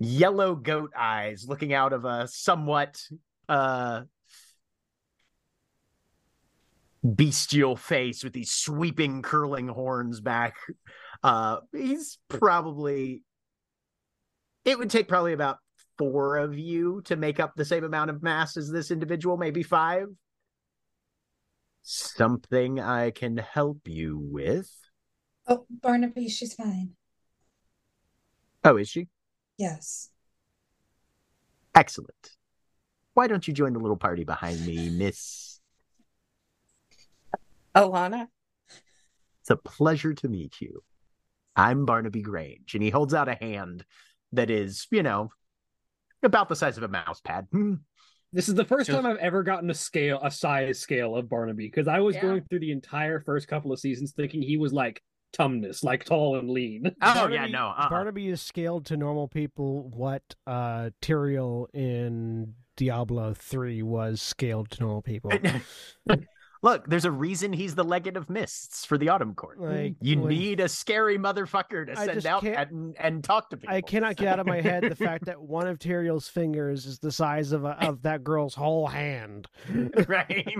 yellow 0.00 0.56
goat 0.56 0.90
eyes 0.98 1.46
looking 1.46 1.72
out 1.72 1.92
of 1.92 2.04
a 2.04 2.26
somewhat 2.26 3.00
uh 3.48 4.00
bestial 7.04 7.76
face 7.76 8.24
with 8.24 8.32
these 8.32 8.50
sweeping 8.50 9.22
curling 9.22 9.68
horns 9.68 10.20
back. 10.20 10.56
Uh 11.22 11.58
he's 11.72 12.18
probably 12.26 13.22
it 14.64 14.76
would 14.76 14.90
take 14.90 15.06
probably 15.06 15.34
about 15.34 15.58
four 15.96 16.36
of 16.36 16.58
you 16.58 17.00
to 17.02 17.14
make 17.14 17.38
up 17.38 17.52
the 17.54 17.64
same 17.64 17.84
amount 17.84 18.10
of 18.10 18.24
mass 18.24 18.56
as 18.56 18.72
this 18.72 18.90
individual 18.90 19.36
maybe 19.36 19.62
five. 19.62 20.08
Something 21.82 22.80
i 22.80 23.12
can 23.12 23.36
help 23.36 23.86
you 23.86 24.18
with. 24.18 24.68
Oh, 25.46 25.64
Barnaby, 25.70 26.28
she's 26.28 26.54
fine. 26.54 26.96
Oh 28.64 28.76
is 28.76 28.88
she 28.88 29.08
Yes. 29.58 30.10
excellent 31.74 32.30
why 33.14 33.26
don't 33.28 33.46
you 33.46 33.54
join 33.54 33.72
the 33.72 33.78
little 33.78 33.96
party 33.96 34.24
behind 34.24 34.64
me 34.66 34.90
miss 34.90 35.60
Alana, 37.74 38.28
It's 39.40 39.50
a 39.50 39.56
pleasure 39.56 40.14
to 40.14 40.28
meet 40.28 40.60
you. 40.60 40.84
I'm 41.56 41.84
Barnaby 41.84 42.22
Grange. 42.22 42.74
And 42.74 42.82
he 42.84 42.90
holds 42.90 43.12
out 43.14 43.28
a 43.28 43.34
hand 43.34 43.84
that 44.32 44.48
is, 44.48 44.86
you 44.92 45.02
know, 45.02 45.30
about 46.22 46.48
the 46.48 46.54
size 46.54 46.76
of 46.76 46.84
a 46.84 46.88
mouse 46.88 47.20
pad. 47.20 47.48
Hmm. 47.50 47.74
This 48.32 48.48
is 48.48 48.54
the 48.54 48.64
first 48.64 48.86
Just- 48.86 48.96
time 48.96 49.10
I've 49.10 49.18
ever 49.18 49.42
gotten 49.42 49.70
a 49.70 49.74
scale, 49.74 50.20
a 50.22 50.30
size 50.30 50.78
scale 50.78 51.16
of 51.16 51.28
Barnaby, 51.28 51.66
because 51.66 51.88
I 51.88 51.98
was 51.98 52.14
Yeah. 52.14 52.22
going 52.22 52.44
through 52.44 52.60
the 52.60 52.70
entire 52.70 53.18
first 53.20 53.48
couple 53.48 53.72
of 53.72 53.80
seasons 53.80 54.12
thinking 54.12 54.40
he 54.42 54.56
was 54.56 54.72
like 54.72 55.02
tumnus, 55.38 55.82
like 55.84 56.04
tall 56.04 56.36
and 56.36 56.48
lean. 56.50 56.94
Oh, 57.02 57.28
yeah, 57.28 57.46
no. 57.46 57.68
Uh-uh. 57.68 57.88
Barnaby 57.88 58.28
is 58.28 58.40
scaled 58.40 58.86
to 58.86 58.96
normal 58.96 59.28
people. 59.28 59.90
What 59.94 60.22
uh, 60.46 60.90
Tyrael 61.02 61.66
in 61.74 62.54
Diablo 62.76 63.34
three 63.34 63.82
was 63.82 64.20
scaled 64.22 64.70
to 64.72 64.80
normal 64.80 65.02
people. 65.02 65.32
Look, 66.62 66.86
there's 66.88 67.04
a 67.04 67.10
reason 67.10 67.52
he's 67.52 67.74
the 67.74 67.84
legate 67.84 68.16
of 68.16 68.30
mists 68.30 68.86
for 68.86 68.96
the 68.96 69.10
Autumn 69.10 69.34
Court. 69.34 69.60
Like, 69.60 69.96
you 70.00 70.18
when- 70.18 70.30
need 70.30 70.60
a 70.60 70.68
scary 70.68 71.18
motherfucker 71.18 71.86
to 71.86 71.94
send 71.94 72.24
out 72.24 72.42
and, 72.42 72.96
and 72.98 73.22
talk 73.22 73.50
to 73.50 73.58
people. 73.58 73.74
I 73.74 73.82
cannot 73.82 74.16
get 74.16 74.28
out 74.28 74.40
of 74.40 74.46
my 74.46 74.62
head 74.62 74.82
the 74.82 74.96
fact 74.96 75.24
that 75.26 75.38
one 75.38 75.66
of 75.66 75.78
Tyrael's 75.78 76.26
fingers 76.26 76.86
is 76.86 76.98
the 76.98 77.12
size 77.12 77.52
of 77.52 77.66
a, 77.66 77.72
of 77.86 78.00
that 78.02 78.24
girl's 78.24 78.54
whole 78.54 78.86
hand. 78.86 79.46
right? 80.08 80.56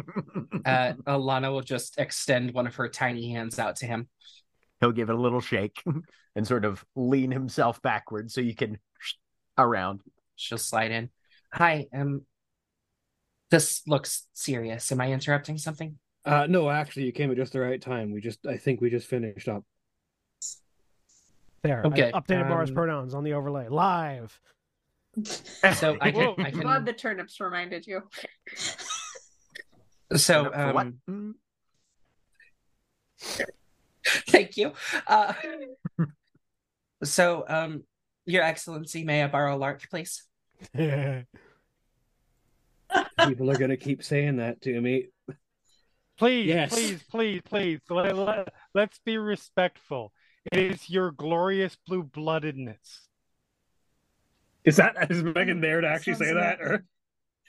uh, 0.67 0.93
Alana 1.07 1.51
will 1.51 1.63
just 1.63 1.99
extend 1.99 2.53
one 2.53 2.67
of 2.67 2.75
her 2.75 2.87
tiny 2.87 3.31
hands 3.31 3.59
out 3.59 3.77
to 3.77 3.87
him. 3.87 4.07
He'll 4.81 4.93
give 4.93 5.09
it 5.09 5.15
a 5.15 5.21
little 5.21 5.41
shake 5.41 5.83
and 6.37 6.47
sort 6.47 6.65
of 6.65 6.85
lean 6.95 7.31
himself 7.31 7.81
backward 7.83 8.31
so 8.31 8.41
you 8.41 8.55
can 8.55 8.79
around. 9.59 10.01
She'll 10.37 10.59
slide 10.59 10.91
in. 10.91 11.11
Hi, 11.53 11.87
um, 11.93 12.23
this 13.51 13.83
looks 13.87 14.27
serious. 14.33 14.91
Am 14.91 15.01
I 15.01 15.13
interrupting 15.13 15.59
something? 15.59 15.99
Uh, 16.25 16.47
no, 16.49 16.69
actually, 16.71 17.05
you 17.05 17.13
came 17.13 17.31
at 17.31 17.37
just 17.37 17.53
the 17.53 17.61
right 17.61 17.81
time. 17.81 18.11
We 18.11 18.21
just, 18.21 18.45
I 18.47 18.57
think 18.57 18.81
we 18.81 18.91
just 18.91 19.07
finished 19.07 19.49
up. 19.49 19.65
There, 21.63 21.83
Okay, 21.87 22.11
I 22.13 22.21
updated 22.21 22.49
Mara's 22.49 22.71
um, 22.71 22.75
pronouns 22.75 23.15
on 23.15 23.25
the 23.25 23.35
overlay 23.35 23.69
live. 23.69 24.39
So 25.77 25.97
I 26.01 26.11
can, 26.11 26.25
Whoa. 26.25 26.35
I 26.39 26.51
Glad 26.51 26.85
the 26.85 26.93
turnips 26.93 27.39
reminded 27.39 27.87
you. 27.87 28.03
So 30.17 30.51
For 30.53 30.73
what? 30.73 30.89
thank 34.29 34.57
you. 34.57 34.73
Uh, 35.07 35.33
so 37.05 37.45
um, 37.49 37.85
Your 38.27 38.43
Excellency, 38.43 39.05
may 39.05 39.23
I 39.23 39.27
borrow 39.29 39.57
a 39.57 39.59
Lark, 39.59 39.89
please? 39.91 40.25
Yeah. 40.77 41.23
People 43.27 43.51
are 43.51 43.57
gonna 43.57 43.77
keep 43.77 44.03
saying 44.03 44.37
that 44.37 44.61
to 44.63 44.81
me. 44.81 45.07
Please, 46.17 46.47
Yes. 46.47 46.73
please, 46.73 47.03
please, 47.11 47.41
please. 47.45 47.81
Let, 47.91 48.17
let, 48.17 48.55
let's 48.73 49.01
be 49.05 49.19
respectful. 49.19 50.13
It 50.53 50.59
is 50.59 50.89
your 50.89 51.11
glorious 51.11 51.77
blue 51.87 52.05
bloodedness. 52.05 53.01
Is 54.65 54.77
that 54.77 55.11
is 55.11 55.23
Megan 55.23 55.61
there 55.61 55.81
to 55.81 55.89
actually 55.89 56.15
say 56.15 56.27
Sounds 56.27 56.37
that? 56.37 56.61
Or 56.61 56.85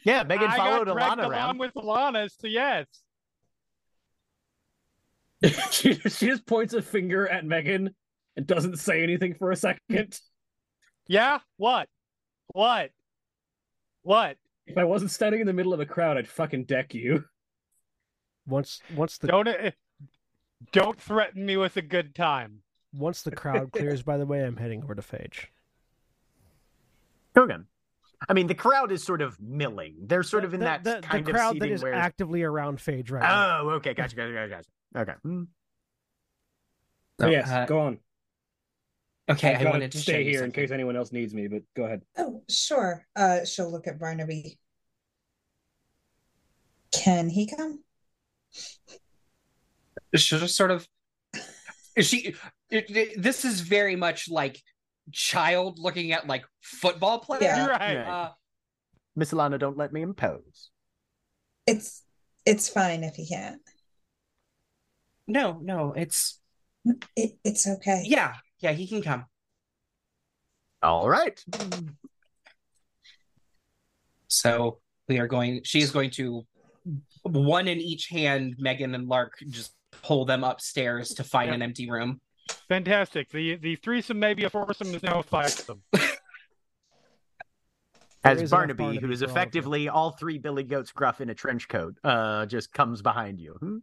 Yeah, 0.03 0.23
Megan 0.23 0.49
I 0.49 0.57
followed 0.57 0.85
got 0.87 0.93
dragged 0.93 1.11
Alana 1.11 1.25
along 1.25 1.31
around. 1.31 1.57
with 1.59 1.73
Alana, 1.75 2.29
so 2.39 2.47
yes. 2.47 2.87
she, 5.71 5.93
she 5.93 6.27
just 6.27 6.45
points 6.45 6.73
a 6.73 6.81
finger 6.81 7.27
at 7.27 7.45
Megan 7.45 7.93
and 8.35 8.47
doesn't 8.47 8.77
say 8.77 9.03
anything 9.03 9.33
for 9.35 9.51
a 9.51 9.55
second. 9.55 10.19
Yeah? 11.07 11.39
What? 11.57 11.87
What? 12.47 12.91
What? 14.03 14.37
If 14.67 14.77
I 14.77 14.83
wasn't 14.83 15.11
standing 15.11 15.41
in 15.41 15.47
the 15.47 15.53
middle 15.53 15.73
of 15.73 15.79
a 15.79 15.85
crowd, 15.85 16.17
I'd 16.17 16.27
fucking 16.27 16.65
deck 16.65 16.93
you. 16.93 17.25
Once 18.47 18.81
once 18.95 19.17
the 19.17 19.27
Don't 19.27 19.47
uh, 19.47 19.71
don't 20.71 20.99
threaten 20.99 21.45
me 21.45 21.57
with 21.57 21.77
a 21.77 21.81
good 21.81 22.15
time. 22.15 22.61
once 22.93 23.21
the 23.23 23.31
crowd 23.31 23.71
clears, 23.71 24.03
by 24.03 24.17
the 24.17 24.25
way, 24.25 24.43
I'm 24.43 24.57
heading 24.57 24.83
over 24.83 24.95
to 24.95 25.01
Phage. 25.01 25.47
Okay. 27.37 27.57
I 28.29 28.33
mean, 28.33 28.47
the 28.47 28.55
crowd 28.55 28.91
is 28.91 29.03
sort 29.03 29.21
of 29.21 29.39
milling. 29.41 29.95
They're 30.01 30.23
sort 30.23 30.45
of 30.45 30.53
in 30.53 30.61
the, 30.61 30.65
that 30.65 30.83
the, 30.83 31.01
kind 31.01 31.25
the 31.25 31.31
of 31.31 31.35
crowd 31.35 31.53
seating 31.53 31.69
that 31.69 31.75
is 31.75 31.83
where. 31.83 31.93
actively 31.93 32.43
around 32.43 32.77
Phage 32.79 33.11
right 33.11 33.21
now. 33.21 33.61
Oh, 33.63 33.69
okay, 33.71 33.93
gotcha, 33.93 34.15
gotcha, 34.15 34.33
gotcha, 34.33 34.49
gotcha. 34.49 34.69
Okay. 34.95 35.13
Hmm. 35.23 35.43
So, 37.19 37.27
yes, 37.27 37.49
uh, 37.49 37.65
go 37.65 37.79
on. 37.79 37.99
Okay, 39.29 39.49
I've 39.53 39.61
I 39.61 39.63
gotta 39.63 39.69
wanted 39.71 39.91
to 39.93 39.97
stay 39.97 40.23
you 40.23 40.31
here 40.31 40.43
in 40.43 40.51
case 40.51 40.71
anyone 40.71 40.95
else 40.95 41.11
needs 41.11 41.33
me, 41.33 41.47
but 41.47 41.63
go 41.75 41.85
ahead. 41.85 42.01
Oh, 42.17 42.43
sure. 42.49 43.05
Uh, 43.15 43.43
she'll 43.43 43.71
look 43.71 43.87
at 43.87 43.99
Barnaby. 43.99 44.59
Can 46.91 47.29
he 47.29 47.47
come? 47.47 47.83
She'll 50.15 50.39
just 50.39 50.55
sort 50.55 50.71
of. 50.71 50.87
She. 51.99 52.35
It, 52.69 52.89
it- 52.89 53.21
this 53.21 53.45
is 53.45 53.61
very 53.61 53.95
much 53.95 54.29
like 54.29 54.61
child 55.11 55.79
looking 55.79 56.11
at 56.11 56.27
like 56.27 56.43
football 56.61 57.19
players. 57.19 57.43
Yeah. 57.43 57.67
right. 57.67 57.95
Right. 57.97 58.07
Uh, 58.07 58.31
Miss 59.15 59.31
Alana, 59.31 59.57
don't 59.57 59.77
let 59.77 59.93
me 59.93 60.01
impose. 60.01 60.71
It's 61.65 62.03
it's 62.45 62.69
fine 62.69 63.03
if 63.03 63.15
he 63.15 63.27
can't. 63.27 63.61
No, 65.27 65.59
no, 65.61 65.93
it's 65.93 66.39
It, 67.15 67.37
it's 67.43 67.67
okay. 67.67 68.03
yeah, 68.05 68.35
yeah, 68.59 68.71
he 68.71 68.87
can 68.87 69.01
come. 69.01 69.25
All 70.83 71.09
right. 71.09 71.43
So 74.27 74.79
we 75.07 75.19
are 75.19 75.27
going. 75.27 75.61
She 75.63 75.81
is 75.81 75.91
going 75.91 76.11
to 76.11 76.45
one 77.23 77.67
in 77.67 77.79
each 77.79 78.07
hand. 78.07 78.55
Megan 78.59 78.93
and 78.93 79.07
Lark 79.07 79.33
just 79.49 79.73
pull 80.03 80.25
them 80.25 80.43
upstairs 80.43 81.09
to 81.15 81.23
find 81.23 81.47
Yep. 81.47 81.55
an 81.55 81.61
empty 81.61 81.89
room. 81.89 82.21
Fantastic. 82.67 83.29
The 83.29 83.55
the 83.55 83.75
threesome, 83.77 84.19
maybe 84.19 84.43
a 84.43 84.49
foursome, 84.49 84.93
is 84.93 85.01
now 85.01 85.19
a 85.19 85.23
fivesome. 85.23 85.81
As 88.23 88.49
Barnaby, 88.49 88.77
Barnaby 88.83 88.99
who 89.05 89.11
is 89.11 89.19
for 89.19 89.25
all 89.25 89.29
of 89.29 89.29
them. 89.29 89.29
effectively 89.37 89.89
all 89.89 90.11
three 90.11 90.37
Billy 90.39 90.63
Goats 90.63 90.91
gruff 90.91 91.21
in 91.21 91.29
a 91.29 91.35
trench 91.35 91.67
coat, 91.67 91.95
uh, 92.03 92.45
just 92.47 92.73
comes 92.73 93.01
behind 93.03 93.39
you. 93.39 93.81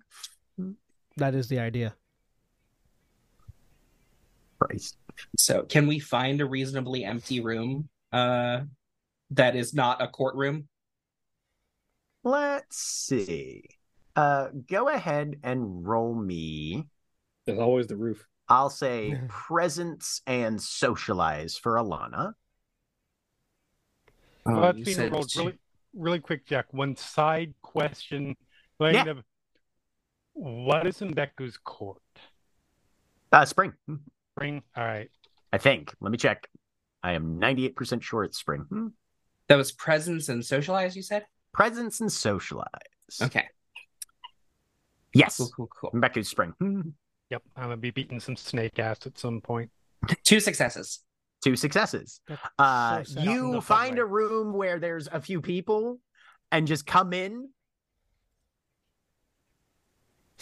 That 1.16 1.34
is 1.34 1.48
the 1.48 1.58
idea. 1.58 1.94
Christ. 4.58 4.96
So 5.38 5.62
can 5.62 5.86
we 5.86 5.98
find 5.98 6.40
a 6.40 6.46
reasonably 6.46 7.04
empty 7.04 7.40
room? 7.40 7.88
Uh, 8.12 8.62
that 9.30 9.56
is 9.56 9.74
not 9.74 10.00
a 10.02 10.08
courtroom. 10.08 10.68
Let's 12.24 12.76
see. 12.76 13.64
Uh, 14.14 14.48
go 14.70 14.88
ahead 14.88 15.36
and 15.42 15.86
roll 15.86 16.14
me. 16.14 16.86
There's 17.46 17.58
always 17.58 17.86
the 17.86 17.96
roof. 17.96 18.24
I'll 18.48 18.70
say 18.70 19.18
presence 19.28 20.20
and 20.26 20.60
socialize 20.60 21.56
for 21.56 21.74
Alana. 21.74 22.34
Oh, 24.46 24.52
Well, 24.54 24.76
you 24.76 24.84
that's 24.84 24.84
being 24.84 24.96
said 24.96 25.12
rolled 25.12 25.34
really, 25.36 25.58
really 25.94 26.20
quick, 26.20 26.46
Jack. 26.46 26.72
One 26.72 26.96
side 26.96 27.54
question. 27.62 28.36
Kind 28.80 28.94
Yeah. 28.94 29.04
of, 29.10 29.24
what 30.34 30.86
is 30.86 31.00
in 31.02 31.14
Beku's 31.14 31.58
court? 31.58 32.00
Uh, 33.32 33.44
spring, 33.44 33.72
Spring? 34.36 34.62
All 34.76 34.84
right. 34.84 35.10
I 35.52 35.58
think. 35.58 35.94
Let 36.00 36.12
me 36.12 36.18
check. 36.18 36.48
I 37.02 37.12
am 37.12 37.38
98% 37.40 38.02
sure 38.02 38.24
it's 38.24 38.38
spring. 38.38 38.62
Hmm. 38.68 38.86
That 39.48 39.56
was 39.56 39.72
presence 39.72 40.28
and 40.28 40.44
socialize. 40.44 40.94
You 40.96 41.02
said 41.02 41.26
Presence 41.52 42.00
and 42.00 42.10
socialize. 42.10 42.68
okay. 43.20 43.46
Yes. 45.14 45.36
Cool, 45.36 45.50
cool, 45.54 45.68
cool. 45.74 45.90
Mbeku's 45.92 46.28
spring. 46.28 46.54
Hmm. 46.58 46.80
Yep. 47.30 47.42
I'm 47.56 47.64
gonna 47.64 47.76
be 47.76 47.90
beating 47.90 48.20
some 48.20 48.36
snake 48.36 48.78
ass 48.78 49.06
at 49.06 49.18
some 49.18 49.40
point. 49.40 49.70
Two 50.24 50.40
successes. 50.40 51.00
Two 51.44 51.56
successes. 51.56 52.20
Uh, 52.58 52.98
so 53.02 53.14
sad. 53.14 53.24
Not 53.24 53.36
in 53.36 53.52
you 53.52 53.60
find 53.60 53.96
way. 53.96 54.02
a 54.02 54.04
room 54.04 54.52
where 54.52 54.78
there's 54.78 55.08
a 55.10 55.20
few 55.20 55.40
people 55.40 55.98
and 56.50 56.66
just 56.66 56.86
come 56.86 57.12
in 57.12 57.48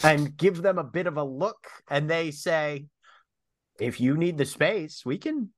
and 0.03 0.35
give 0.37 0.61
them 0.61 0.77
a 0.77 0.83
bit 0.83 1.07
of 1.07 1.17
a 1.17 1.23
look 1.23 1.67
and 1.89 2.09
they 2.09 2.31
say 2.31 2.85
if 3.79 3.99
you 3.99 4.17
need 4.17 4.37
the 4.37 4.45
space 4.45 5.05
we 5.05 5.17
can 5.17 5.49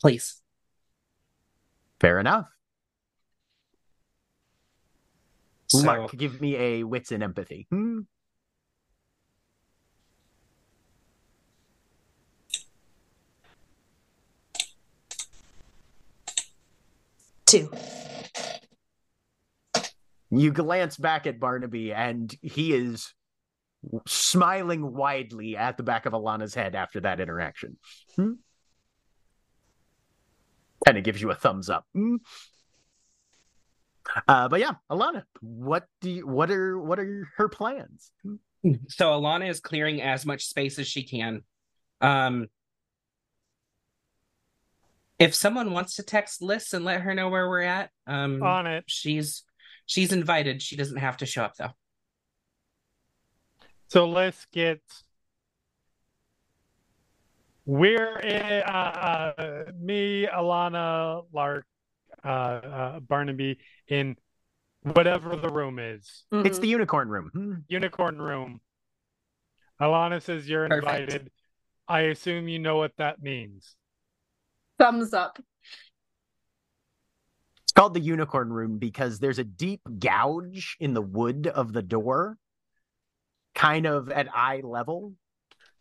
Please. 0.00 0.42
fair 2.00 2.18
enough 2.20 2.46
So, 5.68 5.78
Lark, 5.78 6.12
give 6.12 6.40
me 6.40 6.56
a 6.56 6.84
wits 6.84 7.10
and 7.10 7.22
empathy 7.22 7.66
Hmm. 7.70 8.00
Two. 17.46 17.70
You 20.36 20.52
glance 20.52 20.96
back 20.96 21.26
at 21.26 21.38
barnaby 21.40 21.92
and 21.92 22.34
he 22.42 22.72
is 22.74 23.12
smiling 24.06 24.92
widely 24.94 25.56
at 25.56 25.76
the 25.76 25.82
back 25.82 26.06
of 26.06 26.12
alana's 26.14 26.54
head 26.54 26.74
after 26.74 27.00
that 27.00 27.20
interaction 27.20 27.76
Hmm. 28.16 28.32
and 30.86 30.96
it 30.96 31.04
gives 31.04 31.20
you 31.20 31.30
a 31.30 31.34
thumbs 31.34 31.68
up 31.68 31.84
Hmm. 31.92 32.16
uh 34.26 34.48
but 34.48 34.60
yeah 34.60 34.72
alana 34.90 35.24
what 35.40 35.86
do 36.00 36.10
you 36.10 36.26
what 36.26 36.50
are 36.50 36.78
what 36.78 36.98
are 36.98 37.28
her 37.36 37.48
plans 37.48 38.10
Hmm. 38.62 38.72
so 38.88 39.10
Alana 39.10 39.50
is 39.50 39.60
clearing 39.60 40.00
as 40.00 40.24
much 40.24 40.46
space 40.46 40.78
as 40.78 40.86
she 40.88 41.02
can. 41.04 41.42
Um, 42.00 42.46
if 45.18 45.34
someone 45.34 45.72
wants 45.72 45.96
to 45.96 46.02
text 46.02 46.40
Liss 46.40 46.72
and 46.72 46.82
let 46.82 47.02
her 47.02 47.14
know 47.14 47.28
where 47.28 47.46
we're 47.48 47.60
at, 47.60 47.90
um, 48.06 48.42
On 48.42 48.66
it. 48.66 48.84
she's 48.86 49.42
she's 49.86 50.12
invited. 50.12 50.62
She 50.62 50.76
doesn't 50.76 50.96
have 50.98 51.16
to 51.18 51.26
show 51.26 51.44
up 51.44 51.56
though. 51.56 51.70
So 53.88 54.08
let's 54.08 54.46
get. 54.52 54.80
We're 57.66 58.18
in, 58.18 58.62
uh, 58.62 59.32
uh, 59.38 59.72
me, 59.80 60.26
Alana, 60.26 61.24
Lark, 61.32 61.64
uh, 62.22 62.28
uh, 62.28 63.00
Barnaby 63.00 63.58
in 63.88 64.16
whatever 64.82 65.34
the 65.36 65.48
room 65.48 65.78
is. 65.78 66.24
it's 66.30 66.58
Mhm. 66.58 66.60
the 66.60 66.68
unicorn 66.68 67.08
room 67.08 67.30
Hmm. 67.32 67.54
Unicorn 67.68 68.18
room. 68.20 68.60
Alana 69.80 70.20
says 70.20 70.46
you're 70.48 70.68
Perfect. 70.68 70.84
invited. 70.84 71.32
I 71.88 72.00
assume 72.02 72.48
you 72.48 72.58
know 72.58 72.76
what 72.76 72.94
that 72.96 73.22
means. 73.22 73.76
thumbs 74.78 75.14
up. 75.14 75.38
Called 77.74 77.94
the 77.94 78.00
unicorn 78.00 78.52
room 78.52 78.78
because 78.78 79.18
there's 79.18 79.40
a 79.40 79.44
deep 79.44 79.80
gouge 79.98 80.76
in 80.78 80.94
the 80.94 81.02
wood 81.02 81.48
of 81.48 81.72
the 81.72 81.82
door, 81.82 82.38
kind 83.54 83.86
of 83.86 84.10
at 84.10 84.28
eye 84.32 84.60
level, 84.62 85.14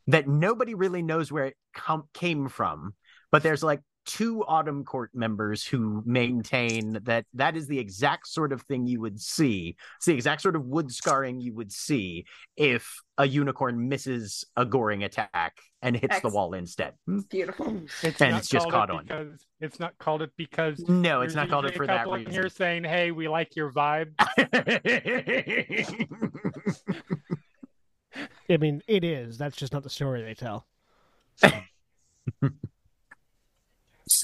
that 0.08 0.28
nobody 0.28 0.74
really 0.74 1.04
knows 1.04 1.32
where 1.32 1.46
it 1.46 1.58
com- 1.76 2.10
came 2.14 2.50
from. 2.50 2.96
But 3.32 3.44
there's 3.44 3.64
like 3.64 3.82
two 4.06 4.44
Autumn 4.46 4.84
Court 4.84 5.12
members 5.14 5.66
who 5.66 6.04
maintain 6.06 7.00
that 7.04 7.26
that 7.34 7.56
is 7.56 7.68
the 7.68 7.80
exact 7.80 8.28
sort 8.28 8.52
of 8.52 8.62
thing 8.64 8.88
you 8.88 9.00
would 9.02 9.20
see. 9.20 9.76
It's 9.98 10.06
the 10.06 10.14
exact 10.14 10.42
sort 10.42 10.56
of 10.56 10.66
wood 10.66 10.92
scarring 10.92 11.42
you 11.42 11.54
would 11.54 11.72
see 11.72 12.26
if 12.58 13.02
a 13.18 13.28
unicorn 13.28 13.88
misses 13.88 14.46
a 14.58 14.66
goring 14.66 15.04
attack 15.04 15.58
and 15.82 15.96
hits 15.96 16.20
the 16.22 16.30
wall 16.30 16.54
instead. 16.54 16.94
Hmm? 17.06 17.20
Beautiful. 17.30 17.82
It's 18.02 18.22
And 18.22 18.32
not 18.32 18.40
it's 18.40 18.50
just 18.50 18.70
called 18.70 18.74
caught 18.74 18.90
it 18.90 18.96
on. 18.96 19.04
because 19.06 19.46
it's 19.60 19.80
not 19.80 19.98
called 19.98 20.22
it 20.22 20.32
because 20.38 20.80
No, 20.88 21.22
it's 21.22 21.36
not 21.36 21.50
called 21.50 21.66
it 21.66 21.76
for 21.76 21.88
that 21.88 22.08
reason 22.10 22.34
you're 22.34 22.50
saying, 22.50 22.84
"Hey, 22.84 23.12
we 23.12 23.28
like 23.28 23.56
your 23.56 23.72
vibe." 23.72 24.12
I 28.50 28.58
mean, 28.58 28.82
it 28.88 29.04
is. 29.04 29.38
That's 29.38 29.56
just 29.56 29.74
not 29.74 29.84
the 29.84 29.90
story 29.90 30.22
they 30.22 30.34
tell. 30.36 30.68
So 31.36 31.50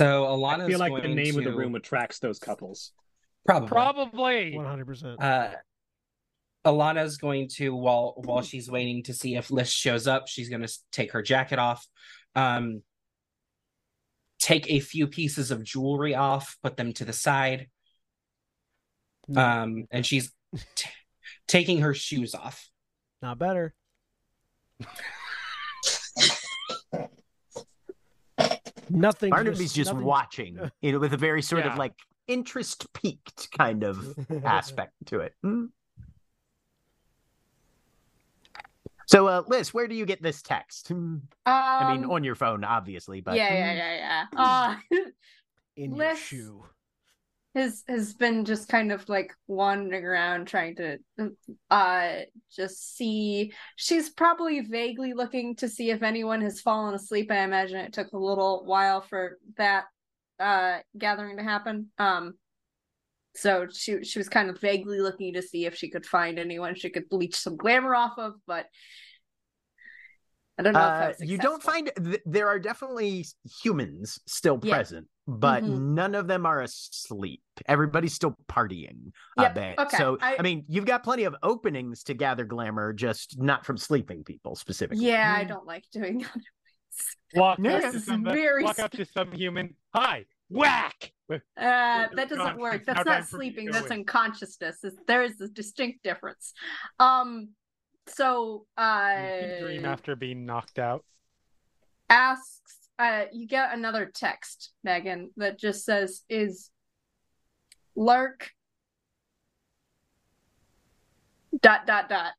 Alana's 0.06 0.66
I 0.66 0.68
feel 0.68 0.80
like 0.80 0.94
the 0.96 1.02
going 1.02 1.16
name 1.16 1.38
of 1.38 1.44
the 1.44 1.54
room 1.54 1.76
attracts 1.76 2.20
those 2.20 2.40
couples. 2.40 2.92
probably. 3.46 3.68
Probably. 3.68 4.56
One 4.56 4.66
hundred 4.66 4.86
percent. 4.86 5.22
Uh, 5.22 5.52
Alana's 6.66 7.18
going 7.18 7.48
to 7.56 7.74
while 7.74 8.14
while 8.18 8.42
she's 8.42 8.70
waiting 8.70 9.04
to 9.04 9.14
see 9.14 9.36
if 9.36 9.50
Liss 9.50 9.70
shows 9.70 10.08
up, 10.08 10.28
she's 10.28 10.50
going 10.50 10.62
to 10.62 10.74
take 10.92 11.14
her 11.14 11.22
jacket 11.22 11.60
off, 11.60 11.86
um, 12.36 12.84
take 14.40 14.70
a 14.70 14.80
few 14.80 15.08
pieces 15.08 15.52
of 15.52 15.64
jewelry 15.64 16.16
off, 16.16 16.58
put 16.62 16.78
them 16.78 16.94
to 16.94 17.06
the 17.06 17.14
side, 17.14 17.68
um, 19.36 19.86
and 19.92 20.06
she's 20.06 20.32
t- 20.76 20.90
taking 21.48 21.80
her 21.82 21.94
shoes 21.94 22.36
off. 22.36 22.70
Not 23.22 23.40
better. 23.40 23.74
Nothing. 28.90 29.30
Barnaby's 29.32 29.74
just 29.74 29.91
nothing- 29.94 30.06
watching, 30.06 30.72
you 30.82 30.91
know, 30.91 30.99
with 30.99 31.14
a 31.14 31.18
very 31.18 31.41
sort 31.41 31.66
Yeah. 31.66 31.72
of 31.74 31.78
like 31.78 31.94
interest 32.28 32.91
peaked 32.94 33.52
kind 33.57 33.84
of 33.84 34.16
aspect 34.44 34.94
to 35.07 35.20
it. 35.22 35.34
Hmm. 35.44 35.66
So, 39.07 39.28
uh, 39.28 39.41
Liss, 39.48 39.74
where 39.74 39.88
do 39.88 39.95
you 39.95 40.06
get 40.06 40.22
this 40.22 40.44
text? 40.44 40.91
Um, 40.91 41.24
I 41.48 41.95
mean, 41.95 42.06
on 42.06 42.24
your 42.24 42.36
phone, 42.36 42.64
obviously, 42.64 43.22
but 43.22 43.36
yeah, 43.36 43.52
yeah, 43.53 43.72
hmm. 43.72 43.78
yeah, 43.78 44.26
yeah. 44.36 44.76
Uh, 44.91 44.98
in 45.76 45.95
your 45.95 46.10
Liss- 46.10 46.20
shoe. 46.20 46.64
Has 47.56 47.84
has 47.88 48.14
been 48.14 48.46
just 48.46 48.70
kind 48.70 48.92
of 48.92 49.08
like 49.10 49.34
wandering 49.48 50.06
around 50.06 50.46
trying 50.48 50.76
to 50.76 50.98
uh 51.72 52.10
just 52.56 52.96
see. 52.96 53.54
She's 53.76 54.10
probably 54.10 54.62
vaguely 54.62 55.14
looking 55.14 55.56
to 55.58 55.68
see 55.68 55.90
if 55.92 56.04
anyone 56.04 56.42
has 56.42 56.62
fallen 56.62 56.94
asleep. 56.94 57.32
I 57.32 57.40
imagine 57.44 57.78
it 57.78 57.94
took 57.94 58.12
a 58.14 58.18
little 58.18 58.64
while 58.66 59.02
for 59.02 59.40
that 59.58 59.86
uh 60.40 60.80
gathering 60.98 61.38
to 61.38 61.44
happen. 61.44 61.88
Um 61.98 62.36
so 63.36 63.68
she 63.72 64.04
she 64.04 64.20
was 64.20 64.30
kind 64.30 64.50
of 64.50 64.60
vaguely 64.60 65.00
looking 65.00 65.34
to 65.34 65.42
see 65.42 65.66
if 65.66 65.76
she 65.76 65.90
could 65.90 66.06
find 66.06 66.40
anyone 66.40 66.76
she 66.76 66.90
could 66.90 67.08
bleach 67.10 67.36
some 67.36 67.56
glamour 67.58 67.96
off 67.96 68.18
of 68.18 68.34
but 68.48 68.66
I 70.58 70.64
don't 70.64 70.74
know 70.74 70.80
Uh, 70.82 71.14
you 71.22 71.38
don't 71.38 71.64
find 71.64 71.90
th- 71.98 72.22
there 72.26 72.48
are 72.48 72.60
definitely 72.60 73.26
humans 73.64 74.20
still 74.28 74.58
Yeah. 74.62 74.74
present, 74.74 75.08
but 75.38 75.64
Mhm. 75.64 75.80
none 75.94 76.16
of 76.16 76.28
them 76.28 76.46
are 76.46 76.62
asleep. 76.62 77.44
Everybody's 77.68 78.14
still 78.14 78.36
partying 78.48 79.12
a 79.38 79.44
Yep, 79.44 79.56
bit. 79.56 79.80
okay, 79.80 79.98
So 79.98 80.18
I... 80.22 80.38
I- 80.38 80.42
mean, 80.42 80.66
you've 80.68 80.86
got 80.86 81.04
plenty 81.04 81.24
of 81.26 81.36
openings 81.44 82.04
to 82.06 82.14
gather 82.14 82.46
glamour, 82.46 82.94
just 82.94 83.40
not 83.40 83.66
from 83.66 83.78
sleeping 83.78 84.24
people 84.24 84.56
specifically. 84.56 85.06
Yeah, 85.06 85.34
I 85.34 85.44
don't 85.44 85.66
like 85.68 85.86
doing 85.92 86.26
other 86.36 86.42
Walk 87.36 87.60
Yeah, 87.62 87.76
up 87.78 87.92
to 87.94 88.00
some, 88.00 88.24
very 88.24 88.64
walk 88.64 88.80
up 88.80 88.92
to 88.92 89.06
some 89.06 89.32
human. 89.32 89.76
Hi, 89.94 90.26
whack. 90.50 91.14
Uh, 91.32 91.38
that 91.56 92.10
doesn't 92.16 92.38
conscience, 92.38 92.60
work. 92.60 92.86
That's 92.86 93.06
not 93.06 93.24
for 93.26 93.38
me 93.38 93.50
to 93.52 93.56
sleeping. 93.56 93.72
That's 93.72 93.92
unconsciousness. 93.92 94.84
It's- 94.84 95.02
There 95.08 95.22
is 95.24 95.40
a 95.40 95.48
distinct 95.48 96.04
difference. 96.04 96.54
Um, 97.00 97.50
so 98.08 98.66
You 98.78 99.60
dream 99.62 99.86
uh, 99.86 99.90
after 99.90 100.16
being 100.16 100.46
knocked 100.46 100.80
out. 100.80 101.06
asks. 102.10 102.79
Uh, 103.00 103.24
you 103.32 103.48
get 103.48 103.74
another 103.74 104.12
text, 104.14 104.72
Megan, 104.84 105.32
that 105.38 105.58
just 105.58 105.86
says, 105.86 106.24
"Is 106.28 106.70
Lark 107.96 108.52
dot 111.62 111.88
dot 111.88 112.10
dot 112.10 112.34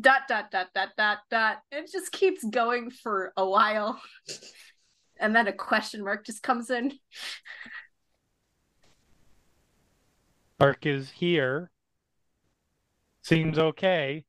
dot 0.00 0.22
dot 0.28 0.52
dot 0.52 0.68
dot 0.72 0.90
dot 0.96 1.18
dot." 1.28 1.58
It 1.72 1.90
just 1.90 2.12
keeps 2.12 2.44
going 2.44 2.90
for 2.90 3.32
a 3.36 3.44
while, 3.44 4.00
and 5.18 5.34
then 5.34 5.48
a 5.48 5.52
question 5.52 6.04
mark 6.04 6.24
just 6.24 6.44
comes 6.44 6.70
in. 6.70 6.92
Ark 10.60 10.86
is 10.86 11.10
here. 11.10 11.72
Seems 13.22 13.58
okay. 13.58 14.24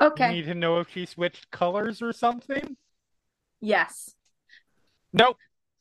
Okay. 0.00 0.28
You 0.28 0.32
need 0.36 0.46
to 0.46 0.54
know 0.54 0.80
if 0.80 0.90
she 0.90 1.04
switched 1.06 1.50
colors 1.50 2.00
or 2.00 2.12
something. 2.12 2.76
Yes. 3.60 4.14
Nope. 5.12 5.36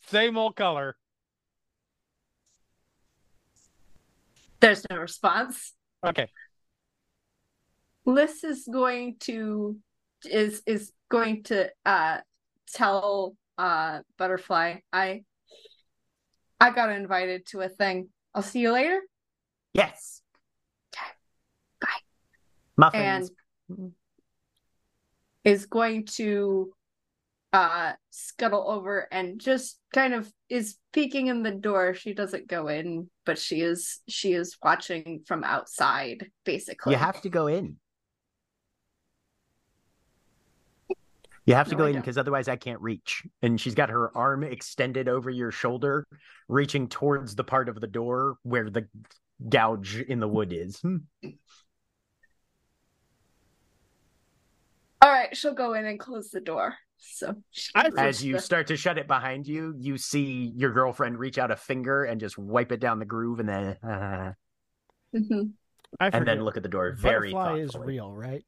Same 0.07 0.37
old 0.37 0.55
color. 0.55 0.97
There's 4.59 4.85
no 4.89 4.97
response. 4.97 5.73
Okay. 6.05 6.27
Liss 8.05 8.43
is 8.43 8.67
going 8.71 9.15
to 9.21 9.77
is 10.25 10.61
is 10.65 10.91
going 11.09 11.43
to 11.43 11.69
uh 11.85 12.17
tell 12.73 13.37
uh 13.57 13.99
Butterfly 14.17 14.79
I 14.91 15.23
I 16.59 16.71
got 16.71 16.89
invited 16.91 17.45
to 17.47 17.61
a 17.61 17.69
thing. 17.69 18.09
I'll 18.35 18.41
see 18.41 18.59
you 18.59 18.71
later. 18.73 18.99
Yes. 19.73 20.21
Okay. 20.93 21.11
Bye. 21.79 21.87
Muffins. 22.77 23.31
Is 25.49 25.65
going 25.65 26.05
to 26.17 26.73
uh 27.51 27.93
scuttle 28.11 28.69
over 28.69 29.07
and 29.11 29.39
just 29.39 29.79
kind 29.93 30.13
of 30.13 30.31
is 30.49 30.77
peeking 30.93 31.27
in 31.27 31.41
the 31.43 31.51
door. 31.51 31.93
She 31.93 32.13
doesn't 32.13 32.47
go 32.47 32.67
in, 32.67 33.09
but 33.25 33.39
she 33.39 33.61
is 33.61 33.99
she 34.07 34.33
is 34.33 34.57
watching 34.63 35.23
from 35.25 35.43
outside 35.43 36.29
basically. 36.45 36.93
You 36.93 36.97
have 36.97 37.21
to 37.21 37.29
go 37.29 37.47
in. 37.47 37.77
You 41.45 41.55
have 41.55 41.69
to 41.69 41.75
No, 41.75 41.77
go 41.77 41.85
I 41.85 41.89
in 41.89 41.95
because 41.97 42.17
otherwise 42.17 42.47
I 42.47 42.55
can't 42.57 42.79
reach. 42.81 43.23
And 43.41 43.59
she's 43.59 43.73
got 43.73 43.89
her 43.89 44.15
arm 44.15 44.43
extended 44.43 45.07
over 45.07 45.29
your 45.31 45.51
shoulder, 45.51 46.05
reaching 46.47 46.87
towards 46.87 47.35
the 47.35 47.43
part 47.43 47.69
of 47.69 47.79
the 47.81 47.87
door 47.87 48.37
where 48.43 48.69
the 48.69 48.87
gouge 49.49 49.97
in 49.97 50.19
the 50.19 50.27
wood 50.27 50.53
is. 50.53 50.79
Hmm. 50.89 50.97
All 55.01 55.09
right, 55.09 55.17
she'll 55.33 55.53
go 55.53 55.73
in 55.73 55.85
and 55.85 55.99
close 55.99 56.29
the 56.29 56.41
door. 56.41 56.75
So 56.97 57.33
she 57.51 57.71
I 57.75 57.83
can 57.83 57.91
think- 57.93 58.07
As 58.07 58.23
you 58.23 58.33
the- 58.33 58.41
start 58.41 58.67
to 58.67 58.75
shut 58.77 58.97
it 58.97 59.07
behind 59.07 59.47
you, 59.47 59.73
you 59.77 59.97
see 59.97 60.51
your 60.55 60.71
girlfriend 60.71 61.17
reach 61.17 61.37
out 61.37 61.49
a 61.51 61.55
finger 61.55 62.03
and 62.03 62.19
just 62.19 62.37
wipe 62.37 62.71
it 62.71 62.79
down 62.81 62.99
the 62.99 63.05
groove 63.05 63.39
and 63.39 63.47
then 63.49 63.77
uh, 63.83 64.33
Mhm. 65.15 65.53
And 65.99 66.27
then 66.27 66.41
look 66.43 66.55
at 66.57 66.61
the 66.63 66.69
door 66.69 66.91
very 66.91 67.31
Butterfly 67.31 67.59
is 67.61 67.75
real, 67.75 68.13
right? 68.13 68.45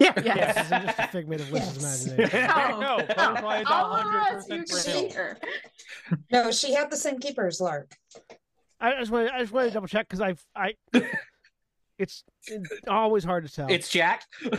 Yeah. 0.00 0.14
Yes. 0.24 0.54
This 0.56 0.64
isn't 0.66 0.86
just 0.86 0.98
a 0.98 1.06
figment 1.08 1.40
of 1.42 1.52
Liss's 1.52 1.82
Yes. 1.82 2.06
imagination. 2.06 2.50
Oh. 2.54 2.80
no, 2.80 2.96
Butterfly 3.14 3.60
is 3.60 3.66
All 3.68 3.94
of 3.94 4.06
100% 4.48 5.16
real. 6.10 6.18
No, 6.32 6.50
she 6.50 6.72
had 6.72 6.90
the 6.90 6.96
same 6.96 7.18
keeper 7.20 7.46
as 7.46 7.60
Lark. 7.60 7.92
I 8.80 8.98
just 8.98 9.10
want 9.10 9.30
I 9.30 9.40
just 9.40 9.52
want 9.52 9.68
to 9.68 9.74
double 9.74 9.86
check 9.88 10.08
because 10.08 10.22
I've 10.22 10.42
I. 10.56 10.74
It's, 11.98 12.24
it's 12.46 12.70
always 12.88 13.24
hard 13.24 13.46
to 13.46 13.52
tell. 13.52 13.68
It's 13.70 13.90
Jack. 13.90 14.22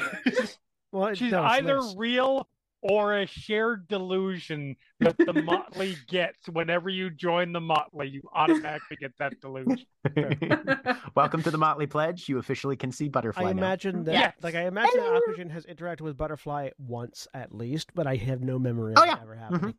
well, 0.92 1.14
She's 1.14 1.32
no, 1.32 1.44
either 1.44 1.80
Liss. 1.82 1.96
real 1.98 2.48
or 2.84 3.20
a 3.20 3.28
shared 3.28 3.88
delusion 3.88 4.76
that 5.00 5.16
the 5.18 5.34
Motley 5.34 5.96
gets. 6.08 6.50
Whenever 6.50 6.90
you 6.90 7.12
join 7.12 7.54
the 7.54 7.62
Motley, 7.62 8.08
you 8.10 8.22
automatically 8.34 8.98
get 9.00 9.12
that 9.20 9.40
delusion. 9.40 9.86
Welcome 11.16 11.44
to 11.44 11.52
the 11.52 11.60
Motley 11.60 11.86
Pledge. 11.86 12.28
You 12.28 12.40
officially 12.40 12.76
can 12.76 12.92
see 12.92 13.08
Butterfly 13.08 13.44
I 13.44 13.54
now. 13.54 13.58
imagine 13.60 14.04
that, 14.06 14.14
Yes. 14.14 14.34
like, 14.42 14.56
I 14.56 14.66
imagine 14.66 14.98
that 15.00 15.22
Akujin 15.28 15.52
has 15.52 15.66
interacted 15.68 16.02
with 16.02 16.18
Butterfly 16.18 16.70
once 16.80 17.28
at 17.36 17.54
least, 17.54 17.92
but 17.94 18.08
I 18.08 18.16
have 18.16 18.42
no 18.42 18.58
memory 18.58 18.94
of 18.94 19.00
Oh, 19.00 19.04
it 19.04 19.08
yeah. 19.08 19.18
ever 19.22 19.36
happening. 19.36 19.76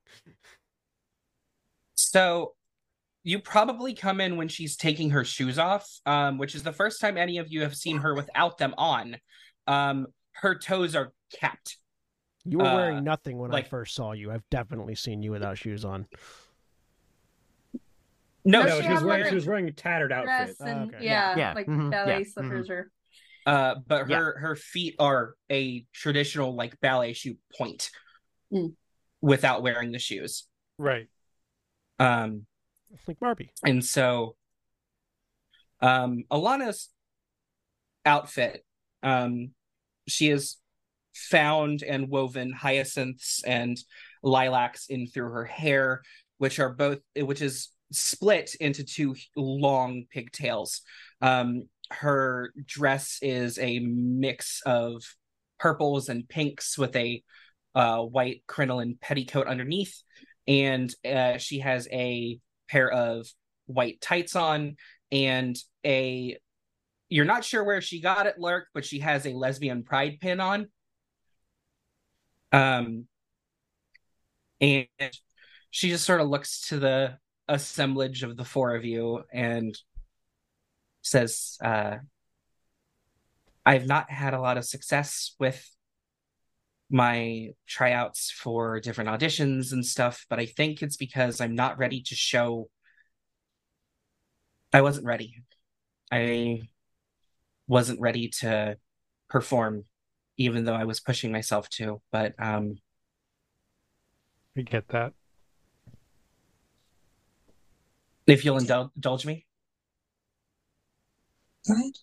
So 1.97 2.55
you 3.25 3.39
probably 3.41 3.95
come 3.95 4.21
in 4.21 4.37
when 4.37 4.49
she's 4.49 4.77
taking 4.77 5.11
her 5.11 5.25
shoes 5.25 5.59
off, 5.59 5.89
um, 6.07 6.39
which 6.39 6.55
is 6.55 6.63
the 6.63 6.73
first 6.73 7.01
time 7.01 7.17
any 7.17 7.39
of 7.39 7.51
you 7.51 7.63
have 7.63 7.75
seen 7.77 7.99
her 7.99 8.15
without 8.15 8.59
them 8.59 8.75
on. 8.79 9.17
Um, 9.67 10.07
her 10.33 10.59
toes 10.59 10.95
are 10.97 11.13
capped. 11.39 11.79
You 12.45 12.59
were 12.59 12.65
Uh, 12.65 12.75
wearing 12.75 13.05
nothing 13.05 13.39
when 13.39 13.55
I 13.55 13.63
first 13.63 13.95
saw 13.95 14.13
you. 14.13 14.33
I've 14.33 14.49
definitely 14.51 14.95
seen 14.97 15.23
you 15.23 15.31
without 15.31 15.59
shoes 15.59 15.85
on. 15.85 16.07
No, 18.45 18.63
No, 18.63 18.67
No, 18.67 18.77
she 18.81 18.87
she 18.87 18.93
was 18.93 19.05
wearing 19.05 19.21
like, 19.23 19.29
she 19.31 19.35
was 19.37 19.47
wearing 19.47 19.69
a 19.69 19.73
tattered 19.73 20.13
outfit. 20.13 20.57
Dress 20.57 20.61
and 20.61 20.93
okay. 20.95 21.05
yeah, 21.05 21.37
Yeah. 21.37 21.53
like 21.55 21.67
Mhm. 21.69 21.91
ballet 21.91 22.19
Yeah. 22.19 22.25
slippers 22.25 22.71
or 22.71 22.91
uh, 23.47 23.77
but 23.87 24.09
Yeah. 24.09 24.17
her 24.17 24.39
her 24.39 24.57
feet 24.57 24.97
are 24.99 25.35
a 25.51 25.87
traditional 25.93 26.55
like 26.55 26.81
ballet 26.81 27.13
shoe 27.13 27.37
point 27.57 27.91
Mm. 28.53 28.75
without 29.21 29.63
wearing 29.63 29.93
the 29.93 29.99
shoes. 29.99 30.47
Right. 30.79 31.09
Um, 31.99 32.47
Like 33.07 33.19
Barbie. 33.21 33.53
and 33.65 33.85
so 33.85 34.37
um 35.81 36.25
alana's 36.31 36.89
outfit 38.05 38.65
um 39.03 39.55
she 40.09 40.29
has 40.29 40.57
found 41.15 41.83
and 41.83 42.09
woven 42.09 42.53
hyacinths 42.53 43.43
and 43.45 43.77
lilacs 44.23 44.87
in 44.87 45.07
through 45.07 45.31
her 45.31 45.45
hair 45.45 46.03
which 46.39 46.59
are 46.59 46.73
both 46.73 46.99
which 47.17 47.43
is 47.43 47.69
split 47.93 48.55
into 48.59 48.83
two 48.83 49.15
long 49.37 50.05
pigtails. 50.11 50.81
Um 51.21 51.65
her 51.91 52.53
dress 52.67 53.19
is 53.21 53.59
a 53.59 53.79
mix 53.81 54.63
of 54.65 55.03
purples 55.59 56.09
and 56.09 56.29
pinks 56.29 56.77
with 56.77 56.97
a 56.97 57.23
uh, 57.75 57.99
white 57.99 58.43
crinoline 58.47 58.97
petticoat 59.01 59.47
underneath. 59.47 60.03
And 60.49 60.93
uh, 61.05 61.39
she 61.39 61.61
has 61.61 61.87
a 61.93 62.39
pair 62.69 62.91
of 62.91 63.27
white 63.67 64.01
tights 64.01 64.35
on 64.35 64.77
and 65.11 65.57
a 65.85 66.37
you're 67.13 67.25
not 67.25 67.45
sure 67.45 67.65
where 67.65 67.81
she 67.81 68.01
got 68.01 68.27
it 68.27 68.39
lurk 68.39 68.67
but 68.75 68.85
she 68.85 69.01
has 69.01 69.27
a 69.27 69.31
lesbian 69.31 69.83
pride 69.83 70.19
pin 70.21 70.41
on 70.41 70.69
um 72.53 73.07
and 74.61 74.87
she 75.71 75.89
just 75.89 76.05
sort 76.05 76.21
of 76.21 76.29
looks 76.29 76.69
to 76.69 76.79
the 76.79 77.17
assemblage 77.49 78.23
of 78.23 78.37
the 78.37 78.45
four 78.45 78.75
of 78.75 78.85
you 78.85 79.23
and 79.33 79.77
says 81.03 81.59
uh 81.63 81.97
i've 83.67 83.87
not 83.87 84.11
had 84.11 84.35
a 84.35 84.41
lot 84.41 84.57
of 84.57 84.65
success 84.65 85.35
with 85.39 85.69
my 86.93 87.49
tryouts 87.67 88.31
for 88.31 88.79
different 88.79 89.09
auditions 89.09 89.73
and 89.73 89.85
stuff, 89.85 90.27
but 90.29 90.39
I 90.39 90.45
think 90.45 90.83
it's 90.83 90.99
because 90.99 91.41
I'm 91.41 91.55
not 91.55 91.79
ready 91.79 92.03
to 92.03 92.15
show. 92.15 92.69
I 94.75 94.83
wasn't 94.83 95.07
ready. 95.07 95.43
I 96.11 96.61
wasn't 97.73 97.99
ready 98.01 98.29
to 98.29 98.77
perform, 99.31 99.85
even 100.37 100.65
though 100.67 100.75
I 100.75 100.85
was 100.85 101.01
pushing 101.01 101.33
myself 101.33 101.71
to. 101.71 102.03
But 102.13 102.35
um, 102.39 102.77
We 104.55 104.63
get 104.63 104.89
that. 104.89 105.15
if 108.27 108.45
you'll 108.45 108.59
indul- 108.61 108.91
indulge 108.95 109.25
me, 109.25 109.47
Right? 111.67 111.97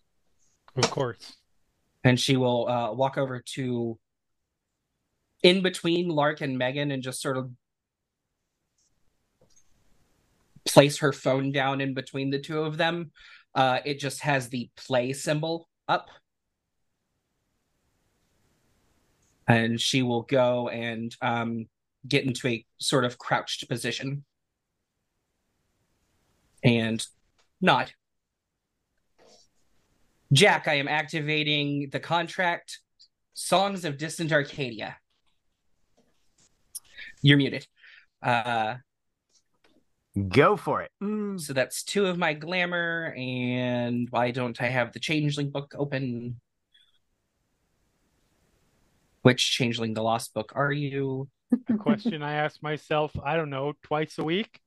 Of 0.75 0.89
course. 0.89 1.35
and 2.03 2.19
she 2.19 2.35
will 2.35 2.67
uh, 2.67 2.91
walk 2.93 3.17
over 3.19 3.39
to 3.55 3.99
in 5.43 5.61
between 5.61 6.09
Lark 6.09 6.41
and 6.41 6.57
Megan 6.57 6.89
and 6.91 7.03
just 7.03 7.21
sort 7.21 7.37
of 7.37 7.51
place 10.65 10.97
her 10.99 11.13
phone 11.13 11.51
down 11.51 11.79
in 11.79 11.93
between 11.93 12.31
the 12.31 12.39
two 12.39 12.61
of 12.63 12.77
them 12.77 13.11
Uh, 13.55 13.79
it 13.85 13.99
just 13.99 14.21
has 14.21 14.49
the 14.49 14.69
play 14.75 15.13
symbol 15.13 15.67
up. 15.87 16.09
And 19.47 19.81
she 19.81 20.03
will 20.03 20.21
go 20.21 20.69
and 20.69 21.15
um, 21.21 21.67
get 22.07 22.25
into 22.25 22.47
a 22.47 22.65
sort 22.77 23.03
of 23.05 23.17
crouched 23.17 23.67
position 23.67 24.23
and 26.63 27.05
nod. 27.59 27.91
Jack, 30.31 30.67
I 30.67 30.75
am 30.75 30.87
activating 30.87 31.89
the 31.91 31.99
contract 31.99 32.79
Songs 33.33 33.85
of 33.85 33.97
Distant 33.97 34.31
Arcadia. 34.31 34.97
You're 37.21 37.37
muted. 37.37 37.65
Uh, 38.21 38.75
Go 40.27 40.57
for 40.57 40.81
it. 40.81 40.91
so 41.39 41.53
that's 41.53 41.83
two 41.83 42.05
of 42.07 42.17
my 42.17 42.33
glamour, 42.33 43.13
and 43.17 44.07
why 44.09 44.31
don't 44.31 44.59
I 44.61 44.67
have 44.67 44.91
the 44.91 44.99
Changeling 44.99 45.49
book 45.51 45.73
open? 45.77 46.39
Which 49.21 49.51
Changeling 49.51 49.93
the 49.93 50.01
Lost 50.01 50.33
book 50.33 50.51
are 50.55 50.71
you? 50.71 51.29
A 51.69 51.73
question 51.77 52.21
I 52.23 52.33
ask 52.33 52.61
myself, 52.61 53.11
I 53.23 53.35
don't 53.35 53.49
know, 53.49 53.73
twice 53.83 54.17
a 54.17 54.23
week. 54.23 54.59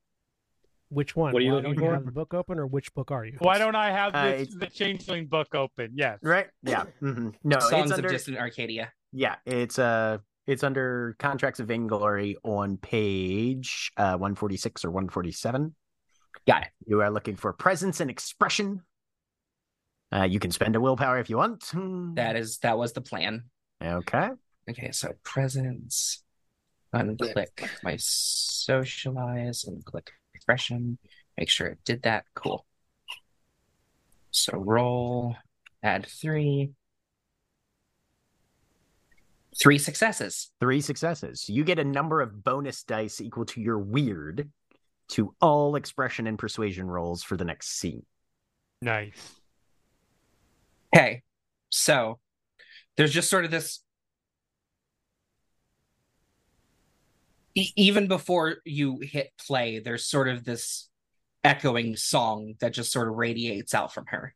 Which 0.89 1.17
one? 1.17 1.33
What 1.33 1.41
are 1.41 1.45
you 1.45 1.51
Why 1.53 1.57
looking 1.57 1.75
don't 1.75 1.83
you 1.85 1.89
for? 1.91 1.95
have 1.95 2.05
the 2.05 2.13
book 2.13 2.35
open, 2.35 2.59
or 2.59 2.67
which 2.67 2.93
book 2.93 3.11
are 3.11 3.25
you? 3.25 3.37
Why 3.39 3.57
don't 3.59 3.75
I 3.77 3.91
have 3.91 4.15
Uh, 4.15 4.25
this, 4.33 4.43
it's- 4.43 4.57
the 4.59 4.67
Changeling 4.67 5.27
book 5.27 5.55
open? 5.55 5.93
Yes. 5.95 6.19
Right? 6.23 6.49
Yeah. 6.63 6.85
mhm. 7.01 7.35
No, 7.43 7.59
Songs 7.61 7.85
it's 7.91 7.93
under, 7.93 8.09
of 8.09 8.13
Distant 8.13 8.37
Arcadia. 8.37 8.93
yeah, 9.13 9.37
it's 9.47 9.79
uh 9.79 10.19
it's 10.47 10.65
under 10.65 11.17
Contracts 11.19 11.61
of 11.61 11.69
Vainglory 11.69 12.37
on 12.43 12.77
page 12.77 13.93
uh 13.97 14.17
146 14.17 14.85
or 14.85 14.91
147. 14.91 15.75
Got 16.47 16.63
it. 16.63 16.69
You 16.87 17.01
are 17.03 17.11
looking 17.11 17.37
for 17.37 17.53
presence 17.53 18.01
and 18.01 18.11
expression. 18.11 18.83
Uh, 20.13 20.25
you 20.25 20.39
can 20.39 20.51
spend 20.51 20.77
a 20.77 20.81
willpower 20.81 21.19
if 21.19 21.31
you 21.31 21.37
want. 21.37 21.65
Hmm. 21.65 22.15
That 22.15 22.37
is 22.37 22.59
that 22.59 22.77
was 22.77 22.93
the 22.93 23.01
plan. 23.01 23.45
Okay. 23.83 24.31
Okay, 24.69 24.91
so 24.93 25.13
presence. 25.25 26.23
Unclick 26.95 27.69
my 27.83 27.97
socialize 27.99 29.65
and 29.65 29.83
click 29.85 30.11
expression. 30.35 30.99
Make 31.39 31.49
sure 31.49 31.69
it 31.69 31.79
did 31.85 32.03
that. 32.03 32.25
Cool. 32.35 32.67
So 34.31 34.59
roll, 34.59 35.37
add 35.83 36.07
three. 36.07 36.73
Three 39.59 39.79
successes. 39.79 40.51
Three 40.61 40.81
successes. 40.81 41.49
You 41.49 41.65
get 41.65 41.79
a 41.79 41.85
number 41.85 42.21
of 42.21 42.43
bonus 42.43 42.83
dice 42.85 43.21
equal 43.21 43.45
to 43.47 43.61
your 43.61 43.79
Wyrd 43.79 44.49
to 45.11 45.35
all 45.41 45.77
expression 45.77 46.27
and 46.27 46.39
persuasion 46.39 46.87
rolls 46.87 47.23
for 47.23 47.37
the 47.37 47.45
next 47.45 47.79
scene. 47.79 48.05
Nice. 48.81 49.35
Okay, 50.95 51.23
so 51.69 52.19
there's 52.97 53.13
just 53.13 53.31
sort 53.31 53.45
of 53.45 53.51
this. 53.51 53.81
E- 57.55 57.73
even 57.77 58.09
before 58.09 58.57
you 58.65 59.01
hit 59.01 59.33
play, 59.39 59.79
there's 59.79 60.07
sort 60.07 60.29
of 60.29 60.45
this 60.45 60.89
echoing 61.45 61.97
song 61.97 62.55
that 62.61 62.73
just 62.73 62.93
sort 62.93 63.09
of 63.09 63.15
radiates 63.15 63.75
out 63.75 63.93
from 63.93 64.07
her. 64.07 64.35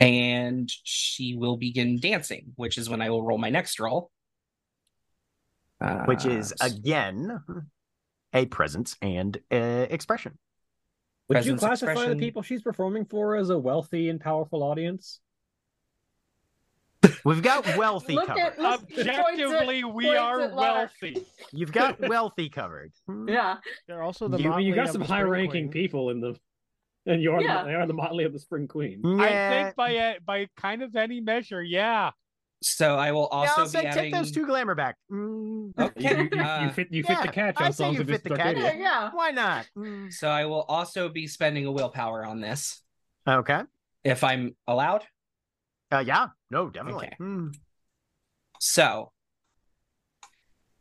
And 0.00 0.70
she 0.82 1.36
will 1.36 1.56
begin 1.56 1.98
dancing, 2.00 2.52
which 2.56 2.78
is 2.78 2.90
when 2.90 3.00
I 3.00 3.10
will 3.10 3.22
roll 3.22 3.38
my 3.38 3.50
next 3.50 3.78
roll. 3.80 4.10
which 6.06 6.24
is 6.24 6.52
Uh, 6.60 6.66
again 6.72 7.40
a 8.32 8.46
presence 8.46 8.96
and 9.02 9.36
uh, 9.52 9.86
expression. 9.90 10.38
Would 11.28 11.44
you 11.46 11.56
classify 11.56 11.92
expression. 11.92 12.18
the 12.18 12.24
people 12.24 12.42
she's 12.42 12.62
performing 12.62 13.04
for 13.06 13.36
as 13.36 13.50
a 13.50 13.58
wealthy 13.58 14.08
and 14.08 14.20
powerful 14.20 14.62
audience? 14.62 15.20
We've 17.24 17.42
got 17.42 17.64
wealthy 17.76 18.14
Look 18.14 18.26
covered. 18.26 18.40
at- 18.40 18.58
look- 18.58 18.82
Objectively, 18.98 19.84
we 19.84 20.08
are 20.08 20.48
wealthy. 20.54 21.24
You've 21.52 21.72
got 21.72 22.00
wealthy 22.00 22.48
covered. 22.48 22.92
Yeah. 23.26 23.56
They're 23.86 24.02
also 24.02 24.28
the 24.28 24.38
You, 24.40 24.58
you 24.58 24.74
got 24.74 24.90
some 24.90 25.02
high-ranking 25.02 25.70
people 25.70 26.10
in 26.10 26.20
the, 26.20 26.36
and 27.12 27.22
you 27.22 27.32
are 27.32 27.40
Yeah. 27.42 27.62
the, 27.62 27.68
they 27.68 27.74
are 27.74 27.86
the 27.86 27.92
motley 27.94 28.24
of 28.24 28.32
the 28.32 28.38
Spring 28.38 28.66
Queen. 28.68 29.02
I 29.20 29.28
think 29.50 29.76
by 29.76 29.90
a, 29.90 30.20
by 30.24 30.48
kind 30.56 30.82
of 30.82 30.94
any 30.96 31.20
measure, 31.20 31.62
yeah. 31.62 32.10
So 32.62 32.96
I 32.96 33.12
will 33.12 33.28
Yeah, 33.30 33.38
also 33.38 33.52
I'll 33.60 33.64
be 33.66 33.70
say 33.70 33.84
having. 33.84 34.02
take 34.04 34.14
those 34.14 34.32
two 34.32 34.46
glamour 34.46 34.74
back. 34.74 34.96
You, 35.10 35.74
Okay. 35.78 36.16
you, 36.16 36.28
you, 36.32 36.40
uh, 36.42 36.64
you 36.64 36.70
fit 36.70 36.88
you 36.90 37.02
fit 37.02 37.18
the 37.20 37.28
catch 37.28 37.56
I 37.58 37.66
on 37.66 37.72
say 37.74 37.84
songs 37.84 37.96
you 37.96 38.00
of 38.02 38.08
fit 38.08 38.24
the 38.24 38.34
catch. 38.36 38.56
Yeah. 38.56 38.72
Yeah. 38.72 39.10
Why 39.12 39.30
not? 39.32 39.66
Hmm. 39.74 40.08
So 40.08 40.28
I 40.28 40.46
will 40.46 40.62
also 40.62 41.10
be 41.10 41.26
spending 41.26 41.66
a 41.66 41.72
willpower 41.72 42.24
on 42.24 42.40
this 42.40 42.80
Okay. 43.28 43.60
if 44.02 44.24
I'm 44.24 44.56
allowed. 44.66 45.02
Uh, 45.92 45.98
yeah. 46.06 46.28
No, 46.50 46.70
definitely. 46.70 47.08
Okay. 47.08 47.16
Hmm. 47.18 47.48
So 48.60 49.12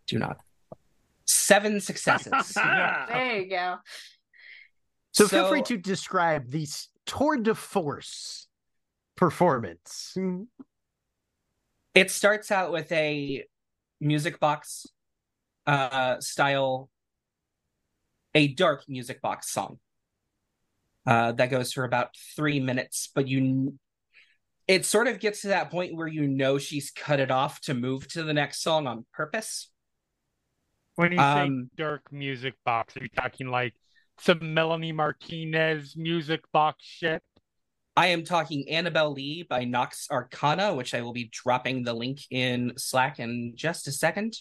do 0.07 0.19
not. 0.19 0.37
Seven 1.25 1.79
successes. 1.81 2.31
There 3.09 3.39
you 3.39 3.49
go. 3.49 3.75
So, 5.13 5.27
feel 5.27 5.45
free 5.47 5.61
to 5.63 5.77
describe 5.77 6.49
the 6.51 6.63
s- 6.63 6.89
tour 7.05 7.37
de 7.37 7.55
force 7.55 8.47
performance. 9.15 10.15
It 11.93 12.09
starts 12.09 12.51
out 12.51 12.71
with 12.71 12.91
a 12.91 13.45
music 13.99 14.39
box 14.39 14.85
uh 15.65 16.19
style 16.19 16.89
a 18.35 18.47
dark 18.49 18.83
music 18.89 19.21
box 19.21 19.49
song 19.49 19.79
uh 21.05 21.31
that 21.33 21.49
goes 21.49 21.71
for 21.73 21.83
about 21.85 22.09
three 22.35 22.59
minutes 22.59 23.09
but 23.13 23.27
you 23.27 23.77
it 24.67 24.85
sort 24.85 25.07
of 25.07 25.19
gets 25.19 25.41
to 25.41 25.47
that 25.49 25.69
point 25.71 25.95
where 25.95 26.07
you 26.07 26.27
know 26.27 26.57
she's 26.57 26.91
cut 26.91 27.19
it 27.19 27.31
off 27.31 27.61
to 27.61 27.73
move 27.73 28.07
to 28.07 28.23
the 28.23 28.33
next 28.33 28.61
song 28.61 28.87
on 28.87 29.05
purpose 29.13 29.69
When 30.95 31.11
you 31.11 31.19
Um, 31.19 31.69
say 31.69 31.83
dark 31.83 32.11
music 32.11 32.55
box, 32.65 32.95
are 32.97 33.01
you 33.03 33.09
talking 33.09 33.47
like 33.49 33.73
some 34.19 34.53
Melanie 34.53 34.91
Martinez 34.91 35.95
music 35.97 36.41
box 36.51 36.83
shit? 36.85 37.21
i 37.95 38.07
am 38.07 38.23
talking 38.23 38.67
annabel 38.69 39.11
lee 39.13 39.43
by 39.43 39.63
nox 39.65 40.07
arcana 40.09 40.73
which 40.73 40.95
i 40.95 41.01
will 41.01 41.13
be 41.13 41.29
dropping 41.31 41.83
the 41.83 41.93
link 41.93 42.21
in 42.31 42.73
slack 42.75 43.19
in 43.19 43.51
just 43.55 43.87
a 43.87 43.91
second 43.91 44.35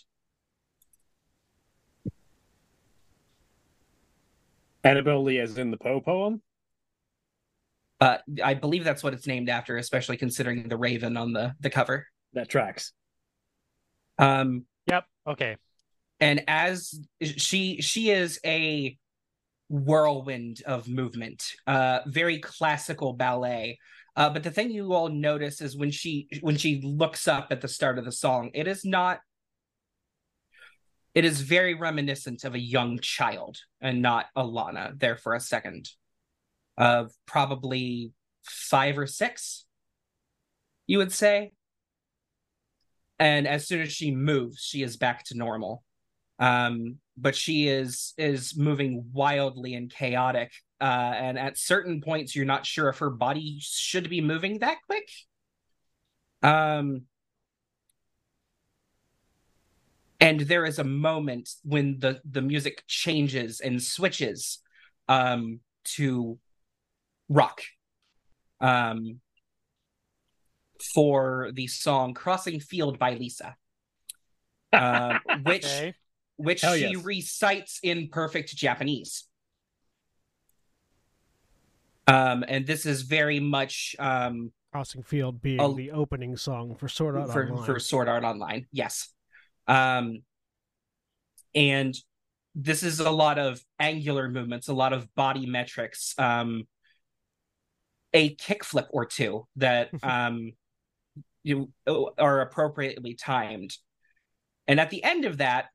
Annabel 4.85 5.23
Lee, 5.23 5.39
as 5.39 5.57
in 5.59 5.71
the 5.71 5.77
Poe 5.77 6.01
poem. 6.01 6.43
uh 8.01 8.19
i 8.43 8.55
believe 8.55 8.83
that's 8.85 9.03
what 9.05 9.13
it's 9.15 9.27
named 9.27 9.49
after 9.49 9.77
especially 9.77 10.17
considering 10.17 10.69
the 10.69 10.77
raven 10.77 11.17
on 11.17 11.33
the 11.33 11.55
the 11.61 11.71
cover 11.71 12.07
That 12.33 12.49
tracks. 12.49 12.93
um 14.19 14.65
Yep. 14.89 15.05
Okay. 15.29 15.57
and 16.19 16.43
as 16.49 16.99
she 17.21 17.81
she 17.81 18.11
is 18.11 18.41
a 18.45 18.97
whirlwind 19.73 20.63
of 20.67 20.87
movement 20.87 21.55
uh 21.67 22.01
very 22.05 22.39
classical 22.39 23.15
ballet. 23.15 23.79
Uh 24.15 24.29
but 24.29 24.43
the 24.43 24.51
thing 24.51 24.71
you 24.71 24.93
all 24.93 25.09
notice 25.09 25.63
is 25.63 25.75
when 25.75 25.91
she 25.91 26.29
when 26.43 26.59
she 26.59 26.83
looks 26.85 27.27
up 27.27 27.49
at 27.51 27.63
the 27.63 27.69
start 27.69 27.99
of 27.99 28.05
the 28.05 28.13
song 28.13 28.51
it 28.53 28.69
is 28.69 28.85
not 28.85 29.21
it 31.15 31.25
is 31.25 31.41
very 31.41 31.73
reminiscent 31.73 32.45
of 32.45 32.55
a 32.55 32.59
young 32.59 32.99
child 32.99 33.57
and 33.81 34.03
not 34.03 34.27
alana 34.37 34.99
there 35.01 35.17
for 35.17 35.35
a 35.35 35.41
second 35.41 35.89
of 36.77 37.11
probably 37.25 38.13
five 38.45 38.99
or 38.99 39.07
six 39.07 39.65
you 40.87 40.99
would 40.99 41.13
say. 41.13 41.53
And 43.19 43.47
as 43.49 43.67
soon 43.67 43.81
as 43.81 43.91
she 43.91 44.15
moves 44.15 44.61
she 44.61 44.83
is 44.83 44.99
back 44.99 45.25
to 45.29 45.35
normal. 45.35 45.83
Um 46.39 46.99
but 47.23 47.37
she 47.37 47.69
is 47.69 48.13
is 48.19 48.57
moving 48.57 49.05
wildly 49.13 49.75
and 49.75 49.91
chaotic 49.91 50.51
uh 50.81 51.13
and 51.15 51.39
at 51.39 51.57
certain 51.57 52.03
points 52.03 52.35
you're 52.35 52.45
not 52.45 52.67
sure 52.67 52.89
if 52.89 52.99
her 52.99 53.11
body 53.11 53.59
should 53.61 54.11
be 54.11 54.21
moving 54.21 54.59
that 54.59 54.79
quick 54.87 55.09
um 56.43 57.03
and 60.21 60.41
there 60.41 60.67
is 60.67 60.79
a 60.79 60.85
moment 60.85 61.49
when 61.63 61.99
the 62.01 62.21
the 62.29 62.43
music 62.43 62.83
changes 62.89 63.61
and 63.61 63.81
switches 63.81 64.59
um 65.09 65.61
to 65.85 66.39
rock 67.29 67.63
um 68.61 69.21
for 70.95 71.51
the 71.55 71.69
song 71.69 72.13
crossing 72.15 72.59
field 72.59 72.99
by 72.99 73.15
lisa 73.15 73.57
uh, 74.73 75.15
which 75.45 75.65
Okay. 75.65 75.95
Which 76.43 76.61
Hell 76.63 76.75
she 76.75 76.89
yes. 76.93 77.05
recites 77.05 77.79
in 77.83 78.09
perfect 78.09 78.55
Japanese. 78.57 79.25
Um, 82.07 82.45
and 82.47 82.67
this 82.67 82.85
is 82.85 83.03
very 83.03 83.41
much 83.41 83.95
um 83.99 84.53
Crossing 84.73 85.03
Field 85.03 85.41
being 85.43 85.61
Oh. 85.61 85.75
the 85.75 85.91
opening 85.91 86.37
song 86.37 86.75
for 86.77 86.89
Sword 86.89 87.17
Art 87.17 87.31
for 87.31 87.47
Online. 87.47 87.65
for 87.65 87.79
Sword 87.79 88.09
Art 88.09 88.25
Online. 88.25 88.67
Yes. 88.73 89.09
Um, 89.69 90.23
and 91.55 91.95
this 92.55 92.83
is 92.83 92.99
a 92.99 93.11
lot 93.11 93.39
of 93.39 93.63
angular 93.79 94.29
movements, 94.29 94.69
a 94.69 94.75
lot 94.75 94.93
of 94.95 95.15
body 95.15 95.45
metrics, 95.47 96.15
um, 96.19 96.67
a 98.15 98.35
kickflip 98.37 98.87
or 98.91 99.05
two 99.05 99.47
that 99.57 99.91
um, 100.03 100.53
you 101.43 101.71
are 101.87 102.41
appropriately 102.41 103.15
timed. 103.15 103.77
And 104.67 104.81
at 104.81 104.89
the 104.91 105.05
end 105.05 105.27
of 105.27 105.39
that, 105.39 105.67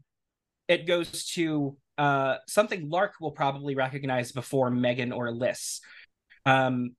it 0.68 0.86
goes 0.86 1.26
to 1.34 1.78
uh, 1.98 2.36
something 2.48 2.90
Lark 2.90 3.14
will 3.20 3.32
probably 3.32 3.76
recognize 3.76 4.32
before 4.32 4.70
Megan 4.70 5.12
or 5.12 5.32
Liss. 5.32 5.82
Um, 6.46 6.96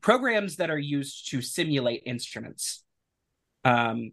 programs 0.00 0.56
that 0.56 0.70
are 0.70 0.78
used 0.78 1.30
to 1.30 1.42
simulate 1.42 2.02
instruments. 2.06 2.84
Um, 3.64 4.12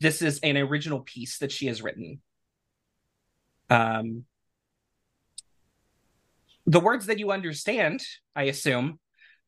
this 0.00 0.20
is 0.20 0.38
an 0.40 0.56
original 0.56 1.00
piece 1.00 1.38
that 1.38 1.50
she 1.50 1.66
has 1.66 1.82
written. 1.82 2.20
Um, 3.70 4.24
the 6.66 6.80
words 6.80 7.06
that 7.06 7.18
you 7.18 7.30
understand, 7.30 8.02
I 8.34 8.44
assume, 8.44 8.98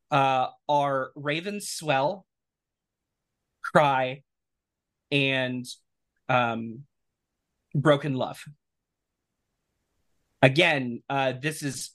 uh, 0.09 0.47
are 0.67 1.11
Raven 1.15 1.61
Swell, 1.61 2.25
Cry, 3.61 4.23
and 5.11 5.65
um, 6.27 6.83
Broken 7.75 8.15
Love. 8.15 8.43
Again, 10.41 11.01
uh, 11.09 11.33
this 11.41 11.63
is 11.63 11.91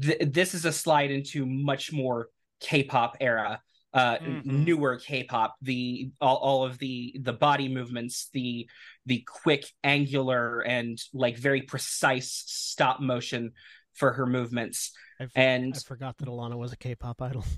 th- 0.00 0.18
this 0.32 0.54
is 0.54 0.64
a 0.64 0.72
slide 0.72 1.10
into 1.10 1.46
much 1.46 1.92
more 1.92 2.28
K-pop 2.60 3.16
era, 3.20 3.60
uh, 3.94 4.18
Mhm. 4.18 4.44
newer 4.44 4.98
K-pop. 4.98 5.56
The 5.62 6.10
all, 6.20 6.36
all 6.36 6.64
of 6.64 6.78
the 6.78 7.16
the 7.20 7.32
body 7.32 7.68
movements, 7.68 8.28
the 8.32 8.68
the 9.06 9.24
quick, 9.26 9.64
angular, 9.82 10.60
and 10.60 11.02
like 11.12 11.36
very 11.38 11.62
precise 11.62 12.30
stop 12.46 13.00
motion 13.00 13.52
for 13.94 14.12
her 14.12 14.26
movements, 14.26 14.92
I, 15.20 15.24
f- 15.24 15.30
and 15.34 15.74
I 15.74 15.78
forgot 15.80 16.16
that 16.18 16.28
Alana 16.28 16.56
was 16.56 16.72
a 16.72 16.76
K-pop 16.76 17.20
idol. 17.22 17.44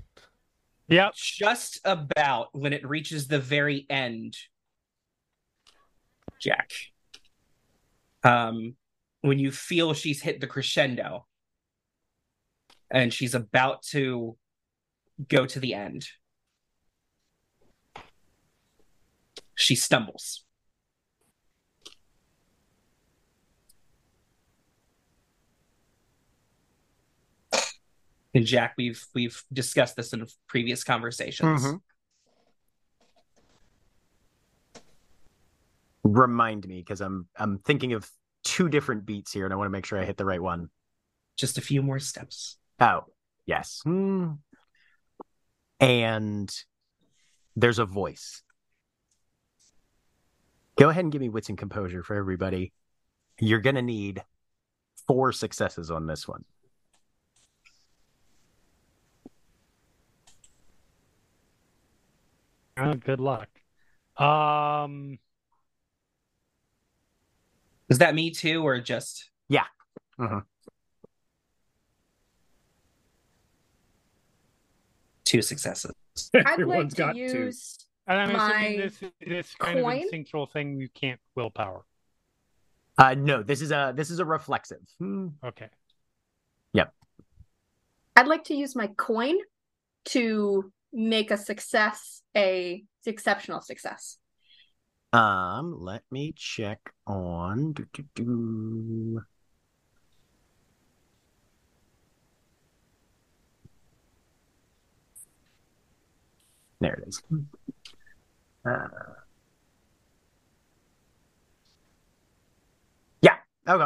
Yep. 0.88 1.14
just 1.14 1.80
about 1.86 2.48
when 2.52 2.74
it 2.74 2.86
reaches 2.86 3.26
the 3.26 3.38
very 3.38 3.86
end, 3.88 4.36
Jack. 6.38 6.72
Um, 8.22 8.76
when 9.24 9.38
you 9.38 9.50
feel 9.50 9.94
she's 9.94 10.20
hit 10.20 10.38
the 10.42 10.46
crescendo 10.46 11.26
and 12.90 13.10
she's 13.10 13.34
about 13.34 13.82
to 13.82 14.36
go 15.28 15.46
to 15.46 15.58
the 15.58 15.72
end, 15.72 16.06
she 19.54 19.74
stumbles. 19.74 20.44
And 28.34 28.44
Jack, 28.44 28.74
we've 28.76 29.06
we've 29.14 29.42
discussed 29.50 29.96
this 29.96 30.12
in 30.12 30.26
previous 30.48 30.84
conversations. 30.84 31.62
Mhm. 31.62 31.80
Remind 36.02 36.68
me 36.68 36.80
because 36.80 37.00
I'm 37.00 37.26
I'm 37.36 37.56
thinking 37.60 37.94
of 37.94 38.10
two 38.44 38.68
different 38.68 39.06
beats 39.06 39.32
here, 39.32 39.44
and 39.44 39.52
I 39.52 39.56
want 39.56 39.66
to 39.66 39.72
make 39.72 39.86
sure 39.86 39.98
I 39.98 40.04
hit 40.04 40.16
the 40.16 40.24
right 40.24 40.42
one. 40.42 40.70
Just 41.36 41.58
a 41.58 41.62
few 41.62 41.82
more 41.82 41.98
steps. 41.98 42.56
Oh, 42.78 43.04
yes. 43.46 43.80
Hmm. 43.82 44.32
And 45.80 46.54
there's 47.56 47.78
a 47.78 47.84
voice. 47.84 48.42
Go 50.76 50.88
ahead 50.88 51.04
and 51.04 51.12
give 51.12 51.20
me 51.20 51.28
wits 51.28 51.48
and 51.48 51.58
composure 51.58 52.02
for 52.02 52.14
everybody. 52.16 52.72
You're 53.40 53.60
going 53.60 53.76
to 53.76 53.82
need 53.82 54.22
four 55.06 55.32
successes 55.32 55.90
on 55.90 56.06
this 56.06 56.26
one. 56.26 56.44
Uh, 62.76 62.94
good 62.94 63.20
luck. 63.20 63.48
Um, 64.16 65.18
Is 67.88 67.98
that 67.98 68.14
me 68.14 68.30
too, 68.30 68.66
or 68.66 68.80
just 68.80 69.30
Mhm. 70.18 70.44
two 75.24 75.42
successes? 75.42 75.92
I'd 76.32 76.44
like 76.44 76.52
Everyone's 76.52 76.94
to 76.94 76.98
got 76.98 77.16
use. 77.16 77.78
and 78.06 78.20
I'm 78.20 78.32
My 78.32 78.62
assuming 78.62 78.78
this 78.78 79.12
this 79.26 79.54
kind 79.56 79.80
coin? 79.80 79.96
of 79.96 80.02
instinctual 80.02 80.46
thing 80.46 80.78
you 80.78 80.88
can't 80.88 81.20
willpower. 81.34 81.84
Uh, 82.96 83.14
no, 83.14 83.42
this 83.42 83.60
is 83.60 83.72
a 83.72 83.92
this 83.96 84.10
is 84.10 84.20
a 84.20 84.24
reflexive. 84.24 84.82
Hmm. 85.00 85.28
Okay. 85.44 85.68
Yep. 86.74 86.94
I'd 88.14 88.28
like 88.28 88.44
to 88.44 88.54
use 88.54 88.76
my 88.76 88.86
coin 88.96 89.34
to 90.06 90.72
make 90.92 91.32
a 91.32 91.36
success 91.36 92.22
a 92.36 92.84
exceptional 93.04 93.60
success. 93.60 94.18
Um, 95.14 95.76
let 95.78 96.02
me 96.10 96.34
check 96.36 96.92
on. 97.06 97.72
Do, 97.72 97.86
do, 97.92 98.02
do. 98.16 99.22
There 106.80 106.94
it 106.94 107.08
is. 107.08 107.22
Uh, 108.66 108.88
yeah. 113.22 113.36
Okay. 113.68 113.84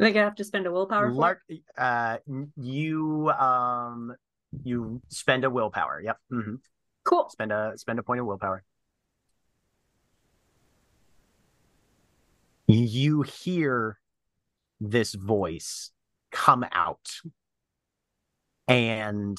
I 0.00 0.02
think 0.04 0.16
I 0.16 0.20
have 0.24 0.34
to 0.34 0.44
spend 0.44 0.66
a 0.66 0.72
willpower. 0.72 1.12
Lark, 1.12 1.42
uh, 1.76 2.18
you 2.56 3.30
um, 3.30 4.16
you 4.64 5.00
spend 5.08 5.44
a 5.44 5.50
willpower. 5.50 6.02
Yep. 6.04 6.18
hmm 6.30 6.54
Cool. 7.04 7.28
Spend 7.30 7.52
a 7.52 7.74
spend 7.76 8.00
a 8.00 8.02
point 8.02 8.18
of 8.18 8.26
willpower. 8.26 8.64
You 12.70 13.22
hear 13.22 13.98
this 14.78 15.14
voice 15.14 15.90
come 16.30 16.66
out, 16.70 17.08
and 18.68 19.38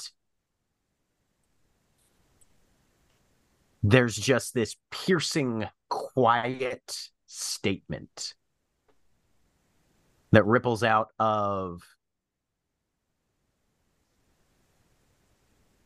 there's 3.84 4.16
just 4.16 4.52
this 4.52 4.74
piercing, 4.90 5.68
quiet 5.88 7.08
statement 7.26 8.34
that 10.32 10.44
ripples 10.44 10.82
out 10.82 11.10
of 11.20 11.82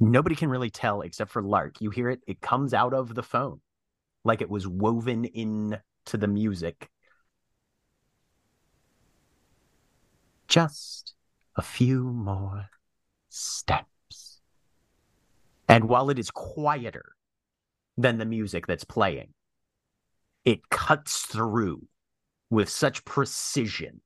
nobody 0.00 0.34
can 0.34 0.48
really 0.48 0.70
tell 0.70 1.02
except 1.02 1.30
for 1.30 1.42
Lark. 1.42 1.82
You 1.82 1.90
hear 1.90 2.08
it, 2.08 2.22
it 2.26 2.40
comes 2.40 2.72
out 2.72 2.94
of 2.94 3.14
the 3.14 3.22
phone 3.22 3.60
like 4.24 4.40
it 4.40 4.48
was 4.48 4.66
woven 4.66 5.26
in 5.26 5.78
to 6.06 6.16
the 6.16 6.26
music. 6.26 6.88
Just 10.54 11.14
a 11.56 11.62
few 11.62 12.04
more 12.04 12.66
steps. 13.28 14.38
And 15.68 15.88
while 15.88 16.10
it 16.10 16.18
is 16.20 16.30
quieter 16.30 17.16
than 17.96 18.18
the 18.18 18.24
music 18.24 18.68
that's 18.68 18.84
playing, 18.84 19.34
it 20.44 20.68
cuts 20.68 21.22
through 21.22 21.88
with 22.50 22.68
such 22.68 23.04
precision. 23.04 24.00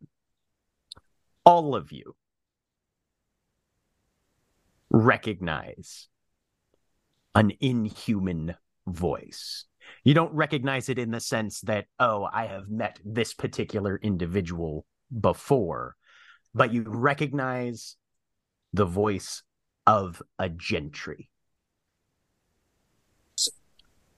All 1.44 1.74
of 1.74 1.92
you 1.92 2.16
recognize 4.88 6.08
an 7.34 7.52
inhuman 7.60 8.54
voice. 8.86 9.66
You 10.02 10.14
don't 10.14 10.32
recognize 10.32 10.88
it 10.88 10.98
in 10.98 11.10
the 11.10 11.20
sense 11.20 11.60
that, 11.60 11.88
oh, 12.00 12.26
I 12.32 12.46
have 12.46 12.70
met 12.70 13.00
this 13.04 13.34
particular 13.34 14.00
individual 14.02 14.86
before, 15.20 15.96
but 16.54 16.72
you 16.72 16.84
recognize 16.86 17.96
the 18.72 18.84
voice 18.84 19.42
of 19.86 20.22
a 20.38 20.48
gentry. 20.48 21.30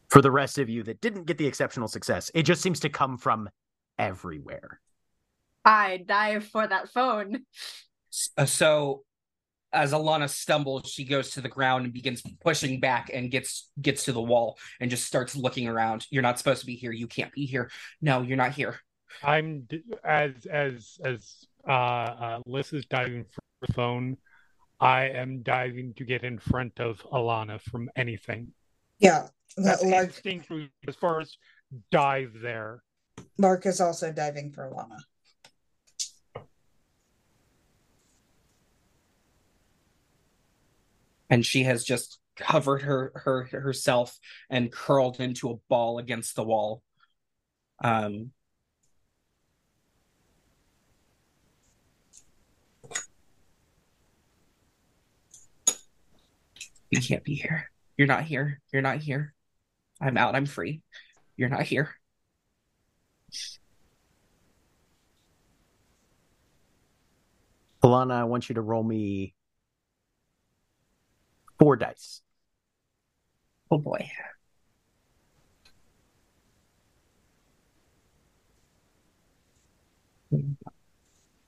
For 0.08 0.20
the 0.20 0.30
rest 0.30 0.58
of 0.58 0.68
you 0.68 0.82
that 0.84 1.00
didn't 1.00 1.26
get 1.26 1.38
the 1.38 1.46
exceptional 1.46 1.86
success, 1.86 2.30
it 2.34 2.42
just 2.42 2.62
seems 2.62 2.80
to 2.80 2.88
come 2.88 3.16
from 3.16 3.48
everywhere. 3.98 4.80
I 5.64 6.02
dive 6.04 6.46
for 6.46 6.66
that 6.66 6.88
phone. 6.88 7.44
Uh, 8.36 8.46
so 8.46 9.04
as 9.72 9.92
Alana 9.92 10.28
stumbles, 10.28 10.90
she 10.90 11.04
goes 11.04 11.30
to 11.30 11.40
the 11.40 11.48
ground 11.48 11.84
and 11.84 11.92
begins 11.92 12.22
pushing 12.40 12.80
back 12.80 13.10
and 13.12 13.30
gets 13.30 13.70
gets 13.80 14.04
to 14.04 14.12
the 14.12 14.20
wall 14.20 14.58
and 14.80 14.90
just 14.90 15.06
starts 15.06 15.36
looking 15.36 15.68
around. 15.68 16.06
You're 16.10 16.22
not 16.22 16.38
supposed 16.38 16.60
to 16.60 16.66
be 16.66 16.74
here. 16.74 16.92
You 16.92 17.06
can't 17.06 17.32
be 17.32 17.46
here. 17.46 17.70
No, 18.00 18.22
you're 18.22 18.36
not 18.36 18.52
here. 18.52 18.80
I'm 19.22 19.68
as 20.04 20.32
as 20.50 20.98
as 21.04 21.46
uh, 21.66 21.70
uh 21.70 22.40
Liss 22.46 22.72
is 22.72 22.86
diving 22.86 23.24
for 23.24 23.42
the 23.66 23.72
phone. 23.72 24.16
I 24.80 25.08
am 25.08 25.42
diving 25.42 25.94
to 25.94 26.04
get 26.04 26.24
in 26.24 26.38
front 26.38 26.80
of 26.80 27.02
Alana 27.12 27.60
from 27.60 27.90
anything. 27.96 28.48
Yeah, 28.98 29.28
That's 29.56 29.82
that, 29.82 29.88
like 29.88 30.12
instinctually 30.12 30.70
as 30.88 30.96
far 30.96 31.20
as 31.20 31.36
dive 31.90 32.32
there. 32.40 32.82
Lark 33.36 33.66
is 33.66 33.80
also 33.80 34.12
diving 34.12 34.52
for 34.52 34.70
Alana. 34.70 35.00
and 41.30 41.46
she 41.46 41.62
has 41.62 41.84
just 41.84 42.18
covered 42.36 42.82
her 42.82 43.12
her 43.14 43.44
herself 43.44 44.18
and 44.50 44.72
curled 44.72 45.20
into 45.20 45.50
a 45.50 45.56
ball 45.68 45.98
against 45.98 46.34
the 46.34 46.44
wall. 46.44 46.82
Um 47.82 48.32
You 56.90 57.00
can't 57.00 57.24
be 57.24 57.34
here. 57.34 57.70
You're 57.96 58.08
not 58.08 58.24
here. 58.24 58.60
You're 58.72 58.82
not 58.82 58.98
here. 58.98 59.32
I'm 60.00 60.16
out. 60.16 60.34
I'm 60.34 60.46
free. 60.46 60.82
You're 61.36 61.48
not 61.48 61.62
here. 61.62 61.94
Alana, 67.82 68.12
I 68.12 68.24
want 68.24 68.48
you 68.48 68.56
to 68.56 68.60
roll 68.60 68.82
me 68.82 69.34
four 71.58 71.76
dice. 71.76 72.22
Oh 73.70 73.78
boy. 73.78 74.10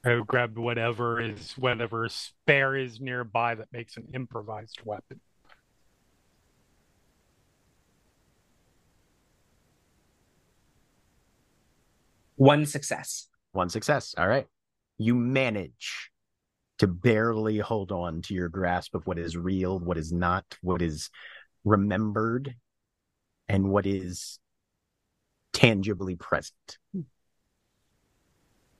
I 0.04 0.14
would 0.14 0.26
grab 0.26 0.58
whatever 0.58 1.20
is 1.20 1.52
whatever 1.52 2.08
spare 2.08 2.76
is 2.76 3.00
nearby 3.00 3.54
that 3.54 3.72
makes 3.72 3.96
an 3.96 4.08
improvised 4.14 4.80
weapon. 4.84 5.20
One 12.42 12.66
success. 12.66 13.28
One 13.52 13.68
success. 13.68 14.16
All 14.18 14.26
right. 14.26 14.48
You 14.98 15.14
manage 15.14 16.10
to 16.78 16.88
barely 16.88 17.58
hold 17.58 17.92
on 17.92 18.20
to 18.22 18.34
your 18.34 18.48
grasp 18.48 18.96
of 18.96 19.06
what 19.06 19.16
is 19.16 19.36
real, 19.36 19.78
what 19.78 19.96
is 19.96 20.12
not, 20.12 20.44
what 20.60 20.82
is 20.82 21.08
remembered, 21.64 22.56
and 23.48 23.70
what 23.70 23.86
is 23.86 24.40
tangibly 25.52 26.16
present. 26.16 26.78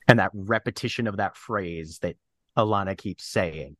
And 0.09 0.19
that 0.19 0.33
repetition 0.35 1.07
of 1.07 1.19
that 1.19 1.37
phrase 1.37 2.01
that 2.03 2.17
Alana 2.59 2.99
keeps 2.99 3.25
saying 3.25 3.77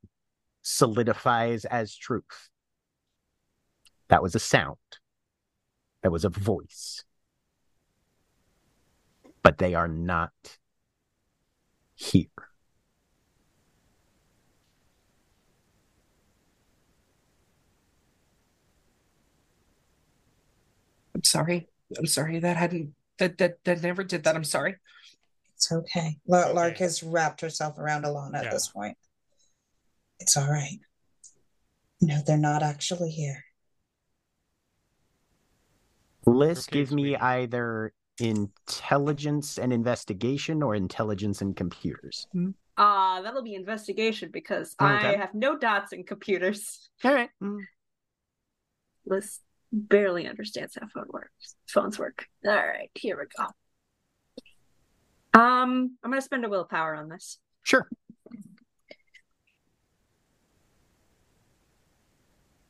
solidifies 0.61 1.65
as 1.65 1.93
truth. 1.93 2.47
That 4.07 4.23
was 4.23 4.33
a 4.33 4.39
sound. 4.39 4.77
That 6.03 6.13
was 6.13 6.23
a 6.23 6.29
voice. 6.29 7.03
But 9.43 9.57
they 9.57 9.75
are 9.75 9.89
not 9.89 10.31
here. 11.95 12.27
I'm 21.13 21.23
sorry. 21.23 21.67
I'm 21.97 22.07
sorry. 22.07 22.39
That 22.39 22.57
hadn't 22.57 22.95
that 23.19 23.37
that 23.37 23.63
that 23.65 23.83
never 23.83 24.03
did 24.03 24.23
that. 24.23 24.35
I'm 24.35 24.43
sorry. 24.43 24.75
It's 25.55 25.71
okay. 25.71 26.17
Lark, 26.27 26.53
Lark 26.55 26.77
has 26.77 27.03
wrapped 27.03 27.41
herself 27.41 27.77
around 27.77 28.03
Alana 28.03 28.43
at 28.43 28.51
this 28.51 28.67
point. 28.67 28.97
It's 30.19 30.35
all 30.35 30.49
right. 30.49 30.79
No, 32.01 32.21
they're 32.25 32.37
not 32.37 32.63
actually 32.63 33.11
here. 33.11 33.45
Liss, 36.25 36.67
Okay, 36.67 36.79
give 36.79 36.91
me 36.91 37.15
either 37.15 37.93
intelligence 38.19 39.57
and 39.57 39.73
investigation 39.73 40.61
or 40.61 40.75
intelligence 40.75 41.41
and 41.41 41.55
computers. 41.55 42.27
Uh, 42.77 43.21
that'll 43.21 43.43
be 43.43 43.55
investigation 43.55 44.29
because 44.31 44.75
I 44.79 45.15
have 45.15 45.33
no 45.33 45.57
dots 45.57 45.93
in 45.93 46.03
computers. 46.03 46.89
All 47.03 47.13
right. 47.13 47.29
Liss 49.05 49.39
barely 49.71 50.27
understands 50.27 50.77
how 50.79 50.87
phone 50.87 51.07
works. 51.09 51.55
Phones 51.67 51.97
work. 51.97 52.27
All 52.45 52.53
right, 52.53 52.91
here 52.93 53.17
we 53.17 53.25
go. 53.35 53.45
Um, 55.39 55.97
I'm 56.03 56.11
gonna 56.11 56.21
spend 56.21 56.45
a 56.45 56.49
willpower 56.49 56.95
on 56.95 57.09
this. 57.09 57.39
Sure. 57.63 57.89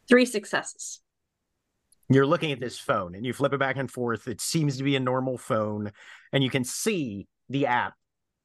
Three 0.08 0.26
successes. 0.26 1.03
You're 2.14 2.28
looking 2.28 2.52
at 2.52 2.60
this 2.60 2.78
phone 2.78 3.16
and 3.16 3.26
you 3.26 3.34
flip 3.34 3.54
it 3.54 3.60
back 3.60 3.78
and 3.78 3.90
forth. 3.90 4.28
It 4.28 4.42
seems 4.42 4.78
to 4.78 4.84
be 4.84 4.96
a 4.96 5.00
normal 5.00 5.38
phone, 5.38 5.92
and 6.32 6.44
you 6.44 6.50
can 6.50 6.64
see 6.64 7.28
the 7.50 7.66
app 7.66 7.94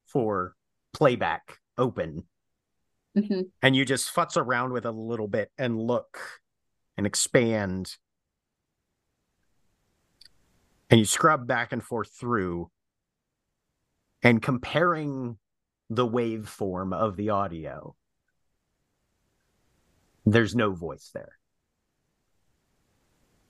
for 0.05 0.55
playback 0.93 1.59
open. 1.77 2.23
hmm 3.15 3.41
And 3.61 3.75
you 3.75 3.85
just 3.85 4.13
futz 4.13 4.37
around 4.37 4.73
with 4.73 4.85
it 4.85 4.89
a 4.89 4.91
little 4.91 5.27
bit 5.27 5.51
and 5.57 5.79
look 5.79 6.19
and 6.97 7.05
expand. 7.05 7.95
And 10.89 10.99
you 10.99 11.05
scrub 11.05 11.47
back 11.47 11.71
and 11.71 11.83
forth 11.83 12.11
through 12.11 12.71
and 14.23 14.41
comparing 14.41 15.37
the 15.89 16.07
waveform 16.07 16.93
of 16.93 17.15
the 17.15 17.29
audio. 17.29 17.95
There's 20.25 20.55
no 20.55 20.73
voice 20.73 21.09
there. 21.13 21.38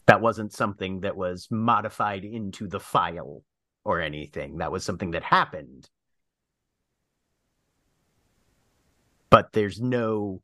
That 0.10 0.22
wasn't 0.22 0.52
something 0.52 1.02
that 1.02 1.16
was 1.16 1.48
modified 1.52 2.26
into 2.26 2.68
the 2.68 2.80
file 2.80 3.44
or 3.86 4.02
anything. 4.02 4.58
That 4.58 4.72
was 4.72 4.84
something 4.84 5.12
that 5.12 5.22
happened. 5.22 5.88
But 9.30 9.54
there's 9.54 9.80
no 9.80 10.42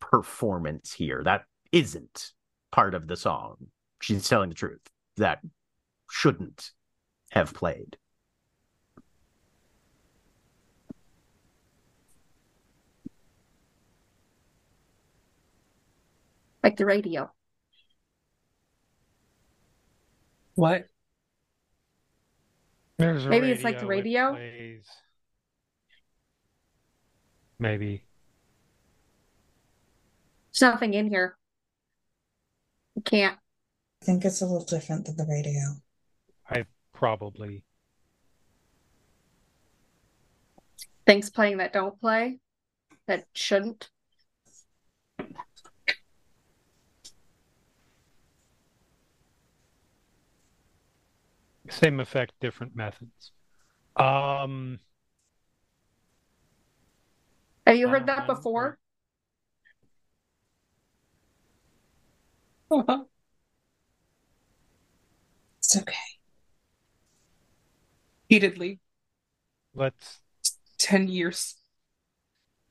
performance 0.00 0.92
here. 0.92 1.22
That 1.22 1.44
isn't 1.70 2.32
part 2.72 2.96
of 2.96 3.06
the 3.06 3.16
song. 3.16 3.68
She's 4.00 4.28
telling 4.28 4.48
the 4.48 4.56
truth. 4.56 4.90
That 5.18 5.38
shouldn't 6.10 6.72
have 7.30 7.54
played. 7.54 7.96
Like 16.64 16.76
the 16.76 16.86
radio. 16.86 17.30
What? 20.54 20.88
There's 22.96 23.26
a 23.26 23.28
Maybe 23.28 23.50
it's 23.50 23.64
like 23.64 23.80
the 23.80 23.86
radio? 23.86 24.32
plays. 24.34 24.86
Maybe. 27.58 28.04
There's 30.52 30.72
nothing 30.72 30.94
in 30.94 31.08
here. 31.08 31.36
You 32.94 33.02
can't. 33.02 33.38
I 34.02 34.04
think 34.04 34.24
it's 34.24 34.40
a 34.42 34.46
little 34.46 34.64
different 34.64 35.06
than 35.06 35.16
the 35.16 35.26
radio. 35.28 35.60
I 36.48 36.66
probably. 36.92 37.64
Things 41.06 41.30
playing 41.30 41.56
that 41.58 41.72
don't 41.72 42.00
play. 42.00 42.38
That 43.06 43.26
shouldn't. 43.34 43.90
Same 51.68 52.00
effect, 52.00 52.34
different 52.40 52.76
methods. 52.76 53.32
Um, 53.96 54.80
Have 57.66 57.76
you 57.76 57.88
heard 57.88 58.06
that 58.06 58.20
Um, 58.20 58.26
before? 58.26 58.78
It's 65.58 65.76
okay. 65.76 65.94
Repeatedly, 68.30 68.80
let's. 69.74 70.20
ten 70.78 71.08
years, 71.08 71.56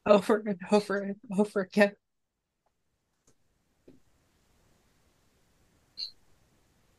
over 0.06 0.44
and 0.46 0.60
over 0.72 0.98
and 1.00 1.16
over 1.38 1.62
again. 1.62 1.96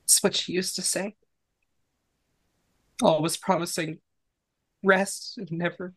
It's 0.05 0.23
what 0.23 0.35
she 0.37 0.53
used 0.53 0.75
to 0.77 0.83
say. 0.83 1.17
Always 3.03 3.37
promising 3.37 3.99
rest 4.83 5.39
and 5.39 5.51
never. 5.51 5.95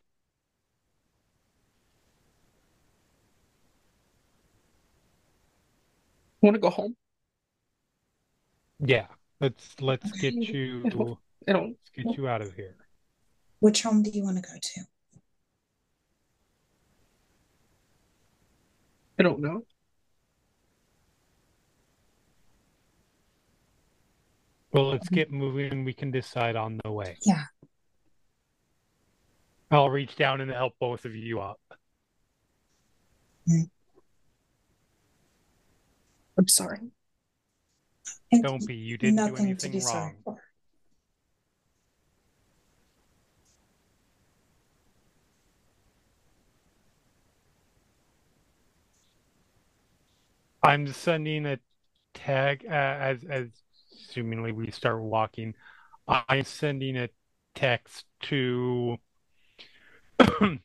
want 6.41 6.55
to 6.55 6.59
go 6.59 6.69
home. 6.69 6.95
Yeah, 8.79 9.07
let's 9.41 9.75
let's 9.81 10.11
get 10.21 10.33
I 10.33 10.37
you 10.37 10.83
don't- 10.83 11.17
I 11.47 11.53
don't. 11.53 11.69
let's 11.69 11.89
get 11.95 12.17
you 12.17 12.27
out 12.27 12.41
of 12.41 12.53
here. 12.53 12.75
Which 13.59 13.81
home 13.83 14.03
do 14.03 14.09
you 14.11 14.23
want 14.23 14.37
to 14.37 14.41
go 14.43 14.55
to? 14.61 14.81
I 19.19 19.23
don't 19.23 19.39
know. 19.39 19.63
Well, 24.71 24.89
let's 24.89 25.09
get 25.09 25.31
moving. 25.31 25.85
We 25.85 25.93
can 25.93 26.11
decide 26.11 26.55
on 26.55 26.79
the 26.83 26.91
way. 26.91 27.17
Yeah, 27.25 27.43
I'll 29.71 29.89
reach 29.89 30.15
down 30.15 30.41
and 30.41 30.51
help 30.51 30.73
both 30.79 31.05
of 31.05 31.15
you 31.15 31.39
up. 31.39 31.59
I'm 36.37 36.47
sorry. 36.47 36.79
Don't 38.41 38.65
be. 38.67 38.75
You 38.75 38.97
didn't 38.97 39.25
do 39.25 39.35
anything 39.37 39.81
wrong. 39.85 40.15
I'm 50.61 50.87
sending 50.91 51.45
a 51.45 51.59
tag 52.13 52.65
uh, 52.67 52.73
as 52.73 53.23
as 53.29 53.47
assumingly 54.17 54.53
we 54.53 54.71
start 54.71 55.01
walking. 55.01 55.53
I'm 56.07 56.43
sending 56.43 56.97
a 56.97 57.09
text 57.55 58.05
to 58.23 58.97
uh 60.19 60.55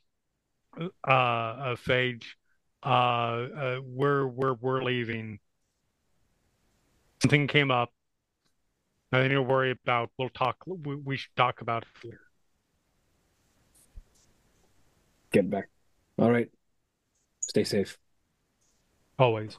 uh 1.08 1.76
Phage. 1.76 2.24
Uh, 2.84 2.88
uh 2.88 3.80
we're 3.84 4.26
we're 4.26 4.54
we're 4.54 4.82
leaving. 4.82 5.38
Something 7.22 7.46
came 7.46 7.70
up. 7.70 7.92
Nothing 9.12 9.30
to 9.30 9.42
worry 9.42 9.70
about. 9.70 10.10
We'll 10.18 10.30
talk. 10.30 10.56
We, 10.66 10.96
we 10.96 11.16
should 11.16 11.36
talk 11.36 11.60
about 11.60 11.82
it 11.82 11.88
here. 12.02 12.20
Get 15.32 15.48
back. 15.50 15.68
All 16.18 16.30
right. 16.30 16.50
Stay 17.40 17.64
safe. 17.64 17.98
Always. 19.18 19.58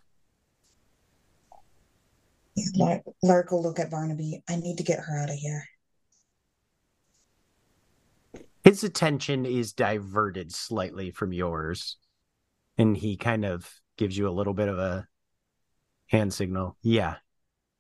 Yeah, 2.56 2.66
Lark, 2.76 3.02
Lark 3.22 3.52
will 3.52 3.64
look 3.64 3.80
at 3.80 3.90
Barnaby. 3.90 4.44
I 4.48 4.58
need 4.58 4.78
to 4.78 4.84
get 4.84 5.00
her 5.00 5.20
out 5.20 5.30
of 5.30 5.36
here. 5.36 5.64
His 8.64 8.84
attention 8.84 9.46
is 9.46 9.74
diverted 9.74 10.54
slightly 10.54 11.12
from 11.12 11.34
yours, 11.34 11.98
and 12.78 12.96
he 12.96 13.18
kind 13.18 13.44
of 13.44 13.70
gives 13.98 14.18
you 14.18 14.30
a 14.30 14.32
little 14.32 14.54
bit 14.54 14.70
of 14.70 14.80
a 14.80 15.08
hand 16.08 16.34
signal. 16.34 16.78
Yeah, 16.82 17.16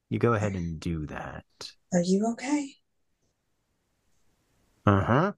you 0.09 0.19
go 0.19 0.33
ahead 0.33 0.53
and 0.53 0.79
do 0.79 1.05
that. 1.07 1.45
Are 1.93 2.01
you 2.01 2.27
okay? 2.33 2.69
Uh 4.85 5.03
huh. 5.03 5.33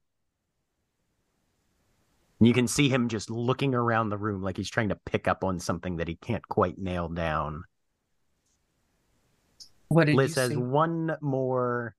You 2.40 2.54
can 2.54 2.68
see 2.68 2.90
him 2.90 3.08
just 3.08 3.30
looking 3.30 3.74
around 3.74 4.10
the 4.10 4.18
room 4.18 4.42
like 4.42 4.58
he's 4.58 4.70
trying 4.70 4.90
to 4.90 5.00
pick 5.06 5.28
up 5.28 5.44
on 5.44 5.60
something 5.60 5.98
that 5.98 6.08
he 6.08 6.16
can't 6.16 6.46
quite 6.48 6.78
nail 6.78 7.08
down. 7.08 7.64
What 9.88 10.06
did 10.06 10.16
Liss 10.16 10.36
you 10.36 10.42
has 10.42 10.52
see? 10.52 10.58
one 10.58 11.16
more. 11.22 11.96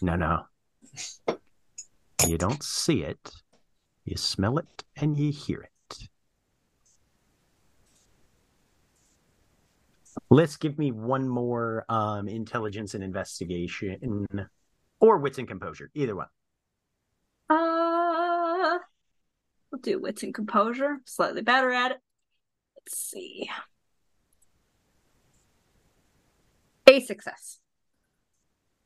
No, 0.00 0.16
no. 0.16 0.44
You 2.26 2.38
don't 2.38 2.62
see 2.62 3.02
it. 3.02 3.30
You 4.04 4.16
smell 4.16 4.58
it 4.58 4.84
and 4.96 5.16
you 5.16 5.32
hear 5.32 5.62
it. 5.62 5.70
Let's 10.28 10.56
give 10.56 10.78
me 10.78 10.92
one 10.92 11.28
more 11.28 11.84
um, 11.88 12.28
intelligence 12.28 12.94
and 12.94 13.02
investigation, 13.02 14.48
or 15.00 15.18
wits 15.18 15.38
and 15.38 15.48
composure, 15.48 15.90
either 15.94 16.14
one. 16.14 16.26
Uh, 17.48 18.78
we'll 19.70 19.80
do 19.80 20.00
wits 20.00 20.22
and 20.22 20.34
composure. 20.34 20.98
Slightly 21.04 21.42
better 21.42 21.72
at 21.72 21.92
it. 21.92 21.98
Let's 22.76 22.96
see. 22.96 23.50
A 26.90 27.00
success. 27.00 27.58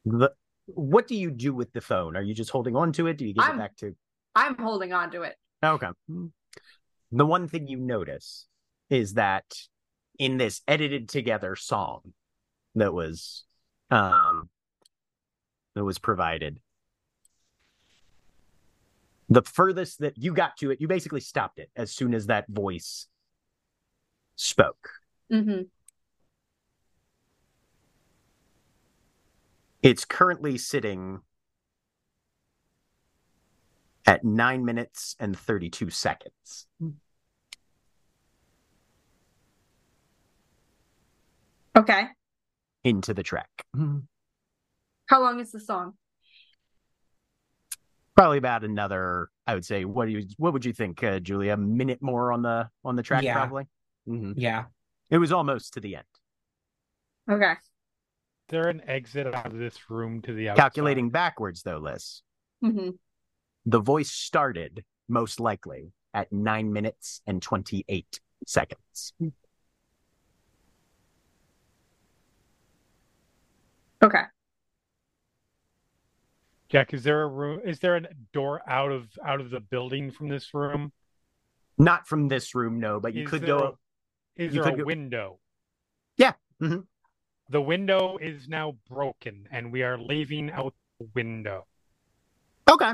The, 0.05 0.31
what 0.67 1.09
do 1.09 1.15
you 1.17 1.31
do 1.31 1.55
with 1.55 1.73
the 1.73 1.81
phone? 1.81 2.17
Are 2.17 2.23
you 2.23 2.35
just 2.35 2.51
holding 2.51 2.77
on 2.77 2.93
to 2.93 3.07
it? 3.07 3.17
Do 3.17 3.25
you 3.27 3.33
give 3.33 3.43
I'm- 3.45 3.55
it 3.57 3.59
back 3.59 3.77
to? 3.79 3.97
I'm 4.35 4.59
holding 4.59 4.93
on 4.93 5.11
to 5.13 5.23
it. 5.23 5.37
Okay. 5.65 5.87
The 7.13 7.25
one 7.27 7.49
thing 7.49 7.69
you 7.69 7.79
notice 7.79 8.47
is 8.91 9.15
that 9.15 9.45
in 10.19 10.37
this 10.37 10.61
edited 10.69 11.09
together 11.09 11.57
song 11.57 12.13
that 12.75 12.93
was 12.93 13.45
um 13.91 14.49
that 15.75 15.85
was 15.85 15.99
provided 15.99 16.61
the 19.29 19.43
furthest 19.43 20.01
that 20.01 20.19
you 20.19 20.33
got 20.35 20.57
to 20.59 20.71
it 20.71 20.81
you 20.81 20.87
basically 20.89 21.21
stopped 21.21 21.59
it 21.59 21.71
as 21.77 21.93
soon 21.93 22.15
as 22.15 22.27
that 22.27 22.47
voice 22.49 23.07
spoke 24.37 24.91
Mm-hmm. 25.33 25.63
It's 29.85 30.07
currently 30.07 30.57
sitting 30.57 31.21
at 34.07 34.25
9 34.25 34.65
minutes 34.65 35.15
and 35.21 35.39
32 35.39 35.91
seconds 35.91 36.67
Okay. 41.77 42.05
into 42.83 43.13
the 43.13 43.23
track 43.23 43.49
How 45.07 45.21
long 45.21 45.39
is 45.39 45.53
the 45.53 45.61
song? 45.61 45.95
probably 48.17 48.39
about 48.39 48.63
another 48.63 49.29
i 49.45 49.55
would 49.55 49.65
say 49.65 49.85
what 49.85 50.07
do 50.07 50.13
you 50.13 50.25
what 50.39 50.53
would 50.53 50.65
you 50.65 50.73
think 50.73 51.03
uh, 51.03 51.19
julia 51.19 51.55
a 51.55 51.57
minute 51.57 52.01
more 52.01 52.31
on 52.31 52.43
the 52.43 52.71
on 52.85 52.95
the 52.95 53.03
track 53.03 53.25
Yeah. 53.25 53.35
probably 53.35 53.67
hmm 54.07 54.33
Yeah. 54.37 54.67
it 55.11 55.19
was 55.19 55.33
almost 55.33 55.75
to 55.75 55.81
the 55.81 55.97
end 55.97 56.05
Okay. 57.29 57.55
Is 58.47 58.51
there 58.51 58.69
an 58.69 58.83
exit 58.87 59.27
out 59.35 59.47
of 59.47 59.57
this 59.59 59.89
room 59.89 60.21
to 60.23 60.35
the 60.35 60.51
outside? 60.51 60.61
calculating 60.63 61.09
backwards 61.09 61.63
though 61.63 61.79
liss 61.79 62.23
Mm-hmm. 62.63 62.91
the 63.67 63.81
voice 63.81 64.11
started 64.11 64.85
most 65.09 65.41
likely 65.41 65.93
at 66.13 66.31
9 66.33 66.71
minutes 66.73 67.23
and 67.27 67.41
28 67.41 68.21
seconds 68.47 69.15
Okay. 74.03 74.23
Jack, 76.69 76.93
is 76.93 77.03
there 77.05 77.23
a 77.23 77.27
room? 77.29 77.61
Is 77.65 77.79
there 77.79 77.97
a 77.97 78.03
door 78.35 78.61
out 78.69 78.93
of 78.93 79.09
out 79.25 79.41
of 79.41 79.49
the 79.49 79.61
building 79.61 80.11
from 80.11 80.29
this 80.29 80.53
room? 80.53 80.93
not 81.79 82.07
from 82.07 82.29
this 82.29 82.55
room 82.55 82.79
no 82.79 83.01
but 83.01 83.15
you 83.15 83.25
Is 83.25 83.31
could 83.31 83.41
there 83.41 83.47
go 83.49 83.79
Is 84.37 84.55
you 84.55 84.61
there 84.63 84.71
a 84.71 84.75
could 84.75 84.81
go- 84.81 84.87
window? 84.87 85.39
Yeah, 86.19 86.35
mhm. 86.61 86.87
The 87.51 87.61
window 87.61 88.17
is 88.17 88.49
now 88.49 88.77
broken, 88.89 89.47
and 89.51 89.71
we 89.71 89.83
are 89.83 89.99
leaving 89.99 90.51
out 90.51 90.75
the 90.99 91.09
window. 91.15 91.67
okay 92.71 92.93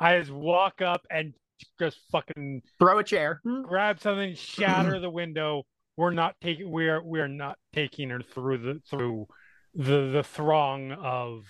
I 0.00 0.18
just 0.18 0.30
walk 0.30 0.80
up 0.80 1.06
and 1.10 1.34
just 1.78 1.98
fucking 2.12 2.62
throw 2.78 2.98
a 2.98 3.04
chair 3.04 3.40
grab 3.64 4.00
something, 4.00 4.34
shatter 4.34 5.00
the 5.00 5.10
window. 5.10 5.64
We're 5.96 6.12
not 6.12 6.36
taking. 6.40 6.70
We 6.70 6.88
are. 6.88 7.02
We 7.02 7.18
are 7.18 7.28
not 7.28 7.58
taking 7.74 8.10
her 8.10 8.20
through 8.22 8.58
the 8.58 8.80
through 8.88 9.26
the 9.74 10.10
the 10.12 10.22
throng 10.22 10.92
of 10.92 11.44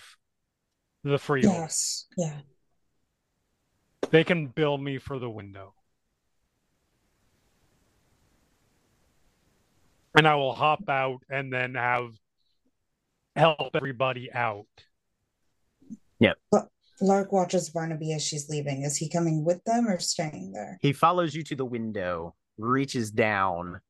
the 1.04 1.18
freehold. 1.18 1.54
Yes. 1.54 2.06
Yeah. 2.16 2.38
They 4.10 4.24
can 4.24 4.46
bill 4.46 4.78
me 4.78 4.96
for 4.98 5.18
the 5.18 5.28
window. 5.28 5.74
And 10.16 10.26
I 10.26 10.34
will 10.36 10.54
hop 10.54 10.88
out 10.88 11.22
and 11.28 11.52
then 11.52 11.74
have 11.74 12.10
help 13.36 13.70
everybody 13.74 14.32
out. 14.32 14.66
Yep. 16.20 16.38
Lark 17.00 17.30
watches 17.30 17.70
Barnaby 17.70 18.12
as 18.12 18.24
she's 18.24 18.48
leaving. 18.48 18.82
Is 18.82 18.96
he 18.96 19.08
coming 19.08 19.44
with 19.44 19.62
them 19.64 19.86
or 19.86 20.00
staying 20.00 20.52
there? 20.52 20.78
He 20.80 20.92
follows 20.92 21.34
you 21.34 21.44
to 21.44 21.54
the 21.54 21.64
window, 21.64 22.34
reaches 22.56 23.12
down. 23.12 23.80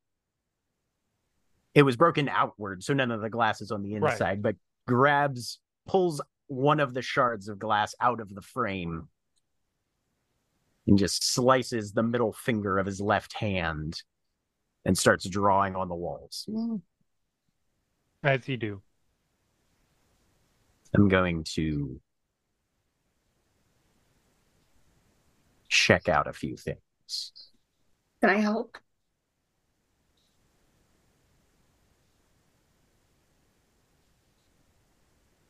It 1.74 1.84
was 1.84 1.96
broken 1.96 2.28
outward, 2.28 2.82
so 2.84 2.92
none 2.92 3.10
of 3.10 3.22
the 3.22 3.30
glass 3.30 3.62
is 3.62 3.70
on 3.70 3.82
the 3.82 3.94
Right. 3.98 4.12
inside, 4.12 4.42
but 4.42 4.56
grabs, 4.86 5.60
pulls 5.86 6.20
one 6.48 6.80
of 6.80 6.92
the 6.92 7.00
shards 7.02 7.48
of 7.48 7.58
glass 7.58 7.94
out 8.00 8.20
of 8.20 8.34
the 8.34 8.42
frame 8.42 9.08
and 10.86 10.98
just 10.98 11.24
slices 11.32 11.92
the 11.92 12.02
middle 12.02 12.32
finger 12.32 12.78
of 12.78 12.84
his 12.86 13.00
left 13.00 13.34
hand 13.34 14.02
and 14.84 14.96
starts 14.96 15.28
drawing 15.28 15.76
on 15.76 15.88
the 15.88 15.94
walls. 15.94 16.46
Mm. 16.48 16.80
As 18.22 18.48
you 18.48 18.56
do. 18.56 18.82
I'm 20.94 21.08
going 21.08 21.44
to 21.54 22.00
check 25.68 26.08
out 26.08 26.26
a 26.26 26.32
few 26.32 26.56
things. 26.56 27.32
Can 28.20 28.30
I 28.30 28.38
help? 28.38 28.78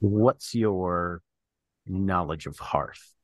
What's 0.01 0.55
your 0.55 1.23
knowledge 1.87 2.47
of 2.47 2.59
Hearth? 2.59 3.15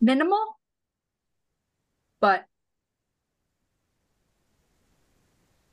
Minimal, 0.00 0.59
but 2.20 2.44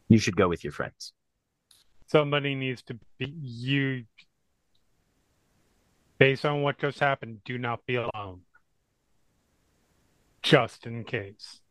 You 0.10 0.20
should 0.20 0.38
go 0.38 0.48
with 0.48 0.64
your 0.64 0.72
friends. 0.72 1.14
Somebody 2.08 2.56
needs 2.56 2.82
to 2.84 2.98
be 3.18 3.34
you 3.42 4.06
Based 6.18 6.46
on 6.46 6.64
what 6.64 6.80
just 6.80 7.00
happened, 7.00 7.42
do 7.46 7.58
not 7.58 7.86
be 7.86 7.96
alone. 7.96 8.42
Just 10.42 10.88
in 10.88 11.04
case. 11.04 11.62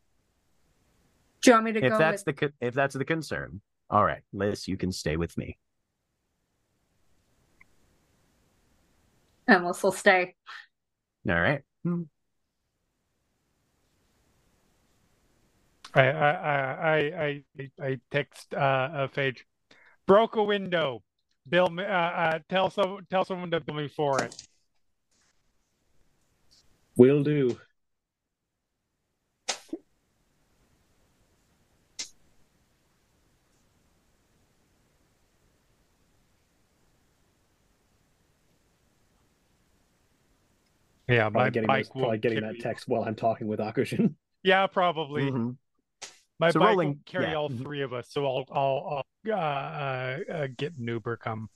Do 1.41 1.51
you 1.51 1.55
want 1.55 1.65
me 1.65 1.71
to 1.73 1.85
If 1.85 1.91
go 1.91 1.97
that's 1.97 2.23
with 2.25 2.37
the 2.37 2.53
if 2.61 2.73
that's 2.73 2.95
the 2.95 3.05
concern, 3.05 3.61
all 3.89 4.05
right, 4.05 4.21
Liss, 4.33 4.67
you 4.67 4.77
can 4.77 4.91
stay 4.91 5.17
with 5.17 5.37
me. 5.37 5.57
Emlis 9.47 9.83
will 9.83 9.91
stay. 9.91 10.35
All 11.27 11.39
right. 11.39 11.61
Hmm. 11.83 12.03
I 15.93 16.01
I 16.09 16.31
I 16.31 16.97
I 16.97 17.43
I, 17.59 17.69
I 17.81 17.99
text 18.11 18.53
uh, 18.53 18.57
uh 18.57 19.07
Phage. 19.07 19.39
Broke 20.05 20.35
a 20.35 20.43
window. 20.43 21.03
Bill 21.49 21.69
me 21.69 21.83
uh, 21.83 21.87
uh 21.87 22.39
tell 22.49 22.69
some 22.69 23.05
tell 23.09 23.25
someone 23.25 23.51
to 23.51 23.59
bill 23.59 23.75
me 23.75 23.87
for 23.87 24.21
it. 24.23 24.35
Will 26.95 27.23
do. 27.23 27.57
Yeah, 41.07 41.29
my 41.29 41.29
Probably 41.29 41.51
getting, 41.51 41.67
bike 41.67 41.85
those- 41.85 41.91
probably 41.91 42.17
getting 42.17 42.41
that 42.41 42.59
text 42.59 42.87
while 42.87 43.03
I'm 43.03 43.15
talking 43.15 43.47
with 43.47 43.59
Akujin. 43.59 44.15
Yeah, 44.43 44.67
probably. 44.67 45.23
Mhm. 45.23 45.57
My 46.39 46.51
So 46.51 46.59
bike 46.59 46.69
rolling- 46.69 46.87
will 46.89 46.95
carry 47.05 47.25
yeah. 47.27 47.35
all 47.35 47.49
Mhm. 47.49 47.63
three 47.63 47.81
of 47.81 47.93
us, 47.93 48.09
so 48.11 48.25
I'll 48.25 48.45
I'll, 48.51 49.03
I'll 49.25 49.33
uh, 49.33 49.35
uh, 49.35 50.19
uh, 50.31 50.47
get 50.55 50.75
an 50.77 50.87
Uber 50.87 51.17
come. 51.17 51.49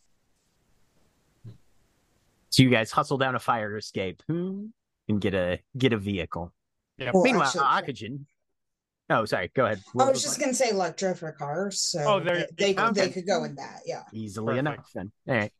So 2.50 2.64
you 2.64 2.70
guys 2.70 2.92
hustle 2.92 3.18
down 3.18 3.36
a 3.36 3.40
fire 3.40 3.78
escape 3.78 4.24
and 4.28 4.72
get 5.20 5.34
a 5.34 5.60
get 5.78 5.94
a 5.94 5.98
vehicle. 5.98 6.54
Yeah. 6.98 7.12
Well, 7.14 7.24
Meanwhile, 7.24 7.48
actually- 7.48 7.94
Akujin. 7.94 8.26
Oh, 9.10 9.26
sorry. 9.26 9.52
Go 9.54 9.66
ahead. 9.66 9.82
What 9.94 10.06
I 10.08 10.12
was 10.12 10.22
the 10.22 10.28
just 10.28 10.38
plan? 10.38 10.48
gonna 10.48 10.56
say 10.56 10.72
like 10.74 10.98
drove 10.98 11.20
for 11.20 11.32
cars, 11.34 11.80
so 11.82 12.00
Oh, 12.02 12.20
there- 12.20 12.48
they 12.58 12.68
they, 12.68 12.74
could 12.74 12.96
they 12.96 13.10
could 13.10 13.28
go 13.28 13.44
in 13.44 13.56
that, 13.56 13.82
yeah. 13.86 14.04
easily 14.14 14.56
Perfect. 14.56 14.60
enough. 14.60 14.92
Then, 14.94 15.12
all 15.28 15.36
right. 15.36 15.54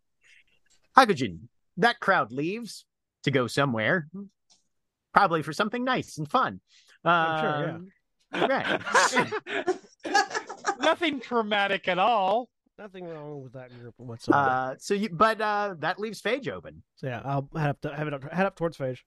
Akujin. 0.98 1.40
That 1.78 2.00
crowd 2.00 2.32
leaves 2.32 2.86
to 3.24 3.32
go 3.32 3.48
somewhere, 3.48 4.10
probably 5.14 5.42
for 5.44 5.54
something 5.54 5.84
nice 5.84 6.18
and 6.18 6.30
fun. 6.30 6.60
I'm 7.04 7.42
sure, 7.42 7.68
yeah. 7.68 7.78
Right. 8.34 8.82
Nothing 10.82 11.20
traumatic 11.20 11.88
at 11.88 12.00
all. 12.00 12.50
Nothing 12.78 13.06
wrong 13.08 13.44
with 13.44 13.54
that 13.54 13.70
group 13.80 13.94
whatsoever. 13.98 14.42
Uh, 14.50 14.76
so 14.80 14.94
you, 14.94 15.10
but 15.10 15.40
uh, 15.40 15.76
that 15.80 16.00
leaves 16.00 16.22
Phage 16.22 16.48
open. 16.48 16.82
so 16.96 17.08
yeah, 17.08 17.22
I'll 17.24 17.48
head 17.56 17.70
up 17.70 17.82
to 17.82 17.96
head 17.96 18.14
up, 18.14 18.32
head 18.32 18.46
up 18.46 18.56
towards 18.56 18.78
Phage. 18.78 19.00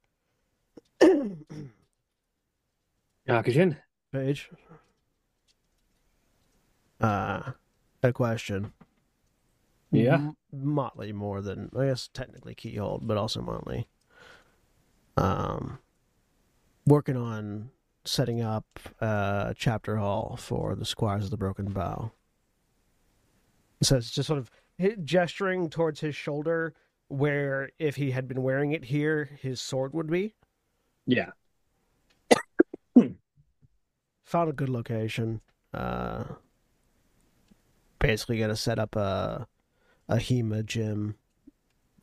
Akujin? 3.28 3.76
Phage. 4.14 4.46
Uh, 7.00 7.52
a 8.02 8.12
question. 8.12 8.72
Yeah? 9.90 10.14
M- 10.14 10.36
Motley 10.52 11.12
more 11.12 11.40
than 11.40 11.70
I 11.76 11.86
guess 11.86 12.08
technically 12.12 12.54
Keyhold, 12.54 13.00
but 13.06 13.16
also 13.16 13.40
Motley. 13.40 13.88
Um, 15.16 15.78
working 16.86 17.16
on 17.16 17.70
setting 18.04 18.42
up 18.42 18.66
a 19.00 19.54
chapter 19.56 19.96
hall 19.96 20.36
for 20.38 20.74
the 20.74 20.84
Squires 20.84 21.24
of 21.24 21.30
the 21.30 21.36
Broken 21.36 21.72
Bow. 21.72 22.12
So 23.82 23.96
it's 23.96 24.10
just 24.10 24.26
sort 24.26 24.38
of 24.38 24.50
gesturing 25.04 25.70
towards 25.70 26.00
his 26.00 26.14
shoulder, 26.14 26.74
where 27.08 27.70
if 27.78 27.96
he 27.96 28.10
had 28.10 28.28
been 28.28 28.42
wearing 28.42 28.72
it 28.72 28.84
here, 28.84 29.30
his 29.40 29.60
sword 29.60 29.94
would 29.94 30.10
be. 30.10 30.34
Yeah. 31.06 31.30
Found 34.24 34.50
a 34.50 34.52
good 34.52 34.68
location. 34.68 35.40
Uh, 35.72 36.24
basically, 37.98 38.38
gonna 38.38 38.56
set 38.56 38.78
up 38.78 38.96
a 38.96 39.46
a 40.08 40.16
Hema 40.16 40.64
gym 40.64 41.16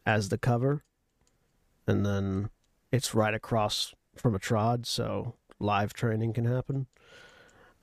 as 0.05 0.29
the 0.29 0.37
cover, 0.37 0.83
and 1.87 2.05
then 2.05 2.49
it's 2.91 3.13
right 3.13 3.33
across 3.33 3.93
from 4.15 4.35
a 4.35 4.39
trod, 4.39 4.85
so 4.85 5.35
live 5.61 5.93
training 5.93 6.33
can 6.33 6.45
happen. 6.45 6.87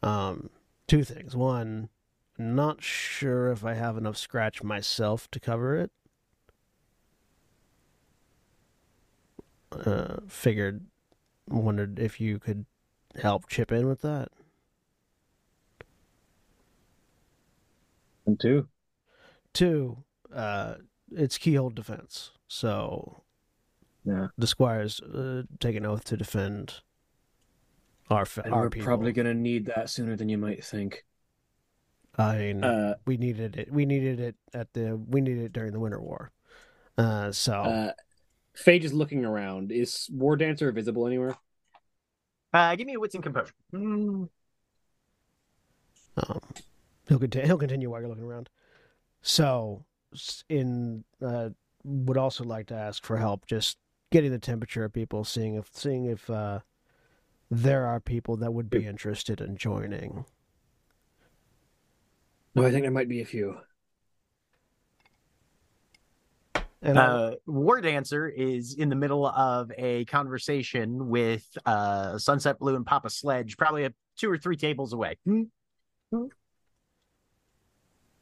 Um, 0.03 0.51
two 0.87 1.05
things. 1.05 1.35
One, 1.37 1.89
not 2.37 2.83
sure 2.83 3.51
if 3.51 3.65
I 3.65 3.75
have 3.75 3.97
enough 3.97 4.17
scratch 4.17 4.63
myself 4.63 5.31
to 5.31 5.41
cover 5.41 5.77
it. 5.77 5.91
Uh, 9.71 10.17
figured, 10.29 10.87
wondered 11.47 11.99
if 11.99 12.21
you 12.21 12.39
could 12.39 12.65
help 13.21 13.49
chip 13.49 13.71
in 13.71 13.87
with 13.87 14.01
that. 14.01 14.29
And 18.27 18.39
two. 18.41 18.69
Two, 19.53 20.05
uh, 20.35 20.75
it's 21.13 21.39
Keyhold 21.39 21.75
defense. 21.75 22.31
So 22.49 23.23
Yeah. 24.05 24.29
the 24.39 24.47
squires 24.47 25.01
uh, 25.01 25.43
take 25.61 25.77
an 25.77 25.85
oath 25.85 26.05
to 26.05 26.17
defend 26.17 26.81
our 28.11 28.25
fa- 28.27 28.43
And 28.45 28.55
our 28.55 28.63
we're 28.63 28.71
people. 28.71 28.87
probably 28.87 29.13
gonna 29.13 29.35
need 29.35 29.67
that 29.67 29.91
sooner 29.91 30.17
than 30.17 30.29
you 30.29 30.39
might 30.39 30.65
think. 30.65 31.05
I 32.17 32.39
mean, 32.39 32.65
Uh 32.65 32.95
we 33.07 33.17
needed 33.17 33.57
it. 33.57 33.73
We 33.73 33.87
needed 33.87 34.21
it 34.21 34.37
at 34.53 34.73
the. 34.73 34.97
We 34.97 35.21
needed 35.21 35.45
it 35.45 35.53
during 35.53 35.73
the 35.73 35.81
Winter 35.81 36.01
War. 36.01 36.33
Uh, 36.97 37.31
so 37.33 37.53
uh 37.55 37.93
Phage 38.57 38.83
is 38.85 38.93
looking 38.93 39.25
around. 39.25 39.71
Is 39.71 40.09
War 40.13 40.37
Dancer 40.37 40.73
visible 40.73 41.07
anywhere? 41.07 41.37
Uh, 42.53 42.75
give 42.77 42.87
me 42.87 42.95
a 42.95 43.01
wits 43.01 43.15
and 43.15 43.23
composure. 43.23 43.53
Mm, 43.73 44.29
um, 46.17 46.41
he'll 47.09 47.19
continue. 47.19 47.47
He'll 47.47 47.59
continue 47.59 47.91
while 47.91 48.01
you're 48.01 48.09
looking 48.09 48.25
around. 48.25 48.49
So, 49.23 49.85
in 50.49 51.05
uh, 51.25 51.51
would 51.85 52.17
also 52.17 52.45
like 52.45 52.67
to 52.69 52.75
ask 52.75 53.05
for 53.05 53.17
help, 53.19 53.47
just 53.47 53.79
getting 54.11 54.31
the 54.33 54.39
temperature 54.39 54.85
of 54.85 54.93
people, 54.93 55.25
seeing 55.25 55.55
if 55.55 55.69
seeing 55.73 56.07
if 56.07 56.29
uh, 56.31 56.61
there 57.51 57.87
are 57.87 58.01
people 58.01 58.37
that 58.39 58.53
would 58.53 58.69
be 58.71 58.87
interested 58.87 59.41
in 59.41 59.57
joining. 59.57 60.25
No, 62.55 62.65
I 62.65 62.71
think 62.71 62.83
there 62.83 62.91
might 62.91 63.09
be 63.09 63.21
a 63.21 63.25
few. 63.25 63.57
And 66.83 66.99
I'll- 66.99 67.25
Uh, 67.33 67.35
War 67.47 67.81
Dancer 67.81 68.29
is 68.29 68.75
in 68.75 68.89
the 68.89 68.97
middle 68.97 69.27
of 69.27 69.73
a 69.77 70.05
conversation 70.07 71.09
with 71.09 71.47
uh, 71.67 72.19
Sunset 72.19 72.59
Blue 72.59 72.77
and 72.77 72.87
Papa 72.87 73.11
Sledge, 73.11 73.57
probably 73.57 73.85
a, 73.85 73.93
two 74.17 74.31
or 74.31 74.39
three 74.39 74.57
tables 74.57 74.93
away. 74.93 75.19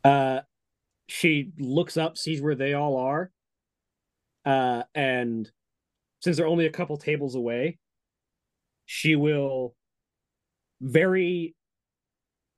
Uh, 0.05 0.41
she 1.09 1.53
looks 1.59 1.97
up, 1.97 2.17
sees 2.17 2.41
where 2.41 2.55
they 2.55 2.75
all 2.75 2.97
are, 2.97 3.31
uh, 4.45 4.85
and 4.95 5.51
since 6.21 6.37
they're 6.37 6.47
only 6.47 6.67
a 6.67 6.71
couple 6.71 6.97
tables 6.97 7.35
away, 7.35 7.79
she 8.87 9.17
will 9.17 9.75
very 10.81 11.55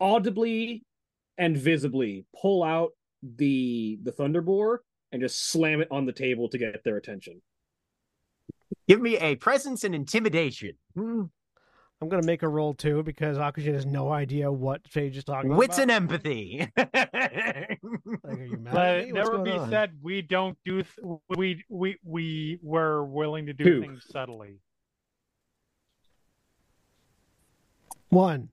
audibly 0.00 0.84
and 1.36 1.56
visibly 1.56 2.24
pull 2.40 2.62
out 2.62 2.90
the 3.22 3.98
the 4.02 4.12
thunderbore 4.12 4.78
and 5.12 5.20
just 5.22 5.48
slam 5.50 5.80
it 5.80 5.88
on 5.90 6.06
the 6.06 6.12
table 6.12 6.48
to 6.48 6.59
get 6.59 6.84
their 6.84 6.96
attention. 6.96 7.40
Give 8.86 9.00
me 9.00 9.16
a 9.18 9.34
presence 9.36 9.84
and 9.84 9.94
intimidation. 9.94 10.72
Hmm. 10.94 11.24
I'm 12.00 12.09
gonna 12.09 12.24
make 12.26 12.44
a 12.44 12.48
roll 12.48 12.74
too 12.74 13.02
because 13.02 13.38
Akujin 13.38 13.74
has 13.74 13.84
no 13.84 14.12
idea 14.12 14.52
what 14.52 14.84
Phage 14.84 15.16
is 15.16 15.24
talking 15.24 15.50
about. 15.50 15.59
Wits 15.59 15.78
about. 15.78 15.82
and 15.82 15.90
empathy. 15.90 16.68
Like, 18.24 18.38
are 18.38 18.44
you 18.44 18.56
mad 18.59 18.74
Let 18.74 18.86
at 18.88 18.98
it 19.00 19.06
me? 19.06 19.12
What's 19.12 19.30
never 19.30 19.42
be 19.42 19.50
on? 19.52 19.70
said 19.70 19.90
we 20.02 20.22
don't 20.22 20.56
do 20.64 20.82
th- 20.82 21.18
we 21.36 21.64
we 21.68 21.96
we 22.05 22.59
were 22.62 23.05
willing 23.05 23.46
to 23.46 23.52
do 23.52 23.64
Who? 23.64 23.80
things 23.80 24.05
subtly. 24.10 24.60
One. 28.10 28.48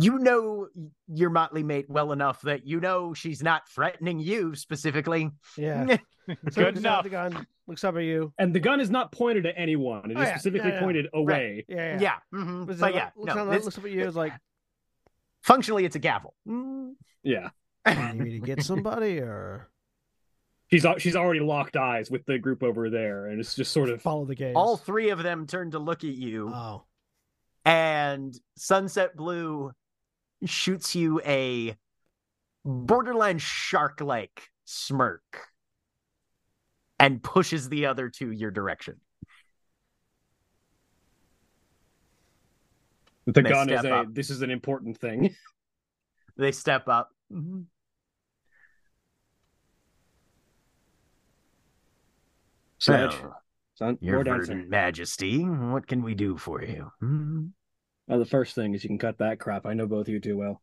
you 0.00 0.18
know 0.20 0.68
your 1.12 1.28
motley 1.30 1.64
mate 1.64 1.86
well 1.88 2.12
enough 2.12 2.40
that 2.42 2.64
you 2.66 2.78
know 2.78 3.12
she's 3.14 3.42
not 3.42 3.68
threatening 3.68 4.20
you 4.20 4.54
specifically. 4.54 5.30
Yeah. 5.56 5.96
So 6.52 6.62
Good 6.62 6.76
enough. 6.76 7.04
The 7.04 7.08
gun 7.08 7.46
looks 7.66 7.82
up 7.84 7.96
at 7.96 8.02
you. 8.02 8.34
And 8.38 8.54
the 8.54 8.60
gun 8.60 8.80
is 8.80 8.90
not 8.90 9.10
pointed 9.12 9.46
at 9.46 9.54
anyone; 9.56 10.10
it 10.10 10.12
is 10.12 10.16
Oh, 10.18 10.20
yeah. 10.20 10.30
specifically 10.34 10.68
Yeah, 10.68 10.74
yeah. 10.74 10.80
pointed 10.82 11.06
away. 11.14 11.64
Yeah. 11.66 11.76
Yeah. 11.76 11.98
yeah. 12.00 12.38
mhm. 12.38 12.66
Looks 12.68 12.80
But 12.80 12.94
yeah, 12.94 13.08
looks, 13.16 13.34
no, 13.34 13.46
this- 13.50 13.64
looks 13.64 13.78
up 13.78 13.84
at 13.86 13.90
you. 13.92 14.06
It's 14.06 14.14
like, 14.14 14.34
functionally 15.42 15.86
it's 15.86 15.96
a 15.96 15.98
gavel. 15.98 16.34
Mm. 16.46 16.96
Yeah, 17.22 17.48
you 17.86 18.12
need 18.24 18.40
to 18.40 18.46
get 18.46 18.62
somebody 18.62 19.20
or 19.20 19.70
she's 20.70 20.84
uh, 20.84 20.98
she's 20.98 21.16
already 21.16 21.40
locked 21.40 21.76
eyes 21.76 22.10
with 22.10 22.24
the 22.26 22.38
group 22.38 22.62
over 22.62 22.88
there, 22.90 23.26
and 23.26 23.40
it's 23.40 23.54
just 23.54 23.72
sort 23.72 23.88
of 23.88 24.00
follow 24.02 24.24
the 24.24 24.34
gaze. 24.34 24.54
All 24.56 24.76
three 24.76 25.10
of 25.10 25.22
them 25.22 25.46
turn 25.46 25.70
to 25.72 25.78
look 25.78 26.04
at 26.04 26.14
you, 26.14 26.48
Oh. 26.54 26.84
and 27.64 28.38
Sunset 28.56 29.16
Blue 29.16 29.72
shoots 30.44 30.94
you 30.94 31.20
a 31.24 31.76
borderline 32.64 33.38
shark 33.38 34.00
like 34.00 34.50
smirk. 34.64 35.22
and 37.00 37.22
pushes 37.22 37.68
the 37.68 37.86
other 37.86 38.08
two 38.08 38.30
your 38.32 38.50
direction. 38.50 39.00
The 43.26 43.42
gun 43.42 43.70
is 43.70 43.84
a 43.84 43.94
up. 43.94 44.06
this 44.14 44.30
is 44.30 44.42
an 44.42 44.50
important 44.50 44.96
thing. 44.98 45.34
They 46.36 46.52
step 46.52 46.88
up. 46.88 47.10
Mm-hmm. 47.32 47.62
Sledge, 52.88 53.12
So, 53.12 53.32
son, 53.74 53.98
your 54.00 54.16
war 54.16 54.24
dancer. 54.24 54.46
verdant 54.52 54.68
majesty, 54.68 55.42
what 55.44 55.86
can 55.86 56.02
we 56.02 56.14
do 56.14 56.36
for 56.36 56.62
you? 56.62 56.90
Hmm? 57.00 57.46
Well, 58.06 58.18
the 58.18 58.24
first 58.24 58.54
thing 58.54 58.74
is 58.74 58.82
you 58.82 58.88
can 58.88 58.98
cut 58.98 59.18
that 59.18 59.38
crap. 59.38 59.66
I 59.66 59.74
know 59.74 59.86
both 59.86 60.02
of 60.02 60.08
you 60.08 60.20
too 60.20 60.36
well. 60.38 60.62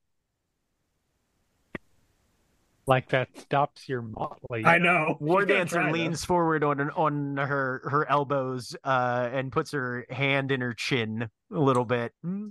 Like 2.87 3.09
that 3.09 3.29
stops 3.39 3.89
your 3.89 4.01
motley. 4.03 4.63
I 4.63 4.77
know. 4.77 5.17
War 5.21 5.43
dancer 5.45 5.77
try, 5.77 5.85
though. 5.87 5.91
leans 5.91 6.23
forward 6.23 6.63
on 6.63 6.89
on 6.91 7.35
her 7.37 7.81
her 7.85 8.07
elbows 8.09 8.75
uh, 8.83 9.29
and 9.31 9.51
puts 9.51 9.71
her 9.71 10.05
hand 10.09 10.51
in 10.51 10.61
her 10.61 10.73
chin 10.73 11.29
a 11.51 11.59
little 11.59 11.85
bit. 11.85 12.13
Hmm? 12.23 12.49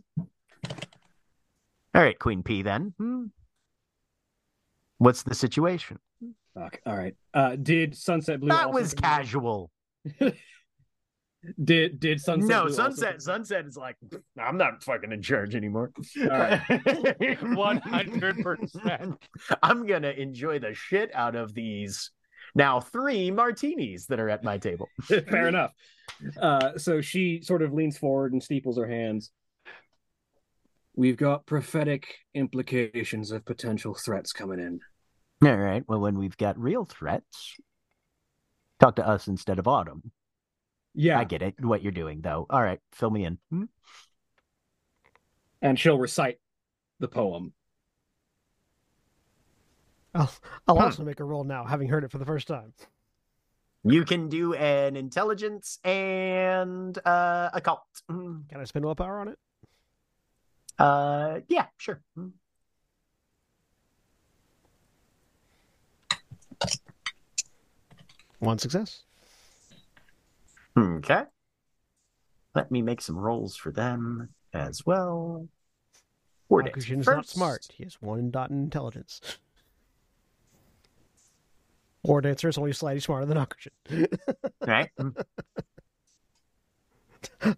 All 1.95 2.03
right, 2.03 2.19
Queen 2.19 2.43
P. 2.43 2.63
Then, 2.63 2.95
Hmm? 2.99 3.27
what's 4.99 5.23
the 5.23 5.37
situation? 5.37 6.01
Fuck. 6.55 6.81
All 6.87 6.97
right. 6.97 7.15
Uh, 7.33 7.57
did 7.57 7.97
Sunset 7.97 8.41
Blue? 8.41 8.51
that 8.51 8.67
also 8.67 8.79
was 8.81 8.93
casual. 8.95 9.71
Did 11.63 12.01
did 12.01 12.19
Sunset? 12.21 12.49
no, 12.49 12.65
Blue 12.65 12.73
sunset. 12.73 13.11
bring- 13.11 13.21
Sunset 13.21 13.67
is 13.67 13.77
like, 13.77 13.97
I'm 14.41 14.57
not 14.57 14.83
fucking 14.83 15.13
in 15.13 15.21
charge 15.21 15.55
anymore. 15.55 15.93
All 16.23 16.27
right. 16.27 16.59
100%. 16.71 19.19
I'm 19.63 19.87
gonna 19.87 20.09
enjoy 20.11 20.59
the 20.59 20.73
shit 20.73 21.15
out 21.15 21.37
of 21.37 21.53
these 21.53 22.11
now 22.55 22.81
three 22.81 23.31
martinis 23.31 24.07
that 24.07 24.21
are 24.21 24.31
at 24.31 24.43
my 24.43 24.57
table. 24.59 24.89
Fair 25.03 25.49
enough. 25.49 25.73
Uh, 26.41 26.79
so 26.79 27.01
she 27.03 27.43
sort 27.43 27.61
of 27.63 27.73
leans 27.75 27.99
forward 27.99 28.33
and 28.33 28.43
steeples 28.43 28.79
her 28.79 28.87
hands. 28.87 29.31
We've 30.97 31.17
got 31.17 31.45
prophetic 31.45 32.15
implications 32.35 33.33
of 33.33 33.45
potential 33.45 33.95
threats 33.95 34.33
coming 34.33 34.61
in. 34.61 34.79
All 35.45 35.57
right. 35.57 35.85
Well, 35.87 36.01
when 36.01 36.19
we've 36.19 36.37
got 36.37 36.59
real 36.59 36.85
threats, 36.85 37.57
talk 38.81 38.97
to 38.97 39.07
us 39.07 39.29
instead 39.29 39.59
of 39.59 39.69
Autumn. 39.69 40.11
Yeah, 40.95 41.19
I 41.19 41.25
get 41.25 41.43
it. 41.43 41.55
What 41.61 41.83
you're 41.83 41.93
doing, 41.93 42.21
though. 42.21 42.47
All 42.49 42.63
right, 42.63 42.81
fill 42.93 43.11
me 43.11 43.25
in. 43.25 43.39
Hmm? 43.51 43.65
and 45.61 45.79
she'll 45.81 45.99
recite 45.99 46.39
the 47.01 47.09
poem. 47.09 47.55
I'll, 50.15 50.31
I'll 50.69 50.79
Huh. 50.79 50.85
also 50.85 51.05
make 51.05 51.21
a 51.21 51.25
roll 51.25 51.43
now, 51.43 51.65
having 51.65 51.89
heard 51.89 52.05
it 52.05 52.13
for 52.13 52.19
the 52.19 52.27
first 52.27 52.47
time. 52.47 52.75
You 53.83 54.05
can 54.05 54.29
do 54.29 54.55
an 54.55 54.95
intelligence 54.97 55.79
and 55.85 56.97
uh, 57.07 57.51
occult. 57.53 57.83
Hmm. 58.09 58.43
Can 58.49 58.61
I 58.61 58.65
spend 58.65 58.85
willpower 58.85 59.21
on 59.21 59.29
it? 59.29 59.39
Uh, 60.79 61.41
yeah, 61.49 61.67
sure. 61.79 62.01
One 68.45 68.59
success. 68.59 69.03
Okay. 70.77 71.23
Let 72.55 72.71
me 72.71 72.83
make 72.83 73.01
some 73.01 73.17
rolls 73.17 73.57
for 73.57 73.73
them 73.73 74.29
as 74.53 74.85
well. 74.85 75.49
Bakushin 76.51 77.01
is 77.01 77.07
not 77.07 77.27
smart. 77.27 77.67
He 77.73 77.85
has 77.85 78.01
one 78.01 78.31
dot 78.31 78.51
in 78.51 78.63
intelligence. 78.63 79.21
War 82.05 82.21
Dancer 82.21 82.49
is 82.49 82.59
only 82.59 82.73
slightly 82.73 83.01
smarter 83.01 83.27
than 83.27 83.39
Akujin. 83.39 84.19
Right. 84.67 84.91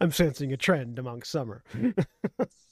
I'm 0.01 0.13
sensing 0.13 0.53
a 0.53 0.57
trend 0.57 0.99
among 0.99 1.23
summer. 1.23 1.65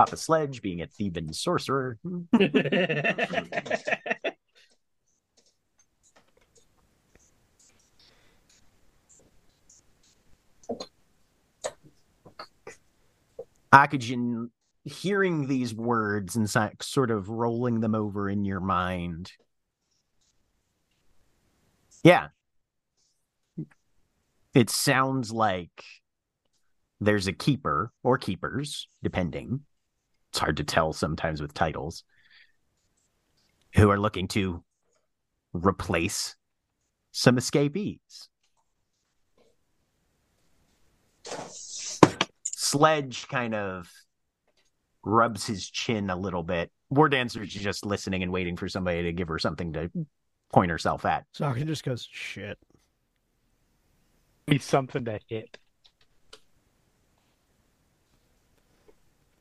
Papa 0.00 0.16
Sledge 0.16 0.62
being 0.62 0.80
a 0.80 0.86
Theban 0.86 1.30
sorcerer. 1.34 1.98
Akujin, 13.74 14.48
hearing 14.84 15.46
these 15.46 15.74
words 15.74 16.34
and 16.34 16.48
sort 16.80 17.10
of 17.10 17.28
rolling 17.28 17.80
them 17.80 17.94
over 17.94 18.30
in 18.30 18.46
your 18.46 18.60
mind. 18.60 19.32
Yeah. 22.02 22.28
It 24.54 24.70
sounds 24.70 25.30
like 25.30 25.84
there's 27.02 27.26
a 27.26 27.34
keeper 27.34 27.92
or 28.02 28.16
keepers, 28.16 28.88
depending. 29.02 29.60
It's 30.30 30.38
hard 30.38 30.56
to 30.58 30.64
tell 30.64 30.92
sometimes 30.92 31.40
with 31.42 31.54
titles, 31.54 32.04
who 33.74 33.90
are 33.90 33.98
looking 33.98 34.28
to 34.28 34.62
replace 35.52 36.36
some 37.12 37.36
escapees. 37.36 38.28
Sledge 42.44 43.26
kind 43.28 43.54
of 43.54 43.90
rubs 45.02 45.46
his 45.46 45.68
chin 45.68 46.10
a 46.10 46.16
little 46.16 46.44
bit. 46.44 46.70
War 46.90 47.08
Dancer's 47.08 47.48
just 47.48 47.84
listening 47.84 48.22
and 48.22 48.32
waiting 48.32 48.56
for 48.56 48.68
somebody 48.68 49.02
to 49.02 49.12
give 49.12 49.28
her 49.28 49.38
something 49.38 49.72
to 49.72 49.90
point 50.52 50.70
herself 50.70 51.04
at. 51.04 51.24
So 51.32 51.44
Akujin 51.46 51.66
just 51.66 51.84
goes, 51.84 52.06
shit. 52.10 52.58
Need 54.46 54.62
something 54.62 55.04
to 55.04 55.18
hit. 55.26 55.58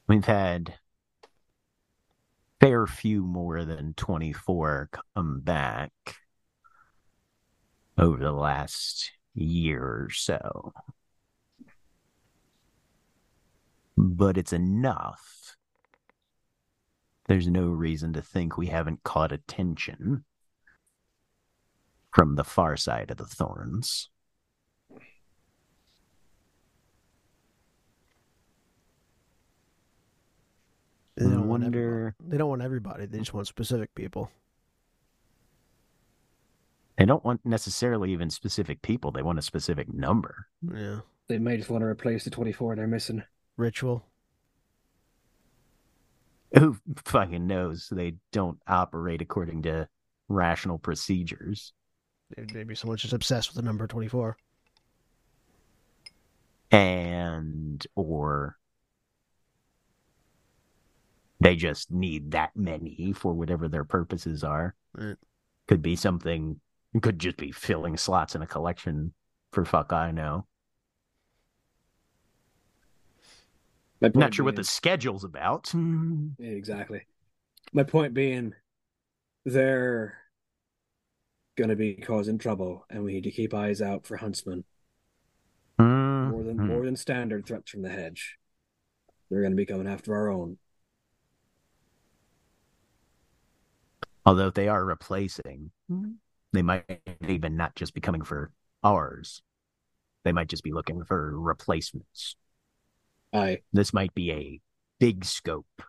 We've 0.10 0.26
had 0.26 0.74
fair 2.60 2.88
few 2.88 3.22
more 3.22 3.64
than 3.64 3.94
24 3.94 4.90
come 5.16 5.40
back 5.42 5.92
over 7.96 8.18
the 8.18 8.32
last 8.32 9.12
year 9.36 9.84
or 9.84 10.10
so. 10.10 10.74
But 13.96 14.36
it's 14.36 14.52
enough. 14.52 15.56
There's 17.28 17.48
no 17.48 17.68
reason 17.68 18.14
to 18.14 18.24
think 18.24 18.58
we 18.58 18.68
haven't 18.68 19.04
caught 19.04 19.32
attention 19.32 20.26
from 22.12 22.34
the 22.34 22.44
far 22.44 22.76
side 22.78 23.12
of 23.12 23.18
the 23.18 23.26
thorns. 23.26 24.10
They 31.20 31.26
don't 31.26 31.50
want 31.50 31.66
everybody. 31.66 32.16
They 32.26 32.38
don't 32.38 32.50
want 32.50 32.62
everybody. 32.62 33.06
They 33.06 33.18
just 33.18 33.34
want 33.34 33.46
specific 33.46 33.94
people. 33.94 34.32
They 36.98 37.06
don't 37.06 37.24
want 37.26 37.46
necessarily 37.46 38.14
even 38.14 38.30
specific 38.30 38.82
people. 38.82 39.12
They 39.12 39.22
want 39.22 39.38
a 39.38 39.42
specific 39.42 39.94
number. 39.94 40.48
Yeah. 40.62 41.00
They 41.28 41.38
may 41.38 41.58
just 41.58 41.70
want 41.70 41.82
to 41.82 41.88
replace 41.88 42.24
the 42.24 42.30
24 42.30 42.78
they're 42.78 42.88
missing. 42.88 43.24
Ritual. 43.58 44.06
Who 46.58 46.78
fucking 47.04 47.46
knows? 47.46 47.90
They 47.92 48.16
don't 48.32 48.60
operate 48.66 49.22
according 49.22 49.64
to 49.64 49.90
rational 50.30 50.80
procedures. 50.80 51.74
Maybe 52.54 52.76
someone's 52.76 53.02
just 53.02 53.14
obsessed 53.14 53.50
with 53.50 53.58
the 53.58 53.68
number 53.68 53.88
24. 53.88 54.38
And, 56.72 57.86
or 57.96 58.59
they 61.40 61.56
just 61.56 61.92
need 61.92 62.32
that 62.32 62.52
many 62.56 63.14
for 63.16 63.34
whatever 63.34 63.68
their 63.68 63.84
purposes 63.84 64.44
are. 64.44 64.76
Right. 64.94 65.16
Could 65.68 65.82
be 65.82 65.96
something, 65.96 66.60
could 67.02 67.20
just 67.20 67.38
be 67.38 67.52
filling 67.52 67.96
slots 67.98 68.36
in 68.36 68.42
a 68.42 68.48
collection 68.48 69.14
for 69.52 69.64
fuck 69.66 69.94
I 69.94 70.12
know. 70.12 70.46
Not 74.02 74.34
sure 74.34 74.46
what 74.46 74.56
the 74.56 74.64
schedule's 74.64 75.24
about. 75.24 75.72
Exactly. 76.40 77.02
My 77.74 77.84
point 77.84 78.14
being, 78.14 78.56
they're 79.46 80.18
going 81.58 81.70
to 81.70 81.76
be 81.76 81.96
causing 81.96 82.38
trouble, 82.38 82.86
and 82.90 83.04
we 83.04 83.14
need 83.14 83.26
to 83.26 83.32
keep 83.32 83.54
eyes 83.54 83.82
out 83.82 84.06
for 84.06 84.18
huntsmen 84.18 84.64
more 85.78 86.44
than 86.44 86.58
Mhm. 86.58 86.68
more 86.68 86.86
than 86.86 86.96
standard 86.96 87.46
threats 87.46 87.72
from 87.72 87.82
the 87.82 87.90
hedge. 87.90 88.38
They're 89.30 89.42
going 89.42 89.52
to 89.52 89.58
be 89.58 89.66
coming 89.66 89.88
after 89.88 90.16
our 90.16 90.30
own. 90.30 90.58
Although 94.30 94.50
if 94.50 94.54
they 94.54 94.68
are 94.68 94.86
replacing, 94.86 95.72
they 96.54 96.62
might 96.62 97.02
even 97.28 97.58
not 97.58 97.74
just 97.74 97.96
be 97.96 98.00
coming 98.00 98.22
for 98.22 98.52
ours. 98.84 99.42
They 100.24 100.32
might 100.32 100.50
just 100.50 100.64
be 100.64 100.72
looking 100.72 101.04
for 101.04 101.36
replacements. 101.36 102.36
Aye, 103.34 103.62
This 103.74 103.92
might 103.92 104.14
be 104.14 104.32
a 104.32 104.62
big 105.00 105.26
scope 105.26 105.82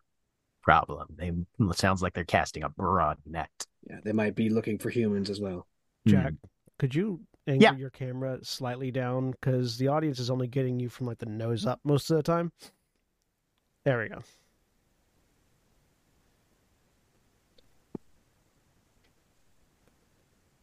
problem. 0.63 1.09
They 1.19 1.29
it 1.29 1.77
sounds 1.77 2.01
like 2.01 2.15
they're 2.15 2.25
casting 2.25 2.63
a 2.63 2.71
broad 2.71 3.19
net. 3.27 3.51
Yeah, 3.87 4.01
they 4.03 4.13
might 4.13 4.35
be 4.35 4.49
looking 4.49 4.79
for 4.79 4.89
humans 4.89 5.29
as 5.29 5.39
well. 5.39 5.67
Jack, 6.07 6.31
Hmm. 6.31 6.37
could 6.79 6.95
you 6.95 7.21
angle 7.47 7.63
Yeah. 7.63 7.77
your 7.77 7.91
camera 7.91 8.43
slightly 8.43 8.91
down 8.91 9.33
because 9.33 9.77
the 9.77 9.89
audience 9.89 10.19
is 10.19 10.31
only 10.31 10.47
getting 10.49 10.81
you 10.81 10.89
from 10.89 11.07
like 11.07 11.19
the 11.19 11.27
nose 11.27 11.67
up 11.67 11.81
most 11.85 12.11
of 12.11 12.17
the 12.17 12.23
time? 12.23 12.53
There 13.85 13.99
we 13.99 14.09
go. 14.09 14.23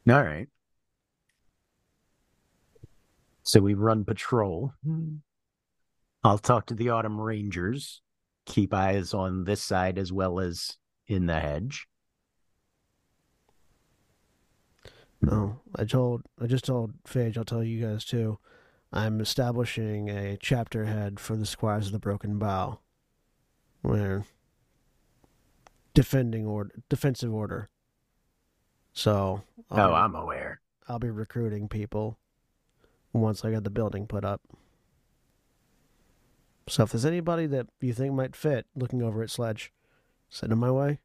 All 0.09 0.23
right. 0.23 0.47
So 3.43 3.59
we 3.59 3.73
run 3.73 4.05
patrol. 4.05 4.73
I'll 6.23 6.37
talk 6.37 6.65
to 6.67 6.73
the 6.73 6.89
Autumn 6.89 7.19
Rangers. 7.19 8.01
Keep 8.45 8.73
eyes 8.73 9.13
on 9.13 9.43
this 9.43 9.61
side 9.61 9.97
as 9.97 10.11
well 10.11 10.39
as 10.39 10.77
in 11.07 11.25
the 11.25 11.39
hedge. 11.39 11.87
Oh, 15.29 15.57
I 15.75 15.85
told, 15.85 16.23
I 16.41 16.45
just 16.47 16.65
told 16.65 16.93
Phage. 17.03 17.37
I'll 17.37 17.43
tell 17.43 17.63
you 17.63 17.85
guys 17.85 18.05
too. 18.05 18.39
I'm 18.93 19.19
establishing 19.19 20.09
a 20.09 20.37
chapter 20.37 20.85
head 20.85 21.19
for 21.19 21.35
the 21.35 21.45
Squires 21.45 21.87
of 21.87 21.91
the 21.91 21.99
Broken 21.99 22.37
Bow. 22.37 22.79
Where 23.81 24.25
defending 25.93 26.45
order, 26.45 26.75
defensive 26.89 27.33
order. 27.33 27.69
So, 28.97 29.43
I'll, 29.69 29.91
oh, 29.91 29.93
um, 29.93 29.93
I'm 29.93 30.15
aware. 30.15 30.59
I'll 30.87 30.97
be 30.97 31.11
recruiting 31.11 31.67
people 31.67 32.17
once 33.13 33.45
I 33.45 33.51
get 33.51 33.63
the 33.63 33.69
building 33.69 34.07
put 34.07 34.25
up. 34.25 34.41
So 36.67 36.81
if 36.81 36.91
there's 36.91 37.05
anybody 37.05 37.45
that 37.45 37.67
you 37.79 37.93
think 37.93 38.15
might 38.15 38.35
fit 38.35 38.65
looking 38.75 39.03
over 39.03 39.21
at 39.21 39.29
Sledge, 39.29 39.71
send 40.29 40.51
them 40.51 40.57
my 40.57 40.71
way. 40.71 40.97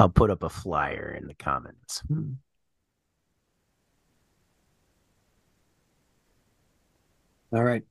I'll 0.00 0.08
put 0.08 0.32
up 0.32 0.42
a 0.42 0.48
flyer 0.48 1.16
in 1.16 1.28
the 1.28 1.34
comments. 1.34 2.00
Hmm. 2.08 2.32
All 7.52 7.62
right. 7.62 7.84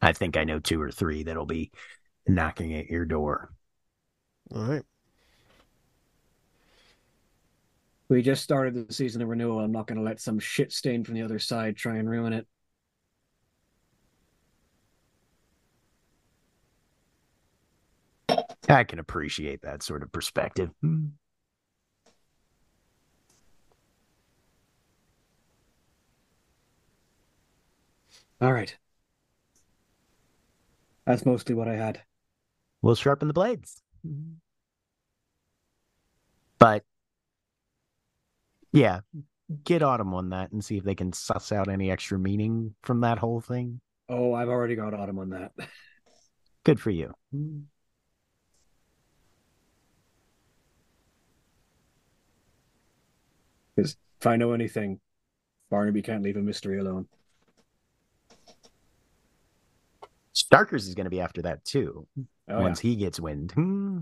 I 0.00 0.12
think 0.12 0.36
I 0.36 0.44
know 0.44 0.60
two 0.60 0.80
or 0.80 0.92
three 0.92 1.24
that'll 1.24 1.44
be 1.44 1.72
knocking 2.28 2.74
at 2.74 2.86
your 2.86 3.04
door. 3.04 3.52
All 4.54 4.62
right. 4.62 4.82
We 8.08 8.22
just 8.22 8.42
started 8.42 8.88
the 8.88 8.92
season 8.92 9.20
of 9.20 9.28
renewal. 9.28 9.60
I'm 9.60 9.72
not 9.72 9.86
going 9.86 9.98
to 9.98 10.04
let 10.04 10.20
some 10.20 10.38
shit 10.38 10.72
stain 10.72 11.04
from 11.04 11.14
the 11.14 11.22
other 11.22 11.38
side 11.38 11.76
try 11.76 11.96
and 11.96 12.08
ruin 12.08 12.32
it. 12.32 12.46
I 18.68 18.84
can 18.84 18.98
appreciate 18.98 19.62
that 19.62 19.82
sort 19.82 20.02
of 20.02 20.12
perspective. 20.12 20.70
All 28.40 28.52
right. 28.52 28.76
That's 31.06 31.26
mostly 31.26 31.54
what 31.54 31.68
I 31.68 31.74
had. 31.74 32.02
We'll 32.82 32.94
sharpen 32.94 33.28
the 33.28 33.34
blades. 33.34 33.82
Mm-hmm. 34.06 34.34
But 36.58 36.84
yeah, 38.72 39.00
get 39.64 39.82
Autumn 39.82 40.12
on 40.14 40.30
that 40.30 40.52
and 40.52 40.64
see 40.64 40.76
if 40.76 40.84
they 40.84 40.94
can 40.94 41.12
suss 41.12 41.52
out 41.52 41.68
any 41.68 41.90
extra 41.90 42.18
meaning 42.18 42.74
from 42.82 43.00
that 43.00 43.18
whole 43.18 43.40
thing. 43.40 43.80
Oh, 44.08 44.34
I've 44.34 44.48
already 44.48 44.74
got 44.74 44.94
Autumn 44.94 45.18
on 45.18 45.30
that. 45.30 45.52
Good 46.64 46.80
for 46.80 46.90
you. 46.90 47.14
Because 53.76 53.96
if 54.20 54.26
I 54.26 54.36
know 54.36 54.52
anything, 54.52 55.00
Barnaby 55.70 56.02
can't 56.02 56.22
leave 56.22 56.36
a 56.36 56.42
mystery 56.42 56.78
alone. 56.78 57.06
Starkers 60.50 60.88
is 60.88 60.94
going 60.94 61.04
to 61.04 61.10
be 61.10 61.20
after 61.20 61.42
that 61.42 61.64
too. 61.64 62.06
Oh, 62.48 62.62
once 62.62 62.80
he 62.80 62.96
gets 62.96 63.20
wind. 63.20 63.52
Hmm. 63.52 63.98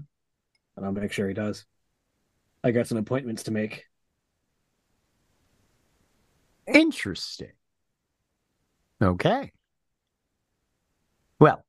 And 0.76 0.86
I'll 0.86 0.92
make 0.92 1.12
sure 1.12 1.26
he 1.26 1.34
does. 1.34 1.64
I 2.62 2.70
got 2.70 2.86
some 2.86 2.98
appointments 2.98 3.44
to 3.44 3.50
make. 3.50 3.84
Interesting. 6.66 7.52
Okay. 9.02 9.52
Well, 11.38 11.64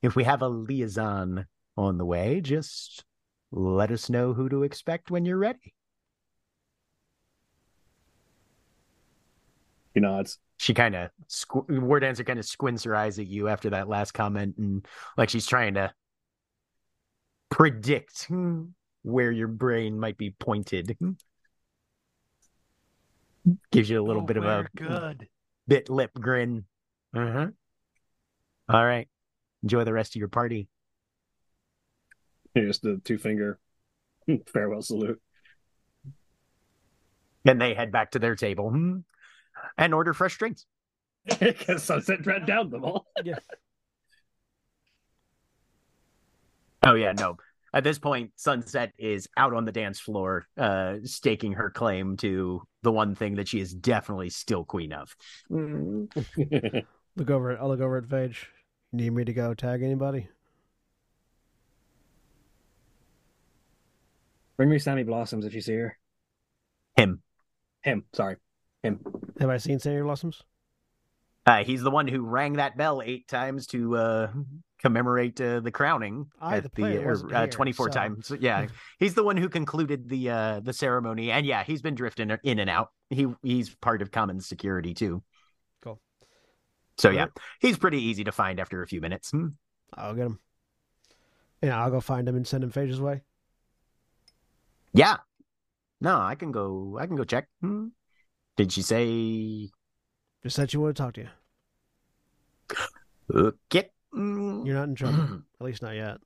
if 0.00 0.16
we 0.16 0.24
have 0.24 0.42
a 0.42 0.48
liaison 0.48 1.46
on 1.76 1.98
the 1.98 2.06
way, 2.06 2.40
just 2.40 3.04
let 3.50 3.90
us 3.90 4.10
know 4.10 4.32
who 4.32 4.48
to 4.48 4.62
expect 4.62 5.10
when 5.10 5.24
you're 5.24 5.38
ready. 5.38 5.74
He 9.94 10.00
nods. 10.00 10.38
She 10.58 10.74
kind 10.74 10.94
of, 10.94 11.10
squ- 11.28 11.80
War 11.80 11.98
Dancer 12.00 12.24
kind 12.24 12.38
of 12.38 12.44
squints 12.44 12.84
her 12.84 12.94
eyes 12.94 13.18
at 13.18 13.26
you 13.26 13.48
after 13.48 13.70
that 13.70 13.88
last 13.88 14.12
comment, 14.12 14.56
and 14.58 14.86
like 15.16 15.28
she's 15.28 15.46
trying 15.46 15.74
to 15.74 15.92
predict 17.50 18.28
where 19.02 19.30
your 19.32 19.48
brain 19.48 19.98
might 19.98 20.16
be 20.16 20.30
pointed. 20.30 20.96
Gives 23.72 23.90
you 23.90 24.00
a 24.00 24.04
little 24.06 24.22
Oh, 24.22 24.26
bit 24.26 24.36
of 24.36 24.44
a 24.44 24.66
good. 24.76 25.28
bit 25.66 25.90
lip 25.90 26.12
grin. 26.14 26.64
Uh-huh. 27.14 27.48
All 28.68 28.86
right. 28.86 29.08
Enjoy 29.64 29.82
the 29.84 29.92
rest 29.92 30.14
of 30.14 30.20
your 30.20 30.28
party. 30.28 30.68
Here's 32.54 32.78
the 32.78 33.00
two 33.04 33.18
finger 33.18 33.58
farewell 34.46 34.82
salute. 34.82 35.20
And 37.44 37.60
they 37.60 37.74
head 37.74 37.90
back 37.90 38.12
to 38.12 38.20
their 38.20 38.36
table 38.36 38.70
hmm, 38.70 38.98
and 39.76 39.94
order 39.94 40.12
fresh 40.12 40.36
drinks. 40.36 40.66
Because 41.38 41.84
Sunset 41.84 42.22
Dread 42.22 42.46
down 42.46 42.70
them 42.70 42.84
all. 42.84 43.06
yeah. 43.24 43.38
Oh 46.84 46.94
yeah, 46.94 47.12
no. 47.12 47.36
At 47.74 47.84
this 47.84 47.98
point, 47.98 48.32
Sunset 48.36 48.92
is 48.98 49.28
out 49.36 49.54
on 49.54 49.64
the 49.64 49.72
dance 49.72 49.98
floor, 49.98 50.46
uh, 50.58 50.96
staking 51.04 51.52
her 51.52 51.70
claim 51.70 52.16
to 52.18 52.62
the 52.82 52.92
one 52.92 53.14
thing 53.14 53.36
that 53.36 53.48
she 53.48 53.60
is 53.60 53.72
definitely 53.72 54.30
still 54.30 54.64
queen 54.64 54.92
of. 54.92 55.14
Look 57.16 57.30
over. 57.30 57.58
I'll 57.58 57.68
look 57.68 57.80
over 57.80 57.98
at 57.98 58.04
Phage. 58.04 58.46
Need 58.92 59.12
me 59.12 59.24
to 59.24 59.32
go 59.32 59.54
tag 59.54 59.82
anybody? 59.82 60.28
Bring 64.56 64.70
me 64.70 64.78
Sammy 64.78 65.02
Blossoms 65.02 65.44
if 65.44 65.54
you 65.54 65.60
see 65.60 65.74
her. 65.74 65.98
Him. 66.96 67.22
Him, 67.82 68.04
sorry. 68.12 68.36
Him. 68.82 69.00
Have 69.38 69.50
I 69.50 69.58
seen 69.58 69.78
Sandy 69.78 70.02
Blossoms? 70.02 70.42
Uh, 71.46 71.64
he's 71.64 71.82
the 71.82 71.90
one 71.90 72.06
who 72.06 72.22
rang 72.24 72.54
that 72.54 72.76
bell 72.76 73.02
eight 73.04 73.26
times 73.28 73.66
to 73.68 73.96
uh, 73.96 74.32
commemorate 74.80 75.40
uh, 75.40 75.60
the 75.60 75.70
crowning 75.70 76.26
I, 76.40 76.58
at 76.58 76.62
the 76.64 76.70
the, 76.82 77.04
or, 77.04 77.34
uh, 77.34 77.40
here, 77.40 77.48
24 77.48 77.86
so- 77.86 77.92
times. 77.92 78.32
Yeah, 78.40 78.66
he's 78.98 79.14
the 79.14 79.24
one 79.24 79.36
who 79.36 79.48
concluded 79.48 80.08
the 80.08 80.30
uh, 80.30 80.60
the 80.60 80.72
ceremony, 80.72 81.30
and 81.30 81.46
yeah, 81.46 81.64
he's 81.64 81.82
been 81.82 81.94
drifting 81.94 82.30
in 82.42 82.58
and 82.58 82.70
out. 82.70 82.90
He 83.10 83.26
he's 83.42 83.74
part 83.76 84.02
of 84.02 84.10
common 84.10 84.40
security 84.40 84.94
too. 84.94 85.22
Cool. 85.82 86.00
So 86.98 87.10
yeah, 87.10 87.22
Alright. 87.22 87.32
he's 87.60 87.78
pretty 87.78 88.02
easy 88.02 88.24
to 88.24 88.32
find 88.32 88.60
after 88.60 88.82
a 88.82 88.86
few 88.86 89.00
minutes. 89.00 89.30
Hmm. 89.30 89.48
I'll 89.94 90.14
get 90.14 90.26
him. 90.26 90.38
Yeah, 91.62 91.80
I'll 91.82 91.90
go 91.90 92.00
find 92.00 92.28
him 92.28 92.36
and 92.36 92.46
send 92.46 92.64
him 92.64 92.72
Phage's 92.72 93.00
way. 93.00 93.22
Yeah, 94.92 95.18
no, 96.00 96.20
I 96.20 96.34
can 96.34 96.52
go. 96.52 96.98
I 97.00 97.06
can 97.06 97.16
go 97.16 97.24
check. 97.24 97.48
Hmm. 97.60 97.88
Did 98.62 98.70
she 98.70 98.82
say? 98.82 99.70
Just 100.44 100.54
said 100.54 100.70
she 100.70 100.76
wanted 100.76 100.94
to 100.94 101.02
talk 101.02 101.14
to 101.14 101.22
you. 101.22 101.28
Okay. 103.34 103.90
Hmm. 104.12 104.64
You're 104.64 104.76
not 104.76 104.86
in 104.86 104.94
trouble. 104.94 105.42
At 105.60 105.66
least 105.66 105.82
not 105.82 105.96
yet. 105.96 106.18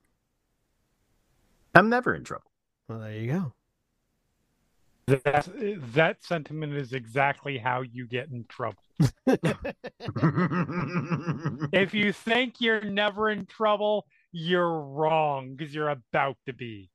I'm 1.73 1.89
never 1.89 2.13
in 2.13 2.23
trouble. 2.23 2.51
Well, 2.87 2.99
there 2.99 3.13
you 3.13 3.33
go. 3.33 3.53
That, 5.07 5.49
that 5.95 6.23
sentiment 6.23 6.75
is 6.75 6.93
exactly 6.93 7.57
how 7.57 7.81
you 7.81 8.05
get 8.05 8.29
in 8.29 8.45
trouble. 8.47 8.83
If 11.73 11.95
you 11.95 12.13
think 12.13 12.61
you're 12.61 12.81
never 12.81 13.31
in 13.31 13.47
trouble, 13.47 14.05
you're 14.31 14.79
wrong 14.79 15.55
because 15.55 15.73
you're 15.73 15.89
about 15.89 16.37
to 16.45 16.53
be. 16.53 16.91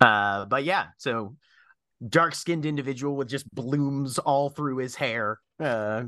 Uh, 0.00 0.46
but 0.46 0.64
yeah, 0.64 0.86
so 0.96 1.36
dark 2.06 2.34
skinned 2.34 2.66
individual 2.66 3.16
with 3.16 3.28
just 3.28 3.52
blooms 3.54 4.18
all 4.18 4.50
through 4.50 4.78
his 4.78 4.94
hair 4.94 5.38
uh, 5.60 6.04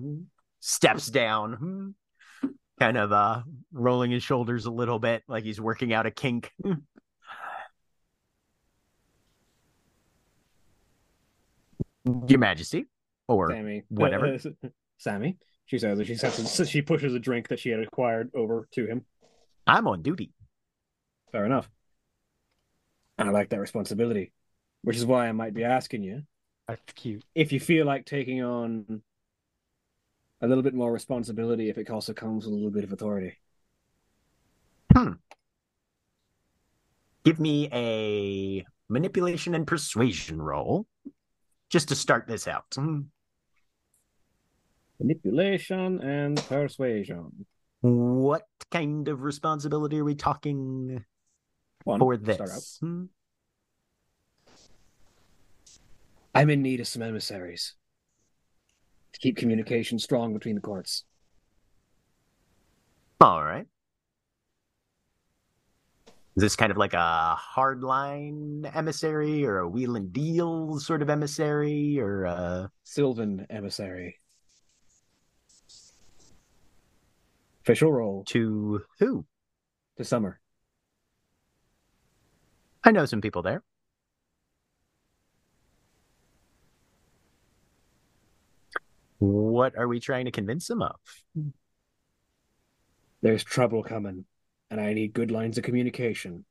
steps 0.60 1.06
down, 1.08 1.94
kind 2.78 2.96
of 2.96 3.12
uh, 3.12 3.42
rolling 3.72 4.10
his 4.10 4.22
shoulders 4.22 4.66
a 4.66 4.70
little 4.70 4.98
bit 4.98 5.22
like 5.28 5.44
he's 5.44 5.60
working 5.60 5.92
out 5.92 6.06
a 6.06 6.10
kink. 6.10 6.52
Your 12.26 12.38
Majesty, 12.38 12.86
or 13.28 13.50
Sammy. 13.50 13.82
whatever. 13.88 14.38
Sammy, 14.98 15.36
She 15.66 15.78
says 15.78 16.04
she 16.06 16.14
sets 16.14 16.68
she 16.68 16.82
pushes 16.82 17.14
a 17.14 17.18
drink 17.18 17.48
that 17.48 17.58
she 17.58 17.70
had 17.70 17.80
acquired 17.80 18.30
over 18.34 18.68
to 18.72 18.86
him. 18.86 19.04
I'm 19.66 19.86
on 19.86 20.02
duty. 20.02 20.32
Fair 21.32 21.44
enough. 21.44 21.70
And 23.18 23.28
I 23.28 23.32
like 23.32 23.50
that 23.50 23.60
responsibility, 23.60 24.32
which 24.82 24.96
is 24.96 25.06
why 25.06 25.28
I 25.28 25.32
might 25.32 25.54
be 25.54 25.64
asking 25.64 26.02
you 26.02 26.22
That's 26.68 26.80
cute. 26.94 27.24
if 27.34 27.52
you 27.52 27.60
feel 27.60 27.86
like 27.86 28.06
taking 28.06 28.42
on 28.42 29.02
a 30.40 30.48
little 30.48 30.62
bit 30.62 30.74
more 30.74 30.92
responsibility 30.92 31.68
if 31.68 31.76
it 31.78 31.90
also 31.90 32.12
comes 32.12 32.44
with 32.44 32.52
a 32.52 32.56
little 32.56 32.70
bit 32.70 32.84
of 32.84 32.92
authority. 32.92 33.36
Hmm. 34.96 35.12
Give 37.24 37.38
me 37.38 37.68
a 37.72 38.64
manipulation 38.88 39.54
and 39.54 39.66
persuasion 39.66 40.40
roll 40.40 40.86
just 41.68 41.88
to 41.88 41.94
start 41.94 42.26
this 42.26 42.48
out. 42.48 42.64
Hmm. 42.74 43.00
Manipulation 44.98 46.00
and 46.00 46.36
persuasion. 46.48 47.46
What 47.82 48.46
kind 48.70 49.08
of 49.08 49.22
responsibility 49.22 49.98
are 49.98 50.04
we 50.04 50.14
talking 50.14 51.04
One, 51.84 51.98
for 51.98 52.14
start 52.16 52.40
out. 52.40 52.48
this? 52.48 52.78
Hmm. 52.80 53.04
I'm 56.34 56.50
in 56.50 56.62
need 56.62 56.80
of 56.80 56.86
some 56.86 57.02
emissaries 57.02 57.74
to 59.12 59.20
keep 59.20 59.36
communication 59.36 59.98
strong 59.98 60.32
between 60.32 60.54
the 60.54 60.60
courts. 60.60 61.04
All 63.20 63.42
right. 63.42 63.66
Is 66.36 66.42
this 66.42 66.56
kind 66.56 66.70
of 66.70 66.78
like 66.78 66.94
a 66.94 67.36
hardline 67.56 68.70
emissary 68.74 69.44
or 69.44 69.58
a 69.58 69.68
wheel 69.68 69.96
and 69.96 70.12
deal 70.12 70.78
sort 70.78 71.02
of 71.02 71.10
emissary 71.10 71.98
or 71.98 72.24
a 72.24 72.70
Sylvan 72.84 73.46
emissary. 73.50 74.16
Official 77.62 77.92
role 77.92 78.24
to 78.28 78.82
who? 79.00 79.26
to 79.96 80.04
Summer. 80.04 80.40
I 82.84 82.92
know 82.92 83.04
some 83.04 83.20
people 83.20 83.42
there. 83.42 83.62
What 89.20 89.76
are 89.76 89.86
we 89.86 90.00
trying 90.00 90.24
to 90.24 90.30
convince 90.30 90.66
them 90.66 90.82
of? 90.82 90.96
There's 93.20 93.44
trouble 93.44 93.82
coming, 93.82 94.24
and 94.70 94.80
I 94.80 94.94
need 94.94 95.12
good 95.12 95.30
lines 95.30 95.58
of 95.58 95.64
communication 95.64 96.46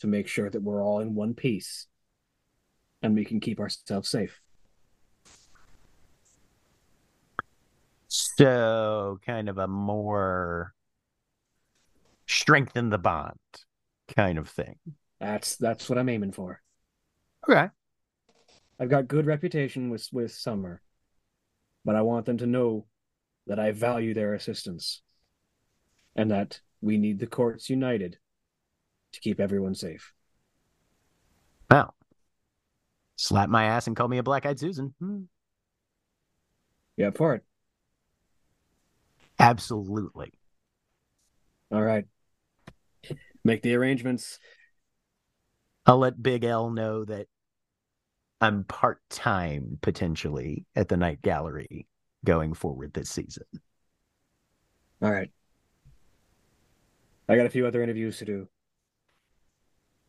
to 0.00 0.06
make 0.06 0.26
sure 0.26 0.48
that 0.48 0.62
we're 0.62 0.82
all 0.82 1.00
in 1.00 1.14
one 1.14 1.34
piece 1.34 1.86
and 3.02 3.14
we 3.14 3.24
can 3.24 3.38
keep 3.38 3.60
ourselves 3.60 4.08
safe. 4.08 4.40
So, 8.08 9.20
kind 9.24 9.48
of 9.48 9.58
a 9.58 9.68
more 9.68 10.72
strengthen 12.26 12.88
the 12.88 12.98
bond 12.98 13.38
kind 14.16 14.38
of 14.38 14.48
thing. 14.48 14.76
That's 15.20 15.56
that's 15.56 15.88
what 15.88 15.98
I'm 15.98 16.08
aiming 16.08 16.32
for. 16.32 16.62
Okay. 17.48 17.68
I've 18.78 18.90
got 18.90 19.08
good 19.08 19.26
reputation 19.26 19.90
with 19.90 20.08
with 20.12 20.32
Summer, 20.32 20.80
but 21.86 21.94
I 21.94 22.02
want 22.02 22.26
them 22.26 22.38
to 22.38 22.46
know 22.46 22.84
that 23.46 23.60
I 23.60 23.70
value 23.70 24.12
their 24.12 24.34
assistance 24.34 25.02
and 26.16 26.32
that 26.32 26.60
we 26.80 26.98
need 26.98 27.20
the 27.20 27.28
courts 27.28 27.70
united 27.70 28.18
to 29.12 29.20
keep 29.20 29.38
everyone 29.38 29.76
safe. 29.76 30.12
Well, 31.70 31.94
slap 33.14 33.48
my 33.48 33.66
ass 33.66 33.86
and 33.86 33.94
call 33.94 34.08
me 34.08 34.18
a 34.18 34.24
black 34.24 34.44
eyed 34.44 34.58
Susan. 34.58 34.94
Hmm. 34.98 35.22
Up 37.02 37.16
for 37.16 37.34
it? 37.34 37.44
Absolutely. 39.38 40.32
All 41.70 41.82
right. 41.82 42.06
Make 43.44 43.62
the 43.62 43.74
arrangements. 43.74 44.40
I'll 45.84 45.98
let 45.98 46.20
Big 46.20 46.42
L 46.42 46.70
know 46.70 47.04
that 47.04 47.28
I'm 48.40 48.64
part 48.64 49.00
time 49.08 49.78
potentially 49.80 50.66
at 50.74 50.88
the 50.88 50.96
Night 50.96 51.22
Gallery 51.22 51.86
going 52.24 52.54
forward 52.54 52.92
this 52.92 53.10
season. 53.10 53.46
All 55.00 55.10
right. 55.10 55.30
I 57.28 57.36
got 57.36 57.46
a 57.46 57.50
few 57.50 57.66
other 57.66 57.82
interviews 57.82 58.18
to 58.18 58.24
do. 58.24 58.48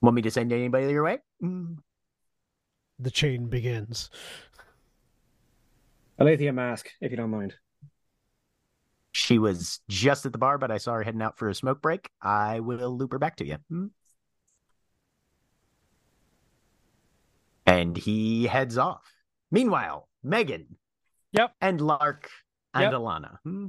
Want 0.02 0.16
me 0.16 0.22
to 0.22 0.32
send 0.32 0.52
anybody 0.52 0.88
your 0.91 1.04
way? 1.04 1.20
Mm. 1.41 1.78
The 2.99 3.12
chain 3.12 3.48
begins. 3.48 4.10
Alethea 6.20 6.54
Mask, 6.54 6.90
if 7.02 7.12
you 7.12 7.18
don't 7.18 7.30
mind. 7.30 7.56
She 9.12 9.40
was 9.40 9.80
just 9.88 10.26
at 10.26 10.32
the 10.32 10.38
bar, 10.38 10.58
but 10.58 10.70
I 10.70 10.78
saw 10.78 10.94
her 10.94 11.04
heading 11.04 11.22
out 11.22 11.38
for 11.38 11.49
a 11.49 11.56
smoke 11.56 11.82
break. 11.82 12.10
I 12.22 12.60
will 12.60 12.95
loop 12.95 13.12
her 13.12 13.20
back 13.20 13.38
to 13.38 13.45
you. 13.45 13.58
Hmm. 13.70 13.88
And 17.68 17.98
he 17.98 18.45
heads 18.48 18.77
off. 18.77 19.03
Meanwhile, 19.52 20.07
Megan. 20.23 20.77
Yep. 21.34 21.52
And 21.61 21.81
Lark 21.81 22.30
and 22.73 22.84
Yep. 22.84 22.94
Alana. 22.94 23.38
Hmm. 23.44 23.68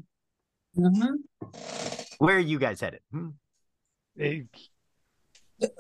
Mhm. 0.77 1.15
Where 2.19 2.37
are 2.37 2.41
you 2.41 2.59
guys 2.59 2.81
headed? 2.81 3.01
Hmm. 3.11 3.31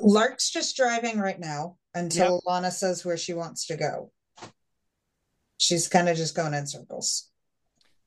Lark's 0.00 0.50
just 0.50 0.76
driving 0.76 1.18
right 1.18 1.38
now 1.38 1.78
until 1.94 2.42
Alana 2.42 2.72
says 2.72 3.04
where 3.04 3.16
she 3.16 3.32
wants 3.32 3.66
to 3.66 3.76
go. 3.76 4.12
She's 5.60 5.88
kind 5.88 6.08
of 6.08 6.16
just 6.16 6.34
going 6.34 6.54
in 6.54 6.66
circles. 6.66 7.30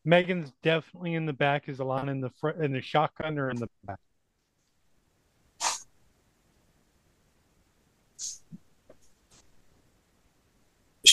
Megan's 0.04 0.52
definitely 0.64 1.14
in 1.14 1.26
the 1.26 1.34
back. 1.34 1.70
Is 1.70 1.78
Alana 1.78 2.10
in 2.12 2.22
the 2.22 2.30
front? 2.42 2.64
In 2.64 2.74
the 2.74 2.82
shotgun 2.82 3.38
or 3.38 3.50
in 3.50 3.58
the 3.58 3.70
back? 3.86 4.00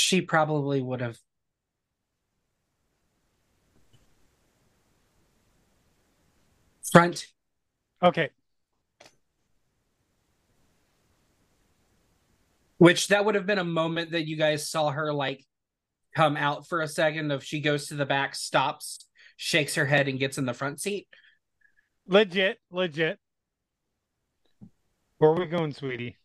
She 0.09 0.22
probably 0.22 0.80
would 0.80 1.02
have. 1.02 1.18
Front. 6.90 7.26
Okay. 8.02 8.30
Which 12.78 13.09
that 13.09 13.26
would 13.26 13.35
have 13.35 13.44
been 13.44 13.59
a 13.59 13.64
moment 13.64 14.12
that 14.12 14.26
you 14.26 14.36
guys 14.36 14.70
saw 14.70 14.89
her 14.89 15.12
like 15.12 15.44
come 16.16 16.39
out 16.39 16.66
for 16.66 16.80
a 16.80 16.89
second 16.89 17.30
of 17.30 17.44
she 17.44 17.60
goes 17.60 17.89
to 17.89 17.94
the 17.94 18.06
back, 18.06 18.35
stops, 18.35 19.05
shakes 19.36 19.74
her 19.74 19.85
head, 19.85 20.09
and 20.09 20.18
gets 20.18 20.39
in 20.39 20.47
the 20.47 20.55
front 20.55 20.80
seat. 20.80 21.06
Legit. 22.06 22.56
Legit. 22.70 23.18
Where 25.18 25.32
are 25.32 25.39
we 25.39 25.44
going, 25.44 25.74
sweetie? 25.74 26.16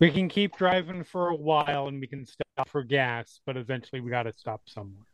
We 0.00 0.10
can 0.12 0.28
keep 0.28 0.56
driving 0.56 1.02
for 1.02 1.28
a 1.28 1.34
while 1.34 1.88
and 1.88 2.00
we 2.00 2.06
can 2.06 2.24
stop 2.24 2.68
for 2.68 2.84
gas, 2.84 3.40
but 3.44 3.56
eventually 3.56 4.00
we 4.00 4.10
got 4.10 4.24
to 4.24 4.32
stop 4.32 4.62
somewhere. 4.66 5.04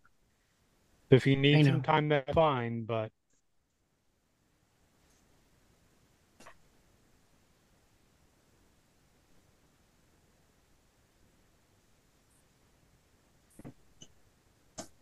If 1.10 1.26
you 1.26 1.36
need 1.36 1.64
some 1.64 1.82
time, 1.82 2.08
that's 2.08 2.32
fine, 2.34 2.84
but 2.84 3.10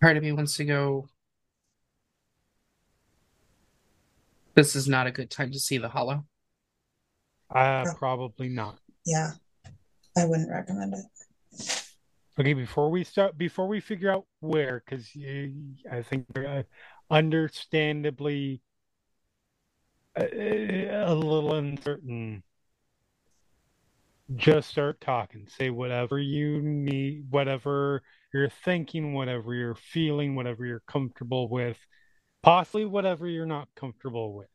Part 0.00 0.16
of 0.16 0.22
me 0.24 0.32
wants 0.32 0.56
to 0.56 0.64
go. 0.64 1.09
This 4.56 4.74
is 4.74 4.88
not 4.88 5.06
a 5.06 5.12
good 5.12 5.30
time 5.30 5.52
to 5.52 5.60
see 5.60 5.78
the 5.78 5.88
hollow. 5.88 6.26
uh, 7.54 7.84
Yeah. 7.86 7.92
probably 7.96 8.48
not. 8.48 8.78
Yeah, 9.06 9.32
I 10.16 10.24
wouldn't 10.24 10.51
recommend 10.51 10.94
it. 10.94 11.05
Okay, 12.39 12.55
before 12.55 12.90
we 12.90 13.05
start, 13.05 13.36
before 13.36 13.68
we 13.68 13.80
figure 13.80 14.10
out 14.10 14.24
where, 14.40 14.82
because 14.84 15.10
I 15.90 16.02
think 16.02 16.26
uh, 16.36 16.62
understandably 17.10 18.62
uh, 20.18 20.24
a 20.24 21.14
little 21.14 21.55
uncertain. 21.55 22.43
Just 24.34 24.70
start 24.70 25.01
talking. 25.01 25.47
Say 25.48 25.68
whatever 25.70 26.18
you 26.18 26.62
need, 26.62 27.26
whatever 27.30 28.02
you're 28.32 28.48
thinking, 28.64 29.12
whatever 29.12 29.55
you're 29.55 29.74
feeling, 29.74 30.34
whatever 30.34 30.64
you're 30.64 30.82
comfortable 30.86 31.48
with, 31.51 31.76
possibly 32.43 32.86
whatever 32.86 33.28
you're 33.28 33.44
not 33.44 33.68
comfortable 33.76 34.34
with. 34.34 34.48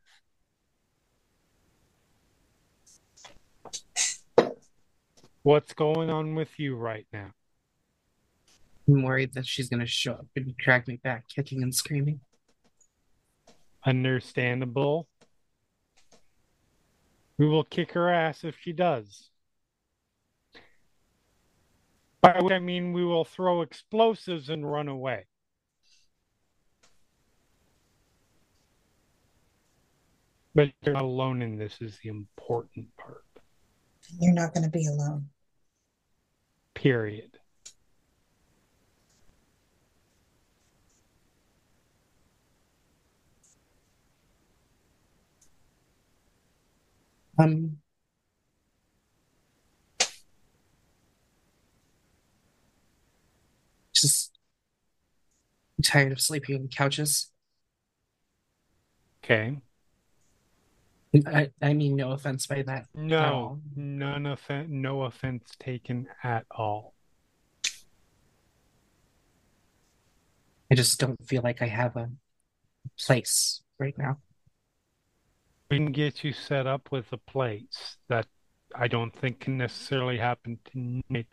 What's 5.47 5.71
going 5.71 6.09
on 6.09 6.35
with 6.35 6.59
you 6.59 6.75
right 6.75 7.07
now? 7.13 7.31
I'm 8.85 9.01
worried 9.01 9.33
that 9.35 9.45
she's 9.45 9.69
going 9.69 9.79
to 9.79 9.85
show 9.85 10.11
up 10.11 10.27
and 10.35 10.53
drag 10.57 10.89
me 10.89 10.99
back, 11.01 11.29
kicking 11.29 11.63
and 11.63 11.73
screaming. 11.73 12.19
Understandable. 13.85 15.07
We 17.37 17.47
will 17.47 17.63
kick 17.63 17.93
her 17.93 18.09
ass 18.09 18.43
if 18.43 18.57
she 18.59 18.73
does. 18.73 19.29
By 22.19 22.39
which 22.41 22.51
I 22.51 22.59
mean 22.59 22.91
we 22.91 23.05
will 23.05 23.23
throw 23.23 23.61
explosives 23.61 24.49
and 24.49 24.69
run 24.69 24.89
away. 24.89 25.27
But 30.53 30.73
you're 30.81 30.95
not 30.95 31.03
alone 31.03 31.41
in 31.41 31.57
this 31.57 31.77
is 31.79 31.99
the 32.03 32.09
important 32.09 32.87
part. 32.97 33.23
You're 34.19 34.33
not 34.33 34.53
going 34.53 34.65
to 34.65 34.69
be 34.69 34.85
alone. 34.87 35.29
Period. 36.77 37.39
Um, 47.39 47.79
just 53.91 54.37
tired 55.83 56.11
of 56.11 56.21
sleeping 56.21 56.55
on 56.57 56.67
couches. 56.67 57.31
Okay. 59.23 59.57
I, 61.25 61.49
I 61.61 61.73
mean, 61.73 61.95
no 61.95 62.11
offense 62.11 62.47
by 62.47 62.63
that. 62.63 62.87
No, 62.93 63.59
none 63.75 64.25
offense, 64.25 64.67
no 64.69 65.03
offense 65.03 65.51
taken 65.59 66.07
at 66.23 66.45
all. 66.51 66.93
I 70.69 70.75
just 70.75 70.99
don't 70.99 71.25
feel 71.27 71.41
like 71.43 71.61
I 71.61 71.67
have 71.67 71.95
a 71.95 72.09
place 72.99 73.61
right 73.79 73.97
now. 73.97 74.17
We 75.71 75.77
can 75.77 75.91
get 75.91 76.23
you 76.23 76.33
set 76.33 76.67
up 76.67 76.91
with 76.91 77.11
a 77.13 77.17
place 77.17 77.97
that 78.09 78.27
I 78.75 78.87
don't 78.87 79.15
think 79.17 79.39
can 79.39 79.57
necessarily 79.57 80.17
happen 80.17 80.59
tonight, 80.69 81.27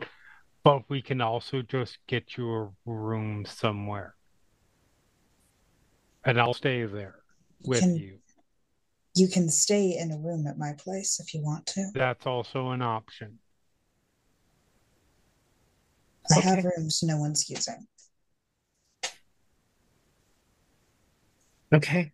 but 0.63 0.89
we 0.89 1.03
can 1.03 1.21
also 1.21 1.63
just 1.63 1.99
get 2.07 2.37
you 2.37 2.53
a 2.53 2.71
room 2.87 3.45
somewhere. 3.45 4.15
And 6.25 6.41
I'll 6.41 6.55
stay 6.55 6.85
there 6.85 7.17
with 7.65 7.81
Can- 7.81 7.97
you. 7.97 8.19
You 9.15 9.29
can 9.29 9.49
stay 9.49 9.97
in 9.97 10.11
a 10.11 10.19
room 10.19 10.47
at 10.47 10.59
my 10.59 10.73
place 10.73 11.21
if 11.21 11.35
you 11.35 11.43
want 11.43 11.67
to. 11.67 11.91
That's 11.95 12.27
also 12.27 12.71
an 12.71 12.83
option. 12.83 13.39
I 16.35 16.41
have 16.41 16.65
rooms 16.65 17.03
no 17.03 17.19
one's 17.19 17.49
using. 17.49 17.87
Okay. 21.73 22.13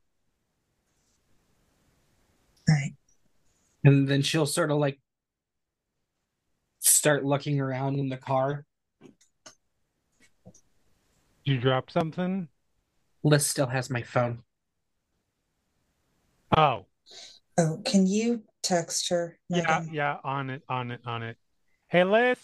Right. 2.68 2.94
And 3.84 4.08
then 4.08 4.22
she'll 4.22 4.46
sort 4.46 4.70
of 4.70 4.78
like 4.78 5.00
start 6.80 7.24
looking 7.24 7.60
around 7.60 7.98
in 7.98 8.08
the 8.08 8.16
car. 8.16 8.64
Did 11.44 11.52
you 11.54 11.58
drop 11.58 11.90
something? 11.90 12.48
Liss 13.22 13.46
still 13.46 13.66
has 13.66 13.90
my 13.90 14.02
phone. 14.02 14.42
Oh, 16.56 16.86
Oh, 17.60 17.82
can 17.84 18.06
you 18.06 18.42
text 18.62 19.10
her? 19.10 19.38
yeah, 19.50 19.80
Megan? 19.80 19.94
yeah, 19.94 20.16
on 20.24 20.48
it, 20.48 20.62
on 20.66 20.90
it, 20.90 21.00
on 21.04 21.22
it. 21.22 21.36
Hey, 21.88 22.04
Liss. 22.04 22.38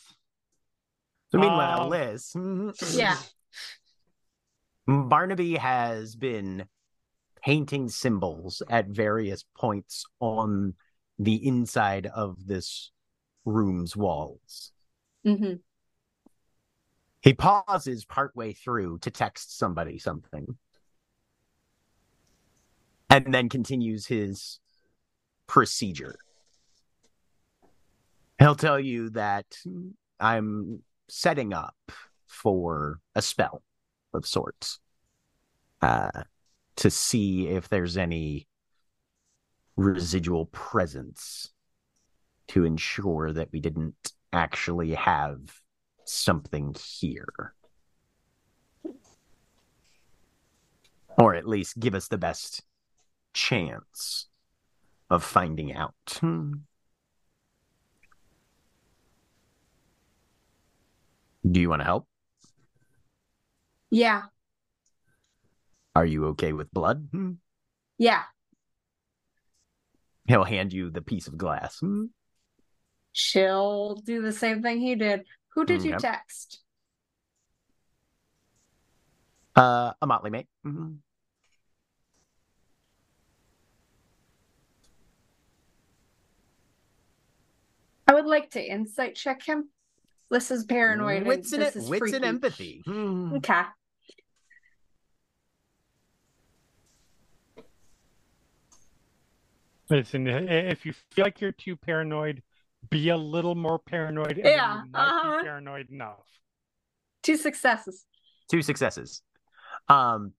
So 1.33 1.39
meanwhile, 1.39 1.83
Um, 1.83 1.89
Liss, 1.89 2.37
Yeah. 2.95 3.17
Barnaby 4.87 5.57
has 5.57 6.15
been 6.15 6.69
painting 7.43 7.89
symbols 7.89 8.61
at 8.69 8.89
various 8.89 9.43
points 9.57 10.05
on 10.21 10.75
the 11.19 11.47
inside 11.47 12.07
of 12.07 12.47
this 12.47 12.93
room's 13.47 13.97
walls. 13.97 14.73
hmm 15.25 15.55
He 17.23 17.33
pauses 17.33 18.05
partway 18.05 18.53
through 18.53 18.99
to 18.99 19.11
text 19.11 19.57
somebody 19.57 19.99
something. 19.99 20.59
And 23.09 23.33
then 23.33 23.49
continues 23.49 24.07
his 24.07 24.61
procedure. 25.47 26.17
He'll 28.39 28.55
tell 28.55 28.79
you 28.79 29.11
that 29.11 29.47
I'm 30.21 30.83
setting 31.09 31.53
up 31.53 31.77
for 32.27 33.01
a 33.15 33.23
spell 33.23 33.63
of 34.13 34.27
sorts 34.27 34.79
uh, 35.81 36.23
to 36.77 36.91
see 36.91 37.49
if 37.49 37.69
there's 37.69 37.97
any 37.97 38.47
residual 39.77 40.47
presence 40.47 41.53
to 42.49 42.65
ensure 42.65 43.33
that 43.33 43.49
we 43.53 43.61
didn't 43.61 44.13
actually 44.33 44.95
have 44.95 45.39
something 46.05 46.75
here. 46.99 47.55
Or 51.19 51.35
at 51.35 51.49
least 51.49 51.79
give 51.79 51.95
us 51.95 52.09
the 52.09 52.19
best 52.19 52.63
chance 53.33 54.29
of 55.11 55.23
finding 55.25 55.73
out. 55.73 55.95
Hmm. 56.21 56.53
Do 61.49 61.61
you 61.61 61.69
want 61.69 61.81
to 61.81 61.85
help? 61.85 62.09
Yeah. 63.91 64.23
Are 65.95 66.05
you 66.05 66.27
okay 66.27 66.53
with 66.53 66.71
blood? 66.73 67.09
Hmm. 67.13 67.33
Yeah. 67.99 68.23
He'll 70.27 70.45
hand 70.45 70.73
you 70.73 70.91
the 70.91 71.03
piece 71.03 71.29
of 71.29 71.39
glass. 71.39 71.79
Hmm. 71.79 72.07
She'll 73.13 73.95
do 73.95 74.21
the 74.21 74.33
same 74.33 74.61
thing 74.63 74.81
he 74.81 74.95
did. 74.97 75.25
Who 75.55 75.65
did 75.65 75.85
you 75.85 75.95
Okay. 75.95 76.01
text? 76.09 76.61
Uh, 79.55 79.93
a 80.03 80.07
motley 80.07 80.31
mate. 80.31 80.49
Mhm. 80.67 80.99
I 88.07 88.15
would 88.15 88.27
like 88.27 88.51
to 88.53 88.63
insight 88.65 89.15
check 89.17 89.43
him. 89.43 89.71
This 90.31 90.51
is 90.51 90.65
paranoid. 90.65 91.19
and 91.19 91.27
Wits 91.27 91.53
and 91.53 91.63
this 91.63 91.77
is 91.77 91.89
wits 91.89 92.01
freaky. 92.01 92.17
and 92.17 92.25
empathy. 92.25 92.83
Hmm. 92.85 93.35
Okay. 93.35 93.63
Listen, 99.89 100.27
if 100.27 100.85
you 100.85 100.93
feel 101.13 101.25
like 101.25 101.41
you're 101.41 101.53
too 101.53 101.77
paranoid, 101.77 102.43
be 102.91 103.11
a 103.11 103.17
little 103.17 103.55
more 103.55 103.79
paranoid. 103.79 104.33
and 104.33 104.45
Yeah, 104.45 104.83
you 104.85 104.91
might 104.91 104.99
uh-huh. 105.01 105.37
be 105.39 105.45
paranoid 105.45 105.91
enough. 105.91 106.27
Two 107.23 107.37
successes. 107.37 108.05
Two 108.51 108.63
successes. 108.63 109.23
Um, 109.89 110.33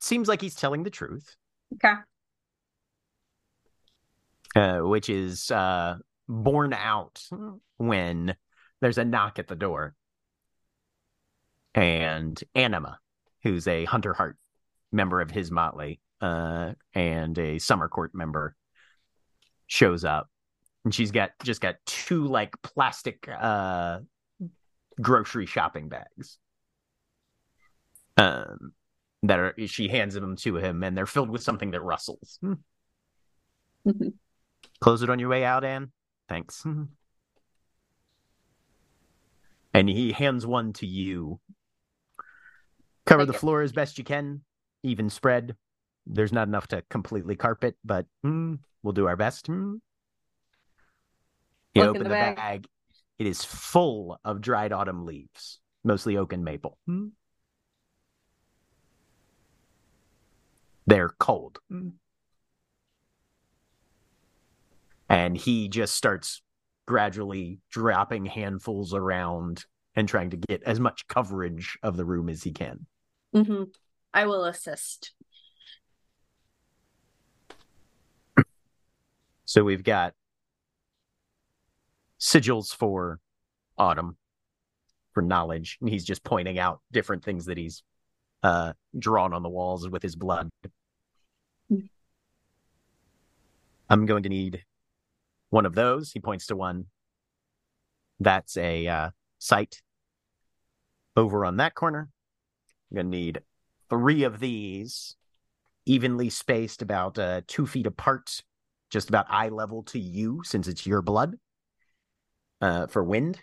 seems 0.00 0.28
like 0.28 0.42
he's 0.42 0.54
telling 0.54 0.82
the 0.82 0.90
truth, 0.90 1.36
Okay. 1.74 1.94
uh, 4.54 4.80
which 4.80 5.08
is 5.08 5.50
uh 5.50 5.96
borne 6.28 6.72
out 6.72 7.22
when 7.76 8.36
there's 8.80 8.98
a 8.98 9.04
knock 9.04 9.38
at 9.38 9.48
the 9.48 9.56
door, 9.56 9.94
and 11.74 12.42
Anima, 12.54 12.98
who's 13.42 13.68
a 13.68 13.84
Hunter 13.84 14.14
Heart 14.14 14.36
member 14.92 15.20
of 15.20 15.30
his 15.30 15.50
motley, 15.50 16.00
uh, 16.20 16.72
and 16.94 17.38
a 17.38 17.58
Summer 17.58 17.88
Court 17.88 18.14
member, 18.14 18.56
shows 19.66 20.04
up, 20.04 20.30
and 20.84 20.94
she's 20.94 21.10
got 21.10 21.30
just 21.42 21.60
got 21.60 21.76
two 21.86 22.26
like 22.26 22.54
plastic 22.62 23.28
uh 23.28 23.98
grocery 25.00 25.46
shopping 25.46 25.88
bags. 25.88 26.38
Um, 28.16 28.72
that 29.22 29.38
are 29.38 29.54
she 29.66 29.88
hands 29.88 30.14
them 30.14 30.36
to 30.36 30.56
him, 30.56 30.82
and 30.82 30.96
they're 30.96 31.06
filled 31.06 31.30
with 31.30 31.42
something 31.42 31.72
that 31.72 31.82
rustles. 31.82 32.38
Hmm. 32.40 32.54
Mhm. 33.86 34.14
Close 34.80 35.02
it 35.02 35.10
on 35.10 35.18
your 35.18 35.28
way 35.28 35.44
out, 35.44 35.64
Anne. 35.64 35.92
Thanks. 36.28 36.64
And 39.74 39.90
he 39.90 40.12
hands 40.12 40.46
one 40.46 40.72
to 40.74 40.86
you. 40.86 41.38
Cover 43.04 43.20
Thank 43.20 43.26
the 43.28 43.32
you. 43.34 43.38
floor 43.38 43.60
as 43.60 43.72
best 43.72 43.98
you 43.98 44.04
can, 44.04 44.40
even 44.82 45.10
spread. 45.10 45.54
There's 46.06 46.32
not 46.32 46.48
enough 46.48 46.66
to 46.68 46.82
completely 46.88 47.36
carpet, 47.36 47.76
but 47.84 48.06
hmm, 48.22 48.54
we'll 48.82 48.94
do 48.94 49.06
our 49.06 49.16
best. 49.16 49.48
Hmm. 49.48 49.74
You 51.74 51.82
Look 51.82 51.90
open 51.90 52.04
the, 52.04 52.08
bag. 52.08 52.36
bag. 52.36 52.66
It 53.18 53.26
is 53.26 53.44
full 53.44 54.18
of 54.24 54.40
dried 54.40 54.72
autumn 54.72 55.04
leaves, 55.04 55.60
mostly 55.84 56.16
oak 56.16 56.32
and 56.32 56.42
maple. 56.42 56.78
Hmm. 56.86 57.08
They're 60.86 61.10
cold. 61.18 61.58
And 65.08 65.36
he 65.36 65.68
just 65.68 65.94
starts 65.94 66.42
gradually 66.86 67.60
dropping 67.70 68.26
handfuls 68.26 68.94
around 68.94 69.64
and 69.94 70.08
trying 70.08 70.30
to 70.30 70.36
get 70.36 70.62
as 70.64 70.78
much 70.78 71.06
coverage 71.08 71.78
of 71.82 71.96
the 71.96 72.04
room 72.04 72.28
as 72.28 72.42
he 72.42 72.52
can. 72.52 72.86
hmm 73.32 73.64
I 74.12 74.26
will 74.26 74.44
assist. 74.44 75.12
So 79.48 79.62
we've 79.62 79.84
got 79.84 80.12
sigils 82.18 82.74
for 82.74 83.20
autumn, 83.78 84.16
for 85.12 85.22
knowledge. 85.22 85.78
And 85.80 85.88
he's 85.88 86.04
just 86.04 86.24
pointing 86.24 86.58
out 86.58 86.80
different 86.90 87.22
things 87.22 87.44
that 87.44 87.56
he's 87.56 87.84
uh, 88.42 88.72
drawn 88.98 89.32
on 89.32 89.44
the 89.44 89.48
walls 89.48 89.88
with 89.88 90.02
his 90.02 90.16
blood. 90.16 90.50
I'm 93.88 94.06
going 94.06 94.24
to 94.24 94.28
need 94.28 94.64
one 95.50 95.66
of 95.66 95.74
those. 95.74 96.12
He 96.12 96.20
points 96.20 96.46
to 96.46 96.56
one. 96.56 96.86
That's 98.20 98.56
a 98.56 98.86
uh, 98.86 99.10
sight 99.38 99.80
over 101.16 101.44
on 101.44 101.56
that 101.58 101.74
corner. 101.74 102.08
I'm 102.90 102.94
going 102.94 103.10
to 103.10 103.16
need 103.16 103.40
three 103.90 104.22
of 104.22 104.40
these, 104.40 105.16
evenly 105.84 106.30
spaced 106.30 106.82
about 106.82 107.18
uh, 107.18 107.42
two 107.46 107.66
feet 107.66 107.86
apart, 107.86 108.42
just 108.90 109.08
about 109.08 109.26
eye 109.28 109.48
level 109.48 109.82
to 109.84 109.98
you, 109.98 110.42
since 110.44 110.68
it's 110.68 110.86
your 110.86 111.02
blood, 111.02 111.34
uh, 112.60 112.86
for 112.86 113.02
wind 113.02 113.42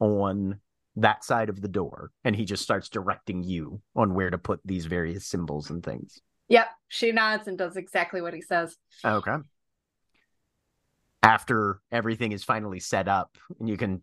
on 0.00 0.60
that 0.96 1.24
side 1.24 1.48
of 1.48 1.60
the 1.60 1.68
door. 1.68 2.10
And 2.24 2.36
he 2.36 2.44
just 2.44 2.62
starts 2.62 2.88
directing 2.88 3.42
you 3.42 3.80
on 3.96 4.14
where 4.14 4.30
to 4.30 4.38
put 4.38 4.60
these 4.64 4.86
various 4.86 5.26
symbols 5.26 5.70
and 5.70 5.82
things. 5.82 6.20
Yep. 6.48 6.68
She 6.88 7.12
nods 7.12 7.48
and 7.48 7.56
does 7.56 7.76
exactly 7.76 8.20
what 8.20 8.34
he 8.34 8.42
says. 8.42 8.76
Okay. 9.04 9.36
After 11.24 11.80
everything 11.90 12.32
is 12.32 12.44
finally 12.44 12.80
set 12.80 13.08
up, 13.08 13.36
and 13.58 13.68
you 13.68 13.76
can 13.76 14.02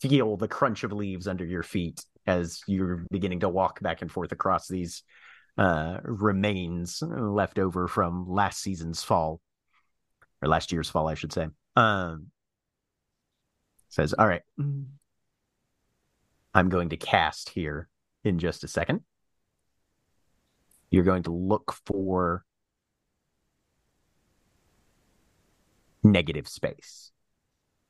feel 0.00 0.36
the 0.36 0.48
crunch 0.48 0.84
of 0.84 0.92
leaves 0.92 1.26
under 1.26 1.44
your 1.44 1.62
feet 1.62 2.04
as 2.26 2.60
you're 2.66 3.04
beginning 3.10 3.40
to 3.40 3.48
walk 3.48 3.80
back 3.80 4.02
and 4.02 4.10
forth 4.10 4.32
across 4.32 4.68
these 4.68 5.02
uh, 5.58 5.98
remains 6.02 7.02
left 7.02 7.58
over 7.58 7.88
from 7.88 8.28
last 8.28 8.60
season's 8.60 9.02
fall, 9.02 9.40
or 10.42 10.48
last 10.48 10.72
year's 10.72 10.90
fall, 10.90 11.08
I 11.08 11.14
should 11.14 11.32
say. 11.32 11.48
Um, 11.76 12.28
says, 13.88 14.14
"All 14.14 14.26
right, 14.26 14.42
I'm 16.54 16.68
going 16.68 16.90
to 16.90 16.96
cast 16.96 17.50
here 17.50 17.88
in 18.22 18.38
just 18.38 18.64
a 18.64 18.68
second. 18.68 19.00
You're 20.90 21.04
going 21.04 21.24
to 21.24 21.32
look 21.32 21.74
for 21.86 22.44
negative 26.04 26.46
space 26.46 27.10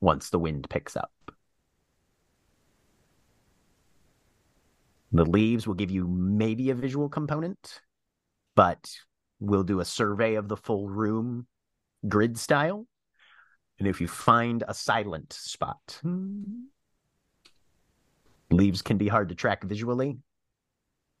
once 0.01 0.29
the 0.29 0.39
wind 0.39 0.67
picks 0.69 0.95
up. 0.95 1.11
The 5.11 5.25
leaves 5.25 5.67
will 5.67 5.75
give 5.75 5.91
you 5.91 6.07
maybe 6.07 6.69
a 6.69 6.75
visual 6.75 7.09
component, 7.09 7.81
but 8.55 8.89
we'll 9.39 9.63
do 9.63 9.79
a 9.79 9.85
survey 9.85 10.35
of 10.35 10.47
the 10.47 10.57
full 10.57 10.89
room 10.89 11.47
grid 12.07 12.37
style. 12.37 12.85
And 13.79 13.87
if 13.87 14.01
you 14.01 14.07
find 14.07 14.63
a 14.67 14.73
silent 14.73 15.33
spot, 15.33 16.01
leaves 18.49 18.81
can 18.81 18.97
be 18.97 19.07
hard 19.07 19.29
to 19.29 19.35
track 19.35 19.63
visually. 19.63 20.17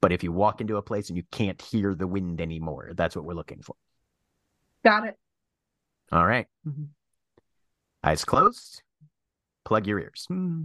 But 0.01 0.11
if 0.11 0.23
you 0.23 0.31
walk 0.31 0.61
into 0.61 0.77
a 0.77 0.81
place 0.81 1.09
and 1.09 1.17
you 1.17 1.23
can't 1.31 1.61
hear 1.61 1.95
the 1.95 2.07
wind 2.07 2.39
anymore, 2.41 2.91
that's 2.95 3.15
what 3.15 3.25
we're 3.25 3.33
looking 3.33 3.61
for. 3.61 3.75
Got 4.83 5.07
it. 5.07 5.17
All 6.11 6.25
right. 6.25 6.47
Mm-hmm. 6.67 6.85
Eyes 8.03 8.25
closed. 8.25 8.81
Plug 9.63 9.87
your 9.87 9.99
ears. 9.99 10.27
Mm-hmm. 10.29 10.63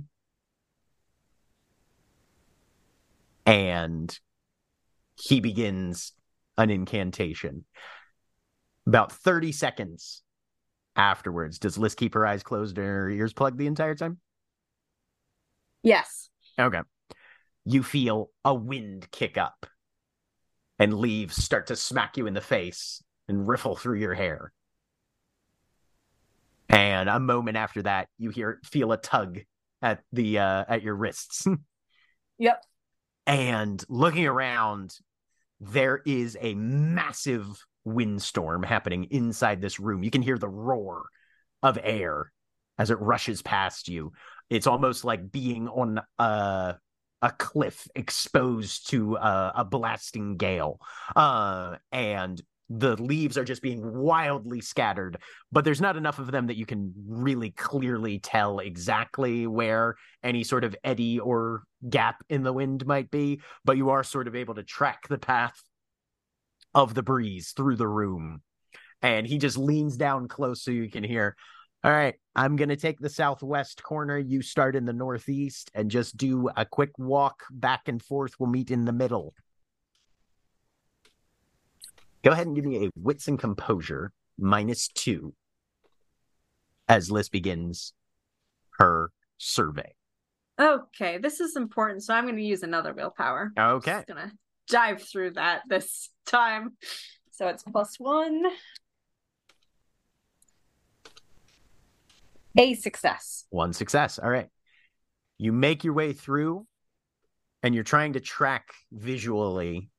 And 3.47 4.19
he 5.19 5.41
begins 5.41 6.13
an 6.57 6.71
incantation. 6.71 7.65
About 8.87 9.13
30 9.13 9.53
seconds 9.53 10.23
afterwards, 10.97 11.59
does 11.59 11.79
Liss 11.79 11.95
keep 11.95 12.15
her 12.15 12.27
eyes 12.27 12.43
closed 12.43 12.77
and 12.79 12.87
her 12.87 13.09
ears 13.09 13.33
plugged 13.33 13.59
the 13.59 13.67
entire 13.67 13.95
time? 13.95 14.19
Yes. 15.83 16.29
Okay. 16.59 16.81
You 17.65 17.83
feel 17.83 18.31
a 18.45 18.55
wind 18.55 19.11
kick 19.11 19.39
up 19.39 19.67
and 20.79 20.95
leaves 20.95 21.43
start 21.43 21.67
to 21.69 21.77
smack 21.77 22.17
you 22.17 22.27
in 22.27 22.35
the 22.35 22.41
face 22.41 23.03
and 23.29 23.47
riffle 23.47 23.77
through 23.77 23.99
your 23.99 24.15
hair. 24.15 24.53
And 26.71 27.09
a 27.09 27.21
moment 27.21 27.57
after 27.57 27.83
that, 27.83 28.09
you 28.19 28.31
hear 28.31 28.61
feel 28.65 28.93
a 28.93 28.97
tug 28.97 29.41
at 29.83 30.03
the 30.13 30.39
uh, 30.39 30.65
at 30.69 30.83
your 30.83 30.95
wrists. 30.95 31.47
Yep. 32.39 32.65
and 33.27 33.85
looking 33.91 34.27
around, 34.27 34.97
there 35.61 36.01
is 36.07 36.39
a 36.41 36.55
massive 36.55 37.47
windstorm 37.85 38.63
happening 38.63 39.09
inside 39.11 39.61
this 39.61 39.79
room. 39.79 40.03
You 40.03 40.11
can 40.11 40.23
hear 40.23 40.39
the 40.39 40.49
roar 40.49 41.05
of 41.63 41.79
air 41.83 42.33
as 42.79 42.91
it 42.91 42.99
rushes 42.99 43.43
past 43.43 43.89
you. 43.89 44.13
It's 44.49 44.67
almost 44.67 45.05
like 45.05 45.31
being 45.31 45.69
on 45.69 46.01
a 46.19 46.77
a 47.23 47.31
cliff 47.33 47.87
exposed 47.95 48.89
to 48.91 49.17
a, 49.17 49.53
a 49.57 49.65
blasting 49.67 50.39
gale. 50.39 50.81
Uh, 51.15 51.77
and 51.93 52.41
the 52.73 52.95
leaves 53.03 53.37
are 53.37 53.45
just 53.45 53.63
being 53.63 53.81
wildly 53.83 54.61
scattered, 54.61 55.19
but 55.51 55.65
there's 55.65 55.81
not 55.81 55.97
enough 55.97 56.21
of 56.21 56.31
them 56.31 56.47
that 56.47 56.57
you 56.57 56.65
can 56.65 56.95
really 57.09 57.51
clearly 57.51 58.21
tell 58.21 58.61
exactly 58.61 59.49
where 59.49 59.97
any 60.23 60.45
sort 60.45 60.63
of 60.63 60.77
eddy 60.85 61.19
or 61.19 61.65
gap 61.89 62.23
in 62.29 62.45
the 62.45 62.53
wind 62.53 62.87
might 62.87 63.11
be, 63.11 63.41
but 63.65 63.77
you 63.77 63.91
are 63.91 64.05
sort 64.05 64.29
of 64.29 64.37
able 64.37 64.55
to 64.55 64.63
track 64.63 65.09
the 65.09 65.19
path 65.19 65.61
of 66.73 66.95
the 66.95 67.03
breeze 67.03 67.53
through 67.57 67.75
the 67.75 67.89
room. 67.89 68.41
And 69.03 69.27
he 69.27 69.39
just 69.39 69.59
leans 69.59 69.97
down 69.97 70.29
close 70.29 70.63
so 70.63 70.71
you 70.71 70.89
can 70.89 71.03
hear, 71.03 71.35
all 71.83 71.91
right, 71.91 72.15
I'm 72.37 72.55
going 72.55 72.69
to 72.69 72.77
take 72.77 73.01
the 73.01 73.09
southwest 73.09 73.83
corner. 73.83 74.17
You 74.17 74.43
start 74.43 74.77
in 74.77 74.85
the 74.85 74.93
northeast 74.93 75.71
and 75.75 75.91
just 75.91 76.17
do 76.17 76.51
a 76.57 76.65
quick 76.65 76.91
walk 76.99 77.43
back 77.51 77.89
and 77.89 78.01
forth. 78.01 78.35
We'll 78.39 78.51
meet 78.51 78.71
in 78.71 78.85
the 78.85 78.93
middle. 78.93 79.35
Go 82.23 82.33
ahead 82.33 82.47
and 82.47 82.55
give 82.57 82.65
me 82.65 82.87
a 82.87 82.91
wits 82.97 83.29
and 83.29 83.39
composure 83.39 84.13
minus 84.39 84.89
two 84.89 85.35
as 86.89 87.11
Liss 87.11 87.29
begins 87.29 87.93
her 88.79 89.11
survey. 89.39 89.95
Okay, 90.61 91.19
this 91.19 91.41
is 91.41 91.57
important, 91.57 92.03
so 92.03 92.13
I'm 92.13 92.25
going 92.25 92.37
to 92.37 92.43
use 92.43 92.63
another 92.63 92.93
willpower. 92.93 93.53
Okay. 93.59 93.93
I'm 93.93 93.99
just 93.99 94.09
gonna 94.09 94.33
dive 94.69 95.03
through 95.03 95.33
that 95.33 95.63
this 95.69 96.11
time. 96.27 96.77
So 97.33 97.49
it's 97.49 97.63
plus 97.63 97.99
one. 97.99 98.45
A 102.59 102.75
success. 102.75 103.47
One 103.51 103.73
success. 103.73 104.19
All 104.19 104.29
right. 104.29 104.49
You 105.39 105.53
make 105.53 105.85
your 105.85 105.95
way 105.95 106.13
through 106.13 106.67
and 107.63 107.75
you're 107.75 107.85
trying 107.85 108.15
to 108.15 108.21
track 108.21 108.73
visually 108.93 109.91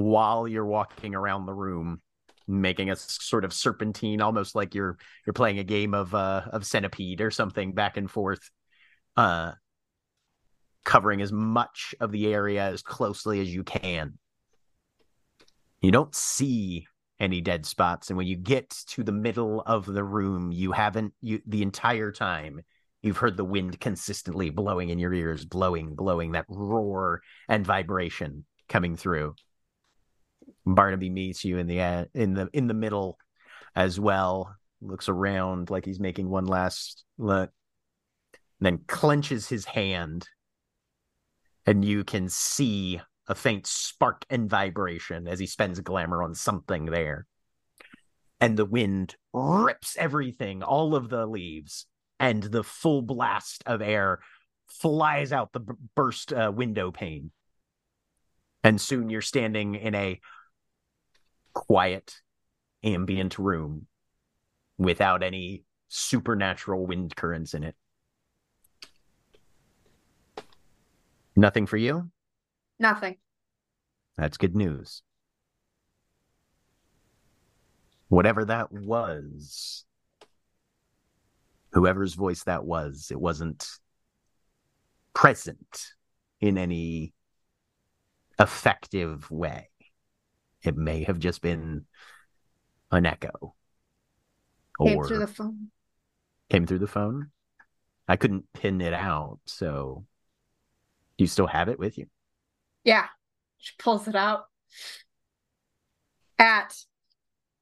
while 0.00 0.48
you're 0.48 0.66
walking 0.66 1.14
around 1.14 1.46
the 1.46 1.54
room, 1.54 2.00
making 2.48 2.90
a 2.90 2.96
sort 2.96 3.44
of 3.44 3.52
serpentine, 3.52 4.20
almost 4.20 4.54
like 4.54 4.74
you're 4.74 4.98
you're 5.26 5.34
playing 5.34 5.58
a 5.58 5.64
game 5.64 5.94
of 5.94 6.14
uh 6.14 6.42
of 6.52 6.66
centipede 6.66 7.20
or 7.20 7.30
something 7.30 7.72
back 7.72 7.96
and 7.96 8.10
forth. 8.10 8.50
Uh 9.16 9.52
covering 10.84 11.22
as 11.22 11.32
much 11.32 11.94
of 12.00 12.12
the 12.12 12.32
area 12.34 12.62
as 12.62 12.82
closely 12.82 13.40
as 13.40 13.52
you 13.54 13.64
can. 13.64 14.18
You 15.80 15.90
don't 15.90 16.14
see 16.14 16.86
any 17.20 17.40
dead 17.40 17.64
spots 17.64 18.10
and 18.10 18.16
when 18.16 18.26
you 18.26 18.36
get 18.36 18.68
to 18.70 19.04
the 19.04 19.12
middle 19.12 19.62
of 19.62 19.86
the 19.86 20.02
room 20.02 20.50
you 20.50 20.72
haven't 20.72 21.14
you 21.20 21.40
the 21.46 21.62
entire 21.62 22.10
time 22.10 22.60
you've 23.02 23.18
heard 23.18 23.36
the 23.36 23.44
wind 23.44 23.78
consistently 23.78 24.50
blowing 24.50 24.88
in 24.88 24.98
your 24.98 25.14
ears 25.14 25.44
blowing 25.44 25.94
blowing 25.94 26.32
that 26.32 26.44
roar 26.48 27.22
and 27.48 27.64
vibration 27.64 28.44
coming 28.68 28.96
through 28.96 29.32
barnaby 30.66 31.10
meets 31.10 31.44
you 31.44 31.58
in 31.58 31.66
the 31.66 32.08
in 32.14 32.34
the 32.34 32.48
in 32.52 32.66
the 32.66 32.74
middle 32.74 33.18
as 33.76 33.98
well 33.98 34.54
looks 34.80 35.08
around 35.08 35.70
like 35.70 35.84
he's 35.84 36.00
making 36.00 36.28
one 36.28 36.46
last 36.46 37.04
look 37.18 37.50
then 38.60 38.78
clenches 38.86 39.48
his 39.48 39.64
hand 39.64 40.28
and 41.66 41.84
you 41.84 42.04
can 42.04 42.28
see 42.28 43.00
a 43.26 43.34
faint 43.34 43.66
spark 43.66 44.24
and 44.28 44.50
vibration 44.50 45.26
as 45.26 45.38
he 45.38 45.46
spends 45.46 45.80
glamour 45.80 46.22
on 46.22 46.34
something 46.34 46.86
there. 46.86 47.26
And 48.40 48.56
the 48.56 48.66
wind 48.66 49.16
rips 49.32 49.96
everything, 49.96 50.62
all 50.62 50.94
of 50.94 51.08
the 51.08 51.26
leaves, 51.26 51.86
and 52.20 52.42
the 52.42 52.62
full 52.62 53.00
blast 53.00 53.62
of 53.64 53.80
air 53.80 54.20
flies 54.66 55.32
out 55.32 55.52
the 55.52 55.64
burst 55.94 56.32
uh, 56.32 56.52
window 56.54 56.90
pane. 56.90 57.30
And 58.62 58.80
soon 58.80 59.08
you're 59.08 59.22
standing 59.22 59.74
in 59.74 59.94
a 59.94 60.20
quiet, 61.54 62.20
ambient 62.82 63.38
room 63.38 63.86
without 64.76 65.22
any 65.22 65.64
supernatural 65.88 66.86
wind 66.86 67.16
currents 67.16 67.54
in 67.54 67.64
it. 67.64 67.76
Nothing 71.36 71.66
for 71.66 71.76
you? 71.76 72.10
Nothing. 72.78 73.16
That's 74.16 74.36
good 74.36 74.54
news. 74.54 75.02
Whatever 78.08 78.44
that 78.44 78.70
was, 78.70 79.84
whoever's 81.72 82.14
voice 82.14 82.44
that 82.44 82.64
was, 82.64 83.08
it 83.10 83.20
wasn't 83.20 83.68
present 85.14 85.94
in 86.40 86.58
any 86.58 87.14
effective 88.38 89.30
way. 89.30 89.70
It 90.64 90.76
may 90.76 91.04
have 91.04 91.18
just 91.18 91.42
been 91.42 91.84
an 92.90 93.06
echo. 93.06 93.54
Came 94.82 94.98
or 94.98 95.06
through 95.06 95.20
the 95.20 95.26
phone. 95.26 95.68
came 96.50 96.66
through 96.66 96.80
the 96.80 96.86
phone. 96.86 97.30
I 98.08 98.16
couldn't 98.16 98.52
pin 98.52 98.80
it 98.80 98.92
out, 98.92 99.38
so 99.46 100.04
you 101.16 101.26
still 101.26 101.46
have 101.46 101.68
it 101.68 101.78
with 101.78 101.96
you? 101.96 102.06
Yeah. 102.82 103.06
She 103.58 103.72
pulls 103.78 104.08
it 104.08 104.16
out. 104.16 104.44
At 106.38 106.74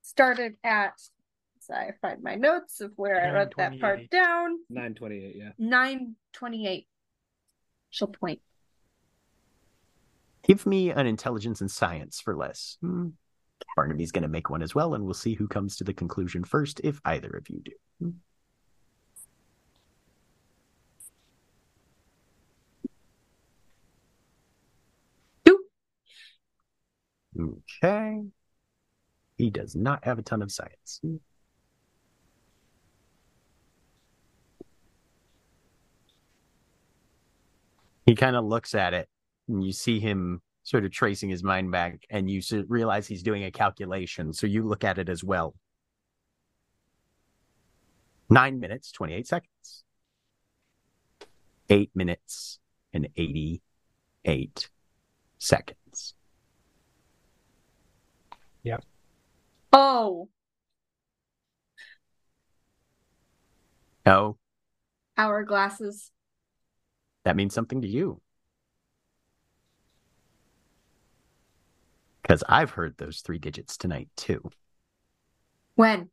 started 0.00 0.54
at 0.64 0.94
so 1.60 1.74
I 1.74 1.92
find 2.00 2.22
my 2.22 2.34
notes 2.34 2.80
of 2.80 2.92
where 2.96 3.24
I 3.24 3.32
wrote 3.32 3.54
that 3.56 3.78
part 3.78 4.10
down. 4.10 4.58
Nine 4.68 4.94
twenty-eight. 4.94 5.36
Yeah. 5.36 5.50
Nine 5.58 6.16
twenty-eight. 6.32 6.88
She'll 7.90 8.08
point. 8.08 8.40
Give 10.44 10.66
me 10.66 10.90
an 10.90 11.06
intelligence 11.06 11.60
and 11.60 11.70
science 11.70 12.20
for 12.20 12.36
Liss. 12.36 12.76
Hmm. 12.80 13.08
Barnaby's 13.76 14.10
going 14.12 14.22
to 14.22 14.28
make 14.28 14.50
one 14.50 14.62
as 14.62 14.74
well, 14.74 14.94
and 14.94 15.04
we'll 15.04 15.14
see 15.14 15.34
who 15.34 15.46
comes 15.46 15.76
to 15.76 15.84
the 15.84 15.94
conclusion 15.94 16.44
first, 16.44 16.80
if 16.82 17.00
either 17.04 17.28
of 17.30 17.48
you 17.48 17.62
do. 17.64 17.72
Hmm. 18.00 18.10
Okay. 27.84 28.22
He 29.38 29.50
does 29.50 29.74
not 29.74 30.04
have 30.04 30.18
a 30.18 30.22
ton 30.22 30.42
of 30.42 30.52
science. 30.52 31.00
Hmm. 31.02 31.16
He 38.04 38.16
kind 38.16 38.34
of 38.34 38.44
looks 38.44 38.74
at 38.74 38.94
it, 38.94 39.08
and 39.52 39.64
you 39.64 39.72
see 39.72 40.00
him 40.00 40.40
sort 40.64 40.84
of 40.84 40.90
tracing 40.92 41.28
his 41.28 41.42
mind 41.42 41.70
back, 41.70 42.04
and 42.10 42.30
you 42.30 42.40
realize 42.68 43.06
he's 43.06 43.22
doing 43.22 43.44
a 43.44 43.50
calculation. 43.50 44.32
So 44.32 44.46
you 44.46 44.66
look 44.66 44.84
at 44.84 44.98
it 44.98 45.08
as 45.08 45.22
well. 45.22 45.54
Nine 48.30 48.60
minutes, 48.60 48.90
28 48.92 49.26
seconds. 49.26 49.84
Eight 51.68 51.90
minutes 51.94 52.58
and 52.92 53.08
88 53.16 54.70
seconds. 55.38 56.14
Yeah. 58.62 58.78
Oh, 59.72 60.28
Oh, 64.04 64.36
hourglasses. 65.16 66.10
that 67.24 67.36
means 67.36 67.54
something 67.54 67.80
to 67.82 67.86
you. 67.88 68.20
Because 72.32 72.44
I've 72.48 72.70
heard 72.70 72.96
those 72.96 73.20
three 73.20 73.36
digits 73.36 73.76
tonight, 73.76 74.08
too. 74.16 74.40
When? 75.74 76.08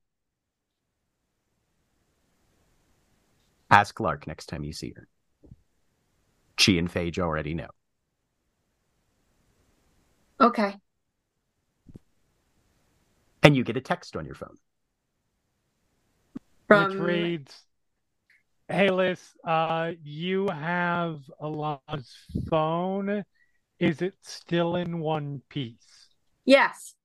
Ask 3.72 4.01
Lark 4.01 4.27
next 4.27 4.48
time 4.48 4.65
you 4.65 4.73
see 4.73 4.91
her. 4.98 5.07
She 6.57 6.77
and 6.77 6.91
Phage 6.91 7.19
already 7.19 7.53
know. 7.53 7.69
Okay. 10.41 10.75
And 13.41 13.56
you 13.56 13.64
get 13.64 13.77
a 13.77 13.81
text 13.81 14.17
on 14.17 14.25
your 14.25 14.35
phone. 14.35 14.57
From 16.67 16.83
which 16.83 16.99
reads, 16.99 17.64
"Hey 18.67 18.89
Liss, 18.89 19.38
uh, 19.45 19.93
you 20.03 20.49
have 20.49 21.22
Alana's 21.41 22.14
phone. 22.49 23.23
Is 23.80 24.01
it 24.01 24.15
still 24.22 24.75
in 24.75 24.99
one 24.99 25.41
piece? 25.48 25.98
Yes. 26.49 26.95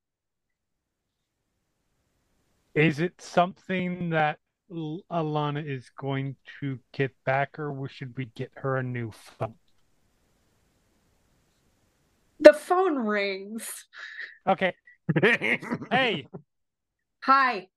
Is 2.74 2.98
it 2.98 3.20
something 3.20 4.08
that 4.08 4.38
Alana 4.70 5.62
is 5.62 5.90
going 6.00 6.36
to 6.60 6.78
get 6.94 7.12
back, 7.26 7.58
or 7.58 7.86
should 7.86 8.16
we 8.16 8.24
get 8.34 8.50
her 8.54 8.78
a 8.78 8.82
new 8.82 9.12
phone?" 9.12 9.56
The 12.40 12.54
phone 12.54 12.96
rings. 13.00 13.70
Okay. 14.46 14.74
Hey, 15.90 16.26
Hi. 17.24 17.68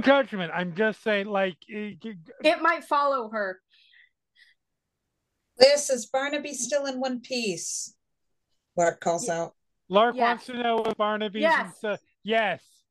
judgment. 0.00 0.50
I'm 0.54 0.74
just 0.74 1.02
saying, 1.02 1.26
like, 1.26 1.58
eh, 1.70 1.92
g- 2.00 2.14
g- 2.14 2.32
It 2.42 2.62
might 2.62 2.84
follow 2.84 3.28
her. 3.28 3.60
This 5.58 5.90
is 5.90 6.06
Barnaby 6.06 6.54
still 6.54 6.86
in 6.86 7.00
one 7.00 7.20
piece? 7.20 7.94
Lark 8.76 9.00
calls 9.00 9.28
out. 9.28 9.57
Lark 9.88 10.16
Yes. 10.16 10.22
wants 10.22 10.46
to 10.46 10.52
know 10.62 10.82
if 10.84 10.96
Barnaby's 10.96 11.42
Yes. 11.42 11.66
in 11.66 11.72
st- 11.96 12.00
yes. 12.22 12.84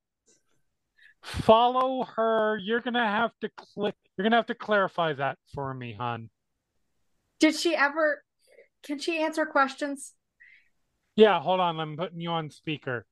Follow 1.21 2.03
her. 2.03 2.57
You're 2.57 2.79
gonna 2.81 3.05
have 3.07 3.37
to 3.41 3.49
click. 3.49 3.95
You're 4.15 4.23
gonna 4.23 4.35
have 4.37 4.45
to 4.47 4.55
clarify 4.55 5.13
that 5.13 5.37
for 5.53 5.73
me, 5.73 5.93
hon. 5.93 6.29
Did 7.39 7.55
she 7.55 7.75
ever 7.75 8.23
can 8.83 8.99
she 8.99 9.21
answer 9.21 9.45
questions? 9.45 10.15
Yeah, 11.15 11.39
hold 11.41 11.59
on. 11.59 11.79
I'm 11.79 11.97
putting 11.97 12.21
you 12.21 12.29
on 12.29 12.49
speaker. 12.49 13.05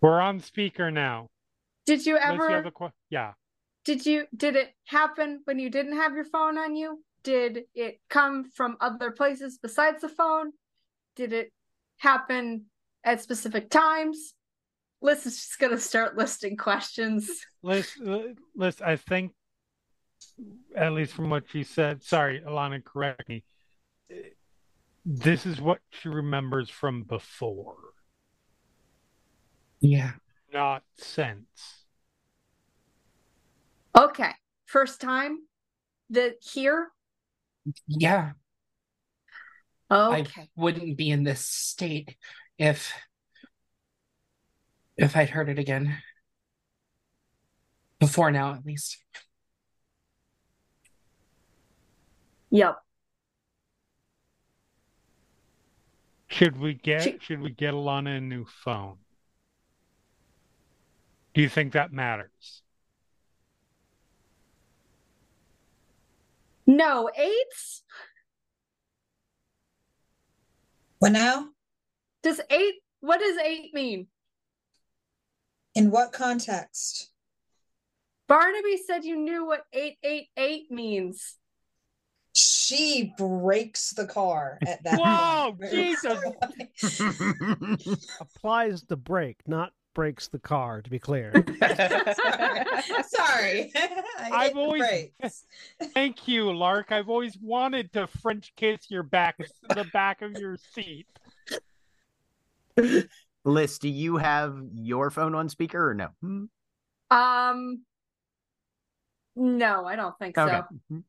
We're 0.00 0.20
on 0.20 0.40
speaker 0.40 0.90
now. 0.90 1.28
Did 1.86 2.06
you 2.06 2.16
ever 2.16 2.70
que- 2.70 2.92
yeah. 3.10 3.34
did 3.84 4.06
you 4.06 4.26
did 4.34 4.56
it 4.56 4.74
happen 4.86 5.42
when 5.44 5.58
you 5.58 5.70
didn't 5.70 5.96
have 5.96 6.14
your 6.14 6.24
phone 6.24 6.56
on 6.58 6.74
you? 6.74 7.04
Did 7.22 7.64
it 7.74 8.00
come 8.08 8.44
from 8.50 8.76
other 8.80 9.10
places 9.10 9.58
besides 9.60 10.00
the 10.00 10.08
phone? 10.08 10.52
Did 11.16 11.32
it 11.32 11.52
happen 11.98 12.66
at 13.04 13.20
specific 13.22 13.70
times? 13.70 14.34
Liss 15.02 15.26
is 15.26 15.36
just 15.36 15.58
gonna 15.58 15.78
start 15.78 16.16
listing 16.16 16.56
questions. 16.56 17.30
Liss, 17.62 17.98
Liss, 18.54 18.80
I 18.80 18.96
think, 18.96 19.32
at 20.74 20.92
least 20.92 21.12
from 21.14 21.30
what 21.30 21.44
she 21.50 21.62
said, 21.64 22.02
sorry, 22.02 22.40
Alana, 22.46 22.82
correct 22.84 23.28
me. 23.28 23.44
This 25.04 25.46
is 25.46 25.60
what 25.60 25.80
she 25.90 26.08
remembers 26.08 26.68
from 26.68 27.02
before, 27.04 27.76
Yeah. 29.80 30.12
not 30.52 30.84
since. 30.96 31.86
Okay. 33.96 34.32
First 34.66 35.00
time 35.00 35.46
that 36.10 36.36
here? 36.42 36.92
Yeah. 37.86 38.32
I 39.90 40.20
Okay. 40.20 40.48
wouldn't 40.54 40.96
be 40.96 41.10
in 41.10 41.24
this 41.24 41.44
state 41.46 42.16
if 42.58 42.92
if 44.96 45.16
I'd 45.16 45.30
heard 45.30 45.48
it 45.48 45.58
again. 45.58 46.00
Before 47.98 48.30
now, 48.30 48.54
at 48.54 48.64
least. 48.64 48.98
Yep. 52.50 52.76
Should 56.28 56.56
we 56.58 56.74
get 56.74 57.02
She- 57.02 57.18
should 57.18 57.40
we 57.40 57.50
get 57.50 57.74
Alana 57.74 58.18
a 58.18 58.20
new 58.20 58.44
phone? 58.44 58.98
Do 61.34 61.42
you 61.42 61.48
think 61.48 61.72
that 61.72 61.92
matters? 61.92 62.62
No, 66.70 67.10
eights? 67.16 67.82
What 71.00 71.10
now? 71.10 71.48
Does 72.22 72.40
eight 72.48 72.74
what 73.00 73.18
does 73.18 73.36
eight 73.38 73.74
mean? 73.74 74.06
In 75.74 75.90
what 75.90 76.12
context? 76.12 77.10
Barnaby 78.28 78.78
said 78.86 79.04
you 79.04 79.16
knew 79.16 79.44
what 79.44 79.62
888 79.72 80.70
means. 80.70 81.34
She 82.36 83.12
breaks 83.18 83.90
the 83.90 84.06
car 84.06 84.60
at 84.64 84.84
that 84.84 85.00
Whoa, 85.00 85.56
point. 85.58 85.72
Jesus! 85.72 86.22
Applies 88.20 88.82
the 88.82 88.96
brake, 88.96 89.40
not 89.44 89.72
breaks 89.94 90.28
the 90.28 90.38
car, 90.38 90.82
to 90.82 90.90
be 90.90 90.98
clear. 90.98 91.32
Sorry. 93.08 93.72
I 93.76 94.30
I've 94.32 94.56
always- 94.56 94.82
Thank 95.94 96.28
you, 96.28 96.52
Lark. 96.52 96.92
I've 96.92 97.08
always 97.08 97.36
wanted 97.38 97.92
to 97.94 98.06
French 98.06 98.52
kiss 98.56 98.90
your 98.90 99.02
back, 99.02 99.38
the 99.68 99.84
back 99.92 100.22
of 100.22 100.32
your 100.38 100.56
seat. 100.74 101.06
Liss, 103.44 103.78
do 103.78 103.88
you 103.88 104.16
have 104.16 104.56
your 104.74 105.10
phone 105.10 105.34
on 105.34 105.48
speaker 105.48 105.90
or 105.90 105.94
no? 105.94 106.08
Hmm? 106.20 106.44
Um 107.10 107.82
no, 109.36 109.86
I 109.86 109.96
don't 109.96 110.16
think 110.18 110.36
Okay. 110.36 110.60
so. 110.60 110.64
Mhm. 110.92 111.02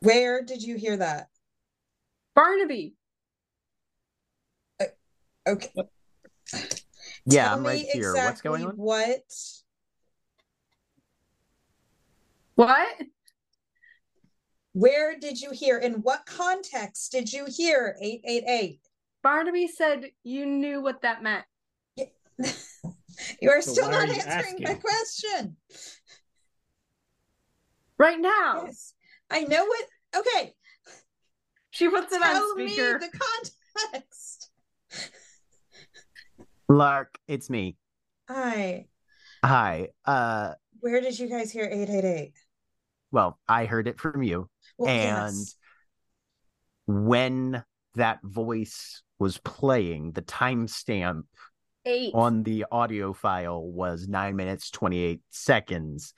Where 0.00 0.42
did 0.42 0.62
you 0.62 0.76
hear 0.76 0.96
that? 0.98 1.28
Barnaby. 2.34 2.94
Okay. 5.48 5.68
Yeah, 7.26 7.48
Tell 7.48 7.58
I'm 7.58 7.64
right 7.64 7.82
me 7.82 7.90
here. 7.92 8.14
What's 8.14 8.40
going 8.40 8.64
on? 8.64 8.72
What? 8.76 9.22
What? 12.54 12.88
Where 14.72 15.18
did 15.18 15.40
you 15.40 15.50
hear? 15.50 15.78
In 15.78 15.94
what 16.02 16.26
context 16.26 17.12
did 17.12 17.32
you 17.32 17.46
hear 17.46 17.96
888? 18.00 18.80
Barnaby 19.22 19.66
said 19.68 20.10
you 20.22 20.46
knew 20.46 20.80
what 20.80 21.02
that 21.02 21.22
meant. 21.22 21.44
you 21.96 23.50
are 23.50 23.60
So 23.60 23.72
still 23.72 23.88
why 23.88 23.94
are 23.96 24.06
not 24.06 24.16
you 24.16 24.22
answering 24.22 24.62
my 24.62 24.74
question. 24.74 25.56
Right 27.98 28.18
now. 28.18 28.62
Yes, 28.66 28.94
I 29.30 29.42
know 29.42 29.64
what. 29.64 29.84
Okay, 30.16 30.54
She 31.70 31.88
puts 31.88 32.12
it 32.12 32.20
tell 32.20 32.42
on 32.42 32.56
me 32.56 32.68
speaker. 32.68 32.98
the 32.98 33.10
context. 33.92 34.50
Lark, 36.70 37.18
it's 37.26 37.50
me. 37.50 37.76
Hi, 38.28 38.86
Hi. 39.44 39.88
Uh, 40.04 40.52
where 40.78 41.00
did 41.00 41.18
you 41.18 41.28
guys 41.28 41.50
hear 41.50 41.68
eight 41.70 41.90
eight 41.90 42.04
eight? 42.04 42.32
well, 43.10 43.40
I 43.48 43.64
heard 43.64 43.88
it 43.88 43.98
from 43.98 44.22
you. 44.22 44.48
Well, 44.78 44.88
and 44.88 45.36
yes. 45.36 45.56
when 46.86 47.64
that 47.96 48.20
voice 48.22 49.02
was 49.18 49.38
playing, 49.38 50.12
the 50.12 50.22
timestamp 50.22 51.22
Eight. 51.84 52.12
on 52.14 52.44
the 52.44 52.66
audio 52.70 53.12
file 53.12 53.60
was 53.62 54.06
nine 54.06 54.36
minutes, 54.36 54.70
28 54.70 55.20
seconds, 55.30 56.14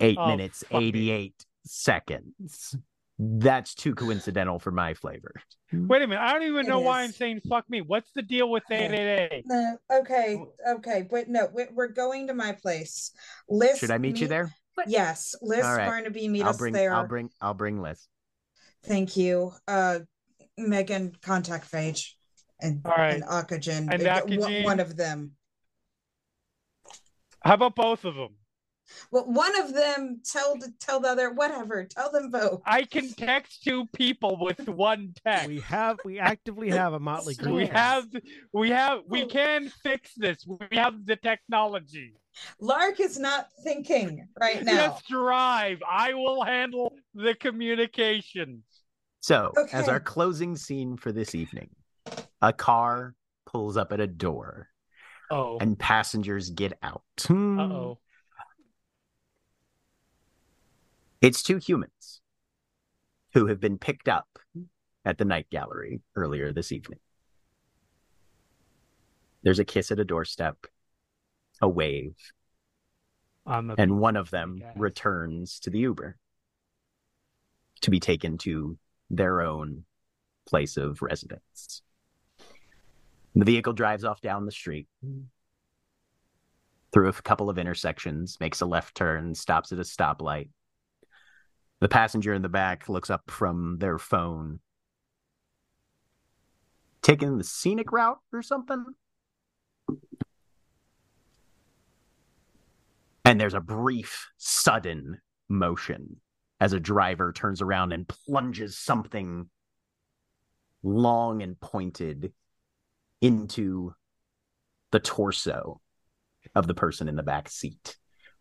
eight 0.00 0.16
Oh, 0.18 0.26
minutes, 0.28 0.64
fuck 0.70 0.80
me. 0.80 0.88
88 0.88 1.44
seconds. 1.66 2.76
That's 3.24 3.74
too 3.74 3.94
coincidental 3.94 4.58
for 4.58 4.72
my 4.72 4.94
flavor. 4.94 5.32
Wait 5.72 6.02
a 6.02 6.06
minute. 6.08 6.20
I 6.20 6.32
don't 6.32 6.42
even 6.42 6.66
It 6.66 6.68
know 6.68 6.80
why. 6.80 7.02
I'm 7.02 7.12
saying 7.12 7.40
fuck 7.48 7.70
me. 7.70 7.80
What's 7.80 8.10
the 8.16 8.22
deal 8.22 8.50
with 8.50 8.64
Okay. 8.64 8.84
888? 8.86 9.44
No, 9.46 9.76
okay, 9.92 10.44
okay, 10.68 11.06
but 11.08 11.28
no, 11.28 11.48
we- 11.54 11.68
we're 11.72 11.88
going 11.88 12.26
to 12.26 12.34
my 12.34 12.52
place. 12.52 13.12
Liss. 13.48 13.78
Should 13.78 13.92
I 13.92 13.98
meet 13.98 14.18
you 14.20 14.26
there? 14.26 14.52
Yes, 14.88 15.36
list 15.40 15.64
All 15.64 15.76
right. 15.76 15.86
Barnaby. 15.86 16.26
Meet 16.26 16.42
I'll 16.42 16.48
us 16.50 16.58
bring 16.58 16.72
there. 16.72 16.92
I'll 16.92 17.06
bring 17.06 17.30
I'll 17.40 17.54
bring 17.54 17.80
Liss. 17.80 18.08
Thank 18.84 19.16
you. 19.16 19.52
Uh, 19.68 20.00
Megan, 20.58 21.12
contact 21.22 21.70
Phage 21.70 22.12
and 22.60 22.80
All 22.84 22.92
right. 22.92 23.14
and 23.14 23.22
Akujin. 23.24 23.88
And 23.92 24.04
uh, 24.04 24.22
Akujin. 24.22 24.64
one 24.64 24.80
of 24.80 24.96
them. 24.96 25.32
How 27.44 27.54
about 27.54 27.76
both 27.76 28.04
of 28.04 28.14
them? 28.16 28.34
Well, 29.10 29.24
one 29.26 29.58
of 29.60 29.74
them 29.74 30.20
tell 30.24 30.54
the 30.56 30.72
tell 30.80 31.00
the 31.00 31.08
other 31.08 31.32
whatever. 31.32 31.84
Tell 31.84 32.10
them 32.10 32.30
both. 32.30 32.62
I 32.66 32.82
can 32.84 33.12
text 33.12 33.62
two 33.62 33.86
people 33.94 34.38
with 34.40 34.68
one 34.68 35.14
text. 35.24 35.48
We 35.48 35.60
have 35.60 35.98
we 36.04 36.18
actively 36.18 36.70
have 36.70 36.92
a 36.94 37.00
motley 37.00 37.34
We 37.38 37.44
crew. 37.44 37.54
We 37.54 37.66
have, 37.66 38.04
we 38.52 38.70
have, 38.70 39.00
we 39.08 39.24
Oh. 39.24 39.26
can 39.26 39.68
fix 39.82 40.12
this. 40.16 40.46
We 40.46 40.76
have 40.78 41.04
the 41.06 41.16
technology. 41.16 42.14
Lark 42.60 42.98
is 43.00 43.18
not 43.18 43.48
thinking 43.62 44.26
right 44.40 44.62
now. 44.64 44.88
Just 44.88 45.06
drive. 45.06 45.82
I 45.88 46.14
will 46.14 46.42
handle 46.42 46.94
the 47.14 47.34
communications. 47.34 48.64
So, 49.20 49.52
as 49.72 49.88
our 49.88 50.00
closing 50.00 50.56
scene 50.56 50.96
for 50.96 51.12
this 51.12 51.34
evening, 51.34 51.70
a 52.40 52.52
car 52.52 53.14
pulls 53.46 53.76
up 53.76 53.92
at 53.92 54.00
a 54.00 54.06
door 54.06 54.68
Oh. 55.30 55.58
and 55.60 55.78
passengers 55.78 56.50
get 56.50 56.72
out. 56.82 57.02
Uh 57.30 57.34
oh. 57.34 57.98
It's 61.22 61.40
two 61.40 61.58
humans 61.58 62.20
who 63.32 63.46
have 63.46 63.60
been 63.60 63.78
picked 63.78 64.08
up 64.08 64.40
at 65.04 65.18
the 65.18 65.24
night 65.24 65.48
gallery 65.50 66.00
earlier 66.16 66.52
this 66.52 66.72
evening. 66.72 66.98
There's 69.44 69.60
a 69.60 69.64
kiss 69.64 69.92
at 69.92 70.00
a 70.00 70.04
doorstep, 70.04 70.66
a 71.60 71.68
wave, 71.68 72.16
the 73.46 73.74
and 73.78 74.00
one 74.00 74.16
of 74.16 74.30
them 74.30 74.64
returns 74.74 75.60
to 75.60 75.70
the 75.70 75.78
Uber 75.78 76.16
to 77.82 77.90
be 77.90 78.00
taken 78.00 78.36
to 78.38 78.76
their 79.08 79.42
own 79.42 79.84
place 80.44 80.76
of 80.76 81.02
residence. 81.02 81.82
The 83.36 83.44
vehicle 83.44 83.74
drives 83.74 84.04
off 84.04 84.20
down 84.20 84.44
the 84.44 84.50
street 84.50 84.88
through 86.92 87.08
a 87.08 87.12
couple 87.12 87.48
of 87.48 87.58
intersections, 87.58 88.38
makes 88.40 88.60
a 88.60 88.66
left 88.66 88.96
turn, 88.96 89.36
stops 89.36 89.70
at 89.70 89.78
a 89.78 89.82
stoplight. 89.82 90.48
The 91.82 91.88
passenger 91.88 92.32
in 92.32 92.42
the 92.42 92.48
back 92.48 92.88
looks 92.88 93.10
up 93.10 93.28
from 93.28 93.78
their 93.78 93.98
phone. 93.98 94.60
Taking 97.02 97.38
the 97.38 97.42
scenic 97.42 97.90
route 97.90 98.20
or 98.32 98.40
something? 98.40 98.84
And 103.24 103.40
there's 103.40 103.54
a 103.54 103.60
brief, 103.60 104.30
sudden 104.36 105.20
motion 105.48 106.20
as 106.60 106.72
a 106.72 106.78
driver 106.78 107.32
turns 107.32 107.60
around 107.60 107.90
and 107.90 108.06
plunges 108.06 108.78
something 108.78 109.50
long 110.84 111.42
and 111.42 111.58
pointed 111.58 112.32
into 113.20 113.96
the 114.92 115.00
torso 115.00 115.80
of 116.54 116.68
the 116.68 116.74
person 116.74 117.08
in 117.08 117.16
the 117.16 117.24
back 117.24 117.48
seat. 117.48 117.96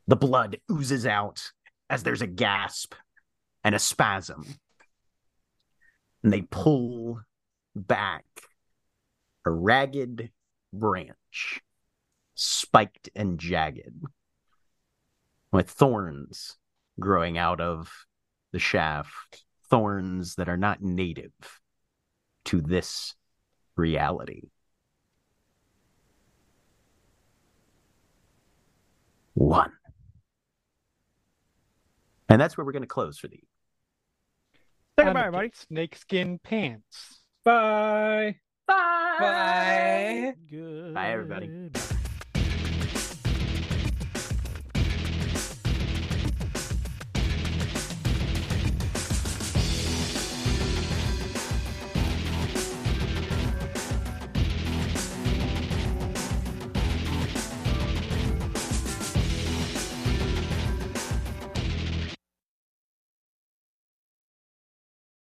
The 0.06 0.16
blood 0.16 0.60
oozes 0.72 1.08
out 1.08 1.42
as 1.90 2.04
there's 2.04 2.22
a 2.22 2.28
gasp 2.28 2.94
and 3.64 3.76
a 3.76 3.80
spasm. 3.80 4.46
And 6.24 6.32
they 6.32 6.42
pull 6.42 7.22
back 7.76 8.26
a 9.46 9.52
ragged 9.52 10.32
branch, 10.72 11.62
spiked 12.36 13.10
and 13.16 13.40
jagged, 13.40 14.06
with 15.52 15.70
thorns 15.70 16.58
growing 17.00 17.38
out 17.38 17.60
of 17.60 17.92
the 18.52 18.60
shaft, 18.60 19.44
thorns 19.70 20.36
that 20.36 20.50
are 20.50 20.58
not 20.58 20.82
native 20.82 21.32
to 22.46 22.62
this 22.62 23.16
reality. 23.76 24.50
One. 29.34 29.72
And 32.30 32.40
that's 32.40 32.58
where 32.58 32.66
we're 32.66 32.72
going 32.72 32.84
to 32.84 32.88
close 32.88 33.18
for 33.18 33.28
the 33.28 33.40
Say 35.00 35.06
On 35.06 35.14
goodbye, 35.14 35.22
the 35.22 35.32
everybody. 35.32 35.52
Snakeskin 35.56 36.40
pants. 36.44 37.22
Bye. 37.46 38.36
Bye. 38.68 39.16
Bye. 39.20 40.34
Good. 40.50 40.94
Bye, 40.94 41.12
everybody. 41.12 41.72